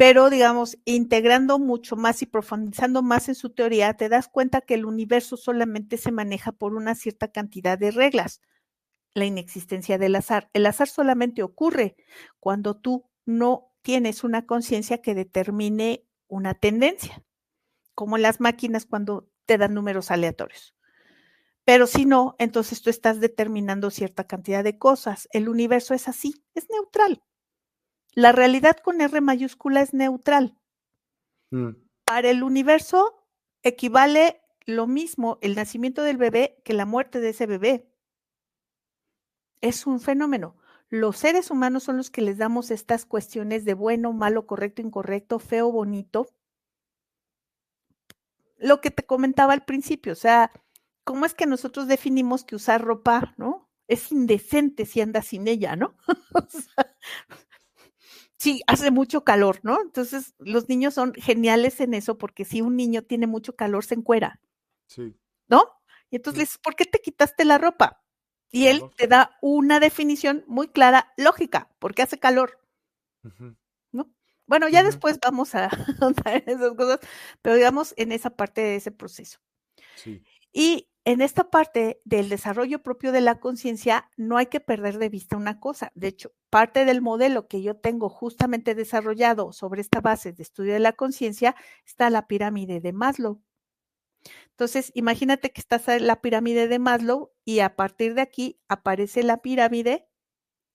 pero 0.00 0.30
digamos, 0.30 0.78
integrando 0.86 1.58
mucho 1.58 1.94
más 1.94 2.22
y 2.22 2.26
profundizando 2.26 3.02
más 3.02 3.28
en 3.28 3.34
su 3.34 3.50
teoría, 3.50 3.92
te 3.98 4.08
das 4.08 4.28
cuenta 4.28 4.62
que 4.62 4.72
el 4.72 4.86
universo 4.86 5.36
solamente 5.36 5.98
se 5.98 6.10
maneja 6.10 6.52
por 6.52 6.74
una 6.74 6.94
cierta 6.94 7.28
cantidad 7.28 7.76
de 7.76 7.90
reglas. 7.90 8.40
La 9.12 9.26
inexistencia 9.26 9.98
del 9.98 10.16
azar. 10.16 10.48
El 10.54 10.64
azar 10.64 10.88
solamente 10.88 11.42
ocurre 11.42 11.96
cuando 12.38 12.78
tú 12.78 13.10
no 13.26 13.74
tienes 13.82 14.24
una 14.24 14.46
conciencia 14.46 15.02
que 15.02 15.14
determine 15.14 16.06
una 16.28 16.54
tendencia, 16.54 17.22
como 17.94 18.16
las 18.16 18.40
máquinas 18.40 18.86
cuando 18.86 19.28
te 19.44 19.58
dan 19.58 19.74
números 19.74 20.10
aleatorios. 20.10 20.74
Pero 21.70 21.86
si 21.86 22.04
no, 22.04 22.34
entonces 22.40 22.82
tú 22.82 22.90
estás 22.90 23.20
determinando 23.20 23.92
cierta 23.92 24.26
cantidad 24.26 24.64
de 24.64 24.76
cosas. 24.76 25.28
El 25.30 25.48
universo 25.48 25.94
es 25.94 26.08
así, 26.08 26.44
es 26.52 26.68
neutral. 26.68 27.22
La 28.12 28.32
realidad 28.32 28.78
con 28.78 29.00
R 29.00 29.20
mayúscula 29.20 29.80
es 29.80 29.94
neutral. 29.94 30.58
Mm. 31.52 31.76
Para 32.04 32.28
el 32.28 32.42
universo 32.42 33.24
equivale 33.62 34.42
lo 34.66 34.88
mismo 34.88 35.38
el 35.42 35.54
nacimiento 35.54 36.02
del 36.02 36.16
bebé 36.16 36.60
que 36.64 36.72
la 36.72 36.86
muerte 36.86 37.20
de 37.20 37.28
ese 37.28 37.46
bebé. 37.46 37.88
Es 39.60 39.86
un 39.86 40.00
fenómeno. 40.00 40.56
Los 40.88 41.18
seres 41.18 41.52
humanos 41.52 41.84
son 41.84 41.98
los 41.98 42.10
que 42.10 42.22
les 42.22 42.36
damos 42.36 42.72
estas 42.72 43.06
cuestiones 43.06 43.64
de 43.64 43.74
bueno, 43.74 44.12
malo, 44.12 44.44
correcto, 44.44 44.82
incorrecto, 44.82 45.38
feo, 45.38 45.70
bonito. 45.70 46.26
Lo 48.56 48.80
que 48.80 48.90
te 48.90 49.06
comentaba 49.06 49.52
al 49.52 49.64
principio, 49.64 50.14
o 50.14 50.16
sea, 50.16 50.50
¿cómo 51.10 51.26
es 51.26 51.34
que 51.34 51.44
nosotros 51.44 51.88
definimos 51.88 52.44
que 52.44 52.54
usar 52.54 52.82
ropa, 52.84 53.34
¿no? 53.36 53.68
Es 53.88 54.12
indecente 54.12 54.86
si 54.86 55.00
andas 55.00 55.26
sin 55.26 55.48
ella, 55.48 55.74
¿no? 55.74 55.96
Sí, 58.38 58.62
hace 58.68 58.92
mucho 58.92 59.22
calor, 59.22 59.58
¿no? 59.64 59.82
Entonces, 59.82 60.34
los 60.38 60.68
niños 60.68 60.94
son 60.94 61.12
geniales 61.12 61.80
en 61.80 61.92
eso 61.92 62.16
porque 62.16 62.46
si 62.46 62.62
un 62.62 62.74
niño 62.74 63.02
tiene 63.02 63.26
mucho 63.26 63.54
calor, 63.54 63.84
se 63.84 63.96
encuera. 63.96 64.40
Sí. 64.86 65.14
¿No? 65.48 65.64
Y 66.10 66.16
entonces 66.16 66.38
le 66.38 66.42
dices, 66.44 66.58
¿por 66.58 66.74
qué 66.74 66.84
te 66.86 67.00
quitaste 67.00 67.44
la 67.44 67.58
ropa? 67.58 68.02
Y 68.50 68.68
él 68.68 68.82
te 68.96 69.08
da 69.08 69.36
una 69.42 69.80
definición 69.80 70.44
muy 70.46 70.68
clara, 70.68 71.12
lógica, 71.18 71.68
porque 71.80 72.02
hace 72.02 72.18
calor. 72.18 72.60
¿No? 73.92 74.10
Bueno, 74.46 74.68
ya 74.68 74.84
después 74.84 75.18
vamos 75.20 75.54
a 75.54 75.66
esas 76.46 76.74
cosas, 76.76 77.00
pero 77.42 77.56
digamos 77.56 77.92
en 77.98 78.12
esa 78.12 78.30
parte 78.30 78.60
de 78.62 78.76
ese 78.76 78.90
proceso. 78.90 79.38
Sí. 79.96 80.22
Y 80.52 80.89
en 81.04 81.22
esta 81.22 81.50
parte 81.50 82.00
del 82.04 82.28
desarrollo 82.28 82.82
propio 82.82 83.10
de 83.12 83.22
la 83.22 83.40
conciencia, 83.40 84.10
no 84.16 84.36
hay 84.36 84.46
que 84.46 84.60
perder 84.60 84.98
de 84.98 85.08
vista 85.08 85.36
una 85.36 85.58
cosa. 85.58 85.92
De 85.94 86.08
hecho, 86.08 86.32
parte 86.50 86.84
del 86.84 87.00
modelo 87.00 87.48
que 87.48 87.62
yo 87.62 87.76
tengo 87.76 88.10
justamente 88.10 88.74
desarrollado 88.74 89.52
sobre 89.52 89.80
esta 89.80 90.00
base 90.00 90.32
de 90.32 90.42
estudio 90.42 90.74
de 90.74 90.80
la 90.80 90.92
conciencia 90.92 91.56
está 91.86 92.10
la 92.10 92.26
pirámide 92.26 92.80
de 92.80 92.92
Maslow. 92.92 93.42
Entonces, 94.50 94.92
imagínate 94.94 95.52
que 95.52 95.60
estás 95.62 95.88
en 95.88 96.06
la 96.06 96.20
pirámide 96.20 96.68
de 96.68 96.78
Maslow 96.78 97.32
y 97.46 97.60
a 97.60 97.76
partir 97.76 98.14
de 98.14 98.20
aquí 98.20 98.60
aparece 98.68 99.22
la 99.22 99.38
pirámide 99.38 100.06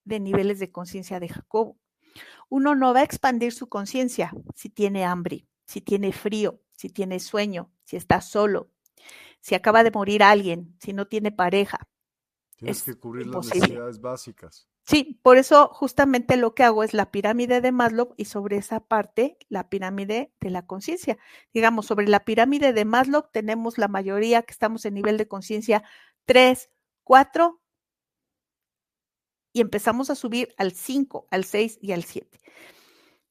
de 0.06 0.19
niveles 0.19 0.57
de 0.57 0.72
conciencia 0.72 1.19
de 1.19 1.30
Jacobo. 1.30 1.77
Uno 2.49 2.73
no 2.73 2.93
va 2.93 3.02
a 3.02 3.03
expandir 3.03 3.52
su 3.53 3.69
conciencia 3.69 4.31
si 4.56 4.69
tiene 4.69 5.06
hambre, 5.06 5.47
si 5.68 5.81
tiene 5.81 6.11
frío, 6.11 6.61
si 6.76 6.89
tiene 6.89 7.19
sueño, 7.19 7.72
si 7.84 7.95
está 7.95 8.22
solo, 8.22 8.72
si 9.45 9.53
acaba 9.53 9.84
de 9.84 9.91
morir 9.91 10.23
alguien, 10.23 10.76
si 10.80 10.91
no 10.91 11.05
tiene 11.05 11.31
pareja. 11.31 11.88
Tienes 12.55 12.81
que 12.81 12.95
cubrir 12.95 13.27
las 13.27 13.45
necesidades 13.45 14.01
básicas. 14.01 14.67
Sí, 14.88 15.19
por 15.22 15.38
eso 15.38 15.67
justamente 15.72 16.35
lo 16.35 16.55
que 16.55 16.63
hago 16.63 16.84
es 16.84 16.95
la 16.95 17.11
pirámide 17.11 17.61
de 17.61 17.72
Maslow 17.72 18.15
y 18.17 18.26
sobre 18.26 18.57
esa 18.57 18.80
parte 18.80 19.38
la 19.47 19.69
pirámide 19.69 20.34
de 20.39 20.49
la 20.49 20.65
conciencia. 20.65 21.19
Digamos, 21.53 21.85
sobre 21.85 22.07
la 22.07 22.26
pirámide 22.26 22.73
de 22.73 22.85
Maslow 22.85 23.30
tenemos 23.31 23.77
la 23.77 23.88
mayoría 23.88 24.41
que 24.41 24.51
estamos 24.51 24.84
en 24.85 24.95
nivel 24.95 25.19
de 25.19 25.27
conciencia 25.27 25.84
3, 26.26 26.72
4 27.03 27.61
y 29.53 29.61
empezamos 29.61 30.09
a 30.09 30.15
subir 30.15 30.55
al 30.57 30.72
5, 30.72 31.27
al 31.30 31.43
6 31.43 31.77
y 31.84 31.91
al 31.91 32.03
7. 32.03 32.41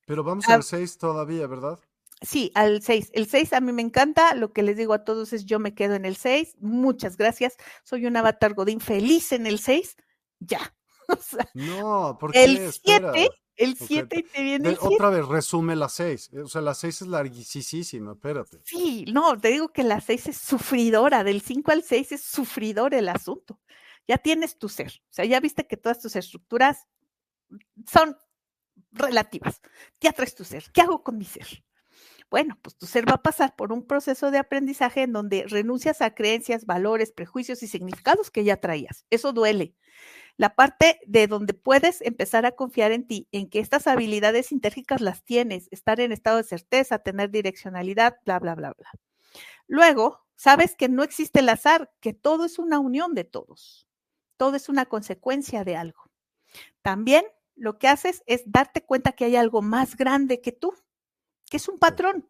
Pero 0.07 0.23
vamos 0.23 0.49
al 0.49 0.63
6 0.63 0.97
todavía, 0.97 1.49
¿verdad? 1.49 1.81
Sí, 2.23 2.51
al 2.55 2.83
6. 2.83 3.11
El 3.13 3.27
6 3.27 3.53
a 3.53 3.61
mí 3.61 3.73
me 3.73 3.83
encanta. 3.83 4.35
Lo 4.35 4.53
que 4.53 4.63
les 4.63 4.77
digo 4.77 4.95
a 4.95 5.05
todos 5.05 5.33
es 5.33 5.45
yo 5.45 5.59
me 5.59 5.75
quedo 5.75 5.95
en 5.95 6.05
el 6.05 6.17
6. 6.17 6.57
Muchas 6.61 7.17
gracias. 7.17 7.57
Soy 7.83 8.07
un 8.07 8.17
avatar 8.17 8.55
godín 8.55 8.81
feliz 8.81 9.33
en 9.33 9.47
el 9.47 9.59
6. 9.59 9.97
Ya. 10.41 10.75
no, 11.55 12.17
porque 12.19 12.45
el 12.45 12.73
7, 12.73 13.31
el 13.57 13.77
7 13.77 14.25
te 14.33 14.43
viene 14.43 14.71
el 14.71 14.79
Otra 14.81 15.11
vez, 15.11 15.27
resume 15.27 15.77
la 15.77 15.89
6. 15.89 16.31
O 16.45 16.49
sea, 16.49 16.61
la 16.61 16.75
6 16.75 17.03
es 17.03 17.09
larguísima, 17.09 18.13
espérate. 18.13 18.61
Sí, 18.65 19.05
no, 19.13 19.39
te 19.39 19.49
digo 19.49 19.69
que 19.69 19.83
la 19.83 20.01
6 20.01 20.29
es 20.29 20.37
sufridora. 20.39 21.25
Del 21.25 21.43
5 21.43 21.73
al 21.73 21.83
6 21.83 22.13
es 22.13 22.23
sufridor 22.23 22.95
el 22.95 23.09
asunto. 23.09 23.61
Ya 24.09 24.19
tienes 24.19 24.59
tu 24.59 24.69
ser. 24.69 25.03
O 25.11 25.13
sea, 25.13 25.25
ya 25.25 25.41
viste 25.41 25.67
que 25.67 25.77
todas 25.77 26.01
tus 26.01 26.17
estructuras 26.17 26.87
son 27.91 28.17
relativas. 28.93 29.61
Ya 30.01 30.13
traes 30.13 30.35
tu 30.35 30.45
ser. 30.45 30.65
¿Qué 30.73 30.81
hago 30.81 31.03
con 31.03 31.19
mi 31.19 31.25
ser? 31.25 31.65
Bueno, 32.35 32.59
pues 32.63 32.77
tu 32.77 32.87
ser 32.87 33.09
va 33.09 33.15
a 33.15 33.23
pasar 33.23 33.55
por 33.55 33.73
un 33.73 33.87
proceso 33.87 34.33
de 34.33 34.39
aprendizaje 34.39 35.03
en 35.03 35.13
donde 35.13 35.45
renuncias 35.47 36.03
a 36.03 36.17
creencias, 36.17 36.67
valores, 36.67 37.13
prejuicios 37.13 37.63
y 37.63 37.69
significados 37.69 38.33
que 38.33 38.43
ya 38.43 38.57
traías. 38.57 39.07
Eso 39.09 39.33
duele 39.33 39.77
la 40.37 40.57
parte 40.57 40.99
de 41.07 41.29
donde 41.29 41.55
puedes 41.55 42.01
empezar 42.01 42.45
a 42.45 42.51
confiar 42.57 42.91
en 42.91 43.07
ti, 43.07 43.29
en 43.31 43.49
que 43.49 43.61
estas 43.61 43.87
habilidades 43.87 44.47
sintérgicas 44.47 45.01
las 45.01 45.23
tienes, 45.23 45.69
estar 45.71 46.01
en 46.01 46.11
estado 46.11 46.39
de 46.39 46.43
certeza, 46.43 46.99
tener 46.99 47.31
direccionalidad, 47.31 48.17
bla, 48.25 48.41
bla, 48.41 48.57
bla, 48.57 48.75
bla. 48.77 48.91
Luego, 49.69 50.27
sabes 50.35 50.75
que 50.75 50.89
no 50.89 51.05
existe 51.05 51.39
el 51.39 51.49
azar, 51.49 51.93
que 52.01 52.15
todo 52.15 52.47
es 52.47 52.59
una 52.59 52.81
unión 52.81 53.15
de 53.15 53.23
todos, 53.23 53.87
todo 54.37 54.57
es 54.57 54.69
una 54.69 54.87
consecuencia 54.87 55.63
de 55.63 55.77
algo. 55.77 56.03
También 56.83 57.25
lo 57.55 57.79
que 57.79 57.87
haces 57.87 58.25
es 58.27 58.43
darte 58.47 58.85
cuenta 58.85 59.13
que 59.13 59.25
hay 59.25 59.37
algo 59.37 59.63
más 59.63 59.97
grande 59.97 60.41
que 60.41 60.51
tú, 60.51 60.75
que 61.51 61.57
es 61.57 61.69
un 61.69 61.79
patrón. 61.79 62.29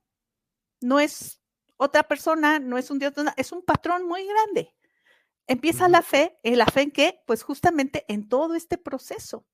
No 0.81 1.01
es 1.01 1.41
otra 1.77 2.03
persona, 2.05 2.59
no 2.59 2.78
es 2.78 2.91
un 2.91 2.99
Dios, 2.99 3.12
es 3.36 3.53
un 3.53 3.62
patrón 3.62 4.07
muy 4.07 4.27
grande. 4.27 4.74
Empieza 5.47 5.89
la 5.89 6.03
fe, 6.03 6.39
¿en 6.43 6.59
la 6.59 6.66
fe 6.66 6.82
en 6.82 6.91
qué? 6.91 7.23
Pues 7.27 7.43
justamente 7.43 8.05
en 8.09 8.28
todo 8.28 8.55
este 8.55 8.78
proceso, 8.78 9.47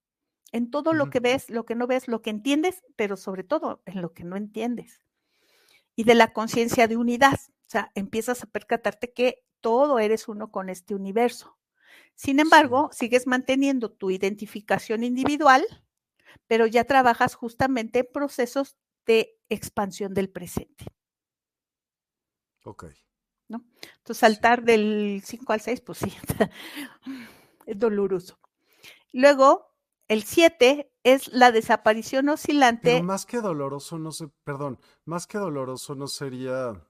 en 0.53 0.71
todo 0.71 0.93
lo 0.93 1.11
que 1.11 1.21
ves, 1.21 1.51
lo 1.51 1.65
que 1.65 1.75
no 1.75 1.87
ves, 1.87 2.07
lo 2.07 2.23
que 2.23 2.31
entiendes, 2.31 2.83
pero 2.97 3.17
sobre 3.17 3.45
todo 3.45 3.83
en 3.87 4.01
lo 4.01 4.13
que 4.13 4.25
no 4.25 4.37
entiendes. 4.37 5.01
Y 5.97 6.05
de 6.05 6.15
la 6.15 6.33
conciencia 6.33 6.87
de 6.87 6.97
unidad, 6.97 7.39
o 7.45 7.71
sea, 7.71 7.91
empiezas 7.95 8.43
a 8.43 8.47
percatarte 8.47 9.13
que 9.13 9.45
todo 9.61 9.99
eres 9.99 10.29
uno 10.29 10.51
con 10.51 10.71
este 10.71 10.95
universo. 10.95 11.57
Sin 12.15 12.39
embargo, 12.39 12.91
sigues 12.93 13.27
manteniendo 13.27 13.91
tu 13.91 14.11
identificación 14.11 15.05
individual, 15.05 15.65
pero 16.47 16.67
ya 16.67 16.85
trabajas 16.85 17.35
justamente 17.35 18.01
en 18.01 18.09
procesos 18.13 18.77
de 19.07 19.39
expansión 19.49 20.15
del 20.15 20.31
presente. 20.31 20.87
Ok. 22.65 22.87
¿no? 23.51 23.65
Entonces, 23.99 24.19
saltar 24.19 24.63
del 24.63 25.23
5 25.25 25.53
al 25.53 25.61
6, 25.61 25.81
pues 25.83 25.99
sí, 25.99 26.13
es 27.67 27.79
doloroso. 27.79 28.39
Luego, 29.13 29.75
el 30.09 30.23
7 30.23 30.93
es 31.03 31.29
la 31.29 31.53
desaparición 31.53 32.29
oscilante. 32.29 32.93
Pero 32.93 33.05
más 33.05 33.27
que 33.27 33.41
doloroso, 33.41 33.99
no 33.99 34.13
sé, 34.13 34.29
perdón, 34.45 34.79
más 35.05 35.27
que 35.27 35.39
doloroso 35.39 35.95
no 35.95 36.07
sería 36.07 36.87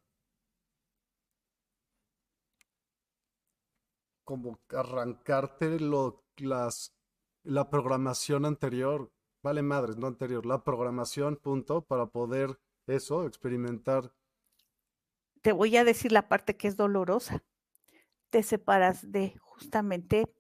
como 4.25 4.61
arrancarte 4.69 5.81
lo, 5.81 6.25
las, 6.37 6.95
la 7.43 7.69
programación 7.69 8.45
anterior, 8.45 9.11
vale 9.43 9.63
madres, 9.63 9.97
no 9.97 10.07
anterior, 10.07 10.47
la 10.47 10.63
programación, 10.65 11.37
punto, 11.37 11.83
para 11.83 12.07
poder 12.07 12.59
eso, 12.87 13.27
experimentar 13.27 14.13
te 15.43 15.53
voy 15.53 15.77
a 15.77 15.85
decir 15.85 16.13
la 16.13 16.29
parte 16.29 16.57
que 16.57 16.69
es 16.69 16.77
dolorosa. 16.77 17.43
Te 18.31 18.43
separas 18.43 19.11
de 19.11 19.37
justamente 19.41 20.33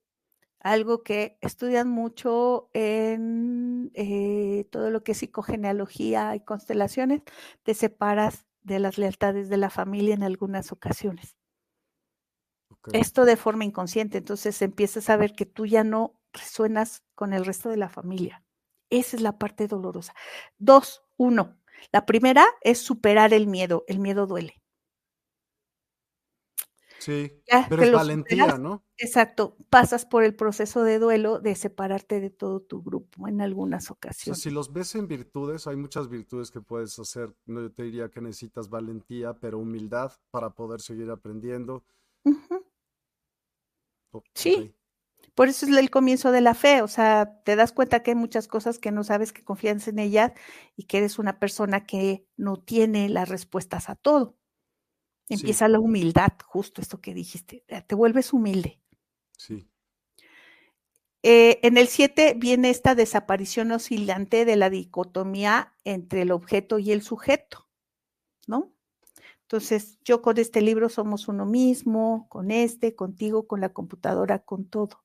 algo 0.60 1.02
que 1.02 1.39
estudian 1.40 1.89
mucho 1.89 2.70
en 2.74 3.90
eh, 3.94 4.66
todo 4.70 4.90
lo 4.90 5.02
que 5.02 5.12
es 5.12 5.18
psicogenealogía 5.18 6.36
y 6.36 6.40
constelaciones, 6.40 7.22
te 7.62 7.72
separas 7.72 8.47
de 8.62 8.78
las 8.78 8.98
lealtades 8.98 9.48
de 9.48 9.56
la 9.56 9.70
familia 9.70 10.14
en 10.14 10.22
algunas 10.22 10.70
ocasiones. 10.70 11.36
Esto 12.93 13.24
de 13.24 13.36
forma 13.36 13.64
inconsciente, 13.64 14.18
entonces 14.18 14.60
empiezas 14.60 15.09
a 15.09 15.16
ver 15.16 15.32
que 15.32 15.47
tú 15.47 15.66
ya 15.66 15.82
no 15.82 16.20
resuenas 16.32 17.02
con 17.14 17.32
el 17.32 17.44
resto 17.44 17.70
de 17.70 17.78
la 17.78 17.89
familia. 17.89 18.44
Esa 18.91 19.17
es 19.17 19.23
la 19.23 19.39
parte 19.39 19.67
dolorosa. 19.67 20.15
Dos, 20.59 21.03
uno. 21.17 21.59
La 21.93 22.07
primera 22.07 22.45
es 22.61 22.79
superar 22.79 23.33
el 23.33 23.47
miedo. 23.47 23.85
El 23.89 24.01
miedo 24.01 24.27
duele. 24.27 24.61
Sí, 27.01 27.33
pero 27.71 27.83
es 27.83 27.93
valentía, 27.93 28.59
¿no? 28.59 28.85
Exacto, 28.99 29.57
pasas 29.71 30.05
por 30.05 30.23
el 30.23 30.35
proceso 30.37 30.83
de 30.83 30.99
duelo 30.99 31.41
de 31.41 31.55
separarte 31.55 32.21
de 32.21 32.29
todo 32.29 32.61
tu 32.61 32.83
grupo 32.83 33.27
en 33.27 33.41
algunas 33.41 33.91
ocasiones. 33.91 34.43
si 34.43 34.51
los 34.51 34.71
ves 34.71 34.95
en 34.95 35.09
virtudes, 35.09 35.67
hay 35.67 35.77
muchas 35.77 36.11
virtudes 36.11 36.51
que 36.51 36.61
puedes 36.61 36.99
hacer. 36.99 37.35
No, 37.47 37.62
yo 37.62 37.73
te 37.73 37.85
diría 37.85 38.11
que 38.11 38.21
necesitas 38.21 38.69
valentía, 38.69 39.33
pero 39.33 39.59
humildad 39.59 40.12
para 40.31 40.51
poder 40.51 40.83
seguir 40.83 41.11
aprendiendo. 41.11 41.85
sí, 44.35 44.75
por 45.35 45.48
eso 45.48 45.66
es 45.66 45.77
el 45.77 45.90
comienzo 45.90 46.32
de 46.32 46.40
la 46.40 46.55
fe, 46.55 46.82
o 46.82 46.89
sea, 46.89 47.40
te 47.44 47.57
das 47.57 47.73
cuenta 47.73 48.02
que 48.02 48.12
hay 48.12 48.15
muchas 48.15 48.48
cosas 48.48 48.78
que 48.78 48.90
no 48.90 49.05
sabes 49.05 49.32
que 49.32 49.44
confías 49.44 49.89
en 49.89 49.98
ellas 49.98 50.32
y 50.77 50.85
que 50.85 50.98
eres 50.98 51.19
una 51.19 51.39
persona 51.39 51.86
que 51.86 52.27
no 52.36 52.57
tiene 52.57 53.09
las 53.09 53.28
respuestas 53.28 53.89
a 53.89 53.94
todo. 53.94 54.36
Empieza 55.28 55.69
la 55.69 55.78
humildad, 55.78 56.32
justo 56.44 56.81
esto 56.81 57.01
que 57.01 57.15
dijiste, 57.15 57.65
te 57.86 57.94
vuelves 57.94 58.32
humilde. 58.32 58.81
Sí. 59.36 59.70
Eh, 61.23 61.61
en 61.62 61.77
el 61.77 61.86
7 61.86 62.35
viene 62.36 62.70
esta 62.70 62.94
desaparición 62.94 63.70
oscilante 63.73 64.44
de 64.44 64.57
la 64.57 64.70
dicotomía 64.70 65.74
entre 65.85 66.23
el 66.23 66.32
objeto 66.32 66.78
y 66.78 66.93
el 66.93 67.02
sujeto, 67.02 67.69
¿no? 68.47 68.73
Entonces, 69.43 69.98
yo 70.05 70.23
con 70.23 70.39
este 70.39 70.62
libro 70.62 70.89
somos 70.89 71.28
uno 71.28 71.44
mismo, 71.44 72.27
con 72.28 72.51
este, 72.51 72.94
contigo, 72.94 73.47
con 73.47 73.61
la 73.61 73.70
computadora, 73.70 74.39
con 74.39 74.65
todo. 74.65 75.02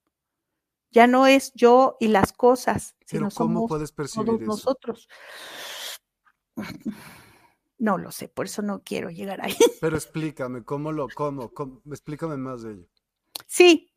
Ya 0.96 1.08
no 1.08 1.28
es 1.28 1.52
yo 1.56 1.98
y 2.00 2.08
las 2.08 2.32
cosas, 2.32 2.96
sino 3.06 3.30
somos 3.30 3.68
puedes 3.68 3.94
todos 3.94 4.40
nosotros. 4.40 5.10
No 7.78 7.98
lo 7.98 8.14
sé, 8.14 8.30
por 8.30 8.46
eso 8.46 8.62
no 8.62 8.82
quiero 8.82 9.10
llegar 9.10 9.42
ahí. 9.42 9.54
Pero 9.82 9.98
explícame, 9.98 10.64
¿cómo 10.64 10.94
lo, 10.94 11.10
cómo, 11.14 11.52
explícame 11.92 12.38
más 12.38 12.64
de 12.64 12.76
ello? 12.76 12.88
Sí, 13.46 13.94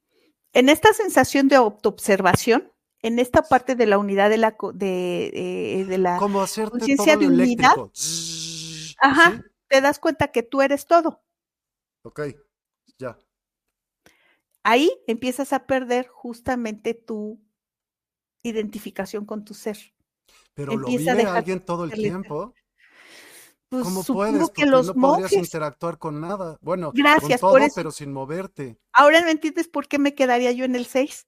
en 0.52 0.68
esta 0.68 0.92
sensación 0.92 1.46
de 1.46 1.54
autoobservación 1.54 2.72
en 3.00 3.20
esta 3.20 3.42
parte 3.42 3.76
de 3.76 3.86
la 3.86 3.96
unidad 3.96 4.28
de 4.28 4.38
la, 4.38 4.56
de, 4.74 5.30
eh, 5.32 5.84
de 5.84 5.98
la 5.98 6.18
conciencia 6.18 7.16
de 7.16 7.28
unidad, 7.28 7.76
ajá, 9.00 9.40
te 9.68 9.80
das 9.80 10.00
cuenta 10.00 10.32
que 10.32 10.42
tú 10.42 10.62
eres 10.62 10.84
todo. 10.84 11.22
Ok, 12.02 12.22
ya. 12.98 13.16
Ahí 14.70 14.90
empiezas 15.06 15.54
a 15.54 15.66
perder 15.66 16.08
justamente 16.08 16.92
tu 16.92 17.40
identificación 18.42 19.24
con 19.24 19.42
tu 19.42 19.54
ser. 19.54 19.78
Pero 20.52 20.76
lo 20.76 20.88
vive 20.88 21.22
alguien 21.22 21.64
todo 21.64 21.84
el 21.84 21.92
tiempo. 21.92 22.52
Pues, 23.70 23.84
¿Cómo 23.84 24.04
puedes? 24.04 24.50
que 24.50 24.66
los 24.66 24.88
no 24.88 24.94
podrías 24.94 25.32
interactuar 25.32 25.96
con 25.96 26.20
nada. 26.20 26.58
Bueno, 26.60 26.92
Gracias, 26.94 27.40
con 27.40 27.58
todo, 27.58 27.68
pero 27.74 27.90
sin 27.90 28.12
moverte. 28.12 28.78
Ahora 28.92 29.22
me 29.22 29.30
entiendes 29.30 29.68
por 29.68 29.88
qué 29.88 29.98
me 29.98 30.14
quedaría 30.14 30.52
yo 30.52 30.66
en 30.66 30.76
el 30.76 30.84
6. 30.84 31.26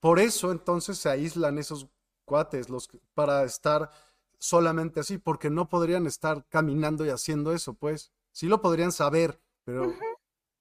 Por 0.00 0.18
eso 0.18 0.50
entonces 0.50 0.96
se 0.96 1.10
aíslan 1.10 1.58
esos 1.58 1.90
cuates 2.24 2.70
los 2.70 2.88
para 3.12 3.44
estar 3.44 3.90
solamente 4.38 5.00
así, 5.00 5.18
porque 5.18 5.50
no 5.50 5.68
podrían 5.68 6.06
estar 6.06 6.46
caminando 6.48 7.04
y 7.04 7.10
haciendo 7.10 7.52
eso, 7.52 7.74
pues. 7.74 8.12
Sí 8.32 8.46
lo 8.46 8.62
podrían 8.62 8.92
saber, 8.92 9.42
pero 9.66 9.92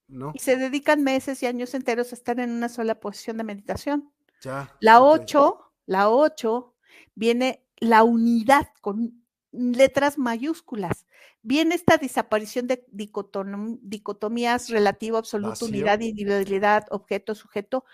no. 0.08 0.32
Y 0.34 0.40
se 0.40 0.58
dedican 0.58 1.04
meses 1.04 1.42
y 1.44 1.46
años 1.46 1.76
enteros 1.76 2.12
a 2.12 2.16
estar 2.16 2.40
en 2.40 2.50
una 2.50 2.70
sola 2.70 3.00
posición 3.00 3.38
de 3.38 3.44
meditación. 3.44 4.12
Ya. 4.42 4.76
La 4.80 5.02
8, 5.02 5.74
la 5.86 6.10
8 6.10 6.76
viene 7.14 7.64
la 7.78 8.04
unidad 8.04 8.68
con 8.82 9.24
letras 9.52 10.18
mayúsculas. 10.18 11.06
Viene 11.44 11.76
esta 11.76 11.98
desaparición 11.98 12.66
de 12.66 12.84
dicotomías 12.90 14.70
relativo, 14.70 15.18
absoluto, 15.18 15.66
unidad, 15.66 16.00
individualidad, 16.00 16.88
objeto, 16.90 17.36
sujeto. 17.36 17.86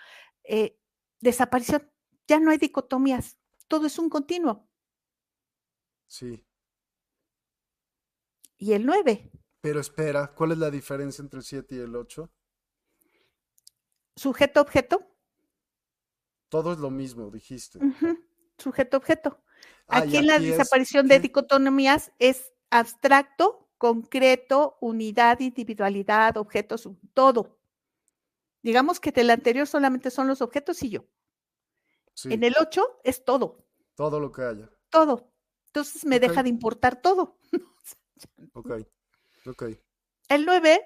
Eh, 0.44 0.78
desaparición. 1.20 1.90
Ya 2.26 2.40
no 2.40 2.50
hay 2.50 2.58
dicotomías. 2.58 3.36
Todo 3.68 3.86
es 3.86 3.98
un 3.98 4.08
continuo. 4.08 4.66
Sí. 6.06 6.42
Y 8.56 8.72
el 8.72 8.86
9. 8.86 9.30
Pero 9.62 9.78
espera, 9.78 10.34
¿cuál 10.34 10.52
es 10.52 10.58
la 10.58 10.70
diferencia 10.72 11.22
entre 11.22 11.38
el 11.38 11.44
7 11.44 11.76
y 11.76 11.78
el 11.78 11.94
8? 11.94 12.28
Sujeto, 14.16 14.60
objeto. 14.60 15.06
Todo 16.48 16.72
es 16.72 16.78
lo 16.78 16.90
mismo, 16.90 17.30
dijiste. 17.30 17.78
Sujeto, 18.58 18.96
objeto. 18.96 19.40
Ah, 19.86 19.98
aquí 19.98 20.16
en 20.16 20.26
la 20.26 20.40
desaparición 20.40 21.06
de 21.06 21.20
dicotomías 21.20 22.10
es 22.18 22.52
abstracto, 22.70 23.70
concreto, 23.78 24.78
unidad, 24.80 25.38
individualidad, 25.38 26.36
objetos, 26.38 26.88
todo. 27.14 27.60
Digamos 28.62 28.98
que 28.98 29.12
del 29.12 29.30
anterior 29.30 29.68
solamente 29.68 30.10
son 30.10 30.26
los 30.26 30.42
objetos 30.42 30.82
y 30.82 30.90
yo. 30.90 31.04
En 32.24 32.42
el 32.42 32.56
8 32.60 33.00
es 33.04 33.24
todo. 33.24 33.64
Todo 33.94 34.18
lo 34.18 34.32
que 34.32 34.42
haya. 34.42 34.70
Todo. 34.90 35.32
Entonces 35.66 36.04
me 36.04 36.18
deja 36.18 36.42
de 36.42 36.48
importar 36.48 37.00
todo. 37.00 37.38
ok, 38.54 38.82
El 40.28 40.46
9 40.46 40.80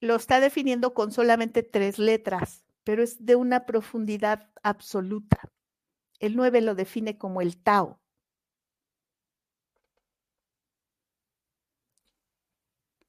lo 0.00 0.16
está 0.16 0.40
definiendo 0.40 0.94
con 0.94 1.12
solamente 1.12 1.62
tres 1.62 1.98
letras, 1.98 2.64
pero 2.84 3.02
es 3.02 3.24
de 3.24 3.36
una 3.36 3.66
profundidad 3.66 4.50
absoluta. 4.62 5.50
El 6.18 6.36
9 6.36 6.60
lo 6.60 6.74
define 6.74 7.18
como 7.18 7.40
el 7.40 7.56
Tao. 7.62 8.00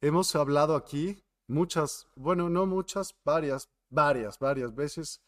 Hemos 0.01 0.35
hablado 0.35 0.75
aquí 0.75 1.23
muchas, 1.47 2.07
bueno, 2.15 2.49
no 2.49 2.65
muchas, 2.65 3.15
varias, 3.23 3.69
varias, 3.89 4.37
varias 4.37 4.75
veces, 4.75 5.21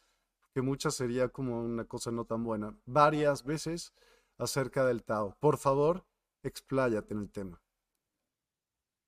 que 0.53 0.62
muchas 0.62 0.95
sería 0.95 1.30
como 1.30 1.62
una 1.62 1.86
cosa 1.86 2.12
no 2.12 2.26
tan 2.26 2.44
buena, 2.44 2.78
varias 2.86 3.44
veces 3.44 3.94
acerca 4.38 4.86
del 4.86 5.03
Tao. 5.03 5.38
Por 5.40 5.57
favor, 5.57 6.06
expláyate 6.44 7.14
en 7.14 7.22
el 7.22 7.32
tema. 7.32 7.65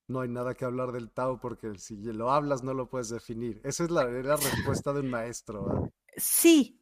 No 0.08 0.20
hay 0.20 0.30
nada 0.30 0.54
que 0.54 0.64
hablar 0.64 0.90
del 0.92 1.10
Tao 1.10 1.38
porque 1.38 1.78
si 1.78 1.96
lo 1.96 2.30
hablas 2.30 2.62
no 2.62 2.72
lo 2.72 2.88
puedes 2.88 3.10
definir. 3.10 3.60
Esa 3.62 3.84
es 3.84 3.90
la, 3.90 4.06
respuesta 4.06 4.94
de 4.94 5.00
un 5.00 5.10
maestro. 5.10 5.92
Sí, 6.16 6.80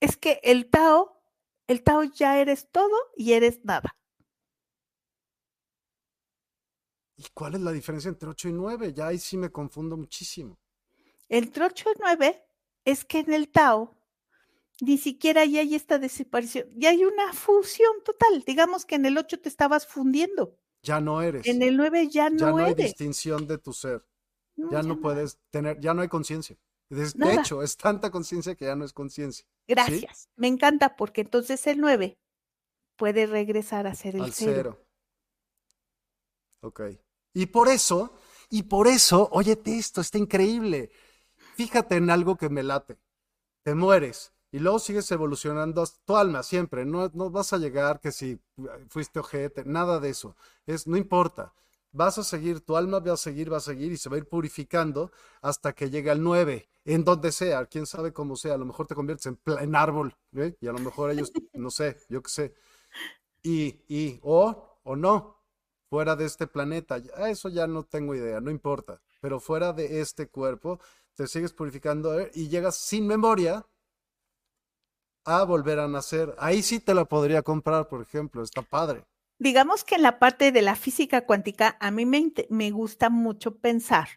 es 0.00 0.16
que 0.16 0.40
el 0.42 0.70
Tao, 0.70 1.22
el 1.66 1.82
Tao 1.82 2.04
ya 2.04 2.38
eres 2.40 2.70
todo 2.72 2.96
y 3.16 3.34
eres 3.34 3.62
nada. 3.64 3.94
¿Y 7.16 7.24
cuál 7.34 7.54
es 7.54 7.60
la 7.60 7.70
diferencia 7.70 8.08
entre 8.08 8.30
8 8.30 8.48
y 8.48 8.52
9? 8.54 8.94
Ya 8.94 9.08
ahí 9.08 9.18
sí 9.18 9.36
me 9.36 9.52
confundo 9.52 9.98
muchísimo. 9.98 10.58
Entre 11.28 11.64
8 11.66 11.90
y 11.94 11.98
9 12.00 12.44
es 12.86 13.04
que 13.04 13.18
en 13.20 13.32
el 13.34 13.50
Tao 13.50 13.94
ni 14.80 14.96
siquiera 14.96 15.44
ya 15.44 15.60
hay 15.60 15.74
esta 15.74 15.98
desaparición, 15.98 16.68
ya 16.74 16.90
hay 16.90 17.04
una 17.04 17.32
fusión 17.34 18.02
total. 18.04 18.42
Digamos 18.46 18.86
que 18.86 18.94
en 18.94 19.04
el 19.04 19.18
8 19.18 19.40
te 19.40 19.50
estabas 19.50 19.86
fundiendo. 19.86 20.58
Ya 20.84 21.00
no 21.00 21.22
eres. 21.22 21.46
En 21.46 21.62
el 21.62 21.76
9 21.76 22.08
ya 22.08 22.28
no, 22.30 22.38
ya 22.38 22.50
no 22.50 22.58
hay 22.58 22.74
distinción 22.74 23.46
de 23.46 23.58
tu 23.58 23.72
ser. 23.72 24.06
ya, 24.70 24.82
no 24.82 25.00
puedes 25.00 25.38
tener, 25.50 25.80
ya 25.80 25.94
no 25.94 26.02
hay 26.02 26.08
conciencia. 26.08 26.56
De 26.90 27.34
hecho, 27.34 27.62
es 27.62 27.76
tanta 27.76 28.10
conciencia 28.10 28.54
que 28.54 28.66
ya 28.66 28.76
no 28.76 28.84
es 28.84 28.92
conciencia. 28.92 29.46
Gracias. 29.66 30.28
Me 30.36 30.46
encanta 30.46 30.94
porque 30.96 31.22
entonces 31.22 31.66
el 31.66 31.80
9 31.80 32.18
puede 32.96 33.26
regresar 33.26 33.86
a 33.86 33.94
ser 33.94 34.16
el 34.16 34.22
Al 34.22 34.32
cero. 34.32 34.86
Ok. 36.60 36.82
Y 37.32 37.46
por 37.46 37.68
eso, 37.68 38.12
y 38.50 38.64
por 38.64 38.86
eso, 38.86 39.28
óyete 39.32 39.78
esto, 39.78 40.02
está 40.02 40.18
increíble. 40.18 40.90
Fíjate 41.56 41.96
en 41.96 42.10
algo 42.10 42.36
que 42.36 42.50
me 42.50 42.62
late. 42.62 42.98
Te 43.64 43.74
mueres 43.74 44.33
y 44.54 44.60
luego 44.60 44.78
sigues 44.78 45.10
evolucionando 45.10 45.84
tu 46.04 46.16
alma 46.16 46.44
siempre. 46.44 46.84
No, 46.84 47.10
no 47.12 47.28
vas 47.28 47.52
a 47.52 47.58
llegar 47.58 47.98
que 47.98 48.12
si 48.12 48.38
fuiste 48.88 49.18
ojete, 49.18 49.64
nada 49.64 49.98
de 49.98 50.10
eso. 50.10 50.36
Es, 50.64 50.86
no 50.86 50.96
importa. 50.96 51.52
Vas 51.90 52.18
a 52.18 52.22
seguir, 52.22 52.60
tu 52.60 52.76
alma 52.76 53.00
va 53.00 53.14
a 53.14 53.16
seguir, 53.16 53.52
va 53.52 53.56
a 53.56 53.60
seguir 53.60 53.90
y 53.90 53.96
se 53.96 54.08
va 54.08 54.14
a 54.14 54.18
ir 54.18 54.28
purificando 54.28 55.10
hasta 55.42 55.72
que 55.72 55.90
llegue 55.90 56.08
al 56.12 56.22
9, 56.22 56.68
en 56.84 57.02
donde 57.02 57.32
sea, 57.32 57.66
quién 57.66 57.84
sabe 57.84 58.12
cómo 58.12 58.36
sea. 58.36 58.54
A 58.54 58.56
lo 58.56 58.64
mejor 58.64 58.86
te 58.86 58.94
conviertes 58.94 59.26
en, 59.26 59.40
en 59.58 59.74
árbol 59.74 60.14
¿eh? 60.36 60.56
y 60.60 60.68
a 60.68 60.72
lo 60.72 60.78
mejor 60.78 61.10
ellos, 61.10 61.32
no 61.54 61.70
sé, 61.70 61.96
yo 62.08 62.22
qué 62.22 62.30
sé. 62.30 62.54
Y, 63.42 63.82
y, 63.88 64.20
o, 64.22 64.78
o 64.84 64.94
no, 64.94 65.36
fuera 65.90 66.14
de 66.14 66.26
este 66.26 66.46
planeta. 66.46 66.98
Eso 67.26 67.48
ya 67.48 67.66
no 67.66 67.82
tengo 67.82 68.14
idea, 68.14 68.40
no 68.40 68.52
importa. 68.52 69.02
Pero 69.20 69.40
fuera 69.40 69.72
de 69.72 70.00
este 70.00 70.28
cuerpo, 70.28 70.78
te 71.16 71.26
sigues 71.26 71.52
purificando 71.52 72.20
¿eh? 72.20 72.30
y 72.34 72.46
llegas 72.48 72.76
sin 72.76 73.08
memoria 73.08 73.66
a 75.24 75.44
volver 75.44 75.78
a 75.78 75.88
nacer. 75.88 76.34
Ahí 76.38 76.62
sí 76.62 76.80
te 76.80 76.94
la 76.94 77.04
podría 77.04 77.42
comprar, 77.42 77.88
por 77.88 78.02
ejemplo, 78.02 78.42
está 78.42 78.62
padre. 78.62 79.04
Digamos 79.38 79.84
que 79.84 79.96
en 79.96 80.02
la 80.02 80.18
parte 80.18 80.52
de 80.52 80.62
la 80.62 80.76
física 80.76 81.26
cuántica, 81.26 81.76
a 81.80 81.90
mí 81.90 82.06
me, 82.06 82.32
me 82.50 82.70
gusta 82.70 83.10
mucho 83.10 83.56
pensar 83.56 84.08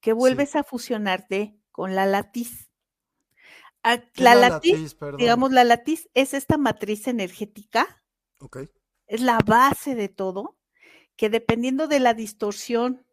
que 0.00 0.12
vuelves 0.12 0.56
a 0.56 0.64
fusionarte 0.64 1.56
con 1.70 1.94
la 1.94 2.06
latiz. 2.06 2.70
La, 4.14 4.36
latiz, 4.36 4.96
digamos, 5.18 5.50
la 5.50 5.64
latiz 5.64 6.08
es 6.14 6.34
esta 6.34 6.56
matriz 6.56 7.08
energética. 7.08 8.02
Okay. 8.38 8.68
Es 9.06 9.20
la 9.20 9.38
base 9.44 9.96
de 9.96 10.08
todo 10.08 10.56
que 11.16 11.30
dependiendo 11.30 11.88
de 11.88 12.00
la 12.00 12.14
distorsión 12.14 13.04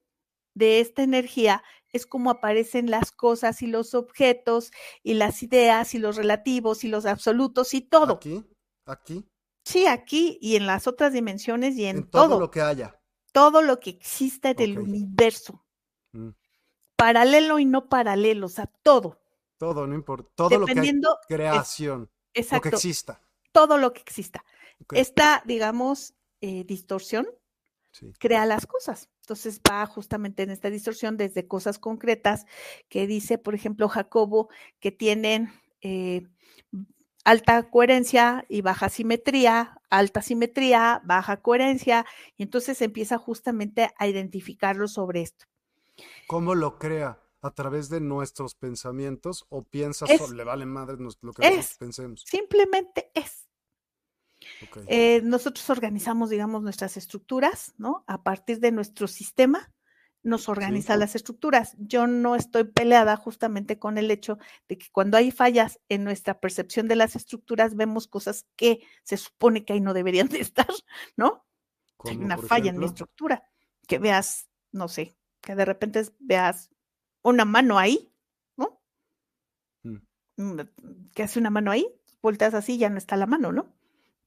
de 0.53 0.79
esta 0.79 1.03
energía 1.03 1.63
es 1.91 2.05
como 2.05 2.29
aparecen 2.29 2.89
las 2.89 3.11
cosas 3.11 3.61
y 3.61 3.67
los 3.67 3.93
objetos 3.93 4.71
y 5.03 5.15
las 5.15 5.43
ideas 5.43 5.93
y 5.93 5.99
los 5.99 6.15
relativos 6.15 6.83
y 6.83 6.87
los 6.87 7.05
absolutos 7.05 7.73
y 7.73 7.81
todo. 7.81 8.13
Aquí, 8.15 8.43
aquí. 8.85 9.25
Sí, 9.65 9.85
aquí 9.85 10.37
y 10.41 10.55
en 10.55 10.65
las 10.65 10.87
otras 10.87 11.13
dimensiones 11.13 11.75
y 11.77 11.85
en, 11.85 12.09
todo, 12.09 12.39
lo 12.39 12.49
que 12.49 12.61
haya. 12.61 12.99
Todo 13.31 13.61
lo 13.61 13.79
que 13.79 13.91
exista 13.91 14.51
en 14.51 14.59
el 14.61 14.79
universo. 14.79 15.63
Mm. 16.11 16.29
Paralelo 16.95 17.59
y 17.59 17.65
no 17.65 17.87
paralelo, 17.87 18.47
o 18.47 18.49
sea, 18.49 18.65
todo. 18.83 19.21
Todo, 19.57 19.85
no 19.85 19.93
importa. 19.93 20.31
Todo 20.35 20.59
lo 20.59 20.65
que 20.65 20.79
hay 20.79 21.01
creación. 21.27 22.09
Lo 22.51 22.61
que 22.61 22.69
exista. 22.69 23.21
Todo 23.51 23.77
lo 23.77 23.93
que 23.93 24.01
exista. 24.01 24.43
Esta, 24.91 25.43
digamos, 25.45 26.13
eh, 26.41 26.63
distorsión 26.63 27.27
crea 28.17 28.45
las 28.45 28.65
cosas. 28.65 29.09
Entonces 29.29 29.61
va 29.69 29.85
justamente 29.85 30.41
en 30.41 30.49
esta 30.49 30.71
distorsión 30.71 31.15
desde 31.15 31.47
cosas 31.47 31.77
concretas 31.77 32.47
que 32.89 33.05
dice, 33.05 33.37
por 33.37 33.53
ejemplo, 33.53 33.87
Jacobo, 33.87 34.49
que 34.79 34.91
tienen 34.91 35.53
eh, 35.81 36.25
alta 37.25 37.69
coherencia 37.69 38.43
y 38.49 38.61
baja 38.61 38.89
simetría, 38.89 39.79
alta 39.91 40.23
simetría, 40.23 41.03
baja 41.05 41.43
coherencia, 41.43 42.07
y 42.37 42.43
entonces 42.43 42.81
empieza 42.81 43.19
justamente 43.19 43.91
a 43.99 44.07
identificarlo 44.07 44.87
sobre 44.87 45.21
esto. 45.21 45.45
¿Cómo 46.25 46.55
lo 46.55 46.79
crea? 46.79 47.19
¿A 47.43 47.51
través 47.51 47.89
de 47.89 48.01
nuestros 48.01 48.55
pensamientos 48.55 49.45
o 49.49 49.61
piensa, 49.61 50.07
le 50.33 50.43
vale 50.43 50.65
madre 50.65 50.97
lo 50.97 51.33
que 51.33 51.43
nosotros 51.43 51.75
pensemos? 51.77 52.23
Simplemente 52.25 53.11
es. 53.13 53.47
Eh, 54.87 55.21
nosotros 55.23 55.69
organizamos, 55.69 56.29
digamos, 56.29 56.61
nuestras 56.63 56.97
estructuras, 56.97 57.73
¿no? 57.77 58.03
A 58.07 58.23
partir 58.23 58.59
de 58.59 58.71
nuestro 58.71 59.07
sistema 59.07 59.71
nos 60.21 60.49
organiza 60.49 60.97
las 60.97 61.15
estructuras. 61.15 61.75
Yo 61.79 62.07
no 62.07 62.35
estoy 62.35 62.65
peleada 62.65 63.15
justamente 63.15 63.79
con 63.79 63.97
el 63.97 64.11
hecho 64.11 64.37
de 64.67 64.77
que 64.77 64.87
cuando 64.91 65.17
hay 65.17 65.31
fallas 65.31 65.79
en 65.87 66.03
nuestra 66.03 66.39
percepción 66.39 66.87
de 66.87 66.95
las 66.95 67.15
estructuras, 67.15 67.75
vemos 67.75 68.07
cosas 68.07 68.45
que 68.55 68.81
se 69.03 69.17
supone 69.17 69.63
que 69.63 69.73
ahí 69.73 69.81
no 69.81 69.93
deberían 69.93 70.27
de 70.27 70.41
estar, 70.41 70.67
¿no? 71.17 71.45
Hay 72.05 72.17
una 72.17 72.37
falla 72.37 72.69
en 72.69 72.79
mi 72.79 72.85
estructura, 72.85 73.43
que 73.87 73.99
veas, 73.99 74.49
no 74.71 74.87
sé, 74.87 75.17
que 75.41 75.55
de 75.55 75.65
repente 75.65 76.01
veas 76.19 76.69
una 77.21 77.43
mano 77.43 77.77
ahí, 77.77 78.13
¿no? 78.55 78.81
Mm. 79.83 79.97
Mm, 80.37 80.59
que 81.13 81.23
hace 81.23 81.39
una 81.39 81.49
mano 81.49 81.71
ahí, 81.71 81.93
volteas 82.21 82.53
así, 82.53 82.77
ya 82.77 82.89
no 82.89 82.97
está 82.97 83.17
la 83.17 83.25
mano, 83.25 83.51
¿no? 83.51 83.73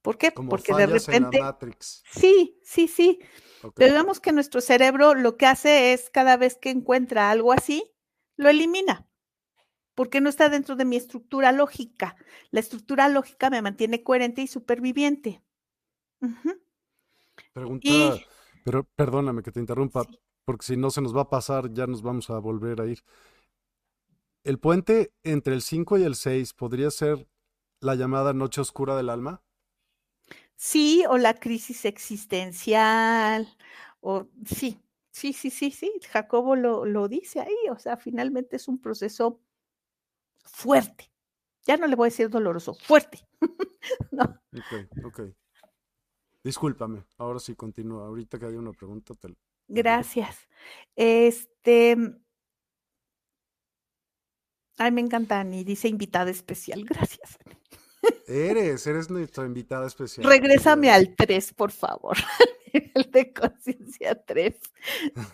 ¿Por 0.03 0.17
qué? 0.17 0.31
Porque 0.31 0.73
de 0.73 0.85
repente. 0.85 1.39
Sí, 1.79 2.59
sí, 2.61 2.89
sí. 2.89 3.19
digamos 3.77 4.19
que 4.19 4.33
nuestro 4.33 4.59
cerebro 4.59 5.15
lo 5.15 5.37
que 5.37 5.45
hace 5.45 5.93
es 5.93 6.09
cada 6.09 6.35
vez 6.35 6.57
que 6.57 6.69
encuentra 6.69 7.31
algo 7.31 7.53
así, 7.53 7.89
lo 8.35 8.49
elimina. 8.49 9.07
Porque 9.95 10.19
no 10.19 10.27
está 10.27 10.49
dentro 10.49 10.75
de 10.75 10.83
mi 10.83 10.97
estructura 10.97 11.53
lógica. 11.53 12.17
La 12.51 12.59
estructura 12.59 13.07
lógica 13.07 13.49
me 13.49 13.61
mantiene 13.61 14.03
coherente 14.03 14.41
y 14.41 14.47
superviviente. 14.47 15.41
Pregunta, 17.53 17.89
pero 18.65 18.83
perdóname 18.83 19.41
que 19.41 19.51
te 19.51 19.61
interrumpa, 19.61 20.05
porque 20.43 20.65
si 20.65 20.75
no 20.75 20.91
se 20.91 21.01
nos 21.01 21.15
va 21.15 21.21
a 21.21 21.29
pasar, 21.29 21.71
ya 21.71 21.87
nos 21.87 22.01
vamos 22.01 22.29
a 22.29 22.39
volver 22.39 22.81
a 22.81 22.87
ir. 22.87 23.05
¿El 24.43 24.59
puente 24.59 25.13
entre 25.23 25.53
el 25.53 25.61
5 25.61 25.99
y 25.99 26.03
el 26.03 26.15
6 26.15 26.53
podría 26.55 26.91
ser 26.91 27.29
la 27.79 27.95
llamada 27.95 28.33
noche 28.33 28.59
oscura 28.59 28.97
del 28.97 29.09
alma? 29.09 29.41
Sí, 30.55 31.03
o 31.09 31.17
la 31.17 31.33
crisis 31.33 31.85
existencial, 31.85 33.47
o 34.01 34.27
sí, 34.45 34.79
sí, 35.11 35.33
sí, 35.33 35.49
sí, 35.49 35.71
sí, 35.71 35.91
Jacobo 36.09 36.55
lo, 36.55 36.85
lo 36.85 37.07
dice 37.07 37.41
ahí, 37.41 37.69
o 37.71 37.77
sea, 37.79 37.97
finalmente 37.97 38.55
es 38.55 38.67
un 38.67 38.79
proceso 38.79 39.41
fuerte. 40.45 41.11
Ya 41.65 41.77
no 41.77 41.87
le 41.87 41.95
voy 41.95 42.07
a 42.07 42.11
decir 42.11 42.29
doloroso, 42.29 42.73
fuerte. 42.73 43.19
no. 44.11 44.23
Ok, 44.23 45.05
ok. 45.05 45.21
Discúlpame, 46.43 47.05
ahora 47.17 47.39
sí 47.39 47.55
continúa. 47.55 48.05
Ahorita 48.07 48.37
que 48.37 48.45
hay 48.45 48.55
una 48.55 48.73
pregunta, 48.73 49.13
te, 49.13 49.33
Gracias. 49.67 50.37
Este. 50.95 51.97
Ay, 54.77 54.91
me 54.91 55.01
encanta 55.01 55.39
Ani, 55.39 55.63
dice 55.63 55.87
invitada 55.87 56.31
especial. 56.31 56.83
Gracias. 56.89 57.37
Eres, 58.27 58.85
eres 58.87 59.09
nuestra 59.09 59.45
invitada 59.45 59.87
especial. 59.87 60.27
Regrésame 60.27 60.89
al 60.89 61.15
3, 61.15 61.53
por 61.53 61.71
favor. 61.71 62.17
El 62.73 63.11
de 63.11 63.31
conciencia 63.33 64.23
3. 64.23 64.55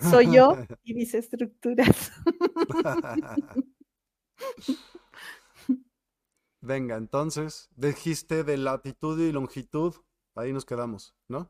Soy 0.10 0.34
yo 0.34 0.58
y 0.84 0.94
mis 0.94 1.14
estructuras. 1.14 2.12
Venga, 6.62 6.98
entonces, 6.98 7.70
dijiste 7.76 8.44
de 8.44 8.58
latitud 8.58 9.18
y 9.20 9.32
longitud, 9.32 9.96
ahí 10.36 10.52
nos 10.52 10.66
quedamos, 10.66 11.16
¿no? 11.30 11.50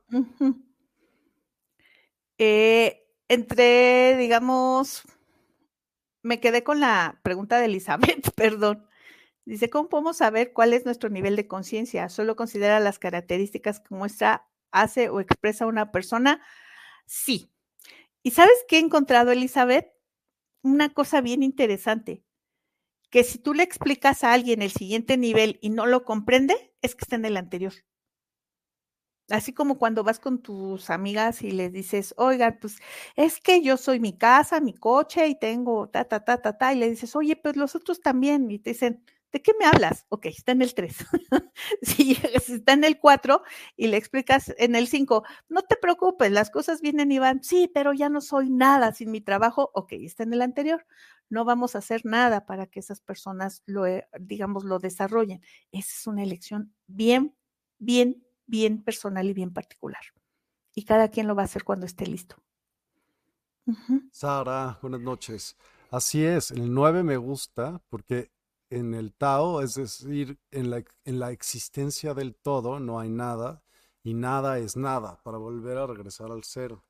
Eh, 2.38 3.08
entre, 3.28 4.16
digamos, 4.18 5.02
me 6.22 6.40
quedé 6.40 6.64
con 6.64 6.80
la 6.80 7.20
pregunta 7.24 7.58
de 7.58 7.66
Elizabeth, 7.66 8.32
perdón. 8.36 8.86
Dice, 9.46 9.70
¿cómo 9.70 9.90
podemos 9.90 10.18
saber 10.18 10.54
cuál 10.54 10.74
es 10.74 10.86
nuestro 10.86 11.10
nivel 11.10 11.36
de 11.36 11.48
conciencia? 11.48 12.10
¿Solo 12.10 12.36
considera 12.36 12.80
las 12.80 13.00
características 13.00 13.80
que 13.80 13.96
muestra, 13.96 14.48
hace 14.72 15.10
o 15.10 15.20
expresa 15.20 15.66
una 15.66 15.92
persona? 15.92 16.42
Sí. 17.06 17.52
¿Y 18.24 18.32
sabes 18.32 18.66
qué 18.68 18.78
he 18.78 18.82
encontrado, 18.82 19.32
Elizabeth? 19.32 19.88
Una 20.64 20.94
cosa 20.94 21.22
bien 21.22 21.44
interesante, 21.44 22.24
que 23.12 23.24
si 23.24 23.40
tú 23.40 23.54
le 23.54 23.64
explicas 23.64 24.24
a 24.24 24.34
alguien 24.34 24.62
el 24.64 24.72
siguiente 24.72 25.18
nivel 25.18 25.60
y 25.62 25.70
no 25.72 25.86
lo 25.88 26.06
comprende, 26.06 26.74
es 26.82 26.96
que 26.96 27.06
está 27.06 27.18
en 27.18 27.26
el 27.26 27.38
anterior. 27.38 27.74
Así 29.30 29.54
como 29.54 29.78
cuando 29.78 30.04
vas 30.04 30.20
con 30.20 30.42
tus 30.42 30.90
amigas 30.90 31.44
y 31.44 31.52
les 31.52 31.72
dices, 31.72 32.16
oiga, 32.18 32.58
pues 32.60 32.78
es 33.16 33.40
que 33.40 33.62
yo 33.62 33.78
soy 33.78 34.00
mi 34.00 34.18
casa, 34.18 34.60
mi 34.60 34.74
coche 34.74 35.28
y 35.28 35.38
tengo 35.38 35.88
ta, 35.90 36.06
ta, 36.06 36.24
ta, 36.26 36.42
ta, 36.42 36.58
ta, 36.58 36.74
y 36.74 36.78
le 36.78 36.90
dices, 36.90 37.16
oye, 37.16 37.36
pues 37.36 37.56
los 37.56 37.76
otros 37.76 38.02
también, 38.02 38.50
y 38.50 38.58
te 38.58 38.72
dicen, 38.72 39.04
¿de 39.32 39.42
qué 39.42 39.54
me 39.60 39.66
hablas? 39.66 40.06
Ok, 40.10 40.28
está 40.28 40.52
en 40.52 40.62
el 40.62 40.74
3. 40.74 40.96
si, 41.82 42.18
está 42.34 42.74
en 42.74 42.84
el 42.84 43.00
4 43.00 43.42
y 43.76 43.88
le 43.88 43.98
explicas 43.98 44.54
en 44.58 44.76
el 44.76 44.88
5, 44.88 45.24
no 45.50 45.62
te 45.62 45.76
preocupes, 45.76 46.32
las 46.32 46.50
cosas 46.50 46.82
vienen 46.82 47.12
y 47.12 47.20
van, 47.20 47.44
sí, 47.44 47.70
pero 47.74 47.94
ya 47.94 48.10
no 48.10 48.22
soy 48.22 48.50
nada 48.50 48.94
sin 48.94 49.12
mi 49.12 49.22
trabajo, 49.22 49.72
ok, 49.74 49.94
está 49.94 50.24
en 50.24 50.34
el 50.34 50.42
anterior. 50.42 50.86
No 51.30 51.46
vamos 51.46 51.76
a 51.76 51.80
hacer 51.80 52.06
nada 52.06 52.46
para 52.46 52.66
que 52.66 52.80
esas 52.80 53.02
personas 53.02 53.62
lo, 53.66 53.86
eh, 53.86 54.08
digamos, 54.20 54.64
lo 54.64 54.80
desarrollen. 54.80 55.42
Esa 55.72 55.94
es 56.00 56.08
una 56.08 56.24
elección 56.24 56.74
bien, 56.88 57.36
bien 57.78 58.24
bien 58.50 58.82
personal 58.82 59.30
y 59.30 59.34
bien 59.34 59.54
particular. 59.54 60.02
Y 60.74 60.84
cada 60.84 61.10
quien 61.10 61.28
lo 61.28 61.36
va 61.36 61.44
a 61.44 61.46
hacer 61.46 61.64
cuando 61.64 61.86
esté 61.86 62.06
listo. 62.08 62.36
Sara, 64.12 64.80
buenas 64.82 65.02
noches. 65.02 65.56
Así 65.92 66.24
es, 66.24 66.52
el 66.52 66.74
9 66.74 67.04
me 67.04 67.18
gusta 67.18 67.82
porque 67.90 68.32
en 68.70 68.94
el 68.94 69.14
Tao, 69.14 69.62
es 69.62 69.76
decir, 69.76 70.40
en 70.52 70.70
la, 70.70 70.84
en 71.06 71.20
la 71.20 71.32
existencia 71.32 72.14
del 72.14 72.36
todo 72.36 72.80
no 72.80 73.00
hay 73.00 73.10
nada 73.10 73.64
y 74.04 74.14
nada 74.14 74.60
es 74.60 74.78
nada 74.78 75.22
para 75.24 75.38
volver 75.38 75.78
a 75.78 75.88
regresar 75.88 76.32
al 76.32 76.44
cero. 76.44 76.86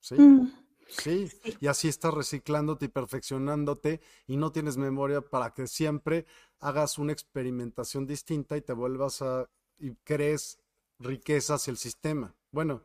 ¿Sí? 0.00 0.14
Mm. 0.14 0.52
Sí, 0.88 1.30
y 1.60 1.68
así 1.68 1.88
estás 1.88 2.12
reciclándote 2.12 2.86
y 2.86 2.88
perfeccionándote 2.88 4.00
y 4.26 4.36
no 4.36 4.50
tienes 4.50 4.76
memoria 4.76 5.20
para 5.20 5.54
que 5.54 5.68
siempre 5.68 6.26
hagas 6.58 6.98
una 6.98 7.12
experimentación 7.12 8.06
distinta 8.06 8.56
y 8.56 8.62
te 8.62 8.72
vuelvas 8.72 9.22
a 9.22 9.48
y 9.78 9.94
crees 10.04 10.58
riquezas 10.98 11.68
el 11.68 11.76
sistema. 11.76 12.34
Bueno, 12.50 12.82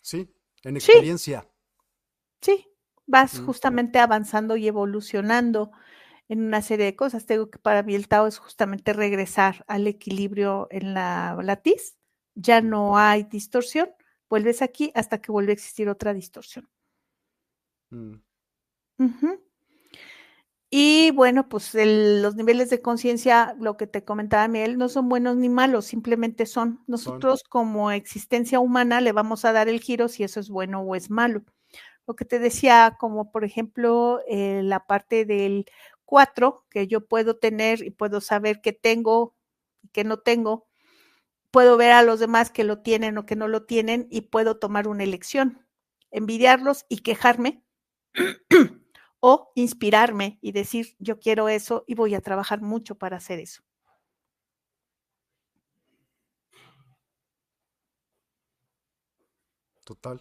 sí, 0.00 0.32
en 0.62 0.76
experiencia. 0.76 1.46
Sí, 2.40 2.66
vas 3.06 3.40
justamente 3.40 3.98
avanzando 3.98 4.56
y 4.56 4.68
evolucionando 4.68 5.72
en 6.28 6.42
una 6.42 6.62
serie 6.62 6.86
de 6.86 6.96
cosas. 6.96 7.26
Tengo 7.26 7.50
que 7.50 7.58
para 7.58 7.82
mí 7.82 7.94
el 7.94 8.08
Tao 8.08 8.26
es 8.26 8.38
justamente 8.38 8.92
regresar 8.92 9.64
al 9.68 9.86
equilibrio 9.86 10.68
en 10.70 10.94
la 10.94 11.38
latiz. 11.42 11.96
Ya 12.34 12.60
no 12.60 12.98
hay 12.98 13.24
distorsión. 13.24 13.90
Vuelves 14.28 14.62
aquí 14.62 14.90
hasta 14.94 15.20
que 15.20 15.32
vuelve 15.32 15.52
a 15.52 15.54
existir 15.54 15.88
otra 15.88 16.14
distorsión. 16.14 16.68
Mm. 17.90 18.14
Y 20.76 21.12
bueno, 21.12 21.48
pues 21.48 21.70
los 21.74 22.34
niveles 22.34 22.68
de 22.68 22.82
conciencia, 22.82 23.54
lo 23.60 23.76
que 23.76 23.86
te 23.86 24.04
comentaba 24.04 24.48
Miguel, 24.48 24.76
no 24.76 24.88
son 24.88 25.08
buenos 25.08 25.36
ni 25.36 25.48
malos, 25.48 25.84
simplemente 25.84 26.46
son. 26.46 26.82
Nosotros 26.88 27.44
como 27.44 27.92
existencia 27.92 28.58
humana 28.58 29.00
le 29.00 29.12
vamos 29.12 29.44
a 29.44 29.52
dar 29.52 29.68
el 29.68 29.80
giro 29.80 30.08
si 30.08 30.24
eso 30.24 30.40
es 30.40 30.48
bueno 30.50 30.80
o 30.80 30.96
es 30.96 31.10
malo. 31.10 31.44
Lo 32.08 32.16
que 32.16 32.24
te 32.24 32.40
decía, 32.40 32.96
como 32.98 33.30
por 33.30 33.44
ejemplo 33.44 34.20
eh, 34.26 34.62
la 34.64 34.84
parte 34.84 35.24
del 35.24 35.66
4, 36.04 36.64
que 36.70 36.86
yo 36.86 37.06
puedo 37.06 37.36
tener 37.36 37.82
y 37.82 37.90
puedo 37.90 38.20
saber 38.20 38.60
que 38.60 38.72
tengo 38.72 39.34
y 39.82 39.88
que 39.88 40.04
no 40.04 40.18
tengo, 40.18 40.68
puedo 41.50 41.76
ver 41.76 41.92
a 41.92 42.02
los 42.02 42.20
demás 42.20 42.50
que 42.50 42.64
lo 42.64 42.82
tienen 42.82 43.16
o 43.18 43.26
que 43.26 43.36
no 43.36 43.48
lo 43.48 43.64
tienen 43.64 44.08
y 44.10 44.22
puedo 44.22 44.58
tomar 44.58 44.88
una 44.88 45.04
elección, 45.04 45.66
envidiarlos 46.10 46.84
y 46.88 46.98
quejarme 46.98 47.64
o 49.20 49.52
inspirarme 49.54 50.38
y 50.40 50.52
decir, 50.52 50.96
yo 50.98 51.18
quiero 51.20 51.48
eso 51.48 51.84
y 51.86 51.94
voy 51.94 52.14
a 52.14 52.20
trabajar 52.20 52.60
mucho 52.60 52.96
para 52.96 53.18
hacer 53.18 53.40
eso. 53.40 53.62
Total, 59.84 60.20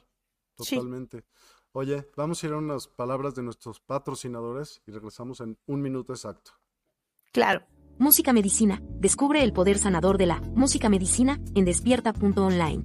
totalmente. 0.55 1.23
Oye, 1.75 2.07
vamos 2.15 2.43
a 2.43 2.47
ir 2.47 2.53
a 2.53 2.57
unas 2.57 2.87
palabras 2.87 3.33
de 3.33 3.41
nuestros 3.41 3.79
patrocinadores 3.79 4.83
y 4.85 4.91
regresamos 4.91 5.41
en 5.41 5.57
un 5.65 5.81
minuto 5.81 6.13
exacto. 6.13 6.51
Claro. 7.31 7.63
Música 7.97 8.31
Medicina. 8.31 8.79
Descubre 8.99 9.43
el 9.43 9.53
poder 9.53 9.79
sanador 9.79 10.19
de 10.19 10.27
la 10.27 10.39
música 10.53 10.87
medicina 10.87 11.39
en 11.55 11.65
despierta.online. 11.65 12.83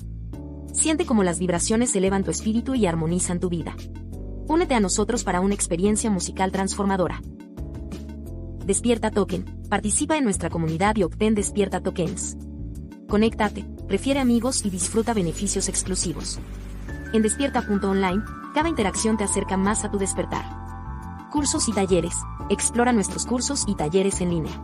Siente 0.72 1.04
cómo 1.04 1.22
las 1.22 1.38
vibraciones 1.38 1.94
elevan 1.96 2.24
tu 2.24 2.30
espíritu 2.30 2.74
y 2.74 2.86
armonizan 2.86 3.40
tu 3.40 3.50
vida. 3.50 3.76
Únete 4.46 4.74
a 4.74 4.80
nosotros 4.80 5.22
para 5.22 5.42
una 5.42 5.54
experiencia 5.54 6.10
musical 6.10 6.50
transformadora. 6.50 7.20
Despierta 8.64 9.10
Token. 9.10 9.66
Participa 9.68 10.16
en 10.16 10.24
nuestra 10.24 10.48
comunidad 10.48 10.96
y 10.96 11.02
obtén 11.02 11.34
Despierta 11.34 11.82
Tokens. 11.82 12.38
Conéctate, 13.06 13.66
prefiere 13.86 14.18
amigos 14.18 14.64
y 14.64 14.70
disfruta 14.70 15.12
beneficios 15.12 15.68
exclusivos. 15.68 16.38
En 17.12 17.20
despierta.online, 17.20 18.22
cada 18.58 18.70
interacción 18.70 19.16
te 19.16 19.22
acerca 19.22 19.56
más 19.56 19.84
a 19.84 19.90
tu 19.92 19.98
despertar. 19.98 20.44
Cursos 21.30 21.68
y 21.68 21.72
talleres. 21.72 22.16
Explora 22.48 22.92
nuestros 22.92 23.24
cursos 23.24 23.62
y 23.68 23.76
talleres 23.76 24.20
en 24.20 24.30
línea. 24.30 24.60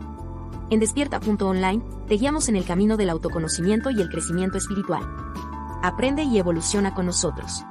En 0.69 0.81
despierta.online, 0.81 1.81
te 2.05 2.15
guiamos 2.15 2.49
en 2.49 2.57
el 2.57 2.65
camino 2.65 2.97
del 2.97 3.09
autoconocimiento 3.09 3.91
y 3.91 4.01
el 4.01 4.09
crecimiento 4.09 4.57
espiritual. 4.57 5.01
Aprende 5.81 6.23
y 6.23 6.37
evoluciona 6.37 6.93
con 6.93 7.05
nosotros. 7.05 7.63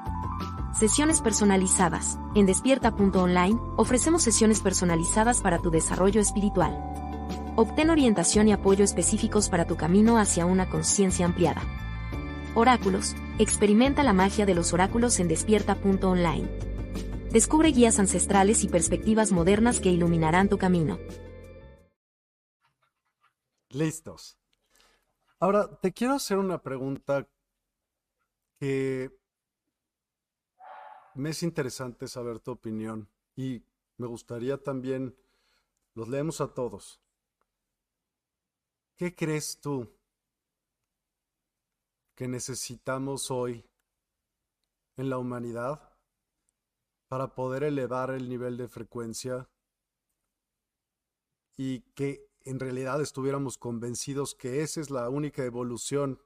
Sesiones 0.72 1.20
personalizadas. 1.20 2.18
En 2.34 2.46
despierta.online 2.46 3.60
ofrecemos 3.76 4.22
sesiones 4.22 4.60
personalizadas 4.60 5.42
para 5.42 5.58
tu 5.58 5.70
desarrollo 5.70 6.22
espiritual. 6.22 6.74
Obtén 7.54 7.90
orientación 7.90 8.48
y 8.48 8.52
apoyo 8.52 8.82
específicos 8.82 9.50
para 9.50 9.66
tu 9.66 9.76
camino 9.76 10.16
hacia 10.16 10.46
una 10.46 10.70
conciencia 10.70 11.26
ampliada. 11.26 11.60
Oráculos. 12.56 13.16
Experimenta 13.40 14.04
la 14.04 14.12
magia 14.12 14.46
de 14.46 14.54
los 14.54 14.72
oráculos 14.72 15.18
en 15.18 15.26
despierta.online. 15.26 16.48
Descubre 17.32 17.70
guías 17.70 17.98
ancestrales 17.98 18.62
y 18.62 18.68
perspectivas 18.68 19.32
modernas 19.32 19.80
que 19.80 19.88
iluminarán 19.88 20.48
tu 20.48 20.56
camino. 20.56 21.00
Listos. 23.70 24.38
Ahora, 25.40 25.80
te 25.80 25.92
quiero 25.92 26.14
hacer 26.14 26.38
una 26.38 26.62
pregunta 26.62 27.28
que 28.60 29.10
me 31.14 31.30
es 31.30 31.42
interesante 31.42 32.06
saber 32.06 32.38
tu 32.38 32.52
opinión 32.52 33.08
y 33.34 33.64
me 33.96 34.06
gustaría 34.06 34.58
también, 34.58 35.16
los 35.94 36.08
leemos 36.08 36.40
a 36.40 36.54
todos. 36.54 37.00
¿Qué 38.94 39.12
crees 39.12 39.58
tú 39.60 39.92
que 42.14 42.28
necesitamos 42.28 43.30
hoy 43.30 43.68
en 44.96 45.10
la 45.10 45.18
humanidad 45.18 45.92
para 47.08 47.34
poder 47.34 47.64
elevar 47.64 48.10
el 48.10 48.28
nivel 48.28 48.56
de 48.56 48.68
frecuencia 48.68 49.48
y 51.56 51.80
que 51.94 52.28
en 52.42 52.60
realidad 52.60 53.00
estuviéramos 53.00 53.58
convencidos 53.58 54.34
que 54.34 54.62
esa 54.62 54.80
es 54.80 54.90
la 54.90 55.08
única 55.08 55.44
evolución 55.44 56.20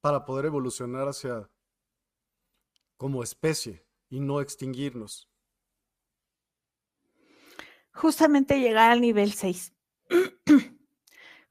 para 0.00 0.24
poder 0.24 0.46
evolucionar 0.46 1.08
hacia 1.08 1.50
como 2.96 3.22
especie 3.22 3.86
y 4.08 4.20
no 4.20 4.40
extinguirnos. 4.40 5.28
Justamente 7.92 8.60
llegar 8.60 8.92
al 8.92 9.00
nivel 9.00 9.32
6. 9.32 9.73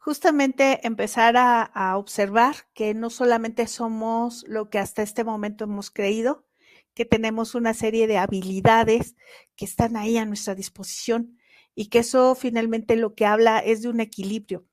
Justamente 0.06 0.86
empezar 0.86 1.38
a, 1.38 1.98
observar 1.98 2.56
que 2.74 2.94
no 2.94 3.10
solamente 3.10 3.68
somos 3.68 4.44
lo 4.50 4.70
que 4.70 4.78
hasta 4.78 5.02
este 5.02 5.24
momento 5.24 5.64
hemos 5.64 5.92
creído, 5.92 6.46
que 6.94 7.06
tenemos 7.06 7.56
una 7.56 7.74
serie 7.74 8.06
de 8.06 8.18
habilidades 8.18 9.16
que 9.56 9.64
están 9.64 9.96
ahí 9.96 10.18
a 10.18 10.26
nuestra 10.26 10.56
disposición 10.56 11.40
y 11.74 11.88
que 11.88 12.00
eso 12.00 12.36
finalmente 12.36 12.98
lo 12.98 13.16
que 13.16 13.26
habla 13.26 13.60
es 13.60 13.82
de 13.82 13.88
un 13.88 14.02
equilibrio. 14.02 14.66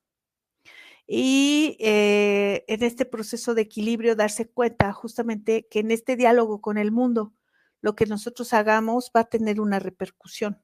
Y 1.07 1.77
eh, 1.79 2.65
en 2.67 2.83
este 2.83 3.05
proceso 3.05 3.55
de 3.55 3.61
equilibrio 3.61 4.17
darse 4.17 4.49
cuenta 4.49 4.91
justamente 4.91 5.65
que 5.71 5.79
en 5.79 5.91
este 5.91 6.17
diálogo 6.17 6.59
con 6.59 6.77
el 6.77 6.91
mundo, 6.91 7.33
lo 7.79 7.95
que 7.95 8.05
nosotros 8.05 8.51
hagamos 8.51 9.11
va 9.15 9.21
a 9.21 9.29
tener 9.29 9.61
una 9.61 9.79
repercusión. 9.79 10.61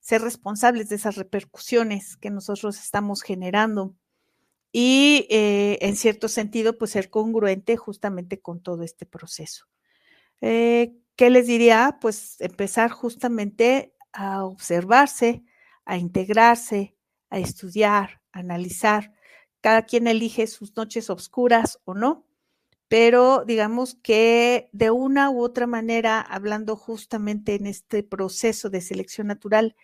Ser 0.00 0.20
responsables 0.20 0.90
de 0.90 0.96
esas 0.96 1.16
repercusiones 1.16 2.18
que 2.18 2.28
nosotros 2.28 2.78
estamos 2.78 3.22
generando 3.22 3.96
y 4.72 5.26
eh, 5.30 5.78
en 5.82 5.96
cierto 5.96 6.28
sentido, 6.28 6.78
pues 6.78 6.92
ser 6.92 7.10
congruente 7.10 7.76
justamente 7.76 8.40
con 8.40 8.62
todo 8.62 8.82
este 8.82 9.06
proceso. 9.06 9.66
Eh, 10.40 10.94
¿Qué 11.16 11.30
les 11.30 11.46
diría? 11.46 11.98
Pues 12.00 12.40
empezar 12.40 12.90
justamente 12.90 13.94
a 14.12 14.44
observarse, 14.44 15.44
a 15.84 15.98
integrarse, 15.98 16.96
a 17.30 17.38
estudiar, 17.38 18.22
a 18.32 18.40
analizar. 18.40 19.12
Cada 19.60 19.82
quien 19.82 20.06
elige 20.06 20.46
sus 20.46 20.74
noches 20.76 21.10
oscuras 21.10 21.78
o 21.84 21.94
no, 21.94 22.26
pero 22.88 23.44
digamos 23.46 23.94
que 23.94 24.68
de 24.72 24.90
una 24.90 25.30
u 25.30 25.42
otra 25.42 25.66
manera, 25.66 26.20
hablando 26.20 26.76
justamente 26.76 27.54
en 27.54 27.66
este 27.66 28.02
proceso 28.02 28.70
de 28.70 28.80
selección 28.80 29.28
natural, 29.28 29.76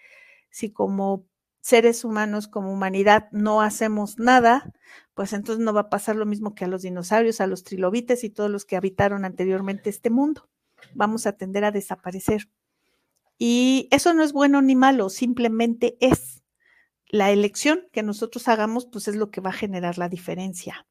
si 0.50 0.72
como 0.72 1.26
seres 1.68 2.02
humanos, 2.02 2.48
como 2.48 2.72
humanidad, 2.72 3.28
no 3.30 3.60
hacemos 3.60 4.18
nada, 4.18 4.72
pues 5.14 5.34
entonces 5.34 5.62
no 5.62 5.74
va 5.74 5.82
a 5.82 5.90
pasar 5.90 6.16
lo 6.16 6.24
mismo 6.24 6.54
que 6.54 6.64
a 6.64 6.68
los 6.68 6.80
dinosaurios, 6.80 7.42
a 7.42 7.46
los 7.46 7.62
trilobites 7.62 8.24
y 8.24 8.30
todos 8.30 8.50
los 8.50 8.64
que 8.64 8.76
habitaron 8.76 9.26
anteriormente 9.26 9.90
este 9.90 10.08
mundo. 10.08 10.48
Vamos 10.94 11.26
a 11.26 11.32
tender 11.32 11.64
a 11.64 11.70
desaparecer. 11.70 12.48
Y 13.36 13.86
eso 13.90 14.14
no 14.14 14.22
es 14.22 14.32
bueno 14.32 14.62
ni 14.62 14.76
malo, 14.76 15.10
simplemente 15.10 15.98
es. 16.00 16.42
La 17.06 17.30
elección 17.30 17.86
que 17.92 18.02
nosotros 18.02 18.48
hagamos, 18.48 18.86
pues 18.86 19.06
es 19.06 19.16
lo 19.16 19.30
que 19.30 19.42
va 19.42 19.50
a 19.50 19.52
generar 19.52 19.98
la 19.98 20.08
diferencia. 20.08 20.86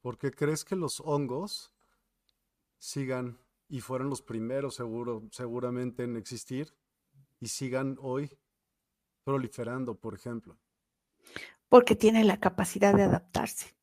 ¿Por 0.00 0.16
qué 0.16 0.30
crees 0.30 0.64
que 0.64 0.76
los 0.76 1.00
hongos 1.00 1.70
sigan 2.78 3.38
y 3.68 3.80
fueron 3.80 4.08
los 4.08 4.22
primeros 4.22 4.74
seguro, 4.74 5.22
seguramente 5.32 6.04
en 6.04 6.16
existir 6.16 6.74
y 7.40 7.48
sigan 7.48 7.98
hoy 8.00 8.30
proliferando, 9.24 9.94
por 9.96 10.14
ejemplo? 10.14 10.58
Porque 11.68 11.94
tienen 11.94 12.26
la 12.26 12.38
capacidad 12.38 12.94
de 12.94 13.04
adaptarse 13.04 13.76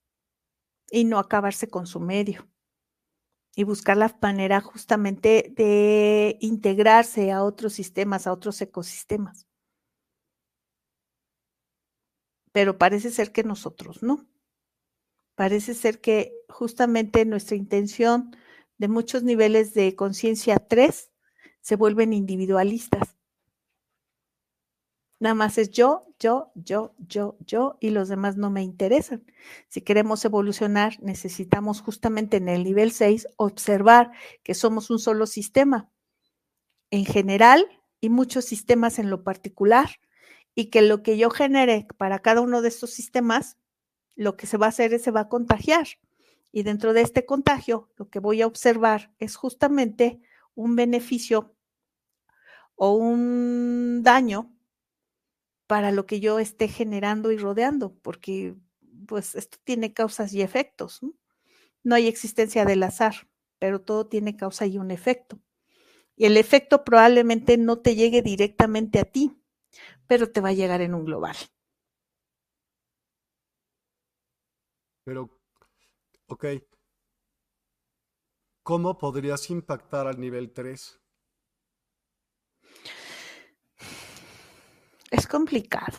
y 0.91 1.05
no 1.05 1.19
acabarse 1.19 1.67
con 1.69 1.87
su 1.87 1.99
medio 1.99 2.47
y 3.55 3.63
buscar 3.63 3.97
la 3.97 4.15
manera 4.21 4.61
justamente 4.61 5.51
de 5.55 6.37
integrarse 6.41 7.31
a 7.31 7.43
otros 7.43 7.73
sistemas, 7.73 8.27
a 8.27 8.33
otros 8.33 8.61
ecosistemas. 8.61 9.47
Pero 12.51 12.77
parece 12.77 13.09
ser 13.09 13.31
que 13.31 13.43
nosotros 13.43 14.03
no. 14.03 14.27
Parece 15.35 15.73
ser 15.73 16.01
que 16.01 16.33
justamente 16.49 17.25
nuestra 17.25 17.55
intención 17.55 18.35
de 18.77 18.87
muchos 18.87 19.23
niveles 19.23 19.73
de 19.73 19.95
conciencia 19.95 20.57
3 20.57 21.11
se 21.61 21.75
vuelven 21.75 22.13
individualistas 22.13 23.16
Nada 25.19 25.33
más 25.33 25.57
es 25.57 25.71
yo, 25.71 26.05
yo, 26.19 26.51
yo, 26.53 26.93
yo, 27.07 27.37
yo 27.39 27.77
y 27.79 27.89
los 27.89 28.07
demás 28.07 28.37
no 28.37 28.51
me 28.51 28.61
interesan. 28.61 29.25
Si 29.67 29.81
queremos 29.81 30.23
evolucionar, 30.25 30.97
necesitamos 31.01 31.81
justamente 31.81 32.37
en 32.37 32.49
el 32.49 32.63
nivel 32.63 32.91
6 32.91 33.27
observar 33.37 34.11
que 34.43 34.53
somos 34.53 34.89
un 34.91 34.99
solo 34.99 35.25
sistema 35.25 35.89
en 36.91 37.05
general 37.05 37.65
y 37.99 38.09
muchos 38.09 38.45
sistemas 38.45 38.99
en 38.99 39.09
lo 39.09 39.23
particular 39.23 39.89
y 40.53 40.65
que 40.65 40.81
lo 40.81 41.01
que 41.01 41.17
yo 41.17 41.29
genere 41.29 41.87
para 41.97 42.19
cada 42.19 42.41
uno 42.41 42.61
de 42.61 42.69
estos 42.69 42.91
sistemas, 42.91 43.57
lo 44.15 44.37
que 44.37 44.47
se 44.47 44.57
va 44.57 44.67
a 44.67 44.69
hacer 44.69 44.93
es 44.93 45.03
se 45.03 45.11
va 45.11 45.21
a 45.21 45.29
contagiar. 45.29 45.87
Y 46.51 46.63
dentro 46.63 46.93
de 46.93 47.01
este 47.01 47.25
contagio, 47.25 47.89
lo 47.97 48.09
que 48.09 48.19
voy 48.19 48.41
a 48.41 48.47
observar 48.47 49.11
es 49.19 49.35
justamente 49.35 50.21
un 50.55 50.75
beneficio 50.75 51.55
o 52.75 52.93
un 52.93 54.01
daño 54.03 54.56
para 55.67 55.91
lo 55.91 56.05
que 56.05 56.19
yo 56.19 56.39
esté 56.39 56.67
generando 56.67 57.31
y 57.31 57.37
rodeando, 57.37 57.93
porque 58.01 58.55
pues 59.07 59.35
esto 59.35 59.57
tiene 59.63 59.93
causas 59.93 60.33
y 60.33 60.41
efectos. 60.41 61.03
¿no? 61.03 61.13
no 61.87 61.95
hay 61.95 62.07
existencia 62.07 62.65
del 62.65 62.83
azar, 62.83 63.29
pero 63.59 63.81
todo 63.81 64.07
tiene 64.07 64.35
causa 64.35 64.65
y 64.65 64.77
un 64.77 64.91
efecto. 64.91 65.39
Y 66.17 66.25
el 66.25 66.35
efecto 66.35 66.83
probablemente 66.83 67.57
no 67.57 67.79
te 67.79 67.95
llegue 67.95 68.21
directamente 68.21 68.99
a 68.99 69.05
ti, 69.05 69.41
pero 70.05 70.29
te 70.29 70.41
va 70.41 70.49
a 70.49 70.53
llegar 70.53 70.81
en 70.81 70.93
un 70.93 71.05
global. 71.05 71.37
Pero, 75.05 75.29
ok, 76.27 76.45
¿cómo 78.63 78.97
podrías 78.97 79.49
impactar 79.49 80.07
al 80.07 80.19
nivel 80.19 80.51
3? 80.51 80.99
Es 85.11 85.27
complicado. 85.27 85.97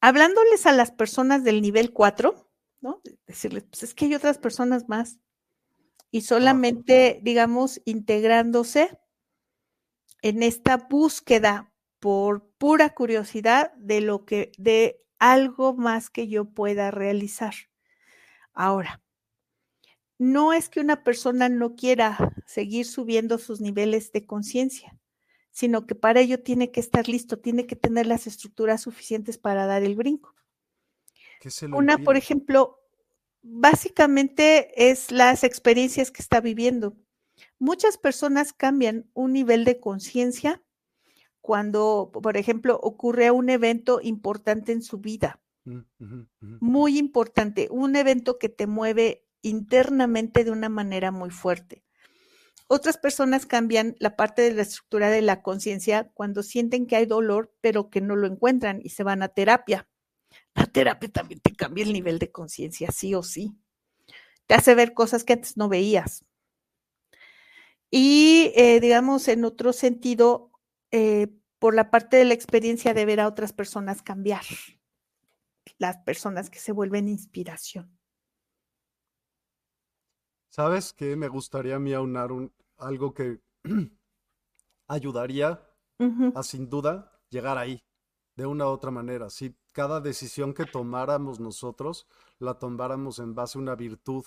Hablándoles 0.00 0.66
a 0.66 0.72
las 0.72 0.90
personas 0.90 1.42
del 1.44 1.62
nivel 1.62 1.92
4, 1.92 2.50
¿no? 2.80 3.00
Decirles, 3.26 3.64
pues 3.64 3.82
es 3.82 3.94
que 3.94 4.06
hay 4.06 4.14
otras 4.14 4.38
personas 4.38 4.88
más. 4.88 5.18
Y 6.10 6.22
solamente, 6.22 7.20
digamos, 7.22 7.80
integrándose 7.84 8.98
en 10.22 10.42
esta 10.42 10.76
búsqueda 10.76 11.72
por 11.98 12.48
pura 12.58 12.94
curiosidad 12.94 13.72
de 13.74 14.00
lo 14.00 14.24
que, 14.24 14.52
de 14.58 15.02
algo 15.18 15.74
más 15.74 16.10
que 16.10 16.28
yo 16.28 16.44
pueda 16.44 16.90
realizar. 16.90 17.54
Ahora, 18.52 19.02
no 20.18 20.52
es 20.52 20.68
que 20.68 20.80
una 20.80 21.02
persona 21.02 21.48
no 21.48 21.74
quiera 21.74 22.34
seguir 22.46 22.86
subiendo 22.86 23.38
sus 23.38 23.60
niveles 23.60 24.12
de 24.12 24.24
conciencia 24.26 24.96
sino 25.56 25.86
que 25.86 25.94
para 25.94 26.20
ello 26.20 26.42
tiene 26.42 26.70
que 26.70 26.80
estar 26.80 27.08
listo, 27.08 27.38
tiene 27.38 27.66
que 27.66 27.76
tener 27.76 28.06
las 28.06 28.26
estructuras 28.26 28.82
suficientes 28.82 29.38
para 29.38 29.64
dar 29.64 29.82
el 29.84 29.96
brinco. 29.96 30.34
Una, 31.72 31.96
por 31.96 32.18
ejemplo, 32.18 32.78
básicamente 33.40 34.90
es 34.90 35.10
las 35.10 35.44
experiencias 35.44 36.10
que 36.10 36.20
está 36.20 36.42
viviendo. 36.42 36.94
Muchas 37.58 37.96
personas 37.96 38.52
cambian 38.52 39.08
un 39.14 39.32
nivel 39.32 39.64
de 39.64 39.80
conciencia 39.80 40.62
cuando, 41.40 42.10
por 42.12 42.36
ejemplo, 42.36 42.78
ocurre 42.82 43.30
un 43.30 43.48
evento 43.48 44.00
importante 44.02 44.72
en 44.72 44.82
su 44.82 44.98
vida. 44.98 45.40
Mm, 45.64 45.80
muy 46.60 46.98
importante, 46.98 47.68
un 47.70 47.96
evento 47.96 48.38
que 48.38 48.50
te 48.50 48.66
mueve 48.66 49.24
internamente 49.40 50.44
de 50.44 50.50
una 50.50 50.68
manera 50.68 51.12
muy 51.12 51.30
fuerte. 51.30 51.85
Otras 52.68 52.98
personas 52.98 53.46
cambian 53.46 53.94
la 54.00 54.16
parte 54.16 54.42
de 54.42 54.52
la 54.52 54.62
estructura 54.62 55.08
de 55.08 55.22
la 55.22 55.42
conciencia 55.42 56.10
cuando 56.14 56.42
sienten 56.42 56.86
que 56.86 56.96
hay 56.96 57.06
dolor, 57.06 57.54
pero 57.60 57.90
que 57.90 58.00
no 58.00 58.16
lo 58.16 58.26
encuentran 58.26 58.80
y 58.82 58.88
se 58.88 59.04
van 59.04 59.22
a 59.22 59.28
terapia. 59.28 59.88
La 60.54 60.66
terapia 60.66 61.08
también 61.08 61.40
te 61.40 61.54
cambia 61.54 61.84
el 61.84 61.92
nivel 61.92 62.18
de 62.18 62.32
conciencia, 62.32 62.90
sí 62.90 63.14
o 63.14 63.22
sí. 63.22 63.56
Te 64.46 64.54
hace 64.54 64.74
ver 64.74 64.94
cosas 64.94 65.22
que 65.22 65.34
antes 65.34 65.56
no 65.56 65.68
veías. 65.68 66.24
Y, 67.90 68.52
eh, 68.56 68.80
digamos, 68.80 69.28
en 69.28 69.44
otro 69.44 69.72
sentido, 69.72 70.50
eh, 70.90 71.28
por 71.58 71.74
la 71.74 71.90
parte 71.90 72.16
de 72.16 72.24
la 72.24 72.34
experiencia 72.34 72.94
de 72.94 73.04
ver 73.06 73.20
a 73.20 73.28
otras 73.28 73.52
personas 73.52 74.02
cambiar, 74.02 74.44
las 75.78 75.98
personas 75.98 76.50
que 76.50 76.58
se 76.58 76.72
vuelven 76.72 77.08
inspiración. 77.08 77.95
¿Sabes 80.56 80.94
qué? 80.94 81.16
Me 81.16 81.28
gustaría 81.28 81.76
a 81.76 81.78
mí 81.78 81.92
aunar 81.92 82.32
un, 82.32 82.50
algo 82.78 83.12
que 83.12 83.42
ayudaría 84.88 85.62
a 86.34 86.42
sin 86.42 86.70
duda 86.70 87.12
llegar 87.28 87.58
ahí 87.58 87.84
de 88.36 88.46
una 88.46 88.64
u 88.64 88.70
otra 88.70 88.90
manera. 88.90 89.28
Si 89.28 89.54
cada 89.70 90.00
decisión 90.00 90.54
que 90.54 90.64
tomáramos 90.64 91.40
nosotros 91.40 92.06
la 92.38 92.54
tomáramos 92.54 93.18
en 93.18 93.34
base 93.34 93.58
a 93.58 93.60
una 93.60 93.74
virtud 93.74 94.24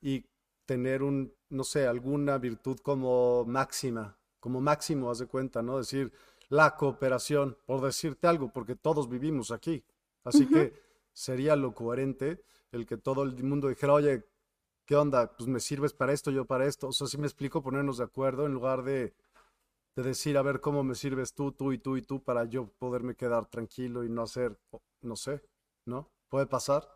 y 0.00 0.24
tener 0.66 1.02
un, 1.02 1.34
no 1.48 1.64
sé, 1.64 1.88
alguna 1.88 2.38
virtud 2.38 2.78
como 2.78 3.44
máxima, 3.44 4.16
como 4.38 4.60
máximo, 4.60 5.10
haz 5.10 5.18
de 5.18 5.26
cuenta, 5.26 5.62
¿no? 5.62 5.78
Decir 5.78 6.12
la 6.48 6.76
cooperación, 6.76 7.58
por 7.66 7.80
decirte 7.80 8.28
algo, 8.28 8.52
porque 8.52 8.76
todos 8.76 9.08
vivimos 9.08 9.50
aquí. 9.50 9.82
Así 10.22 10.46
que 10.46 10.74
sería 11.12 11.56
lo 11.56 11.74
coherente 11.74 12.44
el 12.70 12.86
que 12.86 12.98
todo 12.98 13.24
el 13.24 13.42
mundo 13.42 13.66
dijera, 13.66 13.94
oye, 13.94 14.31
¿qué 14.86 14.96
onda? 14.96 15.36
Pues 15.36 15.48
me 15.48 15.60
sirves 15.60 15.92
para 15.92 16.12
esto, 16.12 16.30
yo 16.30 16.44
para 16.44 16.66
esto. 16.66 16.88
O 16.88 16.92
sea, 16.92 17.06
si 17.06 17.18
me 17.18 17.26
explico, 17.26 17.62
ponernos 17.62 17.98
de 17.98 18.04
acuerdo 18.04 18.46
en 18.46 18.52
lugar 18.52 18.82
de, 18.82 19.14
de 19.96 20.02
decir, 20.02 20.36
a 20.36 20.42
ver, 20.42 20.60
¿cómo 20.60 20.82
me 20.84 20.94
sirves 20.94 21.34
tú, 21.34 21.52
tú 21.52 21.72
y 21.72 21.78
tú 21.78 21.96
y 21.96 22.02
tú 22.02 22.22
para 22.22 22.44
yo 22.44 22.68
poderme 22.78 23.14
quedar 23.14 23.46
tranquilo 23.46 24.04
y 24.04 24.08
no 24.08 24.22
hacer, 24.22 24.58
no 25.00 25.16
sé, 25.16 25.42
¿no? 25.84 26.10
¿Puede 26.28 26.46
pasar? 26.46 26.88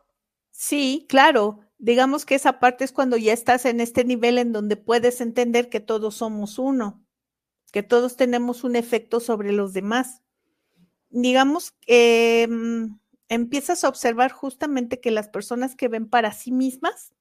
Sí, 0.51 1.07
claro. 1.09 1.61
Digamos 1.79 2.25
que 2.25 2.35
esa 2.35 2.59
parte 2.59 2.85
es 2.85 2.93
cuando 2.93 3.19
ya 3.19 3.35
estás 3.35 3.67
en 3.67 3.81
este 3.81 4.05
nivel 4.05 4.39
en 4.39 4.53
donde 4.53 4.77
puedes 4.77 5.21
entender 5.21 5.69
que 5.69 5.81
todos 5.81 6.17
somos 6.17 6.59
uno, 6.59 7.05
que 7.73 7.83
todos 7.83 8.17
tenemos 8.17 8.65
un 8.65 8.77
efecto 8.77 9.21
sobre 9.21 9.53
los 9.53 9.75
demás. 9.75 10.23
Digamos 11.11 11.73
que 11.73 12.49
mm, 12.51 12.99
empiezas 13.29 13.85
a 13.85 13.89
observar 13.91 14.33
justamente 14.33 15.01
que 15.01 15.11
las 15.11 15.29
personas 15.29 15.77
que 15.77 15.89
ven 15.89 16.09
para 16.09 16.33
sí 16.33 16.53
mismas 16.53 17.13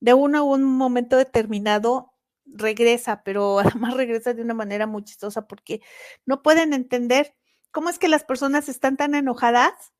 de 0.00 0.14
uno 0.14 0.38
a 0.38 0.42
un 0.42 0.64
momento 0.64 1.16
determinado 1.16 2.12
regresa, 2.46 3.22
pero 3.22 3.58
además 3.60 3.94
regresa 3.94 4.34
de 4.34 4.42
una 4.42 4.54
manera 4.54 4.86
muy 4.86 5.04
chistosa 5.04 5.46
porque 5.46 5.80
no 6.26 6.42
pueden 6.42 6.72
entender 6.72 7.34
cómo 7.70 7.88
es 7.88 7.98
que 7.98 8.08
las 8.08 8.24
personas 8.24 8.68
están 8.68 8.96
tan 8.96 9.14
enojadas 9.14 9.92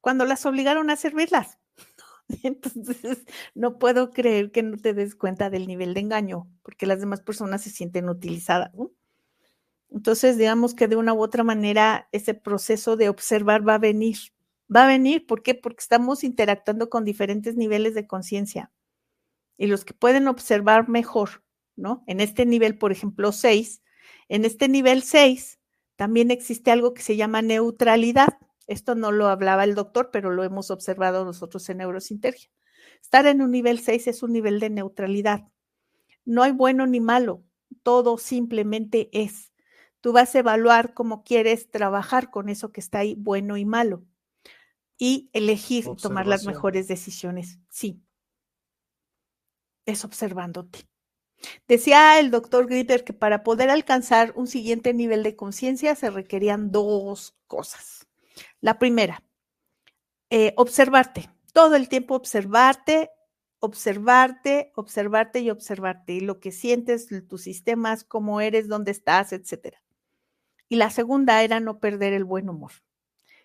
cuando 0.00 0.24
las 0.24 0.46
obligaron 0.46 0.90
a 0.90 0.96
servirlas. 0.96 1.58
Entonces, 2.42 3.24
no 3.54 3.78
puedo 3.78 4.10
creer 4.10 4.50
que 4.50 4.62
no 4.62 4.76
te 4.76 4.94
des 4.94 5.14
cuenta 5.14 5.50
del 5.50 5.66
nivel 5.66 5.94
de 5.94 6.00
engaño, 6.00 6.48
porque 6.62 6.86
las 6.86 7.00
demás 7.00 7.20
personas 7.20 7.62
se 7.62 7.70
sienten 7.70 8.08
utilizadas. 8.08 8.70
Entonces, 9.90 10.36
digamos 10.36 10.74
que 10.74 10.88
de 10.88 10.96
una 10.96 11.12
u 11.12 11.22
otra 11.22 11.44
manera, 11.44 12.08
ese 12.12 12.34
proceso 12.34 12.96
de 12.96 13.08
observar 13.08 13.66
va 13.66 13.74
a 13.74 13.78
venir 13.78 14.16
va 14.74 14.84
a 14.84 14.88
venir. 14.88 15.26
¿Por 15.26 15.42
qué? 15.42 15.54
Porque 15.54 15.80
estamos 15.80 16.24
interactuando 16.24 16.88
con 16.90 17.04
diferentes 17.04 17.56
niveles 17.56 17.94
de 17.94 18.06
conciencia. 18.06 18.72
Y 19.56 19.66
los 19.66 19.84
que 19.84 19.94
pueden 19.94 20.28
observar 20.28 20.88
mejor, 20.88 21.42
¿no? 21.76 22.04
En 22.06 22.20
este 22.20 22.46
nivel, 22.46 22.78
por 22.78 22.92
ejemplo, 22.92 23.32
6, 23.32 23.82
en 24.28 24.44
este 24.44 24.68
nivel 24.68 25.02
6 25.02 25.60
también 25.96 26.30
existe 26.30 26.70
algo 26.70 26.92
que 26.92 27.02
se 27.02 27.16
llama 27.16 27.42
neutralidad. 27.42 28.38
Esto 28.66 28.94
no 28.94 29.12
lo 29.12 29.28
hablaba 29.28 29.64
el 29.64 29.74
doctor, 29.74 30.10
pero 30.12 30.30
lo 30.30 30.44
hemos 30.44 30.70
observado 30.70 31.24
nosotros 31.24 31.68
en 31.70 31.78
Neurosintergia. 31.78 32.50
Estar 33.00 33.26
en 33.26 33.40
un 33.40 33.50
nivel 33.50 33.78
6 33.78 34.08
es 34.08 34.22
un 34.22 34.32
nivel 34.32 34.60
de 34.60 34.68
neutralidad. 34.68 35.48
No 36.24 36.42
hay 36.42 36.52
bueno 36.52 36.86
ni 36.86 37.00
malo, 37.00 37.44
todo 37.82 38.18
simplemente 38.18 39.08
es. 39.12 39.52
Tú 40.00 40.12
vas 40.12 40.34
a 40.34 40.40
evaluar 40.40 40.92
cómo 40.92 41.22
quieres 41.22 41.70
trabajar 41.70 42.30
con 42.30 42.48
eso 42.48 42.72
que 42.72 42.80
está 42.80 42.98
ahí, 42.98 43.14
bueno 43.16 43.56
y 43.56 43.64
malo 43.64 44.04
y 44.98 45.30
elegir 45.32 45.86
tomar 46.00 46.26
las 46.26 46.46
mejores 46.46 46.88
decisiones. 46.88 47.58
Sí. 47.68 48.02
Es 49.84 50.04
observándote. 50.04 50.88
Decía 51.68 52.18
el 52.18 52.30
doctor 52.30 52.66
Gritter 52.66 53.04
que 53.04 53.12
para 53.12 53.42
poder 53.42 53.70
alcanzar 53.70 54.32
un 54.36 54.46
siguiente 54.46 54.94
nivel 54.94 55.22
de 55.22 55.36
conciencia 55.36 55.94
se 55.94 56.10
requerían 56.10 56.70
dos 56.70 57.36
cosas. 57.46 58.06
La 58.60 58.78
primera, 58.78 59.22
eh, 60.30 60.54
observarte. 60.56 61.30
Todo 61.52 61.76
el 61.76 61.88
tiempo 61.88 62.14
observarte, 62.14 63.10
observarte, 63.60 64.72
observarte 64.74 65.40
y 65.40 65.50
observarte. 65.50 66.14
Y 66.14 66.20
lo 66.20 66.40
que 66.40 66.52
sientes, 66.52 67.08
tus 67.28 67.42
sistemas, 67.42 68.04
cómo 68.04 68.40
eres, 68.40 68.68
dónde 68.68 68.90
estás, 68.90 69.32
etcétera. 69.32 69.82
Y 70.68 70.76
la 70.76 70.90
segunda 70.90 71.42
era 71.42 71.60
no 71.60 71.78
perder 71.78 72.12
el 72.12 72.24
buen 72.24 72.48
humor. 72.48 72.72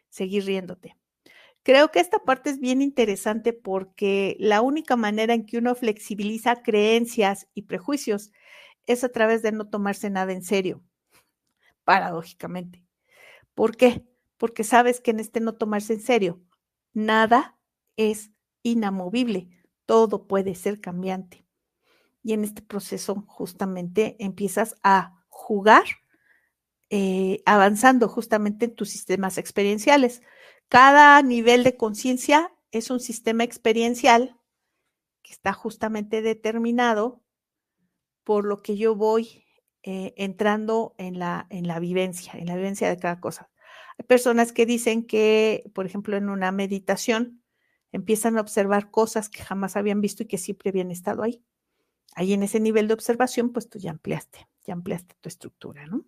Seguir 0.10 0.46
riéndote. 0.46 0.98
Creo 1.64 1.92
que 1.92 2.00
esta 2.00 2.20
parte 2.20 2.50
es 2.50 2.60
bien 2.60 2.82
interesante 2.82 3.54
porque 3.54 4.36
la 4.40 4.62
única 4.62 4.96
manera 4.96 5.34
en 5.34 5.46
que 5.46 5.58
uno 5.58 5.76
flexibiliza 5.76 6.64
creencias 6.64 7.48
y 7.54 7.64
prejuicios 7.64 8.32
es 8.88 9.04
a 9.04 9.10
través 9.10 9.44
de 9.44 9.52
no 9.52 9.70
tomarse 9.70 10.10
nada 10.10 10.34
en 10.34 10.42
serio, 10.42 10.84
paradójicamente. 11.84 12.84
¿Por 13.54 13.78
qué? 13.78 14.06
Porque 14.38 14.64
sabes 14.64 15.02
que 15.02 15.12
en 15.12 15.20
este 15.20 15.40
no 15.40 15.54
tomarse 15.54 15.94
en 15.94 16.02
serio, 16.02 16.42
nada 16.94 17.60
es 17.96 18.32
inamovible, 18.64 19.50
todo 19.86 20.28
puede 20.28 20.56
ser 20.56 20.82
cambiante. 20.82 21.46
Y 22.24 22.34
en 22.34 22.44
este 22.44 22.62
proceso 22.62 23.24
justamente 23.28 24.16
empiezas 24.20 24.76
a 24.84 25.24
jugar, 25.30 25.84
eh, 26.90 27.42
avanzando 27.46 28.08
justamente 28.08 28.66
en 28.66 28.76
tus 28.76 28.90
sistemas 28.90 29.38
experienciales. 29.38 30.22
Cada 30.72 31.22
nivel 31.22 31.66
de 31.66 31.76
conciencia 31.76 32.50
es 32.72 32.92
un 32.92 33.02
sistema 33.02 33.44
experiencial 33.44 34.40
que 35.22 35.34
está 35.34 35.52
justamente 35.52 36.22
determinado 36.22 37.22
por 38.24 38.46
lo 38.46 38.62
que 38.62 38.78
yo 38.78 38.96
voy 38.96 39.44
eh, 39.84 40.14
entrando 40.16 40.96
en 40.98 41.20
la, 41.20 41.46
en 41.50 41.68
la 41.68 41.82
vivencia, 41.82 42.32
en 42.36 42.46
la 42.46 42.56
vivencia 42.56 42.88
de 42.88 42.96
cada 42.96 43.20
cosa. 43.20 43.52
Hay 43.98 44.06
personas 44.06 44.54
que 44.54 44.66
dicen 44.66 45.06
que, 45.06 45.70
por 45.76 45.86
ejemplo, 45.86 46.16
en 46.16 46.30
una 46.30 46.54
meditación 46.54 47.44
empiezan 47.92 48.38
a 48.38 48.42
observar 48.42 48.92
cosas 48.92 49.28
que 49.28 49.44
jamás 49.44 49.76
habían 49.76 50.00
visto 50.00 50.24
y 50.24 50.28
que 50.28 50.38
siempre 50.38 50.70
habían 50.70 50.90
estado 50.90 51.24
ahí. 51.24 51.44
Ahí 52.16 52.32
en 52.32 52.44
ese 52.44 52.62
nivel 52.62 52.88
de 52.88 52.94
observación, 52.94 53.52
pues 53.52 53.68
tú 53.70 53.78
ya 53.78 53.92
ampliaste, 53.92 54.48
ya 54.64 54.72
ampliaste 54.72 55.18
tu 55.20 55.28
estructura, 55.28 55.86
¿no? 55.86 56.06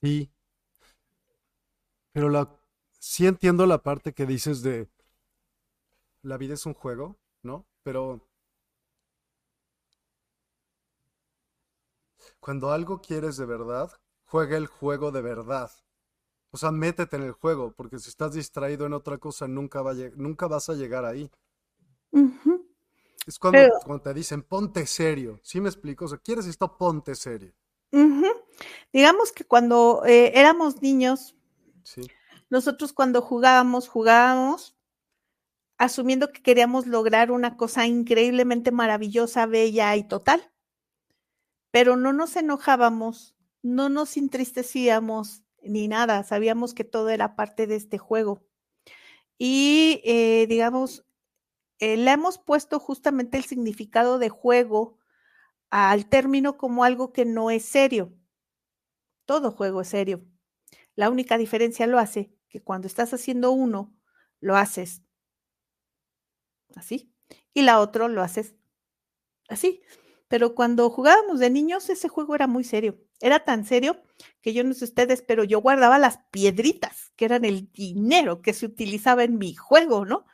Sí, 0.00 0.32
pero 2.16 2.30
la, 2.30 2.48
sí 2.98 3.26
entiendo 3.26 3.66
la 3.66 3.82
parte 3.82 4.14
que 4.14 4.24
dices 4.24 4.62
de 4.62 4.88
la 6.22 6.38
vida 6.38 6.54
es 6.54 6.64
un 6.64 6.72
juego, 6.72 7.18
¿no? 7.42 7.66
Pero 7.82 8.26
cuando 12.40 12.72
algo 12.72 13.02
quieres 13.02 13.36
de 13.36 13.44
verdad, 13.44 13.92
juega 14.24 14.56
el 14.56 14.66
juego 14.66 15.12
de 15.12 15.20
verdad. 15.20 15.70
O 16.52 16.56
sea, 16.56 16.70
métete 16.70 17.16
en 17.16 17.24
el 17.24 17.32
juego, 17.32 17.74
porque 17.76 17.98
si 17.98 18.08
estás 18.08 18.32
distraído 18.32 18.86
en 18.86 18.94
otra 18.94 19.18
cosa, 19.18 19.46
nunca, 19.46 19.82
va 19.82 19.92
nunca 20.14 20.46
vas 20.46 20.70
a 20.70 20.74
llegar 20.74 21.04
ahí. 21.04 21.30
Es 23.26 23.38
cuando, 23.38 23.58
cuando, 23.84 24.02
te 24.04 24.14
dicen, 24.14 24.40
ponte 24.42 24.86
serio. 24.86 25.38
¿Sí 25.42 25.60
me 25.60 25.68
explico? 25.68 26.06
O 26.06 26.08
sea, 26.08 26.16
quieres 26.16 26.46
esto, 26.46 26.78
ponte 26.78 27.14
serio. 27.14 27.52
Digamos 28.90 29.32
que 29.32 29.44
cuando 29.44 30.02
eh, 30.06 30.32
éramos 30.34 30.80
niños, 30.80 31.35
nosotros 32.48 32.92
cuando 32.92 33.22
jugábamos, 33.22 33.88
jugábamos 33.88 34.76
asumiendo 35.78 36.32
que 36.32 36.42
queríamos 36.42 36.86
lograr 36.86 37.30
una 37.30 37.56
cosa 37.56 37.86
increíblemente 37.86 38.70
maravillosa, 38.70 39.46
bella 39.46 39.94
y 39.96 40.04
total. 40.04 40.50
Pero 41.70 41.96
no 41.96 42.12
nos 42.12 42.36
enojábamos, 42.36 43.36
no 43.62 43.88
nos 43.88 44.16
entristecíamos 44.16 45.42
ni 45.62 45.88
nada, 45.88 46.22
sabíamos 46.22 46.74
que 46.74 46.84
todo 46.84 47.10
era 47.10 47.36
parte 47.36 47.66
de 47.66 47.76
este 47.76 47.98
juego. 47.98 48.42
Y 49.38 50.00
eh, 50.04 50.46
digamos, 50.48 51.04
eh, 51.78 51.96
le 51.96 52.10
hemos 52.12 52.38
puesto 52.38 52.78
justamente 52.78 53.36
el 53.36 53.44
significado 53.44 54.18
de 54.18 54.30
juego 54.30 54.98
al 55.70 56.08
término 56.08 56.56
como 56.56 56.84
algo 56.84 57.12
que 57.12 57.24
no 57.24 57.50
es 57.50 57.64
serio. 57.64 58.14
Todo 59.26 59.50
juego 59.50 59.82
es 59.82 59.88
serio. 59.88 60.24
La 60.96 61.10
única 61.10 61.38
diferencia 61.38 61.86
lo 61.86 61.98
hace 61.98 62.32
que 62.48 62.62
cuando 62.62 62.88
estás 62.88 63.14
haciendo 63.14 63.52
uno, 63.52 63.94
lo 64.40 64.56
haces 64.56 65.02
así, 66.74 67.12
y 67.54 67.62
la 67.62 67.80
otra 67.80 68.08
lo 68.08 68.22
haces 68.22 68.54
así. 69.48 69.82
Pero 70.28 70.54
cuando 70.54 70.90
jugábamos 70.90 71.38
de 71.38 71.50
niños, 71.50 71.88
ese 71.88 72.08
juego 72.08 72.34
era 72.34 72.46
muy 72.46 72.64
serio. 72.64 72.98
Era 73.20 73.44
tan 73.44 73.64
serio 73.64 74.02
que 74.40 74.52
yo 74.52 74.64
no 74.64 74.74
sé 74.74 74.84
ustedes, 74.84 75.22
pero 75.22 75.44
yo 75.44 75.60
guardaba 75.60 75.98
las 75.98 76.18
piedritas, 76.30 77.12
que 77.16 77.26
eran 77.26 77.44
el 77.44 77.70
dinero 77.72 78.42
que 78.42 78.52
se 78.52 78.66
utilizaba 78.66 79.22
en 79.22 79.38
mi 79.38 79.54
juego, 79.54 80.04
¿no? 80.04 80.26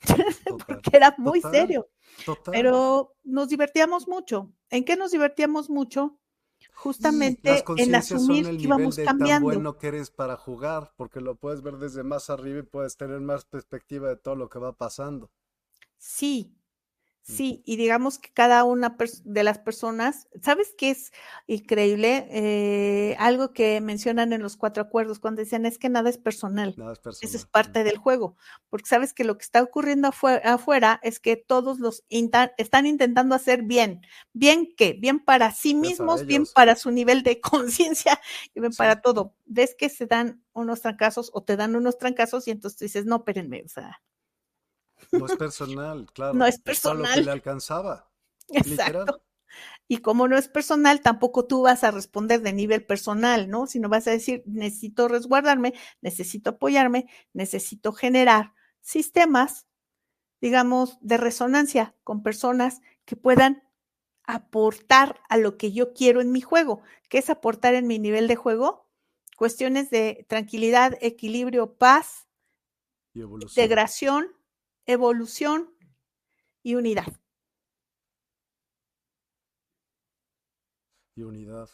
Porque 0.66 0.96
era 0.96 1.14
muy 1.18 1.42
serio. 1.42 1.90
Pero 2.50 3.14
nos 3.24 3.48
divertíamos 3.48 4.06
mucho. 4.06 4.52
¿En 4.70 4.84
qué 4.84 4.96
nos 4.96 5.10
divertíamos 5.10 5.68
mucho? 5.68 6.19
Justamente 6.74 7.64
en 7.76 7.94
asumir 7.94 8.46
que 8.46 8.62
íbamos 8.62 8.96
cambiando. 8.96 9.48
Tan 9.48 9.54
bueno 9.54 9.78
que 9.78 9.88
eres 9.88 10.10
para 10.10 10.36
jugar, 10.36 10.92
porque 10.96 11.20
lo 11.20 11.34
puedes 11.34 11.62
ver 11.62 11.76
desde 11.76 12.02
más 12.02 12.30
arriba 12.30 12.60
y 12.60 12.62
puedes 12.62 12.96
tener 12.96 13.20
más 13.20 13.44
perspectiva 13.44 14.08
de 14.08 14.16
todo 14.16 14.36
lo 14.36 14.48
que 14.48 14.58
va 14.58 14.72
pasando. 14.72 15.30
Sí, 15.98 16.56
Sí, 17.30 17.62
y 17.64 17.76
digamos 17.76 18.18
que 18.18 18.30
cada 18.32 18.64
una 18.64 18.96
de 19.24 19.44
las 19.44 19.58
personas, 19.58 20.26
¿sabes 20.42 20.74
qué 20.76 20.90
es 20.90 21.12
increíble? 21.46 22.26
Eh, 22.30 23.16
algo 23.18 23.52
que 23.52 23.80
mencionan 23.80 24.32
en 24.32 24.42
los 24.42 24.56
cuatro 24.56 24.82
acuerdos 24.82 25.20
cuando 25.20 25.40
dicen 25.40 25.64
es 25.64 25.78
que 25.78 25.88
nada 25.88 26.10
es 26.10 26.18
personal. 26.18 26.74
Nada 26.76 26.92
es 26.92 26.98
personal. 26.98 27.28
Eso 27.28 27.36
es 27.36 27.46
parte 27.46 27.84
del 27.84 27.98
juego, 27.98 28.36
porque 28.68 28.88
sabes 28.88 29.14
que 29.14 29.24
lo 29.24 29.38
que 29.38 29.44
está 29.44 29.62
ocurriendo 29.62 30.08
afuera, 30.08 31.00
es 31.02 31.20
que 31.20 31.36
todos 31.36 31.78
los 31.78 32.04
están 32.08 32.86
intentando 32.86 33.34
hacer 33.34 33.62
bien. 33.62 34.02
¿Bien 34.32 34.68
qué? 34.76 34.94
Bien 34.94 35.20
para 35.20 35.52
sí 35.52 35.74
mismos, 35.74 36.26
bien 36.26 36.44
para 36.54 36.74
su 36.74 36.90
nivel 36.90 37.22
de 37.22 37.40
conciencia 37.40 38.20
y 38.54 38.60
bien 38.60 38.72
para 38.72 39.00
todo. 39.02 39.34
Ves 39.46 39.74
que 39.78 39.88
se 39.88 40.06
dan 40.06 40.42
unos 40.52 40.82
trancazos 40.82 41.30
o 41.32 41.42
te 41.42 41.56
dan 41.56 41.76
unos 41.76 41.96
trancazos 41.96 42.48
y 42.48 42.50
entonces 42.50 42.78
tú 42.78 42.84
dices, 42.84 43.06
no, 43.06 43.16
espérenme, 43.16 43.62
o 43.64 43.68
sea, 43.68 44.02
no 45.12 45.26
es 45.26 45.36
personal, 45.36 46.06
claro. 46.12 46.34
No 46.34 46.46
es 46.46 46.58
personal. 46.58 47.02
lo 47.02 47.14
que 47.14 47.22
le 47.22 47.30
alcanzaba. 47.30 48.10
Exacto. 48.48 49.22
Y 49.88 49.98
como 49.98 50.28
no 50.28 50.38
es 50.38 50.48
personal, 50.48 51.00
tampoco 51.00 51.46
tú 51.46 51.62
vas 51.62 51.82
a 51.82 51.90
responder 51.90 52.42
de 52.42 52.52
nivel 52.52 52.86
personal, 52.86 53.50
¿no? 53.50 53.66
Sino 53.66 53.88
vas 53.88 54.06
a 54.06 54.12
decir, 54.12 54.44
necesito 54.46 55.08
resguardarme, 55.08 55.74
necesito 56.00 56.50
apoyarme, 56.50 57.08
necesito 57.32 57.92
generar 57.92 58.54
sistemas, 58.80 59.66
digamos, 60.40 60.98
de 61.00 61.16
resonancia 61.16 61.96
con 62.04 62.22
personas 62.22 62.80
que 63.04 63.16
puedan 63.16 63.64
aportar 64.22 65.20
a 65.28 65.36
lo 65.36 65.56
que 65.56 65.72
yo 65.72 65.92
quiero 65.92 66.20
en 66.20 66.30
mi 66.30 66.40
juego. 66.40 66.82
¿Qué 67.08 67.18
es 67.18 67.30
aportar 67.30 67.74
en 67.74 67.88
mi 67.88 67.98
nivel 67.98 68.28
de 68.28 68.36
juego? 68.36 68.88
Cuestiones 69.36 69.90
de 69.90 70.24
tranquilidad, 70.28 70.96
equilibrio, 71.00 71.74
paz, 71.74 72.28
integración, 73.14 74.28
evolución 74.92 75.74
y 76.62 76.74
unidad. 76.74 77.20
Y 81.14 81.22
unidad. 81.22 81.68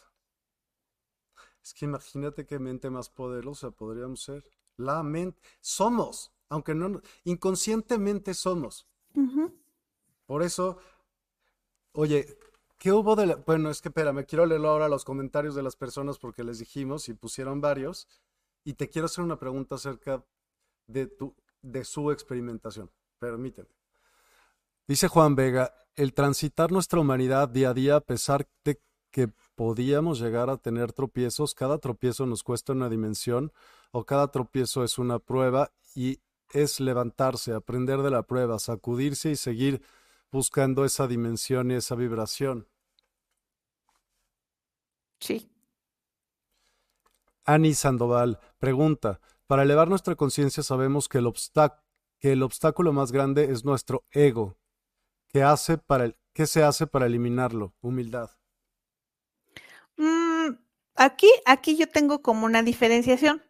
Es 1.61 1.73
que 1.73 1.85
imagínate 1.85 2.45
qué 2.45 2.59
mente 2.59 2.89
más 2.89 3.09
poderosa 3.09 3.71
podríamos 3.71 4.23
ser. 4.23 4.45
La 4.77 5.03
mente. 5.03 5.41
Somos, 5.59 6.31
aunque 6.49 6.73
no, 6.73 7.01
inconscientemente 7.23 8.33
somos. 8.33 8.87
Por 10.25 10.43
eso, 10.43 10.77
oye, 11.93 12.37
¿qué 12.77 12.91
hubo 12.91 13.15
de 13.15 13.25
la... 13.25 13.35
Bueno, 13.35 13.69
es 13.69 13.81
que 13.81 13.89
espérame, 13.89 14.25
quiero 14.25 14.45
leer 14.45 14.63
ahora 14.65 14.87
los 14.87 15.03
comentarios 15.03 15.55
de 15.55 15.63
las 15.63 15.75
personas 15.75 16.19
porque 16.19 16.43
les 16.43 16.59
dijimos 16.59 17.09
y 17.09 17.13
pusieron 17.13 17.61
varios. 17.61 18.07
Y 18.63 18.73
te 18.73 18.89
quiero 18.89 19.07
hacer 19.07 19.23
una 19.23 19.39
pregunta 19.39 19.75
acerca 19.75 20.23
de, 20.85 21.07
tu, 21.07 21.35
de 21.61 21.83
su 21.83 22.11
experimentación. 22.11 22.91
Permíteme. 23.19 23.69
Dice 24.87 25.07
Juan 25.07 25.35
Vega, 25.35 25.73
el 25.95 26.13
transitar 26.13 26.71
nuestra 26.71 26.99
humanidad 26.99 27.49
día 27.49 27.71
a 27.71 27.73
día, 27.73 27.95
a 27.97 28.01
pesar 28.01 28.47
de 28.63 28.79
que 29.11 29.29
podíamos 29.55 30.19
llegar 30.19 30.49
a 30.49 30.57
tener 30.57 30.93
tropiezos, 30.93 31.55
cada 31.55 31.79
tropiezo 31.79 32.25
nos 32.25 32.43
cuesta 32.43 32.73
una 32.73 32.87
dimensión 32.87 33.51
o 33.91 34.05
cada 34.05 34.27
tropiezo 34.29 34.83
es 34.83 34.97
una 34.97 35.19
prueba 35.19 35.71
y 35.95 36.19
es 36.53 36.79
levantarse, 36.79 37.53
aprender 37.53 38.01
de 38.01 38.11
la 38.11 38.23
prueba, 38.23 38.59
sacudirse 38.59 39.31
y 39.31 39.35
seguir 39.35 39.81
buscando 40.31 40.85
esa 40.85 41.07
dimensión 41.07 41.71
y 41.71 41.75
esa 41.75 41.95
vibración. 41.95 42.67
Sí. 45.19 45.49
Ani 47.43 47.73
Sandoval 47.73 48.39
pregunta, 48.59 49.19
para 49.47 49.63
elevar 49.63 49.87
nuestra 49.87 50.15
conciencia 50.15 50.61
sabemos 50.61 51.09
que 51.09 51.17
el 51.17 51.27
obstáculo 51.27 51.86
que 52.19 52.31
el 52.31 52.43
obstáculo 52.43 52.93
más 52.93 53.11
grande 53.11 53.51
es 53.51 53.63
nuestro 53.63 54.05
ego. 54.11 54.57
¿Qué, 55.27 55.43
hace 55.43 55.77
para 55.77 56.05
el, 56.05 56.17
qué 56.33 56.47
se 56.47 56.63
hace 56.63 56.87
para 56.87 57.05
eliminarlo? 57.05 57.73
Humildad. 57.81 58.31
Mm, 59.97 60.55
aquí, 60.95 61.29
aquí 61.45 61.77
yo 61.77 61.87
tengo 61.87 62.21
como 62.21 62.45
una 62.45 62.63
diferenciación. 62.63 63.43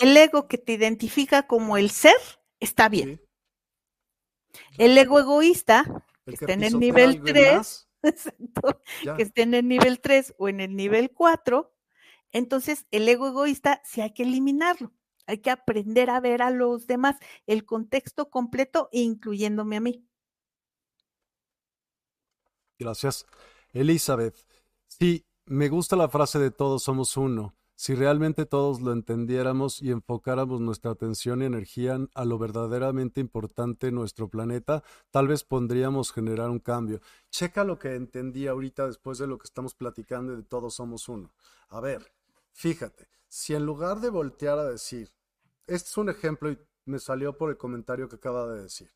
El 0.00 0.16
ego 0.16 0.48
que 0.48 0.58
te 0.58 0.72
identifica 0.72 1.46
como 1.46 1.76
el 1.76 1.90
ser 1.90 2.16
está 2.58 2.88
bien. 2.88 3.20
El 4.76 4.98
ego 4.98 5.20
egoísta, 5.20 5.84
que, 6.26 6.34
está 6.34 6.52
en 6.52 6.64
el 6.64 6.78
nivel 6.78 7.22
3, 7.22 7.88
que 9.16 9.22
esté 9.22 9.42
en 9.42 9.54
el 9.54 9.68
nivel 9.68 10.00
3 10.00 10.34
o 10.38 10.48
en 10.48 10.60
el 10.60 10.74
nivel 10.74 11.10
4, 11.12 11.72
entonces 12.32 12.86
el 12.90 13.08
ego 13.08 13.28
egoísta 13.28 13.80
sí 13.84 14.00
hay 14.00 14.12
que 14.12 14.24
eliminarlo. 14.24 14.92
Hay 15.26 15.38
que 15.38 15.50
aprender 15.50 16.10
a 16.10 16.20
ver 16.20 16.42
a 16.42 16.50
los 16.50 16.86
demás, 16.86 17.16
el 17.46 17.64
contexto 17.64 18.30
completo, 18.30 18.88
incluyéndome 18.92 19.76
a 19.76 19.80
mí. 19.80 20.06
Gracias. 22.78 23.26
Elizabeth, 23.72 24.36
sí, 24.88 25.24
me 25.46 25.68
gusta 25.68 25.96
la 25.96 26.08
frase 26.08 26.38
de 26.38 26.50
todos 26.50 26.82
somos 26.82 27.16
uno. 27.16 27.54
Si 27.74 27.94
realmente 27.96 28.46
todos 28.46 28.80
lo 28.80 28.92
entendiéramos 28.92 29.82
y 29.82 29.90
enfocáramos 29.90 30.60
nuestra 30.60 30.92
atención 30.92 31.42
y 31.42 31.46
energía 31.46 31.98
a 32.14 32.24
lo 32.24 32.38
verdaderamente 32.38 33.20
importante 33.20 33.88
en 33.88 33.96
nuestro 33.96 34.28
planeta, 34.28 34.84
tal 35.10 35.26
vez 35.26 35.42
podríamos 35.42 36.12
generar 36.12 36.50
un 36.50 36.60
cambio. 36.60 37.00
Checa 37.30 37.64
lo 37.64 37.80
que 37.80 37.96
entendí 37.96 38.46
ahorita 38.46 38.86
después 38.86 39.18
de 39.18 39.26
lo 39.26 39.38
que 39.38 39.46
estamos 39.46 39.74
platicando 39.74 40.36
de 40.36 40.44
todos 40.44 40.74
somos 40.74 41.08
uno. 41.08 41.32
A 41.70 41.80
ver, 41.80 42.12
fíjate, 42.52 43.08
si 43.32 43.54
en 43.54 43.64
lugar 43.64 44.00
de 44.00 44.10
voltear 44.10 44.58
a 44.58 44.68
decir, 44.68 45.10
este 45.66 45.88
es 45.88 45.96
un 45.96 46.10
ejemplo 46.10 46.50
y 46.50 46.58
me 46.84 46.98
salió 46.98 47.38
por 47.38 47.48
el 47.48 47.56
comentario 47.56 48.06
que 48.06 48.16
acaba 48.16 48.46
de 48.52 48.64
decir, 48.64 48.92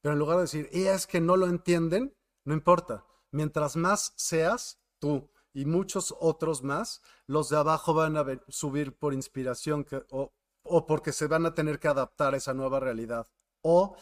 pero 0.00 0.12
en 0.12 0.20
lugar 0.20 0.36
de 0.36 0.42
decir, 0.42 0.68
y 0.72 0.84
es 0.84 1.08
que 1.08 1.20
no 1.20 1.36
lo 1.36 1.48
entienden, 1.48 2.16
no 2.44 2.54
importa, 2.54 3.04
mientras 3.32 3.74
más 3.74 4.12
seas 4.14 4.80
tú 5.00 5.32
y 5.52 5.64
muchos 5.64 6.14
otros 6.20 6.62
más, 6.62 7.02
los 7.26 7.48
de 7.48 7.56
abajo 7.56 7.92
van 7.92 8.16
a 8.16 8.24
subir 8.46 8.96
por 8.96 9.12
inspiración 9.12 9.84
o, 10.10 10.32
o 10.62 10.86
porque 10.86 11.10
se 11.10 11.26
van 11.26 11.44
a 11.44 11.54
tener 11.54 11.80
que 11.80 11.88
adaptar 11.88 12.34
a 12.34 12.36
esa 12.36 12.54
nueva 12.54 12.78
realidad 12.78 13.28
o 13.62 13.96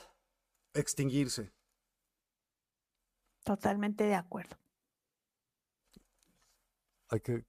extinguirse. 0.74 1.54
Totalmente 3.44 4.04
de 4.04 4.14
acuerdo. 4.14 4.58
Hay 7.08 7.20
que 7.20 7.46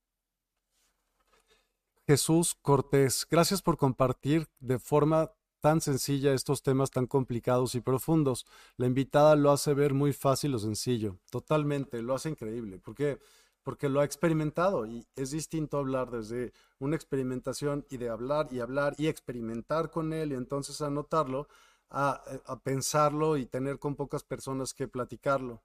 Jesús 2.08 2.56
Cortés, 2.62 3.26
gracias 3.30 3.64
por 3.64 3.78
compartir 3.78 4.48
de 4.60 4.78
forma 4.78 5.32
tan 5.60 5.82
sencilla 5.82 6.34
estos 6.34 6.62
temas 6.62 6.92
tan 6.92 7.08
complicados 7.08 7.74
y 7.74 7.82
profundos. 7.82 8.46
La 8.78 8.86
invitada 8.86 9.36
lo 9.36 9.50
hace 9.50 9.74
ver 9.74 9.96
muy 9.96 10.14
fácil 10.14 10.54
o 10.54 10.60
sencillo. 10.60 11.18
Totalmente, 11.32 12.04
lo 12.04 12.14
hace 12.14 12.30
increíble. 12.30 12.78
¿Por 12.78 12.94
qué? 12.94 13.18
Porque 13.64 13.90
lo 13.90 14.02
ha 14.02 14.06
experimentado 14.06 14.86
y 14.86 15.08
es 15.16 15.32
distinto 15.32 15.80
hablar 15.80 16.12
desde 16.12 16.54
una 16.78 16.96
experimentación 16.96 17.88
y 17.90 17.98
de 17.98 18.10
hablar 18.10 18.50
y 18.52 18.60
hablar 18.60 18.94
y 19.00 19.08
experimentar 19.08 19.90
con 19.90 20.14
él 20.14 20.32
y 20.32 20.36
entonces 20.36 20.82
anotarlo 20.82 21.48
a, 21.90 22.22
a 22.46 22.60
pensarlo 22.60 23.38
y 23.38 23.48
tener 23.48 23.80
con 23.80 23.96
pocas 23.96 24.24
personas 24.24 24.76
que 24.76 24.88
platicarlo. 24.88 25.64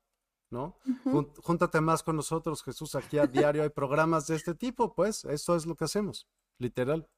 ¿No? 0.50 0.76
Júntate 1.42 1.80
más 1.80 2.02
con 2.02 2.16
nosotros, 2.16 2.62
Jesús, 2.62 2.94
aquí 2.94 3.18
a 3.18 3.26
diario 3.26 3.62
hay 3.62 3.70
programas 3.70 4.26
de 4.26 4.36
este 4.36 4.54
tipo, 4.54 4.94
pues 4.94 5.24
eso 5.24 5.56
es 5.56 5.66
lo 5.66 5.74
que 5.74 5.84
hacemos, 5.84 6.26
literal. 6.58 7.08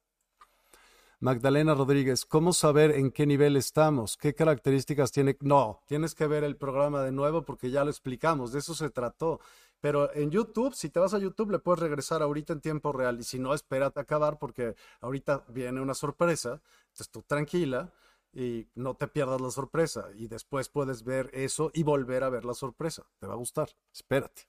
Magdalena 1.21 1.75
Rodríguez, 1.75 2.25
¿cómo 2.25 2.53
saber 2.53 2.91
en 2.91 3.13
qué 3.13 3.27
nivel 3.27 3.57
estamos? 3.57 4.17
¿Qué 4.17 4.35
características 4.35 5.13
tiene? 5.13 5.37
No, 5.41 5.81
tienes 5.87 6.17
que 6.17 6.27
ver 6.27 6.43
el 6.43 6.57
programa 6.57 7.03
de 7.03 7.13
nuevo 7.13 7.43
porque 7.43 7.71
ya 7.71 7.85
lo 7.85 7.91
explicamos, 7.91 8.53
de 8.53 8.59
eso 8.59 8.75
se 8.75 8.91
trató. 8.91 9.39
Pero 9.81 10.13
en 10.15 10.33
YouTube, 10.33 10.75
si 10.75 10.91
te 10.91 10.99
vas 10.99 11.15
a 11.15 11.19
YouTube, 11.19 11.51
le 11.51 11.59
puedes 11.61 11.81
regresar 11.81 12.23
ahorita 12.23 12.53
en 12.53 12.61
tiempo 12.61 12.93
real 12.93 13.21
y 13.21 13.23
si 13.23 13.39
no, 13.39 13.55
espérate 13.55 14.01
a 14.01 14.03
acabar 14.03 14.39
porque 14.39 14.75
ahorita 15.01 15.45
viene 15.49 15.81
una 15.81 15.95
sorpresa. 15.95 16.61
Entonces 16.91 17.11
tú 17.11 17.23
tranquila 17.23 17.93
y 18.33 18.69
no 18.75 18.95
te 18.95 19.09
pierdas 19.09 19.41
la 19.41 19.51
sorpresa 19.51 20.07
y 20.15 20.27
después 20.27 20.69
puedes 20.69 21.05
ver 21.05 21.31
eso 21.33 21.71
y 21.75 21.83
volver 21.83 22.25
a 22.25 22.31
ver 22.31 22.45
la 22.45 22.55
sorpresa. 22.55 23.07
Te 23.19 23.27
va 23.27 23.35
a 23.35 23.37
gustar. 23.37 23.69
Espérate. 23.93 24.49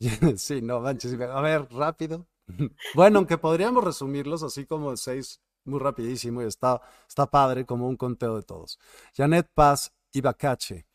sí, 0.36 0.60
no 0.62 0.80
manches. 0.80 1.18
A 1.20 1.40
ver, 1.40 1.68
rápido. 1.70 2.26
bueno, 2.94 3.18
aunque 3.18 3.38
podríamos 3.38 3.84
resumirlos 3.84 4.42
así 4.42 4.66
como 4.66 4.96
seis 4.96 5.40
muy 5.64 5.78
rapidísimo 5.78 6.42
y 6.42 6.46
está, 6.46 6.80
está 7.08 7.26
padre 7.30 7.66
como 7.66 7.88
un 7.88 7.96
conteo 7.96 8.36
de 8.36 8.42
todos. 8.42 8.78
Janet 9.14 9.48
Paz 9.54 9.92
Ibacache, 10.12 10.86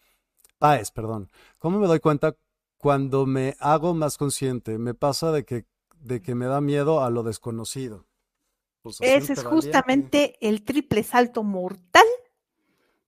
Páez, 0.57 0.91
perdón. 0.91 1.29
¿Cómo 1.59 1.79
me 1.79 1.87
doy 1.87 1.99
cuenta 1.99 2.35
cuando 2.77 3.25
me 3.25 3.55
hago 3.59 3.93
más 3.93 4.17
consciente? 4.17 4.77
Me 4.77 4.93
pasa 4.93 5.31
de 5.31 5.45
que, 5.45 5.65
de 5.97 6.21
que 6.21 6.35
me 6.35 6.47
da 6.47 6.61
miedo 6.61 7.03
a 7.03 7.09
lo 7.09 7.23
desconocido. 7.23 8.05
Pues 8.85 9.01
Ese 9.01 9.33
es 9.33 9.43
justamente 9.43 10.37
el 10.47 10.63
triple 10.63 11.01
salto 11.01 11.41
mortal 11.41 12.05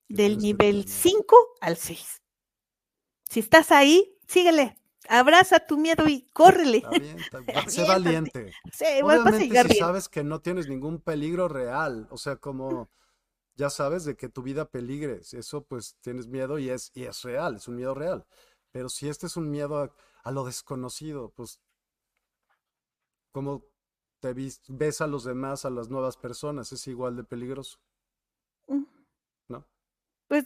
del 0.10 0.40
nivel 0.40 0.88
5 0.88 1.38
al 1.62 1.78
6. 1.78 2.24
Si 3.30 3.42
estás 3.42 3.72
ahí, 3.72 4.18
síguele, 4.28 4.76
abraza 5.08 5.60
tu 5.60 5.78
miedo 5.78 6.08
y 6.08 6.26
córrele. 6.34 6.78
Está 6.78 6.90
bien, 6.90 7.20
Sé 7.70 7.84
valiente. 7.84 8.52
Obviamente, 9.04 9.68
si 9.68 9.76
sabes 9.76 10.10
que 10.10 10.24
no 10.24 10.42
tienes 10.42 10.68
ningún 10.68 11.00
peligro 11.00 11.48
real, 11.48 12.08
o 12.10 12.18
sea, 12.18 12.38
como 12.38 12.90
ya 13.54 13.70
sabes 13.70 14.04
de 14.04 14.18
que 14.18 14.30
tu 14.30 14.42
vida 14.42 14.72
peligre, 14.72 15.22
eso 15.32 15.64
pues 15.64 15.96
tienes 16.02 16.26
miedo 16.26 16.58
y 16.58 16.72
es, 16.72 16.90
y 16.96 17.04
es 17.04 17.22
real, 17.22 17.58
es 17.58 17.68
un 17.68 17.76
miedo 17.76 17.94
real. 17.94 18.26
Pero 18.72 18.90
si 18.90 19.10
este 19.10 19.28
es 19.28 19.38
un 19.38 19.52
miedo 19.52 19.78
a, 19.78 19.94
a 20.24 20.32
lo 20.32 20.44
desconocido, 20.44 21.32
pues 21.36 21.62
como 23.32 23.64
te 24.20 24.34
ves 24.68 25.02
a 25.02 25.08
los 25.08 25.24
demás, 25.24 25.66
a 25.66 25.70
las 25.70 25.90
nuevas 25.90 26.18
personas, 26.18 26.72
es 26.72 26.88
igual 26.88 27.16
de 27.16 27.24
peligroso. 27.24 27.80
¿No? 29.48 29.68
Pues 30.28 30.46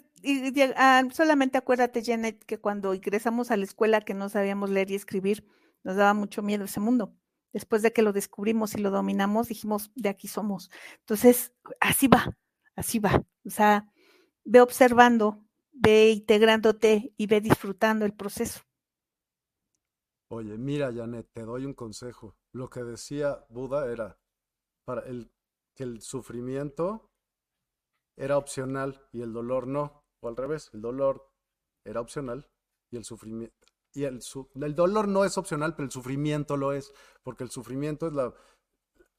ah, 0.76 1.03
solamente 1.11 1.57
acuérdate, 1.57 2.03
Janet, 2.03 2.43
que 2.45 2.60
cuando 2.60 2.93
ingresamos 2.93 3.52
a 3.52 3.57
la 3.57 3.64
escuela 3.64 4.02
que 4.02 4.14
no 4.14 4.30
sabíamos 4.30 4.69
leer 4.69 4.91
y 4.91 4.95
escribir, 4.95 5.45
nos 5.84 5.95
daba 5.95 6.14
mucho 6.14 6.41
miedo 6.41 6.65
ese 6.65 6.80
mundo. 6.80 7.15
Después 7.53 7.81
de 7.81 7.91
que 7.91 8.02
lo 8.02 8.14
descubrimos 8.14 8.76
y 8.76 8.77
lo 8.80 8.91
dominamos, 8.91 9.48
dijimos, 9.48 9.91
de 9.95 10.10
aquí 10.10 10.27
somos. 10.27 10.69
Entonces, 10.99 11.53
así 11.80 12.07
va, 12.07 12.38
así 12.76 12.99
va. 12.99 13.23
O 13.45 13.49
sea, 13.49 13.91
ve 14.45 14.61
observando, 14.61 15.43
ve 15.72 16.11
integrándote 16.11 17.14
y 17.18 17.27
ve 17.27 17.41
disfrutando 17.41 18.06
el 18.06 18.14
proceso. 18.14 18.61
Oye, 20.34 20.58
mira, 20.58 20.94
Janet, 20.94 21.28
te 21.34 21.44
doy 21.44 21.66
un 21.66 21.74
consejo. 21.74 22.38
Lo 22.53 22.70
que 22.70 22.86
decía 22.86 23.45
Buda 23.49 23.91
era 23.91 24.18
para 24.86 25.02
el, 25.02 25.30
que 25.76 25.84
el 25.84 26.02
sufrimiento 26.02 27.12
era 28.18 28.38
opcional 28.38 29.06
y 29.12 29.24
el 29.24 29.34
dolor 29.34 29.68
no, 29.68 30.06
o 30.22 30.30
al 30.30 30.38
revés, 30.38 30.70
el 30.74 30.82
dolor 30.82 31.30
era 31.84 31.99
opcional 31.99 32.49
y 32.90 32.95
el 32.95 33.03
sufrimiento 33.03 33.53
y 33.94 34.06
el, 34.06 34.22
el 34.62 34.74
dolor 34.74 35.10
no 35.10 35.26
es 35.26 35.38
opcional, 35.38 35.76
pero 35.76 35.88
el 35.88 35.91
sufrimiento 35.91 36.56
lo 36.56 36.72
es, 36.72 36.94
porque 37.24 37.44
el 37.44 37.49
sufrimiento 37.49 38.08
es 38.08 38.14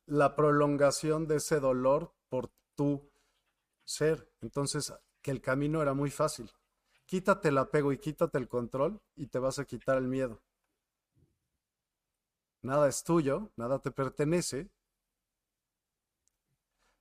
la 0.06 0.34
prolongación 0.34 1.26
de 1.26 1.36
ese 1.36 1.60
dolor 1.60 2.14
por 2.30 2.50
tu 2.74 3.12
ser. 3.86 4.32
Entonces, 4.40 4.94
que 5.20 5.30
el 5.30 5.42
camino 5.42 5.82
era 5.82 5.92
muy 5.92 6.10
fácil. 6.10 6.50
Quítate 7.04 7.50
el 7.50 7.58
apego 7.58 7.92
y 7.92 7.98
quítate 7.98 8.38
el 8.38 8.48
control 8.48 9.02
y 9.14 9.26
te 9.26 9.38
vas 9.38 9.58
a 9.58 9.66
quitar 9.66 9.98
el 9.98 10.08
miedo 10.08 10.40
nada 12.62 12.88
es 12.88 13.04
tuyo, 13.04 13.50
nada 13.56 13.78
te 13.78 13.90
pertenece. 13.90 14.70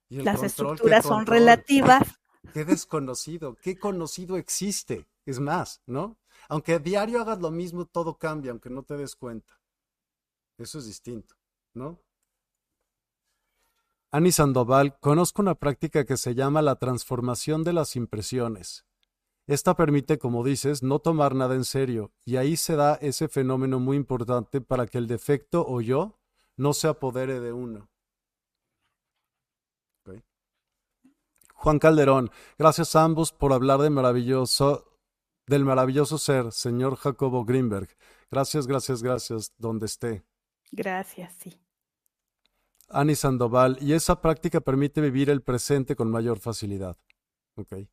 Las 0.10 0.44
estructuras 0.44 1.06
son 1.06 1.26
relativas. 1.26 2.20
Qué 2.54 2.66
desconocido, 2.66 3.56
qué 3.62 3.78
conocido 3.78 4.36
existe. 4.36 5.08
Es 5.26 5.40
más, 5.40 5.82
¿no? 5.86 6.18
Aunque 6.50 6.74
a 6.74 6.80
diario 6.80 7.22
hagas 7.22 7.40
lo 7.40 7.52
mismo, 7.52 7.86
todo 7.86 8.18
cambia, 8.18 8.52
aunque 8.52 8.72
no 8.72 8.84
te 8.84 8.98
des 8.98 9.16
cuenta. 9.16 9.62
Eso 10.58 10.80
es 10.80 10.88
distinto, 10.88 11.36
¿no? 11.74 12.02
Ani 14.10 14.32
Sandoval, 14.32 15.00
conozco 15.00 15.42
una 15.42 15.56
práctica 15.56 16.04
que 16.04 16.18
se 16.18 16.36
llama 16.36 16.62
la 16.62 16.76
transformación 16.76 17.64
de 17.64 17.74
las 17.74 17.96
impresiones. 17.96 18.86
Esta 19.52 19.76
permite, 19.76 20.18
como 20.18 20.46
dices, 20.46 20.82
no 20.82 21.00
tomar 21.00 21.36
nada 21.36 21.56
en 21.56 21.66
serio, 21.66 22.14
y 22.24 22.38
ahí 22.38 22.56
se 22.56 22.78
da 22.78 22.96
ese 23.02 23.28
fenómeno 23.28 23.82
muy 23.82 23.98
importante 23.98 24.62
para 24.62 24.88
que 24.88 24.98
el 24.98 25.08
defecto 25.08 25.66
o 25.68 25.82
yo 25.82 26.22
no 26.56 26.72
se 26.72 26.88
apodere 26.88 27.42
de 27.42 27.52
uno. 27.52 27.90
Juan 31.54 31.80
Calderón, 31.80 32.32
gracias 32.58 32.96
a 32.96 33.04
ambos 33.04 33.34
por 33.34 33.52
hablar 33.52 33.82
de 33.82 33.90
maravilloso, 33.90 34.98
del 35.46 35.66
maravilloso 35.66 36.18
ser, 36.18 36.54
señor 36.54 36.96
Jacobo 36.96 37.44
Greenberg. 37.44 37.90
Gracias, 38.32 38.68
gracias, 38.68 39.04
gracias, 39.04 39.54
donde 39.58 39.88
esté. 39.88 40.24
Gracias, 40.72 41.34
sí. 41.34 41.60
Ani 42.88 43.16
Sandoval, 43.16 43.78
y 43.82 43.92
esa 43.92 44.22
práctica 44.22 44.62
permite 44.62 45.02
vivir 45.02 45.30
el 45.30 45.42
presente 45.42 45.98
con 45.98 46.10
mayor 46.10 46.40
facilidad. 46.40 46.96
Okay. 47.58 47.90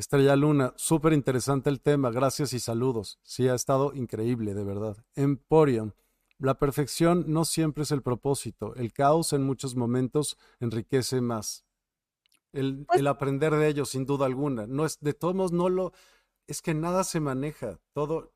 Estrella 0.00 0.34
Luna, 0.34 0.72
súper 0.76 1.12
interesante 1.12 1.68
el 1.68 1.82
tema, 1.82 2.10
gracias 2.10 2.54
y 2.54 2.58
saludos. 2.58 3.18
Sí, 3.22 3.48
ha 3.48 3.54
estado 3.54 3.92
increíble, 3.92 4.54
de 4.54 4.64
verdad. 4.64 4.96
Emporium, 5.14 5.90
la 6.38 6.58
perfección 6.58 7.26
no 7.28 7.44
siempre 7.44 7.82
es 7.82 7.90
el 7.90 8.00
propósito, 8.00 8.74
el 8.76 8.94
caos 8.94 9.34
en 9.34 9.42
muchos 9.42 9.76
momentos 9.76 10.38
enriquece 10.58 11.20
más. 11.20 11.66
El, 12.50 12.86
pues 12.86 12.98
el 12.98 13.08
aprender 13.08 13.54
de 13.54 13.68
ello, 13.68 13.84
sin 13.84 14.06
duda 14.06 14.24
alguna. 14.24 14.66
No 14.66 14.86
es, 14.86 14.98
de 15.00 15.12
todos 15.12 15.34
modos, 15.34 15.52
no 15.52 15.68
lo, 15.68 15.92
es 16.46 16.62
que 16.62 16.72
nada 16.72 17.04
se 17.04 17.20
maneja, 17.20 17.78
todo. 17.92 18.32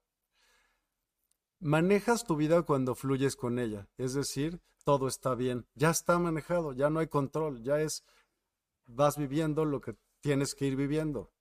Manejas 1.61 2.24
tu 2.24 2.36
vida 2.36 2.61
cuando 2.61 2.95
fluyes 2.95 3.36
con 3.36 3.59
ella, 3.59 3.89
es 3.97 4.12
decir, 4.12 4.61
todo 4.85 5.09
está 5.09 5.35
bien, 5.35 5.66
ya 5.74 5.89
está 5.89 6.19
manejado, 6.19 6.74
ya 6.74 6.91
no 6.91 7.01
hay 7.01 7.07
control, 7.07 7.62
ya 7.62 7.81
es, 7.81 8.05
vas 8.85 9.16
viviendo 9.16 9.65
lo 9.65 9.81
que 9.81 9.97
tienes 10.20 10.55
que 10.55 10.66
ir 10.66 10.77
viviendo. 10.77 11.34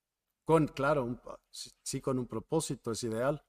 Con, 0.43 0.67
claro, 0.67 1.19
sí, 1.51 2.01
con 2.01 2.19
un 2.19 2.27
propósito 2.27 2.91
es 2.91 3.03
ideal. 3.03 3.43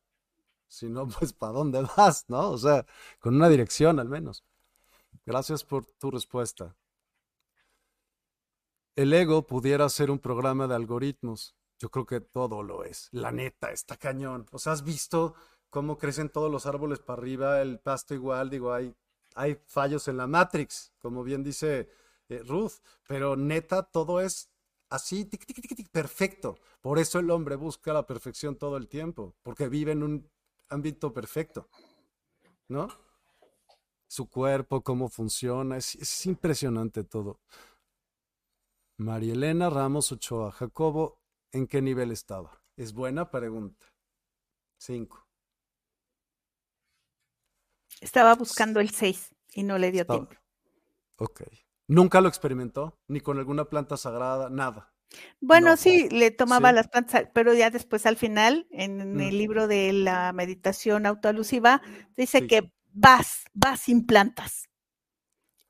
Si 0.66 0.89
no, 0.89 1.07
pues 1.09 1.33
¿para 1.33 1.53
dónde 1.53 1.83
vas? 1.97 2.25
¿No? 2.29 2.51
O 2.51 2.59
sea, 2.59 2.87
con 3.21 3.35
una 3.37 3.49
dirección 3.49 3.99
al 3.99 4.09
menos. 4.09 4.45
Gracias 5.27 5.65
por 5.65 5.87
tu 5.87 6.11
respuesta. 6.11 6.77
El 8.97 9.12
ego 9.12 9.47
pudiera 9.47 9.89
ser 9.89 10.11
un 10.11 10.19
programa 10.19 10.69
de 10.69 10.75
algoritmos. 10.75 11.57
Yo 11.79 11.91
creo 11.91 12.07
que 12.07 12.21
todo 12.21 12.62
lo 12.62 12.85
es. 12.85 13.09
La 13.11 13.33
neta, 13.33 13.73
está 13.73 13.97
cañón. 13.97 14.47
O 14.53 14.59
sea, 14.59 14.73
has 14.73 14.85
visto 14.85 15.35
cómo 15.75 15.99
crecen 15.99 16.29
todos 16.29 16.53
los 16.53 16.66
árboles 16.66 17.01
para 17.01 17.21
arriba, 17.21 17.61
el 17.61 17.81
pasto 17.81 18.15
igual, 18.15 18.49
digo, 18.49 18.73
hay, 18.73 18.95
hay 19.35 19.61
fallos 19.66 20.07
en 20.07 20.16
la 20.19 20.29
Matrix, 20.29 20.93
como 21.01 21.25
bien 21.25 21.43
dice 21.43 21.91
eh, 22.29 22.43
Ruth, 22.47 22.75
pero 23.09 23.35
neta, 23.35 23.83
todo 23.83 24.21
es 24.21 24.53
así, 24.90 25.24
tic, 25.24 25.44
tic, 25.47 25.77
tic, 25.77 25.89
perfecto. 25.90 26.59
Por 26.81 26.98
eso 26.98 27.19
el 27.19 27.31
hombre 27.31 27.56
busca 27.56 27.93
la 27.93 28.06
perfección 28.06 28.56
todo 28.56 28.77
el 28.77 28.89
tiempo, 28.89 29.35
porque 29.43 29.69
vive 29.69 29.93
en 29.93 30.02
un 30.02 30.31
ámbito 30.69 31.12
perfecto, 31.12 31.69
¿no? 32.69 32.89
Su 34.06 34.28
cuerpo, 34.28 34.82
cómo 34.82 35.09
funciona, 35.09 35.77
es, 35.77 36.27
impresionante 36.27 37.05
todo. 37.05 37.40
María 38.98 39.32
Elena 39.32 39.70
Ramos 39.70 40.12
Ochoa, 40.12 40.52
Jacobo, 40.52 41.19
¿en 41.52 41.66
qué 41.66 41.82
nivel 41.82 42.12
estaba? 42.12 42.62
Es 42.77 42.93
buena 42.93 43.31
pregunta. 43.31 43.86
Cinco. 44.78 45.27
Estaba 48.01 48.35
buscando 48.35 48.81
el 48.81 48.90
seis 48.90 49.35
y 49.52 49.62
no 49.62 49.78
le 49.78 49.90
dio 49.90 50.06
tiempo. 50.06 50.35
Ok. 51.16 51.43
Nunca 51.86 52.20
lo 52.20 52.28
experimentó, 52.28 52.98
ni 53.09 53.20
con 53.20 53.39
alguna 53.39 53.66
planta 53.66 53.97
sagrada, 53.97 54.48
nada. 54.48 54.94
Bueno, 55.40 55.77
sí, 55.77 56.09
le 56.11 56.31
tomaba 56.31 56.73
las 56.73 56.89
plantas, 56.89 57.28
pero 57.32 57.55
ya 57.55 57.70
después 57.70 58.06
al 58.06 58.16
final, 58.16 58.66
en 58.70 59.20
el 59.20 59.39
libro 59.39 59.69
de 59.69 59.93
la 59.93 60.32
meditación 60.32 61.06
autoalusiva, 61.06 61.82
dice 62.16 62.47
que 62.47 62.73
vas, 62.93 63.44
vas 63.52 63.81
sin 63.81 64.06
plantas. 64.06 64.69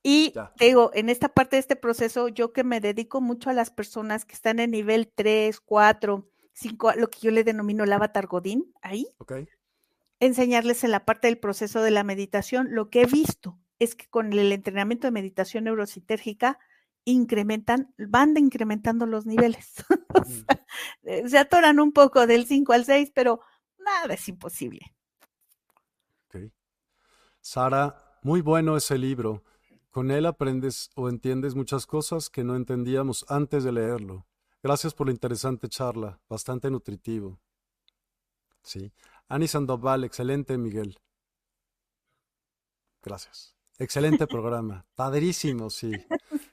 Y 0.02 0.34
te 0.58 0.66
digo, 0.66 0.90
en 0.94 1.08
esta 1.08 1.30
parte 1.30 1.56
de 1.56 1.60
este 1.60 1.76
proceso, 1.76 2.28
yo 2.28 2.52
que 2.52 2.62
me 2.62 2.80
dedico 2.80 3.20
mucho 3.20 3.50
a 3.50 3.54
las 3.54 3.70
personas 3.70 4.24
que 4.24 4.34
están 4.34 4.58
en 4.58 4.70
nivel 4.70 5.10
3, 5.14 5.60
4, 5.60 6.30
5, 6.52 6.92
lo 6.96 7.08
que 7.08 7.18
yo 7.20 7.30
le 7.30 7.42
denomino 7.42 7.84
el 7.84 7.92
avatar 7.92 8.26
Godín, 8.26 8.72
ahí, 8.82 9.08
enseñarles 10.20 10.84
en 10.84 10.90
la 10.90 11.04
parte 11.04 11.26
del 11.26 11.38
proceso 11.38 11.82
de 11.82 11.90
la 11.90 12.04
meditación 12.04 12.68
lo 12.70 12.90
que 12.90 13.02
he 13.02 13.06
visto 13.06 13.58
es 13.78 13.94
que 13.94 14.06
con 14.08 14.32
el 14.32 14.52
entrenamiento 14.52 15.06
de 15.06 15.12
meditación 15.12 15.64
neurocitérgica 15.64 16.58
incrementan, 17.04 17.92
van 17.98 18.36
incrementando 18.36 19.06
los 19.06 19.26
niveles. 19.26 19.74
Eh, 21.04 21.28
se 21.28 21.38
atoran 21.38 21.78
un 21.78 21.92
poco 21.92 22.26
del 22.26 22.46
5 22.46 22.72
al 22.72 22.84
6, 22.84 23.12
pero 23.14 23.40
nada 23.78 24.14
es 24.14 24.28
imposible. 24.28 24.94
Sara, 27.40 28.18
muy 28.22 28.40
bueno 28.40 28.74
ese 28.74 28.96
libro. 28.96 29.44
Con 29.90 30.10
él 30.10 30.24
aprendes 30.24 30.90
o 30.96 31.10
entiendes 31.10 31.54
muchas 31.54 31.86
cosas 31.86 32.30
que 32.30 32.42
no 32.42 32.56
entendíamos 32.56 33.26
antes 33.28 33.62
de 33.64 33.72
leerlo. 33.72 34.26
Gracias 34.62 34.94
por 34.94 35.08
la 35.08 35.12
interesante 35.12 35.68
charla, 35.68 36.18
bastante 36.26 36.70
nutritivo. 36.70 37.38
Sí. 38.62 38.92
Ani 39.28 39.46
Sandoval, 39.46 40.04
excelente, 40.04 40.56
Miguel. 40.56 40.98
Gracias. 43.02 43.53
Excelente 43.78 44.26
programa. 44.28 44.86
Padrísimo, 44.94 45.70
sí. 45.70 45.92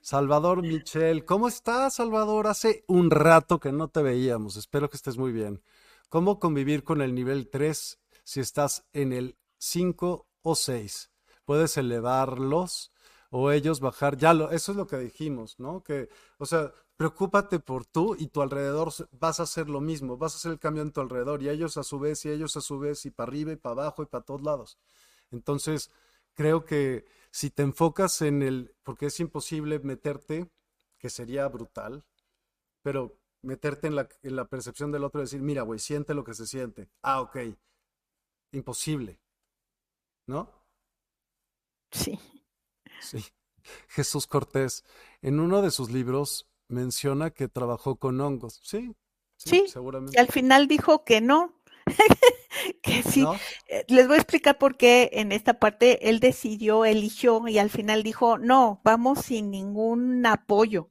Salvador 0.02 0.62
Michel, 0.62 1.26
¿cómo 1.26 1.48
estás, 1.48 1.96
Salvador? 1.96 2.48
Hace 2.48 2.84
un 2.88 3.12
rato 3.12 3.60
que 3.60 3.72
no 3.72 3.90
te 3.90 4.02
veíamos. 4.02 4.56
Espero 4.56 4.90
que 4.90 4.98
estés 4.98 5.18
muy 5.18 5.32
bien. 5.32 5.62
¿Cómo 6.10 6.40
convivir 6.40 6.84
con 6.84 7.02
el 7.02 7.14
nivel 7.14 7.50
3 7.50 8.00
si 8.24 8.40
estás 8.40 8.86
en 8.94 9.14
el 9.14 9.38
5 9.60 10.28
o 10.42 10.56
6? 10.56 11.12
¿Puedes 11.46 11.78
elevarlos 11.78 12.92
o 13.30 13.52
ellos 13.52 13.80
bajar? 13.80 14.18
Ya 14.18 14.34
lo, 14.34 14.52
eso 14.52 14.72
es 14.72 14.78
lo 14.78 14.88
que 14.88 14.98
dijimos, 14.98 15.60
¿no? 15.60 15.84
Que, 15.84 16.10
o 16.38 16.46
sea, 16.46 16.74
preocúpate 16.98 17.60
por 17.60 17.86
tú 17.86 18.16
y 18.18 18.28
tu 18.28 18.42
alrededor 18.42 18.92
vas 19.12 19.40
a 19.40 19.44
hacer 19.44 19.70
lo 19.70 19.80
mismo, 19.80 20.18
vas 20.18 20.34
a 20.34 20.38
hacer 20.38 20.52
el 20.52 20.60
cambio 20.60 20.84
en 20.84 20.92
tu 20.92 21.02
alrededor 21.02 21.42
y 21.44 21.50
ellos 21.50 21.78
a 21.78 21.84
su 21.84 22.00
vez 22.00 22.26
y 22.26 22.30
ellos 22.30 22.58
a 22.58 22.62
su 22.62 22.80
vez 22.80 23.06
y 23.06 23.12
para 23.12 23.30
arriba 23.30 23.52
y 23.52 23.56
para 23.56 23.74
abajo 23.74 24.04
y 24.04 24.08
para 24.08 24.24
todos 24.24 24.42
lados. 24.42 24.78
Entonces, 25.32 25.92
creo 26.34 26.66
que 26.66 27.06
si 27.32 27.50
te 27.50 27.64
enfocas 27.64 28.22
en 28.22 28.42
el, 28.42 28.76
porque 28.84 29.08
es 29.08 29.20
imposible 29.20 29.80
meterte, 29.80 30.50
que 30.98 31.10
sería 31.10 31.48
brutal, 31.48 32.06
pero 32.82 33.20
meterte 33.42 33.88
en 33.88 33.96
la, 33.96 34.08
en 34.22 34.36
la 34.36 34.48
percepción 34.48 34.92
del 34.92 35.04
otro 35.04 35.22
y 35.22 35.24
decir, 35.24 35.42
mira, 35.42 35.64
güey, 35.64 35.80
siente 35.80 36.14
lo 36.14 36.24
que 36.24 36.34
se 36.34 36.46
siente. 36.46 36.90
Ah, 37.02 37.22
ok. 37.22 37.38
Imposible. 38.52 39.20
¿No? 40.28 40.52
Sí. 41.92 42.20
Sí. 43.02 43.26
Jesús 43.90 44.28
Cortés, 44.28 44.84
en 45.22 45.40
uno 45.40 45.62
de 45.62 45.72
sus 45.72 45.92
libros 45.92 46.50
menciona 46.68 47.32
que 47.32 47.48
trabajó 47.48 47.98
con 47.98 48.20
hongos. 48.22 48.60
Sí, 48.64 48.96
sí, 49.38 49.66
seguramente. 49.68 50.18
Y 50.18 50.20
al 50.20 50.28
final 50.28 50.68
dijo 50.68 51.04
que 51.04 51.22
no, 51.22 51.62
que 52.82 53.04
sí. 53.04 53.26
Eh, 53.68 53.86
les 53.88 54.08
voy 54.08 54.16
a 54.16 54.20
explicar 54.20 54.58
por 54.58 54.76
qué 54.76 55.10
en 55.14 55.32
esta 55.32 55.60
parte 55.60 56.10
él 56.10 56.20
decidió, 56.20 56.86
eligió 56.86 57.48
y 57.48 57.58
al 57.60 57.70
final 57.70 58.04
dijo, 58.04 58.38
no, 58.38 58.82
vamos 58.84 59.20
sin 59.20 59.52
ningún 59.52 60.26
apoyo. 60.26 60.90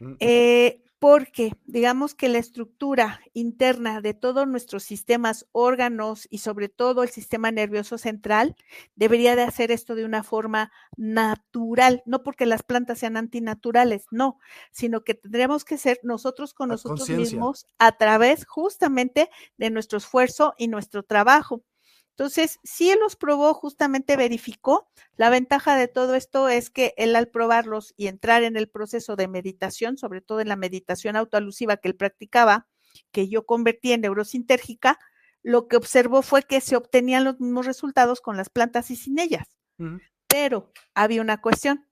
Mm. 0.00 0.14
Eh, 0.20 0.82
porque 1.08 1.52
digamos 1.66 2.16
que 2.16 2.28
la 2.28 2.38
estructura 2.38 3.20
interna 3.32 4.00
de 4.00 4.12
todos 4.12 4.48
nuestros 4.48 4.82
sistemas, 4.82 5.46
órganos 5.52 6.26
y 6.32 6.38
sobre 6.38 6.68
todo 6.68 7.04
el 7.04 7.10
sistema 7.10 7.52
nervioso 7.52 7.96
central 7.96 8.56
debería 8.96 9.36
de 9.36 9.44
hacer 9.44 9.70
esto 9.70 9.94
de 9.94 10.04
una 10.04 10.24
forma 10.24 10.72
natural, 10.96 12.02
no 12.06 12.24
porque 12.24 12.44
las 12.44 12.64
plantas 12.64 12.98
sean 12.98 13.16
antinaturales, 13.16 14.06
no, 14.10 14.40
sino 14.72 15.04
que 15.04 15.14
tendríamos 15.14 15.64
que 15.64 15.78
ser 15.78 16.00
nosotros 16.02 16.54
con 16.54 16.70
nosotros 16.70 17.08
mismos 17.08 17.68
a 17.78 17.92
través 17.92 18.44
justamente 18.44 19.30
de 19.58 19.70
nuestro 19.70 19.98
esfuerzo 19.98 20.54
y 20.58 20.66
nuestro 20.66 21.04
trabajo. 21.04 21.62
Entonces, 22.18 22.60
si 22.64 22.90
él 22.90 22.98
los 22.98 23.14
probó, 23.14 23.52
justamente 23.52 24.16
verificó. 24.16 24.88
La 25.18 25.28
ventaja 25.28 25.76
de 25.76 25.86
todo 25.86 26.14
esto 26.14 26.48
es 26.48 26.70
que 26.70 26.94
él 26.96 27.14
al 27.14 27.28
probarlos 27.28 27.92
y 27.98 28.06
entrar 28.06 28.42
en 28.42 28.56
el 28.56 28.70
proceso 28.70 29.16
de 29.16 29.28
meditación, 29.28 29.98
sobre 29.98 30.22
todo 30.22 30.40
en 30.40 30.48
la 30.48 30.56
meditación 30.56 31.16
autoalusiva 31.16 31.76
que 31.76 31.88
él 31.88 31.94
practicaba, 31.94 32.68
que 33.12 33.28
yo 33.28 33.44
convertí 33.44 33.92
en 33.92 34.00
neurosintérgica, 34.00 34.98
lo 35.42 35.68
que 35.68 35.76
observó 35.76 36.22
fue 36.22 36.42
que 36.42 36.62
se 36.62 36.74
obtenían 36.74 37.22
los 37.22 37.38
mismos 37.38 37.66
resultados 37.66 38.22
con 38.22 38.38
las 38.38 38.48
plantas 38.48 38.90
y 38.90 38.96
sin 38.96 39.18
ellas. 39.18 39.46
Pero 40.26 40.72
había 40.94 41.20
una 41.20 41.42
cuestión, 41.42 41.86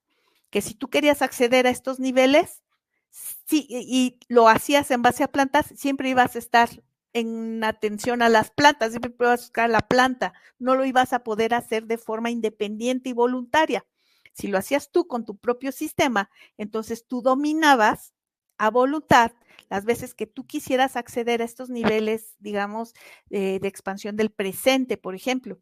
que 0.49 0.63
si 0.63 0.73
tú 0.73 0.89
querías 0.89 1.21
acceder 1.21 1.67
a 1.67 1.71
estos 1.71 2.01
niveles, 2.01 2.63
sí, 3.11 3.67
y 3.69 4.19
lo 4.29 4.49
hacías 4.49 4.91
en 4.91 5.03
base 5.03 5.23
a 5.23 5.29
plantas, 5.31 5.67
siempre 5.77 6.09
ibas 6.09 6.35
a 6.35 6.39
estar 6.39 6.71
en 7.15 7.65
atención 7.65 8.21
a 8.21 8.29
las 8.29 8.51
plantas, 8.51 8.91
siempre 8.91 9.15
ibas 9.19 9.41
a 9.41 9.43
buscar 9.43 9.71
la 9.71 9.81
planta, 9.81 10.35
no 10.59 10.75
lo 10.75 10.85
ibas 10.85 11.13
a 11.13 11.25
poder 11.25 11.55
hacer 11.55 11.87
de 11.87 11.97
forma 11.97 12.31
independiente 12.31 13.09
y 13.09 13.13
voluntaria. 13.13 13.87
Si 14.33 14.49
lo 14.49 14.59
hacías 14.59 14.91
tú 14.91 15.07
con 15.07 15.25
tu 15.25 15.39
propio 15.39 15.73
sistema, 15.73 16.29
entonces 16.59 17.07
tú 17.07 17.23
dominabas 17.23 18.13
a 18.59 18.71
voluntad 18.71 19.33
las 19.71 19.85
veces 19.85 20.15
que 20.15 20.27
tú 20.27 20.47
quisieras 20.47 20.97
acceder 20.97 21.41
a 21.41 21.45
estos 21.45 21.71
niveles, 21.71 22.35
digamos, 22.41 22.95
de 23.31 23.57
expansión 23.63 24.17
del 24.17 24.31
presente, 24.31 24.97
por 24.97 25.15
ejemplo. 25.15 25.61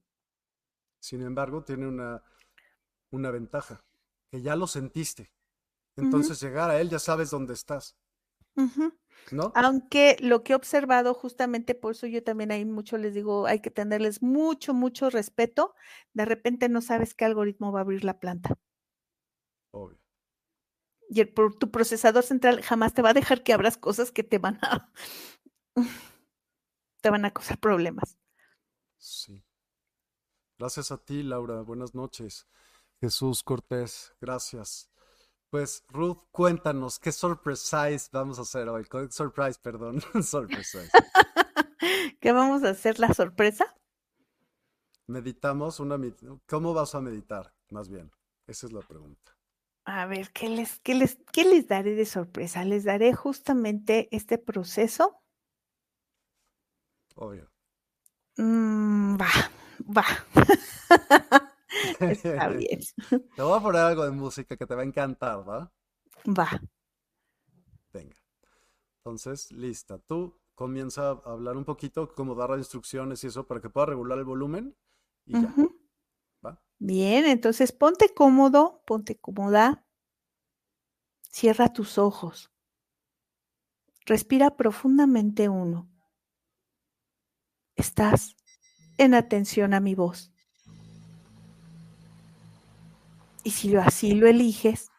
Sin 1.00 1.22
embargo, 1.22 1.64
tiene 1.64 1.86
una, 1.86 2.22
una 3.10 3.30
ventaja, 3.30 3.84
que 4.30 4.40
ya 4.40 4.56
lo 4.56 4.66
sentiste. 4.66 5.32
Entonces, 5.96 6.40
llegar 6.40 6.70
a 6.70 6.80
él 6.80 6.88
ya 6.88 6.98
sabes 6.98 7.30
dónde 7.30 7.52
estás. 7.52 7.96
Aunque 9.54 10.16
lo 10.20 10.42
que 10.42 10.52
he 10.52 10.56
observado, 10.56 11.14
justamente 11.14 11.74
por 11.74 11.92
eso 11.92 12.06
yo 12.06 12.22
también 12.22 12.50
ahí 12.52 12.64
mucho 12.64 12.98
les 12.98 13.14
digo, 13.14 13.46
hay 13.46 13.60
que 13.60 13.70
tenerles 13.70 14.22
mucho, 14.22 14.74
mucho 14.74 15.10
respeto. 15.10 15.74
De 16.12 16.24
repente 16.24 16.68
no 16.68 16.80
sabes 16.80 17.14
qué 17.14 17.24
algoritmo 17.24 17.72
va 17.72 17.80
a 17.80 17.82
abrir 17.82 18.04
la 18.04 18.18
planta. 18.18 18.58
Obvio. 19.70 19.98
Y 21.08 21.24
por 21.26 21.54
tu 21.56 21.70
procesador 21.70 22.24
central 22.24 22.62
jamás 22.62 22.94
te 22.94 23.02
va 23.02 23.10
a 23.10 23.14
dejar 23.14 23.42
que 23.42 23.52
abras 23.52 23.76
cosas 23.76 24.12
que 24.12 24.22
te 24.22 24.38
van 24.38 24.58
a 24.62 24.90
te 27.02 27.10
van 27.10 27.24
a 27.24 27.32
causar 27.32 27.58
problemas. 27.58 28.18
Sí. 28.96 29.42
Gracias 30.58 30.92
a 30.92 30.98
ti, 30.98 31.22
Laura. 31.22 31.62
Buenas 31.62 31.94
noches. 31.94 32.46
Jesús 33.00 33.42
Cortés, 33.42 34.14
gracias. 34.20 34.91
Pues 35.52 35.84
Ruth, 35.88 36.16
cuéntanos, 36.30 36.98
¿qué 36.98 37.12
surprise 37.12 38.08
vamos 38.10 38.38
a 38.38 38.40
hacer 38.40 38.70
hoy? 38.70 38.86
Surprise, 39.10 39.60
perdón, 39.62 40.00
surprise. 40.22 40.88
¿Qué 42.22 42.32
vamos 42.32 42.64
a 42.64 42.70
hacer 42.70 42.98
la 42.98 43.12
sorpresa? 43.12 43.66
Meditamos 45.08 45.78
una 45.78 45.98
¿Cómo 46.46 46.72
vas 46.72 46.94
a 46.94 47.02
meditar? 47.02 47.52
Más 47.68 47.90
bien, 47.90 48.10
esa 48.46 48.66
es 48.66 48.72
la 48.72 48.80
pregunta. 48.80 49.36
A 49.84 50.06
ver, 50.06 50.32
¿qué 50.32 50.48
les, 50.48 50.80
qué 50.80 50.94
les, 50.94 51.18
qué 51.30 51.44
les 51.44 51.68
daré 51.68 51.96
de 51.96 52.06
sorpresa? 52.06 52.64
Les 52.64 52.84
daré 52.84 53.12
justamente 53.12 54.08
este 54.10 54.38
proceso. 54.38 55.22
Obvio. 57.14 57.52
Mm, 58.38 59.18
va, 59.20 59.28
va. 59.94 60.06
Está 62.00 62.48
bien. 62.48 62.80
Te 63.34 63.42
voy 63.42 63.58
a 63.58 63.62
poner 63.62 63.82
algo 63.82 64.04
de 64.04 64.10
música 64.10 64.56
que 64.56 64.66
te 64.66 64.74
va 64.74 64.82
a 64.82 64.84
encantar, 64.84 65.48
¿va? 65.48 65.72
Va. 66.26 66.60
Venga. 67.92 68.16
Entonces, 68.98 69.50
lista. 69.52 69.98
Tú 69.98 70.38
comienza 70.54 71.10
a 71.10 71.20
hablar 71.26 71.56
un 71.56 71.64
poquito, 71.64 72.14
como 72.14 72.34
dar 72.34 72.50
las 72.50 72.58
instrucciones 72.58 73.24
y 73.24 73.28
eso 73.28 73.46
para 73.46 73.60
que 73.60 73.70
pueda 73.70 73.86
regular 73.86 74.18
el 74.18 74.24
volumen 74.24 74.76
y 75.26 75.32
ya. 75.32 75.54
¿Va? 76.44 76.62
Bien, 76.78 77.26
entonces 77.26 77.72
ponte 77.72 78.12
cómodo, 78.14 78.82
ponte 78.86 79.18
cómoda. 79.18 79.86
Cierra 81.22 81.72
tus 81.72 81.98
ojos. 81.98 82.50
Respira 84.04 84.56
profundamente 84.56 85.48
uno. 85.48 85.88
Estás 87.76 88.36
en 88.98 89.14
atención 89.14 89.74
a 89.74 89.80
mi 89.80 89.94
voz. 89.94 90.32
Y 93.44 93.50
si 93.50 93.74
así 93.76 94.12
lo 94.12 94.26
eliges, 94.26 94.90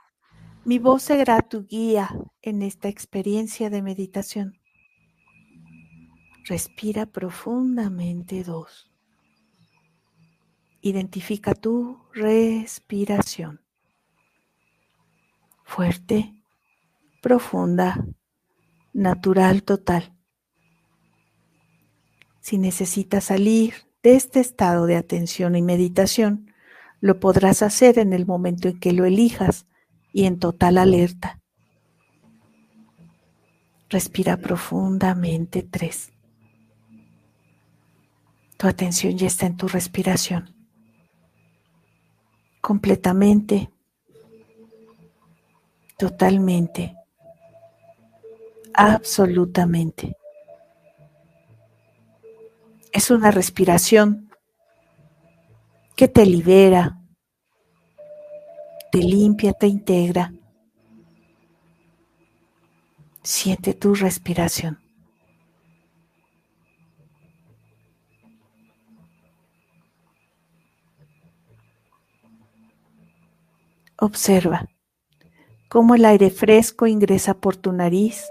mi 0.65 0.79
voz 0.79 1.03
será 1.03 1.41
tu 1.41 1.65
guía 1.65 2.09
en 2.41 2.61
esta 2.61 2.87
experiencia 2.87 3.69
de 3.69 3.81
meditación. 3.81 4.59
Respira 6.45 7.05
profundamente 7.05 8.43
dos. 8.43 8.91
Identifica 10.81 11.53
tu 11.53 11.99
respiración. 12.13 13.61
Fuerte, 15.63 16.33
profunda, 17.21 18.05
natural 18.91 19.63
total. 19.63 20.13
Si 22.41 22.57
necesitas 22.57 23.23
salir 23.25 23.73
de 24.03 24.15
este 24.15 24.41
estado 24.41 24.85
de 24.85 24.97
atención 24.97 25.55
y 25.55 25.61
meditación, 25.61 26.52
lo 27.03 27.19
podrás 27.19 27.61
hacer 27.63 27.99
en 27.99 28.13
el 28.13 28.25
momento 28.25 28.69
en 28.69 28.79
que 28.79 28.93
lo 28.93 29.03
elijas 29.03 29.65
y 30.13 30.23
en 30.23 30.39
total 30.39 30.77
alerta. 30.77 31.41
Respira 33.89 34.37
profundamente 34.37 35.63
tres. 35.63 36.13
Tu 38.55 38.67
atención 38.67 39.17
ya 39.17 39.27
está 39.27 39.45
en 39.47 39.57
tu 39.57 39.67
respiración. 39.67 40.55
Completamente. 42.61 43.69
Totalmente. 45.97 46.95
Absolutamente. 48.73 50.15
Es 52.93 53.11
una 53.11 53.29
respiración 53.29 54.29
que 55.95 56.07
te 56.07 56.25
libera, 56.25 56.99
te 58.91 58.97
limpia, 58.99 59.53
te 59.53 59.67
integra. 59.67 60.33
Siente 63.21 63.73
tu 63.73 63.95
respiración. 63.95 64.79
Observa 73.97 74.67
cómo 75.69 75.95
el 75.95 76.03
aire 76.03 76.29
fresco 76.29 76.87
ingresa 76.87 77.35
por 77.35 77.55
tu 77.55 77.71
nariz, 77.71 78.27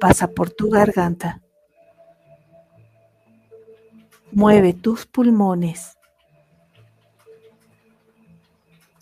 pasa 0.00 0.28
por 0.28 0.50
tu 0.50 0.68
garganta, 0.68 1.40
mueve 4.32 4.72
tus 4.72 5.06
pulmones 5.06 5.96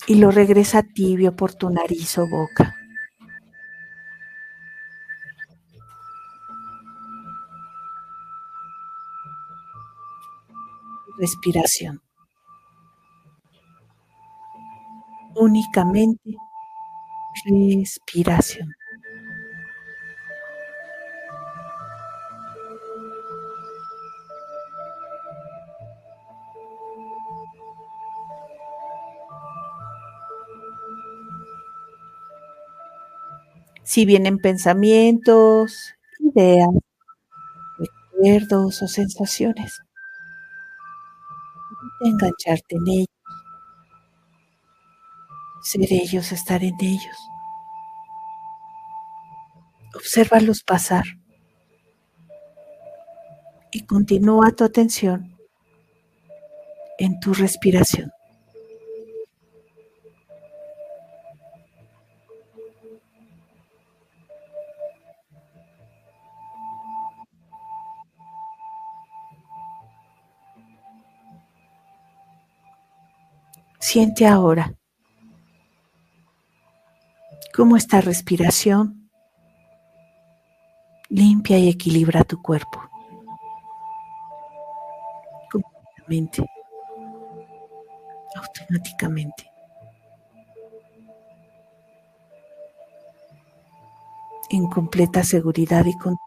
y 0.07 0.15
lo 0.17 0.31
regresa 0.31 0.83
tibio 0.83 1.37
por 1.37 1.55
tu 1.55 1.69
nariz 1.71 2.17
o 2.19 2.27
boca. 2.27 2.75
Respiración. 11.19 12.01
Únicamente 15.35 16.31
respiración. 17.45 18.78
Si 33.89 34.05
vienen 34.05 34.37
pensamientos, 34.37 35.95
ideas, 36.19 36.69
recuerdos 37.79 38.83
o 38.83 38.87
sensaciones, 38.87 39.81
engancharte 42.03 42.77
en 42.77 42.87
ellos, 42.87 43.07
ser 45.63 45.87
ellos, 45.91 46.33
estar 46.33 46.63
en 46.63 46.75
ellos. 46.83 47.17
Obsérvalos 49.95 50.63
pasar 50.63 51.05
y 53.73 53.87
continúa 53.87 54.51
tu 54.51 54.65
atención 54.65 55.35
en 56.99 57.19
tu 57.21 57.33
respiración. 57.33 58.13
Siente 73.91 74.27
ahora 74.27 74.75
cómo 77.57 77.75
esta 77.79 78.03
respiración 78.03 79.11
limpia 81.09 81.57
y 81.57 81.71
equilibra 81.71 82.23
tu 82.23 82.43
cuerpo. 82.43 82.83
Completamente. 85.51 86.45
Automáticamente. 88.37 89.51
En 94.51 94.69
completa 94.69 95.25
seguridad 95.25 95.87
y 95.87 95.97
con 95.97 96.19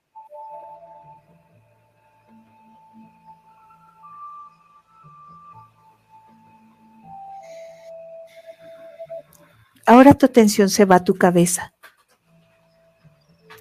Ahora 9.86 10.14
tu 10.14 10.26
atención 10.26 10.70
se 10.70 10.86
va 10.86 10.98
a 10.98 11.04
tu 11.04 11.16
cabeza. 11.16 11.74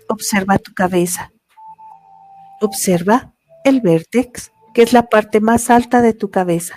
Observa 0.09 0.59
tu 0.59 0.75
cabeza. 0.75 1.33
Observa 2.61 3.33
el 3.65 3.81
vértex, 3.81 4.53
que 4.75 4.83
es 4.83 4.93
la 4.93 5.09
parte 5.09 5.41
más 5.41 5.71
alta 5.71 6.03
de 6.03 6.13
tu 6.13 6.31
cabeza. 6.31 6.75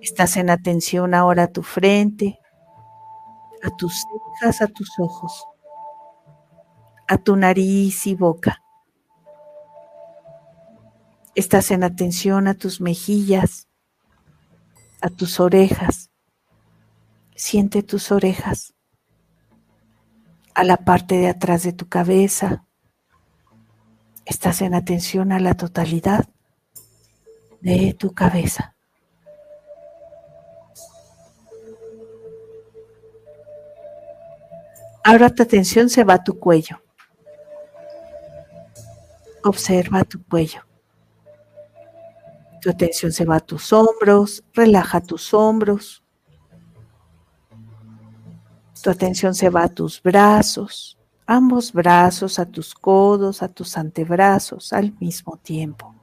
Estás 0.00 0.36
en 0.36 0.50
atención 0.50 1.14
ahora 1.14 1.44
a 1.44 1.48
tu 1.48 1.62
frente, 1.62 2.38
a 3.62 3.70
tus 3.70 4.04
cejas, 4.40 4.60
a 4.60 4.66
tus 4.66 4.90
ojos, 4.98 5.46
a 7.08 7.18
tu 7.18 7.36
nariz 7.36 8.06
y 8.06 8.14
boca. 8.14 8.62
Estás 11.34 11.70
en 11.70 11.82
atención 11.84 12.46
a 12.46 12.54
tus 12.54 12.80
mejillas, 12.80 13.66
a 15.00 15.08
tus 15.08 15.40
orejas, 15.40 16.03
Siente 17.34 17.82
tus 17.82 18.12
orejas 18.12 18.74
a 20.54 20.62
la 20.62 20.76
parte 20.76 21.16
de 21.16 21.28
atrás 21.28 21.64
de 21.64 21.72
tu 21.72 21.88
cabeza. 21.88 22.64
Estás 24.24 24.62
en 24.62 24.74
atención 24.74 25.32
a 25.32 25.40
la 25.40 25.54
totalidad 25.54 26.28
de 27.60 27.94
tu 27.98 28.14
cabeza. 28.14 28.74
Ahora 35.02 35.28
tu 35.28 35.42
atención 35.42 35.90
se 35.90 36.04
va 36.04 36.14
a 36.14 36.24
tu 36.24 36.38
cuello. 36.38 36.80
Observa 39.42 40.04
tu 40.04 40.24
cuello. 40.24 40.62
Tu 42.62 42.70
atención 42.70 43.12
se 43.12 43.26
va 43.26 43.36
a 43.36 43.40
tus 43.40 43.72
hombros, 43.72 44.44
relaja 44.54 45.02
tus 45.02 45.34
hombros. 45.34 46.03
Tu 48.84 48.90
atención 48.90 49.34
se 49.34 49.48
va 49.48 49.62
a 49.62 49.68
tus 49.70 50.02
brazos, 50.02 50.98
ambos 51.26 51.72
brazos, 51.72 52.38
a 52.38 52.44
tus 52.44 52.74
codos, 52.74 53.42
a 53.42 53.48
tus 53.48 53.78
antebrazos 53.78 54.74
al 54.74 54.92
mismo 55.00 55.38
tiempo. 55.38 55.94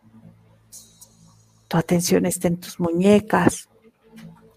Tu 1.68 1.78
atención 1.78 2.26
está 2.26 2.48
en 2.48 2.60
tus 2.60 2.80
muñecas, 2.80 3.70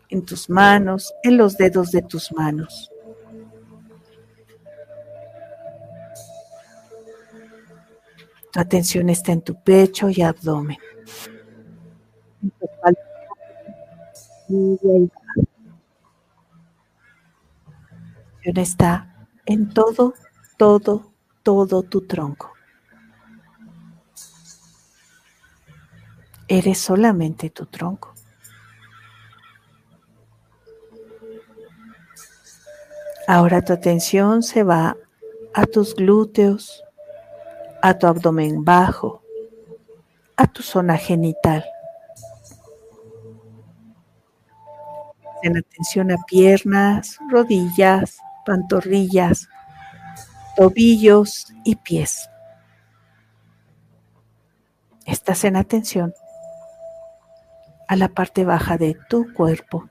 en 0.09 0.25
tus 0.25 0.49
manos, 0.49 1.13
en 1.23 1.37
los 1.37 1.59
dedos 1.59 1.91
de 1.91 2.01
tus 2.01 2.33
manos. 2.33 2.91
Tu 8.55 8.59
atención 8.59 9.11
está 9.11 9.33
en 9.33 9.43
tu 9.43 9.55
pecho 9.63 10.09
y 10.09 10.23
abdomen. 10.23 10.79
Está 18.45 19.27
en 19.47 19.73
todo, 19.73 20.13
todo, 20.59 21.13
todo 21.43 21.83
tu 21.83 22.03
tronco. 22.03 22.53
Eres 26.47 26.79
solamente 26.79 27.49
tu 27.49 27.65
tronco. 27.65 28.13
Ahora 33.27 33.63
tu 33.63 33.73
atención 33.73 34.43
se 34.43 34.63
va 34.63 34.97
a 35.55 35.65
tus 35.65 35.95
glúteos, 35.95 36.85
a 37.81 37.99
tu 37.99 38.07
abdomen 38.07 38.63
bajo, 38.63 39.23
a 40.37 40.47
tu 40.47 40.63
zona 40.63 40.99
genital. 40.99 41.65
En 45.43 45.57
atención 45.57 46.11
a 46.11 46.17
piernas, 46.27 47.19
rodillas, 47.31 48.19
pantorrillas, 48.45 49.49
tobillos 50.57 51.53
y 51.65 51.77
pies. 51.77 52.29
Estás 55.07 55.45
en 55.45 55.57
atención 55.57 56.15
a 57.89 57.97
la 57.97 58.09
parte 58.09 58.45
baja 58.45 58.79
de 58.79 58.97
tu 59.09 59.33
cuerpo. 59.35 59.89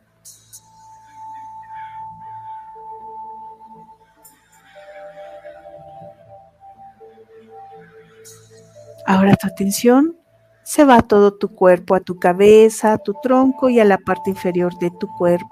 Ahora 9.06 9.36
tu 9.36 9.48
atención 9.48 10.18
se 10.64 10.86
va 10.86 10.98
a 10.98 11.02
todo 11.02 11.34
tu 11.34 11.54
cuerpo, 11.54 11.94
a 11.94 12.00
tu 12.00 12.18
cabeza, 12.20 12.94
a 12.94 12.98
tu 12.98 13.14
tronco 13.22 13.70
y 13.70 13.80
a 13.80 13.86
la 13.86 13.98
parte 13.98 14.30
inferior 14.30 14.78
de 14.80 14.92
tu 14.92 15.08
cuerpo 15.08 15.50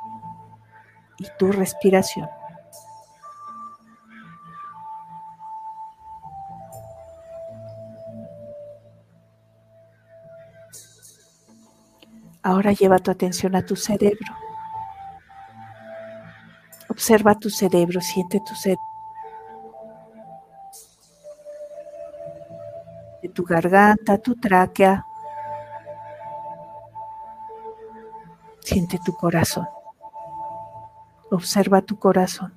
y 1.17 1.27
tu 1.37 1.51
respiración. 1.51 2.27
Ahora 12.43 12.71
lleva 12.71 12.97
tu 12.99 13.11
atención 13.11 13.55
a 13.55 13.65
tu 13.65 13.75
cerebro. 13.75 14.35
Observa 16.89 17.35
tu 17.35 17.49
cerebro, 17.49 18.01
siente 18.01 18.39
tu 18.39 18.55
cerebro. 18.55 18.81
De 23.21 23.29
tu 23.29 23.43
garganta, 23.43 24.17
tu 24.17 24.35
tráquea. 24.35 25.05
Siente 28.61 28.99
tu 29.05 29.13
corazón. 29.13 29.67
Observa 31.29 31.81
tu 31.81 31.97
corazón. 31.97 32.53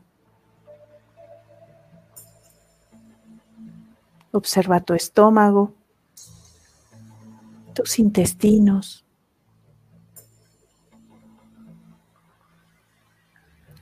Observa 4.32 4.80
tu 4.80 4.94
estómago, 4.94 5.72
tus 7.72 8.00
intestinos. 8.00 9.03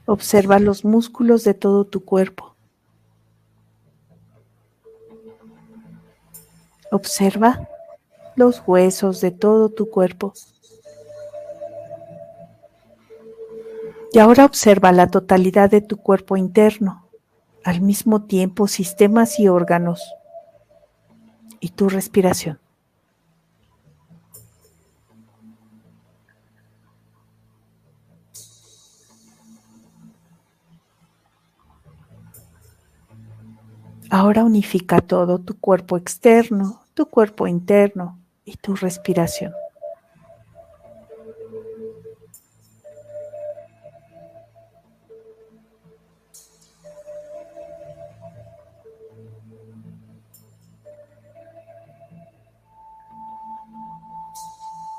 Observa 0.07 0.59
los 0.59 0.85
músculos 0.85 1.45
de 1.45 1.55
todo 1.55 1.85
tu 1.85 2.05
cuerpo. 2.05 2.57
Observa 6.91 7.69
los 8.37 8.63
huesos 8.67 9.21
de 9.21 9.31
todo 9.31 9.69
tu 9.69 9.89
cuerpo. 9.89 10.35
Y 14.13 14.19
ahora 14.19 14.45
observa 14.45 14.93
la 14.93 15.07
totalidad 15.07 15.71
de 15.71 15.81
tu 15.81 15.97
cuerpo 15.97 16.37
interno, 16.37 17.09
al 17.65 17.81
mismo 17.81 18.25
tiempo 18.25 18.67
sistemas 18.67 19.39
y 19.39 19.49
órganos, 19.49 20.03
y 21.61 21.71
tu 21.71 21.89
respiración. 21.89 22.62
Ahora 34.15 34.45
unifica 34.45 35.01
todo 35.01 35.39
tu 35.39 35.59
cuerpo 35.59 35.97
externo, 35.97 36.83
tu 36.93 37.07
cuerpo 37.07 37.47
interno 37.47 38.19
y 38.45 38.57
tu 38.57 38.77
respiración. 38.77 39.55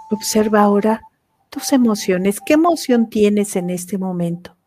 Observa 0.09 0.63
ahora 0.63 1.01
tus 1.51 1.71
emociones. 1.71 2.41
¿Qué 2.43 2.53
emoción 2.53 3.11
tienes 3.11 3.55
en 3.55 3.69
este 3.69 3.99
momento? 3.99 4.57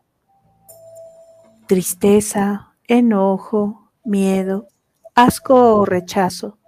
Tristeza, 1.66 2.76
enojo, 2.86 3.85
miedo, 4.06 4.68
asco 5.14 5.76
o 5.76 5.84
rechazo, 5.84 6.58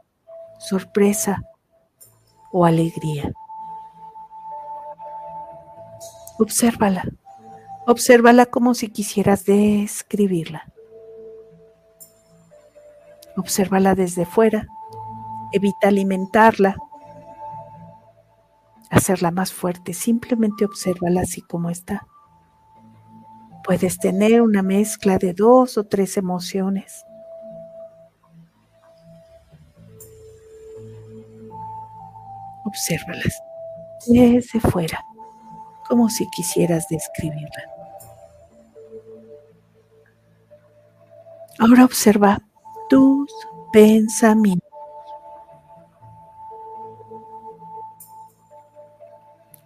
sorpresa 0.58 1.42
o 2.52 2.64
alegría. 2.64 3.32
Obsérvala. 6.38 7.04
Obsérvala 7.86 8.46
como 8.46 8.74
si 8.74 8.90
quisieras 8.90 9.44
describirla. 9.44 10.70
Obsérvala 13.36 13.94
desde 13.94 14.26
fuera. 14.26 14.66
Evita 15.52 15.88
alimentarla 15.88 16.76
hacerla 18.90 19.30
más 19.30 19.52
fuerte, 19.52 19.94
simplemente 19.94 20.64
obsérvala 20.64 21.22
así 21.22 21.42
como 21.42 21.70
está. 21.70 22.06
Puedes 23.64 23.98
tener 23.98 24.40
una 24.40 24.62
mezcla 24.62 25.18
de 25.18 25.34
dos 25.34 25.76
o 25.76 25.84
tres 25.84 26.16
emociones. 26.16 27.04
Obsérvalas 32.68 33.42
desde 34.06 34.60
fuera, 34.60 35.02
como 35.88 36.08
si 36.08 36.28
quisieras 36.30 36.86
describirla. 36.88 37.64
Ahora 41.58 41.84
observa 41.84 42.38
tus 42.88 43.32
pensamientos. 43.72 44.68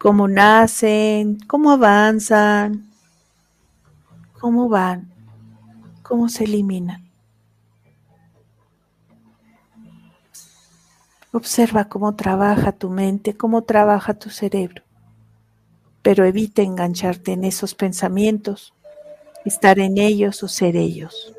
cómo 0.02 0.26
nacen, 0.26 1.38
cómo 1.46 1.70
avanzan, 1.70 2.90
cómo 4.40 4.68
van, 4.68 5.12
cómo 6.02 6.28
se 6.28 6.42
eliminan. 6.42 7.01
Observa 11.34 11.86
cómo 11.88 12.14
trabaja 12.14 12.72
tu 12.72 12.90
mente, 12.90 13.34
cómo 13.34 13.62
trabaja 13.62 14.12
tu 14.12 14.28
cerebro, 14.28 14.82
pero 16.02 16.26
evita 16.26 16.60
engancharte 16.60 17.32
en 17.32 17.44
esos 17.44 17.74
pensamientos, 17.74 18.74
estar 19.46 19.78
en 19.78 19.96
ellos 19.96 20.42
o 20.42 20.48
ser 20.48 20.76
ellos. 20.76 21.32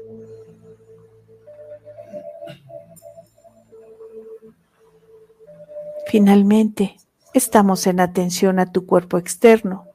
Finalmente, 6.08 6.98
estamos 7.36 7.86
en 7.86 8.00
atención 8.00 8.58
a 8.58 8.72
tu 8.72 8.88
cuerpo 8.88 9.20
externo, 9.20 9.86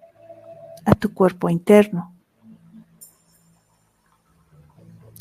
a 0.85 0.95
tu 0.95 1.13
cuerpo 1.13 1.51
interno, 1.51 2.15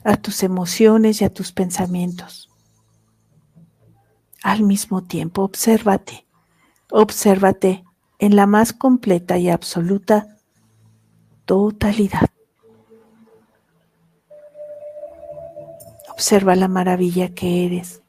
a 0.04 0.18
tus 0.18 0.44
emociones 0.44 1.22
y 1.22 1.26
a 1.26 1.34
tus 1.34 1.52
pensamientos. 1.52 2.47
Al 4.48 4.64
mismo 4.64 5.03
tiempo, 5.03 5.41
obsérvate, 5.41 6.26
obsérvate 6.90 7.84
en 8.18 8.38
la 8.38 8.48
más 8.48 8.72
completa 8.72 9.38
y 9.38 9.49
absoluta 9.49 10.38
totalidad. 11.44 12.30
Observa 16.10 16.56
la 16.56 16.69
maravilla 16.69 17.36
que 17.36 17.65
eres 17.65 18.02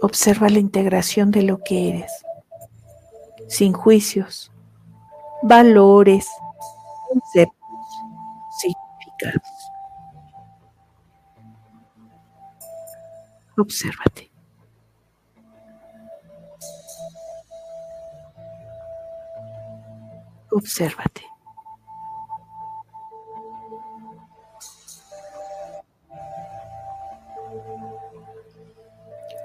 Observa 0.00 0.48
la 0.48 0.60
integración 0.60 1.30
de 1.30 1.42
lo 1.42 1.58
que 1.58 1.90
eres, 1.90 2.12
sin 3.46 3.74
juicios, 3.74 4.50
valores, 5.42 6.26
conceptos, 7.08 7.58
significados. 8.58 9.57
Obsérvate. 13.58 14.30
Obsérvate. 20.52 21.22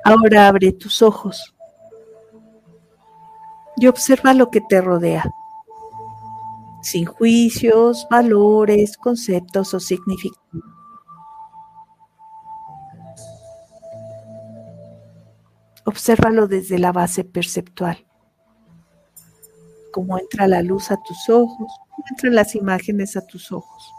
Ahora 0.06 0.48
abre 0.48 0.74
tus 0.74 1.02
ojos 1.02 1.56
y 3.78 3.88
observa 3.88 4.36
lo 4.36 4.52
que 4.52 4.62
te 4.62 4.80
rodea, 4.80 5.24
sin 6.84 7.06
juicios, 7.06 8.06
valores, 8.12 8.96
conceptos 8.98 9.74
o 9.74 9.80
significados. 9.80 10.73
Obsérvalo 15.86 16.48
desde 16.48 16.80
la 16.80 16.92
base 16.92 17.24
perceptual. 17.24 18.06
Cómo 19.92 20.18
entra 20.18 20.48
la 20.48 20.62
luz 20.62 20.92
a 20.92 20.98
tus 21.04 21.30
ojos, 21.30 21.72
cómo 21.90 22.06
entran 22.10 22.36
las 22.36 22.56
imágenes 22.56 23.18
a 23.18 23.22
tus 23.26 23.52
ojos. 23.52 23.94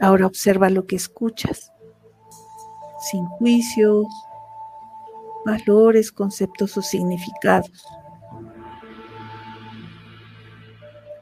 Ahora 0.00 0.26
observa 0.26 0.70
lo 0.70 0.86
que 0.86 0.96
escuchas, 0.96 1.72
sin 3.00 3.26
juicios, 3.26 4.06
valores, 5.44 6.12
conceptos 6.12 6.76
o 6.76 6.82
significados. 6.82 7.84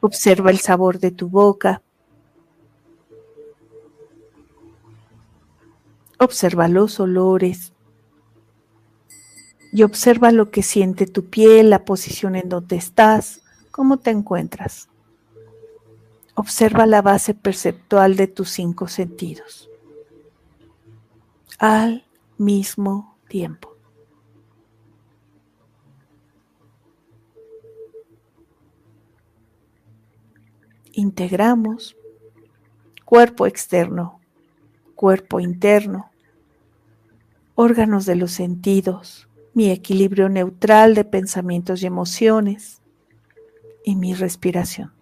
Observa 0.01 0.51
el 0.51 0.59
sabor 0.59 0.99
de 0.99 1.11
tu 1.11 1.29
boca. 1.29 1.81
Observa 6.19 6.67
los 6.67 6.99
olores. 6.99 7.73
Y 9.71 9.83
observa 9.83 10.31
lo 10.31 10.49
que 10.49 10.63
siente 10.63 11.05
tu 11.05 11.25
piel, 11.25 11.69
la 11.69 11.85
posición 11.85 12.35
en 12.35 12.49
donde 12.49 12.77
estás, 12.77 13.41
cómo 13.71 13.97
te 13.97 14.11
encuentras. 14.11 14.89
Observa 16.35 16.85
la 16.85 17.01
base 17.01 17.33
perceptual 17.33 18.15
de 18.15 18.27
tus 18.27 18.49
cinco 18.49 18.87
sentidos 18.87 19.69
al 21.57 22.05
mismo 22.37 23.17
tiempo. 23.27 23.75
Integramos 30.93 31.95
cuerpo 33.05 33.45
externo, 33.45 34.19
cuerpo 34.97 35.39
interno, 35.39 36.11
órganos 37.55 38.05
de 38.05 38.15
los 38.15 38.31
sentidos, 38.31 39.29
mi 39.53 39.69
equilibrio 39.69 40.27
neutral 40.27 40.95
de 40.95 41.05
pensamientos 41.05 41.81
y 41.81 41.85
emociones 41.85 42.81
y 43.85 43.95
mi 43.95 44.13
respiración. 44.13 44.96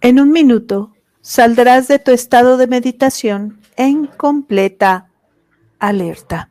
En 0.00 0.20
un 0.20 0.30
minuto 0.30 0.94
saldrás 1.22 1.88
de 1.88 1.98
tu 1.98 2.12
estado 2.12 2.56
de 2.56 2.68
meditación 2.68 3.60
en 3.76 4.06
completa 4.06 5.10
alerta. 5.80 6.50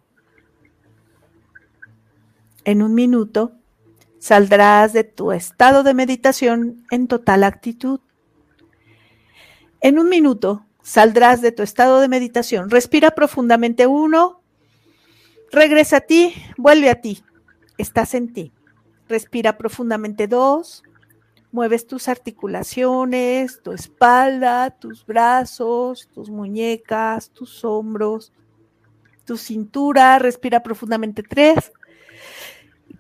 En 2.65 2.81
un 2.81 2.93
minuto 2.93 3.53
saldrás 4.19 4.91
de 4.91 5.05
tu 5.05 5.31
estado 5.31 5.83
de 5.83 5.93
meditación 5.93 6.85
en 6.91 7.07
total 7.07 7.45
actitud. 7.45 8.01
En 9.79 9.97
un 9.97 10.09
minuto 10.09 10.65
saldrás 10.81 11.41
de 11.41 11.53
tu 11.53 11.63
estado 11.63 12.01
de 12.01 12.09
meditación. 12.09 12.69
Respira 12.69 13.11
profundamente 13.11 13.87
uno. 13.87 14.41
Regresa 15.53 15.97
a 15.97 16.01
ti, 16.01 16.33
vuelve 16.57 16.89
a 16.89 16.99
ti. 16.99 17.23
Estás 17.77 18.13
en 18.13 18.33
ti. 18.33 18.51
Respira 19.07 19.57
profundamente 19.57 20.27
dos. 20.27 20.83
Mueves 21.51 21.87
tus 21.87 22.07
articulaciones, 22.09 23.61
tu 23.63 23.71
espalda, 23.71 24.69
tus 24.71 25.05
brazos, 25.05 26.09
tus 26.13 26.29
muñecas, 26.29 27.29
tus 27.29 27.63
hombros, 27.63 28.33
tu 29.25 29.37
cintura. 29.37 30.19
Respira 30.19 30.61
profundamente 30.61 31.23
tres. 31.23 31.71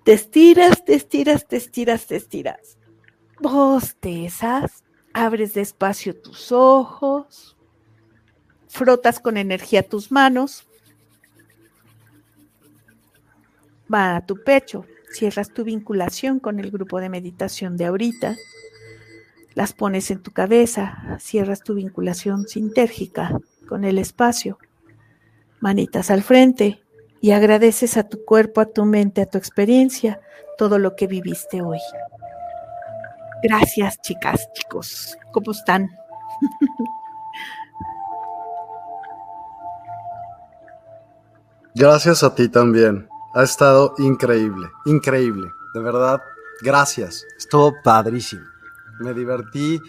Te 0.03 0.13
estiras, 0.13 0.83
te 0.85 0.95
estiras, 0.95 1.47
te 1.47 1.57
estiras, 1.57 2.05
te 2.07 2.15
estiras. 2.15 2.77
Bostezas. 3.39 4.83
Abres 5.13 5.53
despacio 5.53 6.15
tus 6.15 6.51
ojos. 6.51 7.57
Frotas 8.69 9.19
con 9.19 9.37
energía 9.37 9.87
tus 9.87 10.11
manos. 10.11 10.65
Va 13.93 14.17
a 14.17 14.25
tu 14.25 14.41
pecho 14.43 14.85
cierras 15.17 15.51
tu 15.51 15.63
vinculación 15.63 16.39
con 16.39 16.59
el 16.59 16.69
grupo 16.69 16.99
de 16.99 17.09
meditación 17.09 17.75
de 17.75 17.85
ahorita, 17.85 18.35
las 19.55 19.73
pones 19.73 20.11
en 20.11 20.21
tu 20.21 20.31
cabeza, 20.31 21.17
cierras 21.19 21.63
tu 21.63 21.73
vinculación 21.73 22.47
sintérgica 22.47 23.35
con 23.67 23.83
el 23.83 23.97
espacio, 23.97 24.59
manitas 25.59 26.11
al 26.11 26.21
frente 26.21 26.83
y 27.19 27.31
agradeces 27.31 27.97
a 27.97 28.07
tu 28.07 28.23
cuerpo, 28.23 28.61
a 28.61 28.67
tu 28.67 28.85
mente, 28.85 29.21
a 29.21 29.25
tu 29.25 29.39
experiencia, 29.39 30.21
todo 30.57 30.77
lo 30.77 30.95
que 30.95 31.07
viviste 31.07 31.63
hoy. 31.63 31.79
Gracias, 33.41 33.99
chicas, 34.01 34.47
chicos. 34.53 35.17
¿Cómo 35.31 35.51
están? 35.51 35.89
Gracias 41.73 42.23
a 42.23 42.33
ti 42.35 42.49
también. 42.49 43.07
Ha 43.33 43.43
estado 43.43 43.93
increíble, 43.97 44.71
increíble. 44.85 45.51
De 45.73 45.79
verdad, 45.79 46.21
gracias. 46.61 47.25
Estuvo 47.37 47.73
padrísimo. 47.83 48.43
Me 48.99 49.13
divertí 49.13 49.81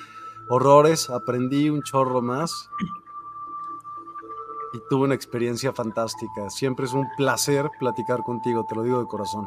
horrores, 0.48 1.08
aprendí 1.10 1.70
un 1.70 1.82
chorro 1.82 2.20
más 2.20 2.68
y 4.72 4.80
tuve 4.90 5.04
una 5.04 5.14
experiencia 5.14 5.72
fantástica. 5.72 6.50
Siempre 6.50 6.86
es 6.86 6.92
un 6.92 7.06
placer 7.16 7.70
platicar 7.78 8.20
contigo, 8.20 8.66
te 8.68 8.74
lo 8.74 8.82
digo 8.82 9.00
de 9.00 9.06
corazón. 9.06 9.46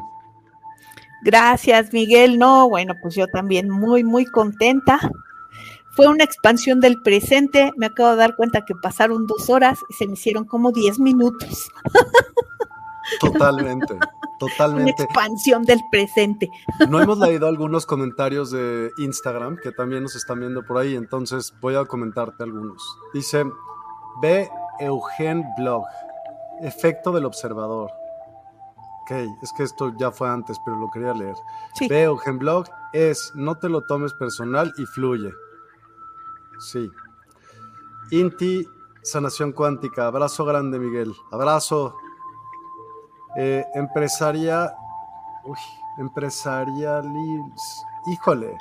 Gracias, 1.22 1.92
Miguel. 1.92 2.38
No, 2.38 2.68
bueno, 2.68 2.94
pues 3.00 3.14
yo 3.14 3.26
también 3.28 3.70
muy, 3.70 4.02
muy 4.02 4.26
contenta. 4.26 4.98
Fue 5.94 6.08
una 6.08 6.24
expansión 6.24 6.80
del 6.80 7.00
presente. 7.02 7.70
Me 7.76 7.86
acabo 7.86 8.10
de 8.10 8.16
dar 8.16 8.34
cuenta 8.34 8.64
que 8.64 8.74
pasaron 8.74 9.26
dos 9.26 9.48
horas 9.48 9.78
y 9.88 9.94
se 9.94 10.06
me 10.06 10.14
hicieron 10.14 10.44
como 10.44 10.72
diez 10.72 10.98
minutos. 10.98 11.70
Totalmente, 13.20 13.98
totalmente. 14.38 15.02
Una 15.02 15.04
expansión 15.04 15.62
del 15.64 15.80
presente. 15.90 16.50
No 16.88 17.00
hemos 17.00 17.18
leído 17.18 17.46
algunos 17.46 17.86
comentarios 17.86 18.50
de 18.50 18.90
Instagram 18.98 19.56
que 19.62 19.72
también 19.72 20.02
nos 20.02 20.16
están 20.16 20.40
viendo 20.40 20.64
por 20.64 20.78
ahí, 20.78 20.94
entonces 20.94 21.52
voy 21.60 21.74
a 21.76 21.84
comentarte 21.84 22.42
algunos. 22.42 22.82
Dice, 23.12 23.44
ve 24.20 24.48
Eugen 24.78 25.44
Blog, 25.56 25.84
efecto 26.62 27.12
del 27.12 27.24
observador. 27.24 27.90
Ok, 29.02 29.10
es 29.42 29.52
que 29.56 29.64
esto 29.64 29.92
ya 29.98 30.10
fue 30.12 30.28
antes, 30.28 30.56
pero 30.64 30.76
lo 30.78 30.90
quería 30.90 31.12
leer. 31.12 31.34
Ve 31.88 32.04
Eugen 32.04 32.38
Blog 32.38 32.66
es, 32.92 33.32
no 33.34 33.56
te 33.56 33.68
lo 33.68 33.82
tomes 33.82 34.12
personal 34.14 34.72
y 34.78 34.86
fluye. 34.86 35.32
Sí. 36.60 36.88
Inti, 38.12 38.66
sanación 39.02 39.52
cuántica. 39.52 40.06
Abrazo 40.06 40.44
grande, 40.44 40.78
Miguel. 40.78 41.12
Abrazo. 41.30 41.96
Eh, 43.36 43.64
empresaria. 43.74 44.74
Uy, 45.44 45.58
empresarialis. 45.98 47.84
Híjole. 48.12 48.56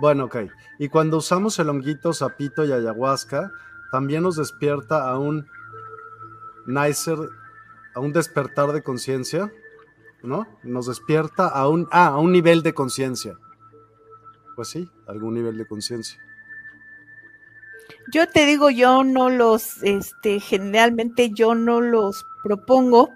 Bueno, 0.00 0.24
ok. 0.24 0.36
Y 0.78 0.88
cuando 0.88 1.18
usamos 1.18 1.58
el 1.58 1.68
honguito, 1.68 2.12
sapito 2.12 2.64
y 2.64 2.72
ayahuasca, 2.72 3.50
también 3.90 4.22
nos 4.22 4.36
despierta 4.36 5.08
a 5.08 5.18
un 5.18 5.46
nicer, 6.66 7.18
a 7.94 8.00
un 8.00 8.12
despertar 8.12 8.72
de 8.72 8.82
conciencia, 8.82 9.52
¿no? 10.22 10.46
Nos 10.62 10.86
despierta 10.86 11.48
a 11.48 11.68
un, 11.68 11.88
ah, 11.92 12.08
a 12.08 12.18
un 12.18 12.32
nivel 12.32 12.62
de 12.62 12.72
conciencia. 12.72 13.36
Pues 14.56 14.68
sí, 14.68 14.90
algún 15.06 15.34
nivel 15.34 15.58
de 15.58 15.66
conciencia. 15.66 16.18
Yo 18.12 18.26
te 18.28 18.46
digo, 18.46 18.70
yo 18.70 19.04
no 19.04 19.30
los, 19.30 19.82
este, 19.82 20.40
generalmente 20.40 21.30
yo 21.30 21.54
no 21.54 21.80
los 21.80 22.26
propongo 22.42 23.10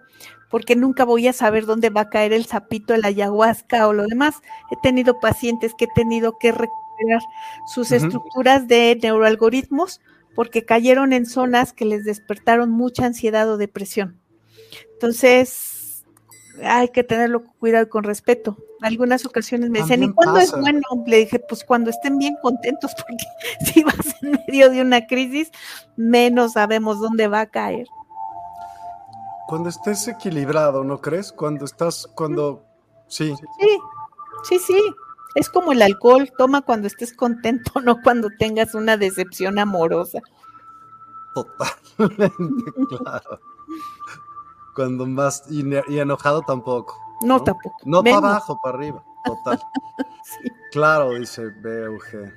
porque 0.51 0.77
nunca 0.77 1.05
voy 1.05 1.29
a 1.29 1.33
saber 1.33 1.67
dónde 1.67 1.91
va 1.91 2.03
a 2.03 2.11
caer 2.11 2.33
el 2.33 2.47
sapito, 2.47 2.95
el 2.95 3.05
ayahuasca 3.05 3.89
o 3.89 3.93
lo 3.93 4.07
demás. 4.07 4.37
He 4.71 4.77
tenido 4.83 5.19
pacientes 5.21 5.73
que 5.77 5.87
he 5.87 5.95
tenido 5.95 6.39
que 6.39 6.53
recuperar 6.53 7.23
sus 7.73 7.93
estructuras 7.93 8.69
de 8.69 8.99
neuroalgoritmos 9.03 10.01
porque 10.35 10.65
cayeron 10.65 11.13
en 11.13 11.27
zonas 11.27 11.73
que 11.73 11.85
les 11.85 12.05
despertaron 12.05 12.71
mucha 12.71 13.07
ansiedad 13.07 13.51
o 13.51 13.57
depresión. 13.57 14.21
Entonces, 14.93 16.05
hay 16.63 16.89
que 16.89 17.05
tenerlo 17.05 17.45
cuidado 17.59 17.89
con 17.89 18.05
respeto. 18.05 18.57
Algunas 18.83 19.25
ocasiones 19.25 19.71
me 19.71 19.81
dicen, 19.81 20.03
¿y 20.03 20.13
cuándo 20.13 20.39
es 20.39 20.53
bueno? 20.53 20.81
Le 21.07 21.19
dije, 21.19 21.39
pues 21.39 21.65
cuando 21.65 21.91
estén 21.91 22.19
bien 22.19 22.37
contentos, 22.43 22.93
porque 23.07 23.25
si 23.73 23.83
vas 23.83 24.15
en 24.23 24.39
medio 24.47 24.71
de 24.71 24.83
una 24.83 25.07
crisis, 25.07 25.51
menos 25.97 26.53
sabemos 26.53 27.01
dónde 27.01 27.29
va 27.29 27.41
a 27.41 27.47
caer. 27.47 27.87
Cuando 29.47 29.69
estés 29.69 30.09
equilibrado, 30.09 30.85
¿no 30.85 31.01
crees? 31.01 31.33
Cuando 31.33 31.65
estás, 31.65 32.09
cuando... 32.15 32.65
Sí. 33.09 33.35
Sí, 33.61 33.79
sí, 34.45 34.59
sí. 34.59 34.95
Es 35.37 35.51
como 35.51 35.73
el 35.73 35.83
alcohol, 35.83 36.33
toma 36.39 36.63
cuando 36.63 36.87
estés 36.87 37.15
contento, 37.15 37.73
no 37.85 38.01
cuando 38.03 38.31
tengas 38.39 38.75
una 38.75 38.97
decepción 38.97 39.59
amorosa. 39.59 40.21
Totalmente, 41.35 42.73
claro. 42.89 43.41
Cuando 44.75 45.07
más, 45.07 45.45
y, 45.51 45.61
enojado 45.99 46.43
tampoco. 46.43 46.99
No, 47.23 47.43
tampoco. 47.43 47.77
No 47.85 48.03
para 48.03 48.17
abajo, 48.17 48.59
para 48.63 48.79
arriba, 48.79 49.05
total. 49.25 49.61
sí. 50.25 50.49
Claro, 50.73 51.11
dice 51.11 51.49
BUG. 51.49 52.33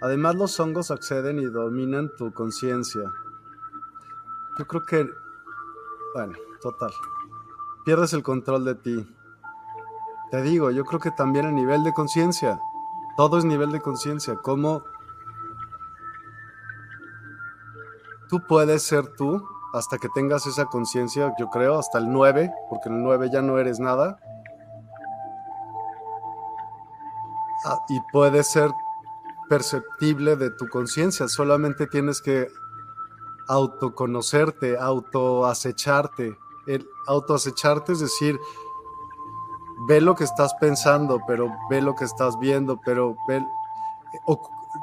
Además, 0.00 0.36
los 0.36 0.58
hongos 0.60 0.92
acceden 0.92 1.40
y 1.40 1.46
dominan 1.46 2.10
tu 2.16 2.32
conciencia. 2.32 3.02
Yo 4.58 4.66
creo 4.66 4.84
que, 4.84 5.08
bueno, 6.14 6.34
total. 6.62 6.92
Pierdes 7.84 8.12
el 8.12 8.22
control 8.22 8.64
de 8.64 8.76
ti. 8.76 9.14
Te 10.30 10.42
digo, 10.42 10.70
yo 10.70 10.84
creo 10.84 11.00
que 11.00 11.10
también 11.10 11.46
el 11.46 11.54
nivel 11.54 11.82
de 11.82 11.92
conciencia. 11.92 12.60
Todo 13.16 13.36
es 13.38 13.44
nivel 13.44 13.72
de 13.72 13.80
conciencia. 13.80 14.36
Cómo 14.36 14.84
tú 18.28 18.40
puedes 18.46 18.84
ser 18.84 19.08
tú 19.16 19.46
hasta 19.74 19.98
que 19.98 20.08
tengas 20.08 20.46
esa 20.46 20.66
conciencia, 20.66 21.34
yo 21.36 21.50
creo, 21.50 21.78
hasta 21.78 21.98
el 21.98 22.10
9, 22.10 22.52
porque 22.70 22.88
en 22.88 22.96
el 22.96 23.02
9 23.02 23.28
ya 23.32 23.42
no 23.42 23.58
eres 23.58 23.80
nada. 23.80 24.16
Ah, 27.64 27.80
y 27.88 28.00
puede 28.12 28.44
ser 28.44 28.70
perceptible 29.48 30.36
de 30.36 30.50
tu 30.50 30.68
conciencia, 30.68 31.26
solamente 31.26 31.88
tienes 31.88 32.22
que 32.22 32.48
autoconocerte, 33.48 34.76
autoacecharte, 34.78 36.36
el 36.66 36.86
autoacecharte 37.06 37.92
es 37.92 38.00
decir, 38.00 38.38
ve 39.88 40.00
lo 40.00 40.14
que 40.14 40.24
estás 40.24 40.54
pensando, 40.60 41.20
pero 41.26 41.52
ve 41.68 41.82
lo 41.82 41.94
que 41.94 42.04
estás 42.04 42.38
viendo, 42.38 42.80
pero 42.84 43.16
ve, 43.28 43.42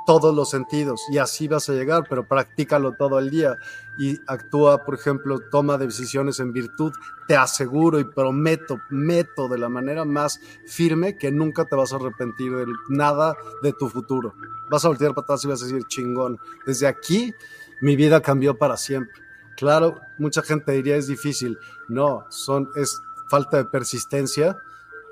todos 0.05 0.33
los 0.33 0.49
sentidos 0.49 1.03
y 1.09 1.17
así 1.17 1.47
vas 1.47 1.69
a 1.69 1.73
llegar, 1.73 2.03
pero 2.09 2.27
practícalo 2.27 2.93
todo 2.93 3.19
el 3.19 3.29
día 3.29 3.55
y 3.99 4.17
actúa, 4.27 4.83
por 4.83 4.95
ejemplo, 4.95 5.39
toma 5.51 5.77
decisiones 5.77 6.39
en 6.39 6.53
virtud. 6.53 6.93
Te 7.27 7.35
aseguro 7.35 7.99
y 7.99 8.05
prometo, 8.05 8.77
meto 8.89 9.47
de 9.47 9.57
la 9.57 9.69
manera 9.69 10.05
más 10.05 10.39
firme 10.65 11.17
que 11.17 11.31
nunca 11.31 11.65
te 11.65 11.75
vas 11.75 11.93
a 11.93 11.97
arrepentir 11.97 12.55
de 12.55 12.65
nada 12.89 13.35
de 13.61 13.73
tu 13.73 13.89
futuro. 13.89 14.33
Vas 14.69 14.85
a 14.85 14.87
voltear 14.87 15.13
para 15.13 15.23
atrás 15.23 15.43
y 15.43 15.47
vas 15.47 15.61
a 15.61 15.65
decir, 15.65 15.83
chingón, 15.87 16.39
desde 16.65 16.87
aquí 16.87 17.33
mi 17.81 17.95
vida 17.95 18.21
cambió 18.21 18.57
para 18.57 18.77
siempre. 18.77 19.21
Claro, 19.57 19.99
mucha 20.17 20.41
gente 20.41 20.71
diría 20.71 20.95
es 20.95 21.07
difícil. 21.07 21.57
No, 21.89 22.25
son, 22.29 22.69
es 22.75 22.99
falta 23.29 23.57
de 23.57 23.65
persistencia 23.65 24.57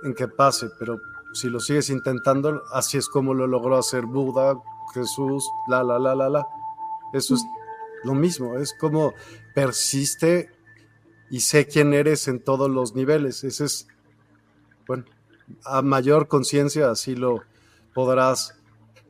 en 0.03 0.13
que 0.13 0.27
pase, 0.27 0.69
pero 0.79 0.99
si 1.33 1.49
lo 1.49 1.59
sigues 1.59 1.89
intentando, 1.89 2.63
así 2.73 2.97
es 2.97 3.07
como 3.09 3.33
lo 3.33 3.47
logró 3.47 3.77
hacer 3.77 4.05
Buda, 4.05 4.55
Jesús, 4.93 5.47
la, 5.67 5.83
la, 5.83 5.99
la, 5.99 6.15
la, 6.15 6.29
la. 6.29 6.47
Eso 7.13 7.35
es 7.35 7.43
lo 8.03 8.13
mismo, 8.13 8.57
es 8.57 8.73
como 8.79 9.13
persiste 9.53 10.51
y 11.29 11.41
sé 11.41 11.67
quién 11.67 11.93
eres 11.93 12.27
en 12.27 12.39
todos 12.39 12.69
los 12.69 12.95
niveles. 12.95 13.43
Ese 13.43 13.65
es, 13.65 13.87
bueno, 14.87 15.05
a 15.63 15.81
mayor 15.81 16.27
conciencia 16.27 16.89
así 16.89 17.15
lo 17.15 17.43
podrás 17.93 18.55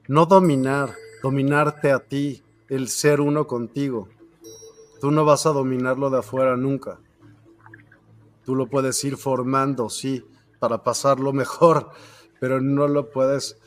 no 0.08 0.26
dominar, 0.26 0.96
dominarte 1.22 1.92
a 1.92 2.00
ti, 2.00 2.44
el 2.70 2.88
ser 2.88 3.20
uno 3.22 3.48
contigo. 3.48 4.08
Tú 5.02 5.12
no 5.12 5.26
vas 5.26 5.46
a 5.46 5.52
dominarlo 5.52 6.10
de 6.10 6.20
afuera 6.20 6.56
nunca. 6.56 7.00
Tú 8.46 8.56
lo 8.56 8.68
puedes 8.68 9.04
ir 9.04 9.18
formando, 9.18 9.90
sí, 9.90 10.26
para 10.60 10.84
pasarlo 10.84 11.34
mejor, 11.34 11.90
pero 12.40 12.62
no 12.62 12.88
lo 12.88 13.10
puedes, 13.10 13.58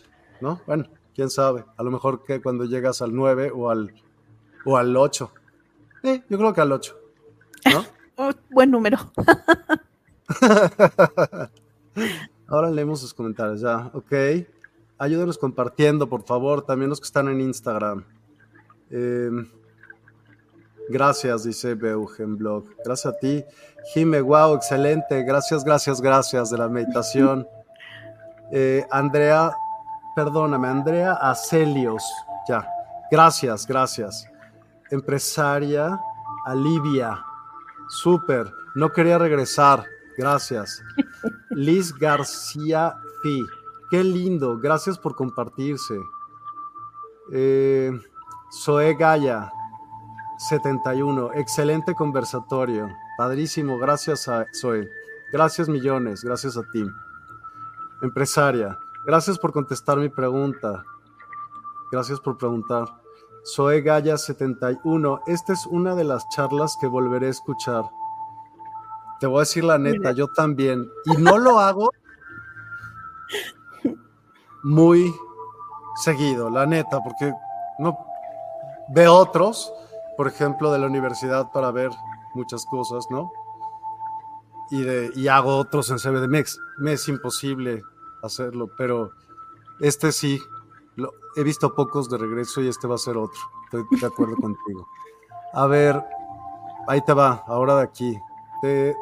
¿no? 0.40 0.60
Bueno, 0.66 0.86
quién 1.14 1.30
sabe, 1.30 1.64
a 1.76 1.82
lo 1.82 1.90
mejor 1.90 2.22
que 2.24 2.40
cuando 2.40 2.64
llegas 2.64 3.02
al 3.02 3.14
9 3.14 3.52
o 3.54 3.70
al, 3.70 3.94
o 4.64 4.76
al 4.76 4.96
8. 4.96 5.32
Eh, 6.04 6.22
yo 6.28 6.38
creo 6.38 6.52
que 6.52 6.60
al 6.60 6.72
8, 6.72 6.96
¿no? 7.72 7.84
Oh, 8.14 8.30
buen 8.50 8.70
número. 8.70 8.98
Ahora 12.46 12.70
leemos 12.70 13.00
sus 13.00 13.14
comentarios, 13.14 13.62
ya, 13.62 13.90
ok. 13.94 14.12
Ayúdenos 14.98 15.38
compartiendo, 15.38 16.10
por 16.10 16.22
favor, 16.22 16.62
también 16.62 16.90
los 16.90 17.00
que 17.00 17.06
están 17.06 17.28
en 17.28 17.40
Instagram. 17.40 18.04
Em, 18.92 19.48
gracias, 20.88 21.44
dice 21.44 21.74
Beugen 21.74 22.36
Blog. 22.36 22.66
Gracias 22.84 23.14
a 23.14 23.18
ti. 23.18 23.44
Jime, 23.92 24.20
wow, 24.20 24.54
excelente. 24.54 25.24
Gracias, 25.24 25.64
gracias, 25.64 26.00
gracias 26.00 26.50
de 26.50 26.58
la 26.58 26.68
meditación. 26.68 27.46
Eh, 28.54 28.86
Andrea, 28.90 29.50
perdóname, 30.14 30.68
Andrea 30.68 31.14
Acelios. 31.14 32.04
Ya, 32.46 32.68
gracias, 33.10 33.66
gracias. 33.66 34.28
Empresaria 34.90 35.98
Alivia. 36.44 37.24
Súper. 37.88 38.52
No 38.74 38.90
quería 38.92 39.16
regresar. 39.16 39.86
Gracias. 40.18 40.82
Liz 41.50 41.94
García 41.94 42.94
Fi. 43.22 43.42
Qué 43.90 44.04
lindo. 44.04 44.58
Gracias 44.58 44.98
por 44.98 45.14
compartirse. 45.14 45.98
Eh, 47.32 47.90
Zoe 48.52 48.94
Gaya. 48.94 49.50
71. 50.36 51.32
Excelente 51.34 51.94
conversatorio. 51.94 52.88
Padrísimo. 53.16 53.78
Gracias 53.78 54.28
a 54.28 54.44
Zoe. 54.54 54.88
Gracias 55.32 55.68
millones. 55.68 56.22
Gracias 56.22 56.56
a 56.56 56.62
ti. 56.72 56.84
Empresaria. 58.02 58.76
Gracias 59.06 59.38
por 59.38 59.52
contestar 59.52 59.98
mi 59.98 60.08
pregunta. 60.08 60.84
Gracias 61.90 62.20
por 62.20 62.36
preguntar. 62.36 62.88
Zoe 63.44 63.80
Gaya 63.80 64.18
71. 64.18 65.22
Esta 65.26 65.52
es 65.52 65.66
una 65.66 65.94
de 65.94 66.04
las 66.04 66.28
charlas 66.28 66.76
que 66.80 66.86
volveré 66.86 67.28
a 67.28 67.30
escuchar. 67.30 67.84
Te 69.18 69.26
voy 69.26 69.38
a 69.38 69.40
decir 69.40 69.64
la 69.64 69.78
neta, 69.78 70.12
yo 70.12 70.28
también. 70.28 70.90
Y 71.06 71.16
no 71.20 71.38
lo 71.38 71.58
hago 71.58 71.90
muy 74.62 75.14
seguido, 75.96 76.50
la 76.50 76.66
neta, 76.66 77.00
porque 77.00 77.32
no 77.78 78.11
veo 78.94 79.14
otros, 79.14 79.72
por 80.16 80.28
ejemplo, 80.28 80.72
de 80.72 80.78
la 80.78 80.86
universidad 80.86 81.50
para 81.52 81.70
ver 81.70 81.90
muchas 82.34 82.64
cosas, 82.66 83.06
¿no? 83.10 83.30
Y, 84.70 84.82
de, 84.82 85.10
y 85.14 85.28
hago 85.28 85.56
otros 85.56 85.90
en 85.90 85.98
CBDMX. 85.98 86.58
Me 86.78 86.94
es 86.94 87.08
imposible 87.08 87.82
hacerlo, 88.22 88.70
pero 88.76 89.12
este 89.80 90.12
sí, 90.12 90.40
lo, 90.96 91.12
he 91.36 91.42
visto 91.42 91.74
pocos 91.74 92.08
de 92.08 92.18
regreso 92.18 92.62
y 92.62 92.68
este 92.68 92.86
va 92.86 92.94
a 92.94 92.98
ser 92.98 93.16
otro. 93.16 93.40
Estoy 93.64 94.00
de 94.00 94.06
acuerdo 94.06 94.36
contigo. 94.40 94.86
A 95.52 95.66
ver, 95.66 96.02
ahí 96.86 97.02
te 97.02 97.12
va, 97.12 97.44
ahora 97.46 97.76
de 97.76 97.82
aquí 97.82 98.18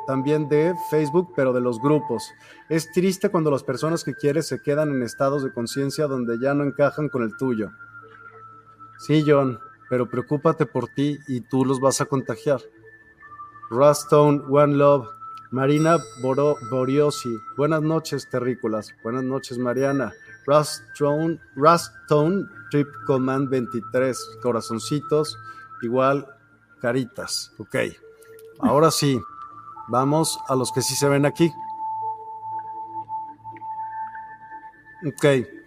también 0.06 0.48
de 0.48 0.74
Facebook, 0.88 1.32
pero 1.36 1.52
de 1.52 1.60
los 1.60 1.80
grupos. 1.80 2.32
Es 2.68 2.90
triste 2.92 3.28
cuando 3.28 3.50
las 3.50 3.62
personas 3.62 4.04
que 4.04 4.14
quieres 4.14 4.46
se 4.48 4.62
quedan 4.62 4.90
en 4.90 5.02
estados 5.02 5.42
de 5.42 5.52
conciencia 5.52 6.06
donde 6.06 6.38
ya 6.40 6.54
no 6.54 6.64
encajan 6.64 7.08
con 7.08 7.22
el 7.22 7.36
tuyo. 7.36 7.70
Sí, 8.98 9.22
John, 9.26 9.58
pero 9.90 10.08
preocúpate 10.08 10.64
por 10.64 10.88
ti 10.88 11.18
y 11.28 11.40
tú 11.42 11.64
los 11.64 11.80
vas 11.80 12.00
a 12.00 12.06
contagiar. 12.06 12.60
Rustone, 13.68 14.40
One 14.48 14.76
Love, 14.76 15.08
Marina 15.50 15.98
Boriosi. 16.22 17.36
Buenas 17.56 17.82
noches, 17.82 18.30
terrícolas. 18.30 18.94
Buenas 19.02 19.24
noches, 19.24 19.58
Mariana. 19.58 20.12
Rustone, 20.46 21.40
Rustone, 21.56 22.44
Trip 22.70 22.88
Command 23.06 23.50
23. 23.50 24.38
Corazoncitos, 24.40 25.36
igual 25.82 26.24
caritas. 26.80 27.52
Ok. 27.58 27.76
Ahora 28.60 28.90
sí. 28.90 29.20
Vamos 29.88 30.38
a 30.46 30.54
los 30.54 30.70
que 30.70 30.82
sí 30.82 30.94
se 30.94 31.08
ven 31.08 31.26
aquí. 31.26 31.52
Ok. 35.04 35.59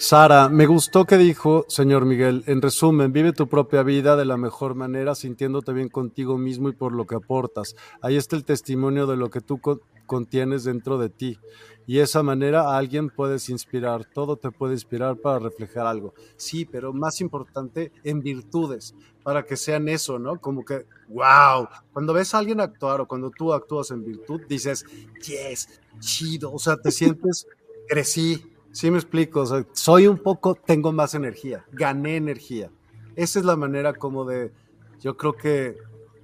Sara, 0.00 0.48
me 0.48 0.64
gustó 0.64 1.04
que 1.04 1.18
dijo, 1.18 1.66
señor 1.68 2.06
Miguel, 2.06 2.42
en 2.46 2.62
resumen, 2.62 3.12
vive 3.12 3.34
tu 3.34 3.50
propia 3.50 3.82
vida 3.82 4.16
de 4.16 4.24
la 4.24 4.38
mejor 4.38 4.74
manera, 4.74 5.14
sintiéndote 5.14 5.74
bien 5.74 5.90
contigo 5.90 6.38
mismo 6.38 6.70
y 6.70 6.72
por 6.72 6.92
lo 6.92 7.06
que 7.06 7.16
aportas. 7.16 7.76
Ahí 8.00 8.16
está 8.16 8.34
el 8.34 8.46
testimonio 8.46 9.06
de 9.06 9.18
lo 9.18 9.28
que 9.28 9.42
tú 9.42 9.60
contienes 10.06 10.64
dentro 10.64 10.96
de 10.96 11.10
ti. 11.10 11.38
Y 11.86 11.98
esa 11.98 12.22
manera 12.22 12.62
a 12.62 12.78
alguien 12.78 13.10
puedes 13.10 13.50
inspirar, 13.50 14.06
todo 14.06 14.38
te 14.38 14.50
puede 14.50 14.72
inspirar 14.72 15.18
para 15.18 15.38
reflejar 15.38 15.86
algo. 15.86 16.14
Sí, 16.38 16.64
pero 16.64 16.94
más 16.94 17.20
importante, 17.20 17.92
en 18.02 18.22
virtudes, 18.22 18.94
para 19.22 19.44
que 19.44 19.58
sean 19.58 19.86
eso, 19.86 20.18
¿no? 20.18 20.40
Como 20.40 20.64
que, 20.64 20.86
wow, 21.08 21.68
cuando 21.92 22.14
ves 22.14 22.32
a 22.32 22.38
alguien 22.38 22.60
actuar 22.60 23.02
o 23.02 23.06
cuando 23.06 23.30
tú 23.30 23.52
actúas 23.52 23.90
en 23.90 24.02
virtud, 24.02 24.40
dices, 24.48 24.82
yes, 25.26 25.78
chido, 25.98 26.50
o 26.54 26.58
sea, 26.58 26.78
te 26.78 26.90
sientes, 26.90 27.46
crecí, 27.86 28.49
sí 28.72 28.90
me 28.90 28.98
explico, 28.98 29.44
soy 29.72 30.06
un 30.06 30.18
poco, 30.18 30.54
tengo 30.54 30.92
más 30.92 31.14
energía, 31.14 31.64
gané 31.72 32.16
energía. 32.16 32.70
Esa 33.16 33.38
es 33.38 33.44
la 33.44 33.56
manera 33.56 33.94
como 33.94 34.24
de, 34.24 34.52
yo 35.00 35.16
creo 35.16 35.36
que, 35.36 35.76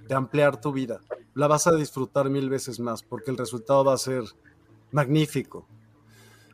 de 0.07 0.15
ampliar 0.15 0.61
tu 0.61 0.71
vida 0.71 1.01
la 1.37 1.47
vas 1.47 1.67
a 1.67 1.75
disfrutar 1.75 2.31
mil 2.31 2.49
veces 2.49 2.79
más 2.79 3.03
porque 3.03 3.29
el 3.29 3.37
resultado 3.37 3.85
va 3.85 3.93
a 3.93 3.97
ser 3.99 4.23
magnífico. 4.91 5.67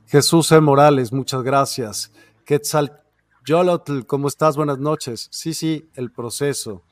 Jesús 0.07 0.51
E. 0.51 0.59
Morales, 0.59 1.13
muchas 1.13 1.41
gracias. 1.41 2.11
Quetzal 2.43 3.01
Yolotl, 3.45 4.01
¿cómo 4.05 4.27
estás? 4.27 4.57
Buenas 4.57 4.79
noches. 4.79 5.29
Sí, 5.31 5.53
sí, 5.53 5.89
el 5.95 6.11
proceso. 6.11 6.83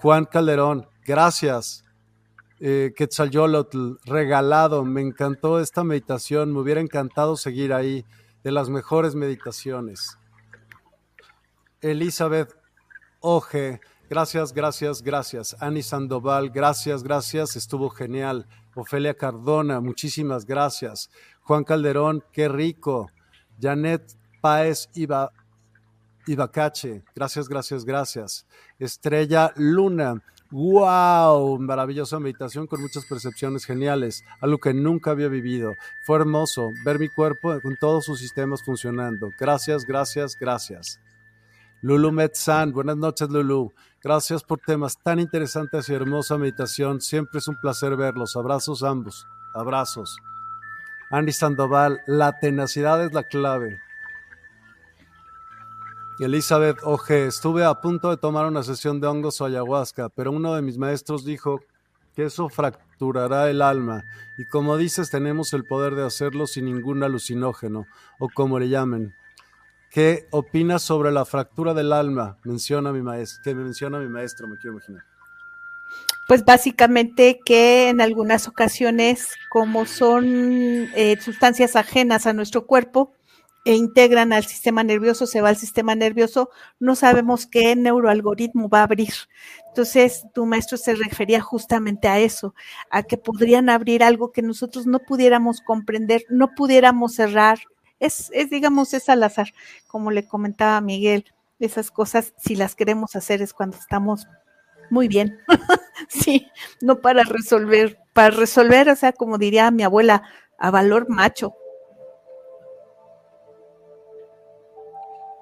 Juan 0.00 0.26
Calderón, 0.26 0.86
gracias. 1.04 1.84
Eh, 2.60 2.92
Quetzal 2.96 3.30
Yolotl, 3.30 3.94
regalado, 4.04 4.84
me 4.84 5.00
encantó 5.00 5.58
esta 5.58 5.82
meditación, 5.82 6.52
me 6.52 6.60
hubiera 6.60 6.80
encantado 6.80 7.36
seguir 7.36 7.72
ahí, 7.72 8.04
de 8.42 8.52
las 8.52 8.68
mejores 8.70 9.14
meditaciones. 9.14 10.18
Elizabeth 11.80 12.54
Oje, 13.20 13.80
Gracias, 14.10 14.54
gracias, 14.54 15.02
gracias. 15.02 15.56
Ani 15.60 15.82
Sandoval, 15.82 16.48
gracias, 16.48 17.02
gracias, 17.02 17.56
estuvo 17.56 17.90
genial. 17.90 18.46
Ofelia 18.74 19.12
Cardona, 19.12 19.80
muchísimas 19.80 20.46
gracias. 20.46 21.10
Juan 21.42 21.62
Calderón, 21.62 22.24
qué 22.32 22.48
rico. 22.48 23.10
Janet 23.60 24.16
Páez 24.40 24.88
Iba, 24.94 25.30
Ibacache, 26.26 27.04
gracias, 27.14 27.48
gracias, 27.48 27.84
gracias. 27.84 28.46
Estrella 28.78 29.52
Luna, 29.56 30.22
wow, 30.50 31.58
maravillosa 31.58 32.18
meditación 32.18 32.66
con 32.66 32.80
muchas 32.80 33.04
percepciones 33.04 33.64
geniales, 33.64 34.24
algo 34.40 34.58
que 34.58 34.74
nunca 34.74 35.10
había 35.10 35.28
vivido. 35.28 35.74
Fue 36.04 36.16
hermoso 36.16 36.68
ver 36.84 36.98
mi 36.98 37.08
cuerpo 37.08 37.60
con 37.60 37.76
todos 37.76 38.04
sus 38.04 38.18
sistemas 38.18 38.62
funcionando. 38.64 39.28
Gracias, 39.38 39.84
gracias, 39.84 40.36
gracias. 40.38 41.00
Lulu 41.80 42.10
Metzan, 42.10 42.72
buenas 42.72 42.96
noches 42.96 43.28
Lulu. 43.30 43.72
Gracias 44.02 44.42
por 44.42 44.58
temas 44.58 44.98
tan 45.02 45.20
interesantes 45.20 45.88
y 45.88 45.94
hermosa 45.94 46.38
meditación. 46.38 47.00
Siempre 47.00 47.38
es 47.38 47.48
un 47.48 47.56
placer 47.60 47.96
verlos. 47.96 48.36
Abrazos 48.36 48.82
ambos. 48.82 49.26
Abrazos. 49.54 50.18
Andy 51.10 51.32
Sandoval, 51.32 52.00
la 52.06 52.38
tenacidad 52.38 53.04
es 53.04 53.12
la 53.12 53.22
clave. 53.22 53.78
Elizabeth 56.20 56.78
Oje, 56.82 57.26
estuve 57.26 57.64
a 57.64 57.74
punto 57.74 58.10
de 58.10 58.16
tomar 58.16 58.46
una 58.46 58.64
sesión 58.64 59.00
de 59.00 59.06
hongos 59.06 59.40
o 59.40 59.44
ayahuasca, 59.44 60.08
pero 60.08 60.32
uno 60.32 60.52
de 60.54 60.62
mis 60.62 60.76
maestros 60.76 61.24
dijo 61.24 61.60
que 62.16 62.24
eso 62.24 62.48
fracturará 62.48 63.48
el 63.48 63.62
alma. 63.62 64.02
Y 64.36 64.44
como 64.48 64.76
dices, 64.76 65.10
tenemos 65.10 65.52
el 65.52 65.64
poder 65.64 65.94
de 65.94 66.04
hacerlo 66.04 66.48
sin 66.48 66.64
ningún 66.64 67.04
alucinógeno, 67.04 67.86
o 68.18 68.28
como 68.28 68.58
le 68.58 68.68
llamen. 68.68 69.14
¿Qué 69.92 70.26
opinas 70.32 70.82
sobre 70.82 71.12
la 71.12 71.24
fractura 71.24 71.72
del 71.72 71.92
alma? 71.92 72.36
Menciona 72.42 72.92
mi 72.92 73.00
maestro, 73.00 73.40
que 73.44 73.54
menciona 73.54 74.00
mi 74.00 74.08
maestro, 74.08 74.48
me 74.48 74.56
quiero 74.56 74.72
imaginar. 74.72 75.04
Pues 76.26 76.44
básicamente 76.44 77.38
que 77.44 77.90
en 77.90 78.00
algunas 78.00 78.48
ocasiones, 78.48 79.28
como 79.50 79.86
son 79.86 80.26
eh, 80.96 81.16
sustancias 81.20 81.76
ajenas 81.76 82.26
a 82.26 82.32
nuestro 82.32 82.66
cuerpo, 82.66 83.12
e 83.64 83.74
integran 83.74 84.32
al 84.32 84.44
sistema 84.44 84.82
nervioso, 84.82 85.26
se 85.26 85.40
va 85.40 85.50
al 85.50 85.56
sistema 85.56 85.94
nervioso, 85.94 86.50
no 86.78 86.94
sabemos 86.94 87.46
qué 87.46 87.76
neuroalgoritmo 87.76 88.68
va 88.68 88.80
a 88.80 88.84
abrir. 88.84 89.12
Entonces, 89.68 90.24
tu 90.32 90.46
maestro 90.46 90.78
se 90.78 90.94
refería 90.94 91.40
justamente 91.40 92.08
a 92.08 92.18
eso, 92.18 92.54
a 92.90 93.02
que 93.02 93.18
podrían 93.18 93.68
abrir 93.68 94.02
algo 94.02 94.32
que 94.32 94.42
nosotros 94.42 94.86
no 94.86 95.00
pudiéramos 95.00 95.60
comprender, 95.60 96.24
no 96.28 96.54
pudiéramos 96.54 97.14
cerrar. 97.14 97.58
Es, 98.00 98.30
es 98.32 98.50
digamos, 98.50 98.94
es 98.94 99.08
al 99.08 99.22
azar, 99.22 99.52
como 99.86 100.10
le 100.10 100.26
comentaba 100.26 100.80
Miguel, 100.80 101.24
esas 101.58 101.90
cosas, 101.90 102.34
si 102.38 102.54
las 102.54 102.74
queremos 102.74 103.16
hacer 103.16 103.42
es 103.42 103.52
cuando 103.52 103.76
estamos 103.76 104.26
muy 104.90 105.08
bien. 105.08 105.38
sí, 106.08 106.48
no 106.80 107.00
para 107.00 107.24
resolver, 107.24 107.98
para 108.12 108.30
resolver, 108.30 108.88
o 108.88 108.96
sea, 108.96 109.12
como 109.12 109.38
diría 109.38 109.70
mi 109.70 109.82
abuela, 109.82 110.22
a 110.58 110.70
valor 110.70 111.08
macho, 111.08 111.54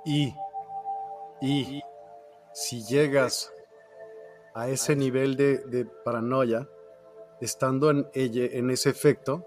Y, 0.07 0.35
y 1.43 1.83
si 2.55 2.85
llegas 2.85 3.53
a 4.55 4.69
ese 4.69 4.97
nivel 4.97 5.37
de, 5.37 5.87
paranoia, 6.05 6.69
estando 7.41 7.91
en, 7.91 8.07
en 8.15 8.71
ese 8.71 8.89
efecto, 8.89 9.45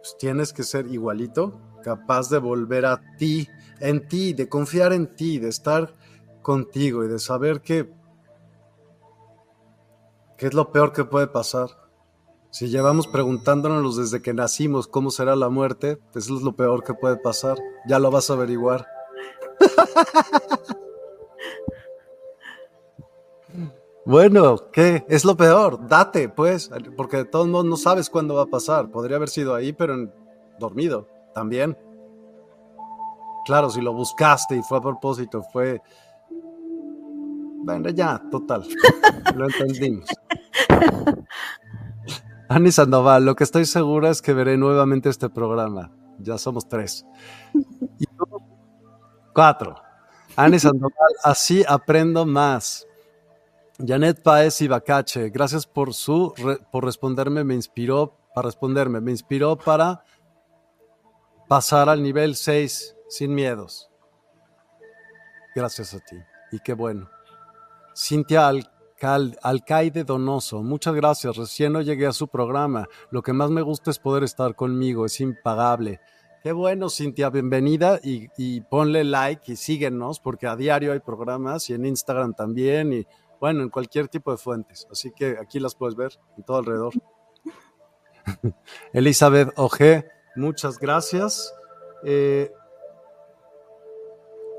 pues 0.00 0.16
tienes 0.18 0.52
que 0.52 0.62
ser 0.62 0.86
igualito, 0.86 1.60
capaz 1.82 2.30
de 2.30 2.38
volver 2.38 2.86
a 2.86 3.02
ti, 3.18 3.48
en 3.80 4.08
ti, 4.08 4.32
de 4.32 4.48
confiar 4.48 4.92
en 4.92 5.14
ti, 5.14 5.38
de 5.38 5.48
estar 5.48 5.92
contigo 6.42 7.04
y 7.04 7.08
de 7.08 7.18
saber 7.18 7.60
que, 7.60 7.92
que 10.38 10.46
es 10.46 10.54
lo 10.54 10.72
peor 10.72 10.92
que 10.92 11.04
puede 11.04 11.26
pasar. 11.26 11.68
Si 12.50 12.68
llevamos 12.68 13.06
preguntándonos 13.06 13.96
desde 13.96 14.22
que 14.22 14.34
nacimos 14.34 14.88
cómo 14.88 15.10
será 15.10 15.36
la 15.36 15.50
muerte, 15.50 15.98
pues 16.12 16.24
eso 16.24 16.36
es 16.36 16.42
lo 16.42 16.56
peor 16.56 16.82
que 16.82 16.94
puede 16.94 17.16
pasar. 17.16 17.58
Ya 17.86 17.98
lo 17.98 18.10
vas 18.10 18.30
a 18.30 18.32
averiguar. 18.32 18.86
Bueno, 24.04 24.56
¿qué? 24.72 25.04
Es 25.08 25.24
lo 25.24 25.36
peor. 25.36 25.86
Date, 25.86 26.28
pues, 26.28 26.70
porque 26.96 27.18
de 27.18 27.24
todos 27.26 27.46
modos 27.46 27.66
no 27.66 27.76
sabes 27.76 28.10
cuándo 28.10 28.34
va 28.34 28.42
a 28.42 28.46
pasar. 28.46 28.90
Podría 28.90 29.16
haber 29.16 29.28
sido 29.28 29.54
ahí, 29.54 29.72
pero 29.72 29.94
en, 29.94 30.12
dormido 30.58 31.06
también. 31.34 31.78
Claro, 33.44 33.70
si 33.70 33.80
lo 33.80 33.92
buscaste 33.92 34.56
y 34.56 34.62
fue 34.62 34.78
a 34.78 34.80
propósito, 34.80 35.42
fue. 35.52 35.80
Bueno, 37.62 37.90
ya, 37.90 38.20
total. 38.30 38.66
Lo 39.36 39.44
entendimos. 39.46 40.08
Ani 42.48 42.72
Sandoval, 42.72 43.24
lo 43.24 43.36
que 43.36 43.44
estoy 43.44 43.64
segura 43.64 44.10
es 44.10 44.22
que 44.22 44.32
veré 44.32 44.56
nuevamente 44.56 45.08
este 45.08 45.28
programa. 45.28 45.92
Ya 46.18 46.36
somos 46.36 46.68
tres. 46.68 47.06
Y 47.98 48.06
Cuatro. 49.40 49.74
Ani 50.36 50.58
Sandoval, 50.58 51.14
así 51.24 51.64
aprendo 51.66 52.26
más. 52.26 52.86
Janet 53.78 54.22
Paez 54.22 54.60
y 54.60 54.68
Bacache, 54.68 55.30
gracias 55.30 55.66
por 55.66 55.94
su 55.94 56.34
por 56.70 56.84
responderme, 56.84 57.42
me 57.42 57.54
inspiró 57.54 58.18
para 58.34 58.48
responderme, 58.48 59.00
me 59.00 59.12
inspiró 59.12 59.56
para 59.56 60.04
pasar 61.48 61.88
al 61.88 62.02
nivel 62.02 62.36
6 62.36 62.94
sin 63.08 63.34
miedos. 63.34 63.88
Gracias 65.54 65.94
a 65.94 66.00
ti 66.00 66.16
y 66.52 66.58
qué 66.58 66.74
bueno. 66.74 67.08
Cintia 67.96 68.52
Alcaide 69.40 70.04
Donoso, 70.04 70.62
muchas 70.62 70.94
gracias. 70.94 71.34
Recién 71.34 71.72
no 71.72 71.80
llegué 71.80 72.06
a 72.06 72.12
su 72.12 72.28
programa. 72.28 72.86
Lo 73.10 73.22
que 73.22 73.32
más 73.32 73.48
me 73.48 73.62
gusta 73.62 73.90
es 73.90 73.98
poder 73.98 74.22
estar 74.22 74.54
conmigo, 74.54 75.06
es 75.06 75.18
impagable. 75.18 75.98
Qué 76.42 76.52
bueno, 76.52 76.88
Cintia, 76.88 77.28
bienvenida 77.28 78.00
y, 78.02 78.62
ponle 78.62 79.04
like 79.04 79.52
y 79.52 79.56
síguenos 79.56 80.20
porque 80.20 80.46
a 80.46 80.56
diario 80.56 80.94
hay 80.94 81.00
programas 81.00 81.68
y 81.68 81.74
en 81.74 81.84
Instagram 81.84 82.32
también 82.32 82.94
y 82.94 83.06
bueno, 83.38 83.62
en 83.62 83.68
cualquier 83.68 84.08
tipo 84.08 84.30
de 84.30 84.38
fuentes. 84.38 84.88
Así 84.90 85.10
que 85.10 85.36
aquí 85.38 85.60
las 85.60 85.74
puedes 85.74 85.96
ver 85.96 86.18
en 86.38 86.44
todo 86.44 86.56
alrededor. 86.56 86.94
Elizabeth 88.94 89.52
Oje, 89.56 90.08
muchas 90.34 90.78
gracias. 90.78 91.52
Eh, 92.04 92.50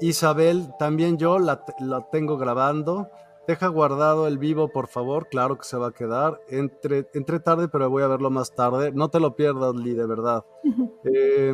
Isabel, 0.01 0.69
también 0.77 1.17
yo 1.17 1.39
la, 1.39 1.65
la, 1.79 2.07
tengo 2.11 2.37
grabando. 2.37 3.09
Deja 3.51 3.67
guardado 3.67 4.27
el 4.27 4.37
vivo, 4.37 4.69
por 4.69 4.87
favor. 4.87 5.27
Claro 5.29 5.57
que 5.57 5.65
se 5.65 5.75
va 5.75 5.87
a 5.87 5.91
quedar. 5.91 6.39
Entre, 6.47 7.09
entre 7.13 7.41
tarde, 7.41 7.67
pero 7.67 7.89
voy 7.89 8.01
a 8.01 8.07
verlo 8.07 8.29
más 8.29 8.55
tarde. 8.55 8.93
No 8.93 9.09
te 9.09 9.19
lo 9.19 9.35
pierdas, 9.35 9.75
Lee, 9.75 9.93
de 9.93 10.05
verdad. 10.05 10.45
eh, 11.03 11.53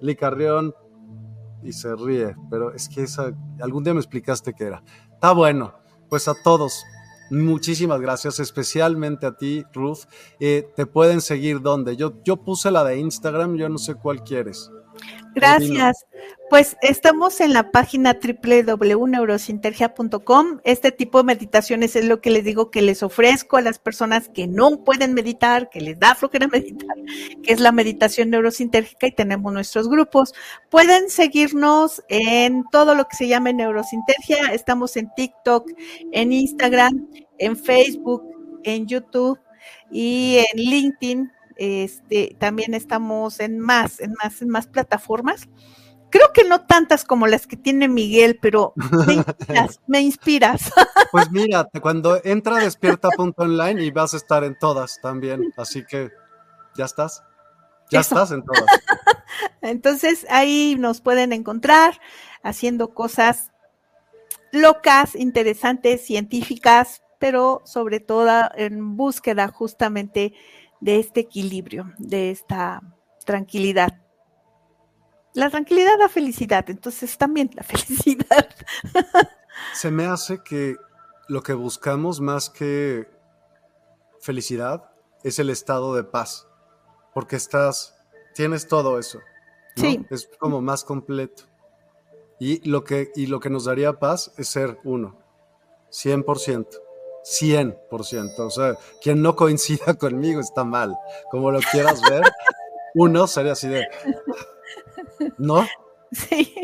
Lee 0.00 0.14
Carrión, 0.14 0.72
y 1.60 1.72
se 1.72 1.96
ríe, 1.96 2.36
pero 2.48 2.72
es 2.72 2.88
que 2.88 3.02
esa, 3.02 3.32
algún 3.60 3.82
día 3.82 3.92
me 3.92 3.98
explicaste 3.98 4.54
qué 4.54 4.66
era. 4.66 4.84
Está 5.12 5.32
bueno, 5.32 5.74
pues 6.08 6.28
a 6.28 6.34
todos, 6.44 6.84
muchísimas 7.32 8.00
gracias, 8.00 8.38
especialmente 8.38 9.26
a 9.26 9.36
ti, 9.36 9.64
Ruth. 9.72 10.04
Eh, 10.38 10.70
te 10.76 10.86
pueden 10.86 11.20
seguir 11.20 11.60
donde. 11.60 11.96
Yo, 11.96 12.22
yo 12.22 12.36
puse 12.36 12.70
la 12.70 12.84
de 12.84 12.98
Instagram, 12.98 13.56
yo 13.56 13.68
no 13.68 13.78
sé 13.78 13.96
cuál 13.96 14.22
quieres. 14.22 14.70
Gracias. 15.34 16.06
Pues 16.50 16.76
estamos 16.82 17.40
en 17.40 17.54
la 17.54 17.70
página 17.70 18.18
www.neurosintergia.com. 18.22 20.60
Este 20.64 20.92
tipo 20.92 21.16
de 21.18 21.24
meditaciones 21.24 21.96
es 21.96 22.04
lo 22.04 22.20
que 22.20 22.30
les 22.30 22.44
digo 22.44 22.70
que 22.70 22.82
les 22.82 23.02
ofrezco 23.02 23.56
a 23.56 23.62
las 23.62 23.78
personas 23.78 24.28
que 24.28 24.46
no 24.46 24.84
pueden 24.84 25.14
meditar, 25.14 25.70
que 25.70 25.80
les 25.80 25.98
da 25.98 26.14
flojera 26.14 26.48
meditar, 26.52 26.94
que 27.42 27.54
es 27.54 27.60
la 27.60 27.72
meditación 27.72 28.28
neurosintérgica 28.28 29.06
y 29.06 29.12
tenemos 29.12 29.50
nuestros 29.52 29.88
grupos. 29.88 30.34
Pueden 30.68 31.08
seguirnos 31.08 32.02
en 32.08 32.64
todo 32.70 32.94
lo 32.94 33.08
que 33.08 33.16
se 33.16 33.28
llama 33.28 33.50
neurosintergia. 33.52 34.52
Estamos 34.52 34.98
en 34.98 35.10
TikTok, 35.16 35.70
en 36.12 36.32
Instagram, 36.32 37.08
en 37.38 37.56
Facebook, 37.56 38.22
en 38.64 38.86
YouTube 38.86 39.38
y 39.90 40.38
en 40.38 40.60
LinkedIn 40.60 41.32
este, 41.56 42.36
también 42.38 42.74
estamos 42.74 43.40
en 43.40 43.58
más, 43.58 44.00
en 44.00 44.14
más, 44.22 44.42
en 44.42 44.48
más 44.48 44.66
plataformas. 44.66 45.48
Creo 46.10 46.32
que 46.34 46.44
no 46.44 46.66
tantas 46.66 47.04
como 47.04 47.26
las 47.26 47.46
que 47.46 47.56
tiene 47.56 47.88
Miguel, 47.88 48.38
pero 48.40 48.74
me 48.76 49.14
inspiras. 49.14 49.80
me 49.86 50.00
inspiras. 50.00 50.72
Pues 51.10 51.30
mira, 51.30 51.68
cuando 51.80 52.20
entra 52.22 52.56
despierta.online 52.56 53.82
y 53.82 53.90
vas 53.90 54.12
a 54.12 54.18
estar 54.18 54.44
en 54.44 54.58
todas 54.58 55.00
también, 55.00 55.54
así 55.56 55.84
que 55.86 56.10
ya 56.76 56.84
estás. 56.84 57.22
Ya 57.90 58.00
estás 58.00 58.30
en 58.30 58.42
todas. 58.42 58.64
Entonces 59.62 60.26
ahí 60.30 60.76
nos 60.78 61.00
pueden 61.00 61.32
encontrar 61.32 62.00
haciendo 62.42 62.94
cosas 62.94 63.50
locas, 64.50 65.14
interesantes, 65.14 66.04
científicas, 66.04 67.02
pero 67.18 67.62
sobre 67.64 68.00
todo 68.00 68.50
en 68.54 68.96
búsqueda 68.96 69.48
justamente 69.48 70.34
de 70.82 70.98
este 70.98 71.20
equilibrio, 71.20 71.92
de 71.96 72.32
esta 72.32 72.82
tranquilidad. 73.24 74.00
La 75.32 75.48
tranquilidad 75.48 75.96
da 75.98 76.08
felicidad, 76.08 76.68
entonces 76.68 77.16
también 77.16 77.50
la 77.54 77.62
felicidad. 77.62 78.48
Se 79.72 79.92
me 79.92 80.06
hace 80.06 80.42
que 80.42 80.76
lo 81.28 81.42
que 81.44 81.54
buscamos 81.54 82.20
más 82.20 82.50
que 82.50 83.08
felicidad 84.20 84.90
es 85.22 85.38
el 85.38 85.50
estado 85.50 85.94
de 85.94 86.02
paz, 86.02 86.48
porque 87.14 87.36
estás, 87.36 87.94
tienes 88.34 88.66
todo 88.66 88.98
eso. 88.98 89.20
Sí. 89.76 90.04
Es 90.10 90.28
como 90.40 90.60
más 90.60 90.82
completo. 90.82 91.44
Y 92.40 92.68
lo, 92.68 92.82
que, 92.82 93.12
y 93.14 93.26
lo 93.26 93.38
que 93.38 93.50
nos 93.50 93.66
daría 93.66 94.00
paz 94.00 94.32
es 94.36 94.48
ser 94.48 94.80
uno, 94.82 95.16
100%. 95.90 96.66
100%. 97.24 98.38
O 98.38 98.50
sea, 98.50 98.76
quien 99.00 99.22
no 99.22 99.36
coincida 99.36 99.94
conmigo 99.98 100.40
está 100.40 100.64
mal. 100.64 100.96
Como 101.30 101.50
lo 101.50 101.60
quieras 101.60 102.00
ver, 102.08 102.22
uno 102.94 103.26
sería 103.26 103.52
así 103.52 103.68
de... 103.68 103.86
¿No? 105.38 105.66
Sí. 106.10 106.54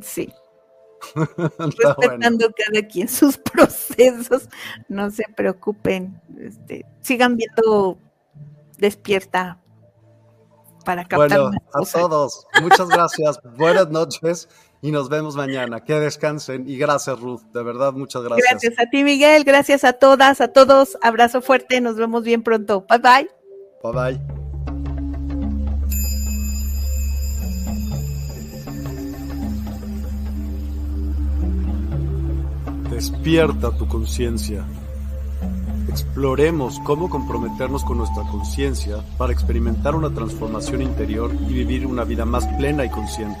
Sí. 0.00 0.32
Respetando 1.14 2.46
cada 2.56 2.86
quien 2.86 3.08
sus 3.08 3.36
procesos. 3.36 4.48
No 4.88 5.10
se 5.10 5.24
preocupen. 5.36 6.20
Este, 6.38 6.86
sigan 7.00 7.36
viendo 7.36 7.98
despierta 8.78 9.58
para 10.84 11.04
captar 11.06 11.40
bueno, 11.40 11.58
a 11.72 11.84
todos, 11.84 12.46
muchas 12.60 12.88
gracias. 12.88 13.38
Buenas 13.56 13.88
noches 13.90 14.48
y 14.82 14.90
nos 14.90 15.08
vemos 15.08 15.36
mañana. 15.36 15.84
Que 15.84 15.94
descansen 15.94 16.68
y 16.68 16.76
gracias 16.76 17.18
Ruth, 17.18 17.42
de 17.54 17.62
verdad 17.62 17.92
muchas 17.94 18.22
gracias. 18.22 18.46
Gracias 18.50 18.74
a 18.78 18.90
ti 18.90 19.04
Miguel, 19.04 19.44
gracias 19.44 19.84
a 19.84 19.94
todas, 19.94 20.42
a 20.42 20.48
todos. 20.48 20.98
Abrazo 21.00 21.40
fuerte, 21.40 21.80
nos 21.80 21.96
vemos 21.96 22.24
bien 22.24 22.42
pronto. 22.42 22.84
Bye 22.90 22.98
bye. 22.98 23.30
Bye 23.82 23.92
bye. 23.92 24.42
Despierta 32.90 33.70
tu 33.78 33.88
conciencia. 33.88 34.66
Exploremos 35.88 36.80
cómo 36.80 37.08
comprometernos 37.08 37.84
con 37.84 37.98
nuestra 37.98 38.22
conciencia 38.24 38.96
para 39.18 39.32
experimentar 39.32 39.94
una 39.94 40.12
transformación 40.12 40.82
interior 40.82 41.30
y 41.48 41.52
vivir 41.52 41.86
una 41.86 42.04
vida 42.04 42.24
más 42.24 42.46
plena 42.58 42.84
y 42.84 42.90
consciente. 42.90 43.40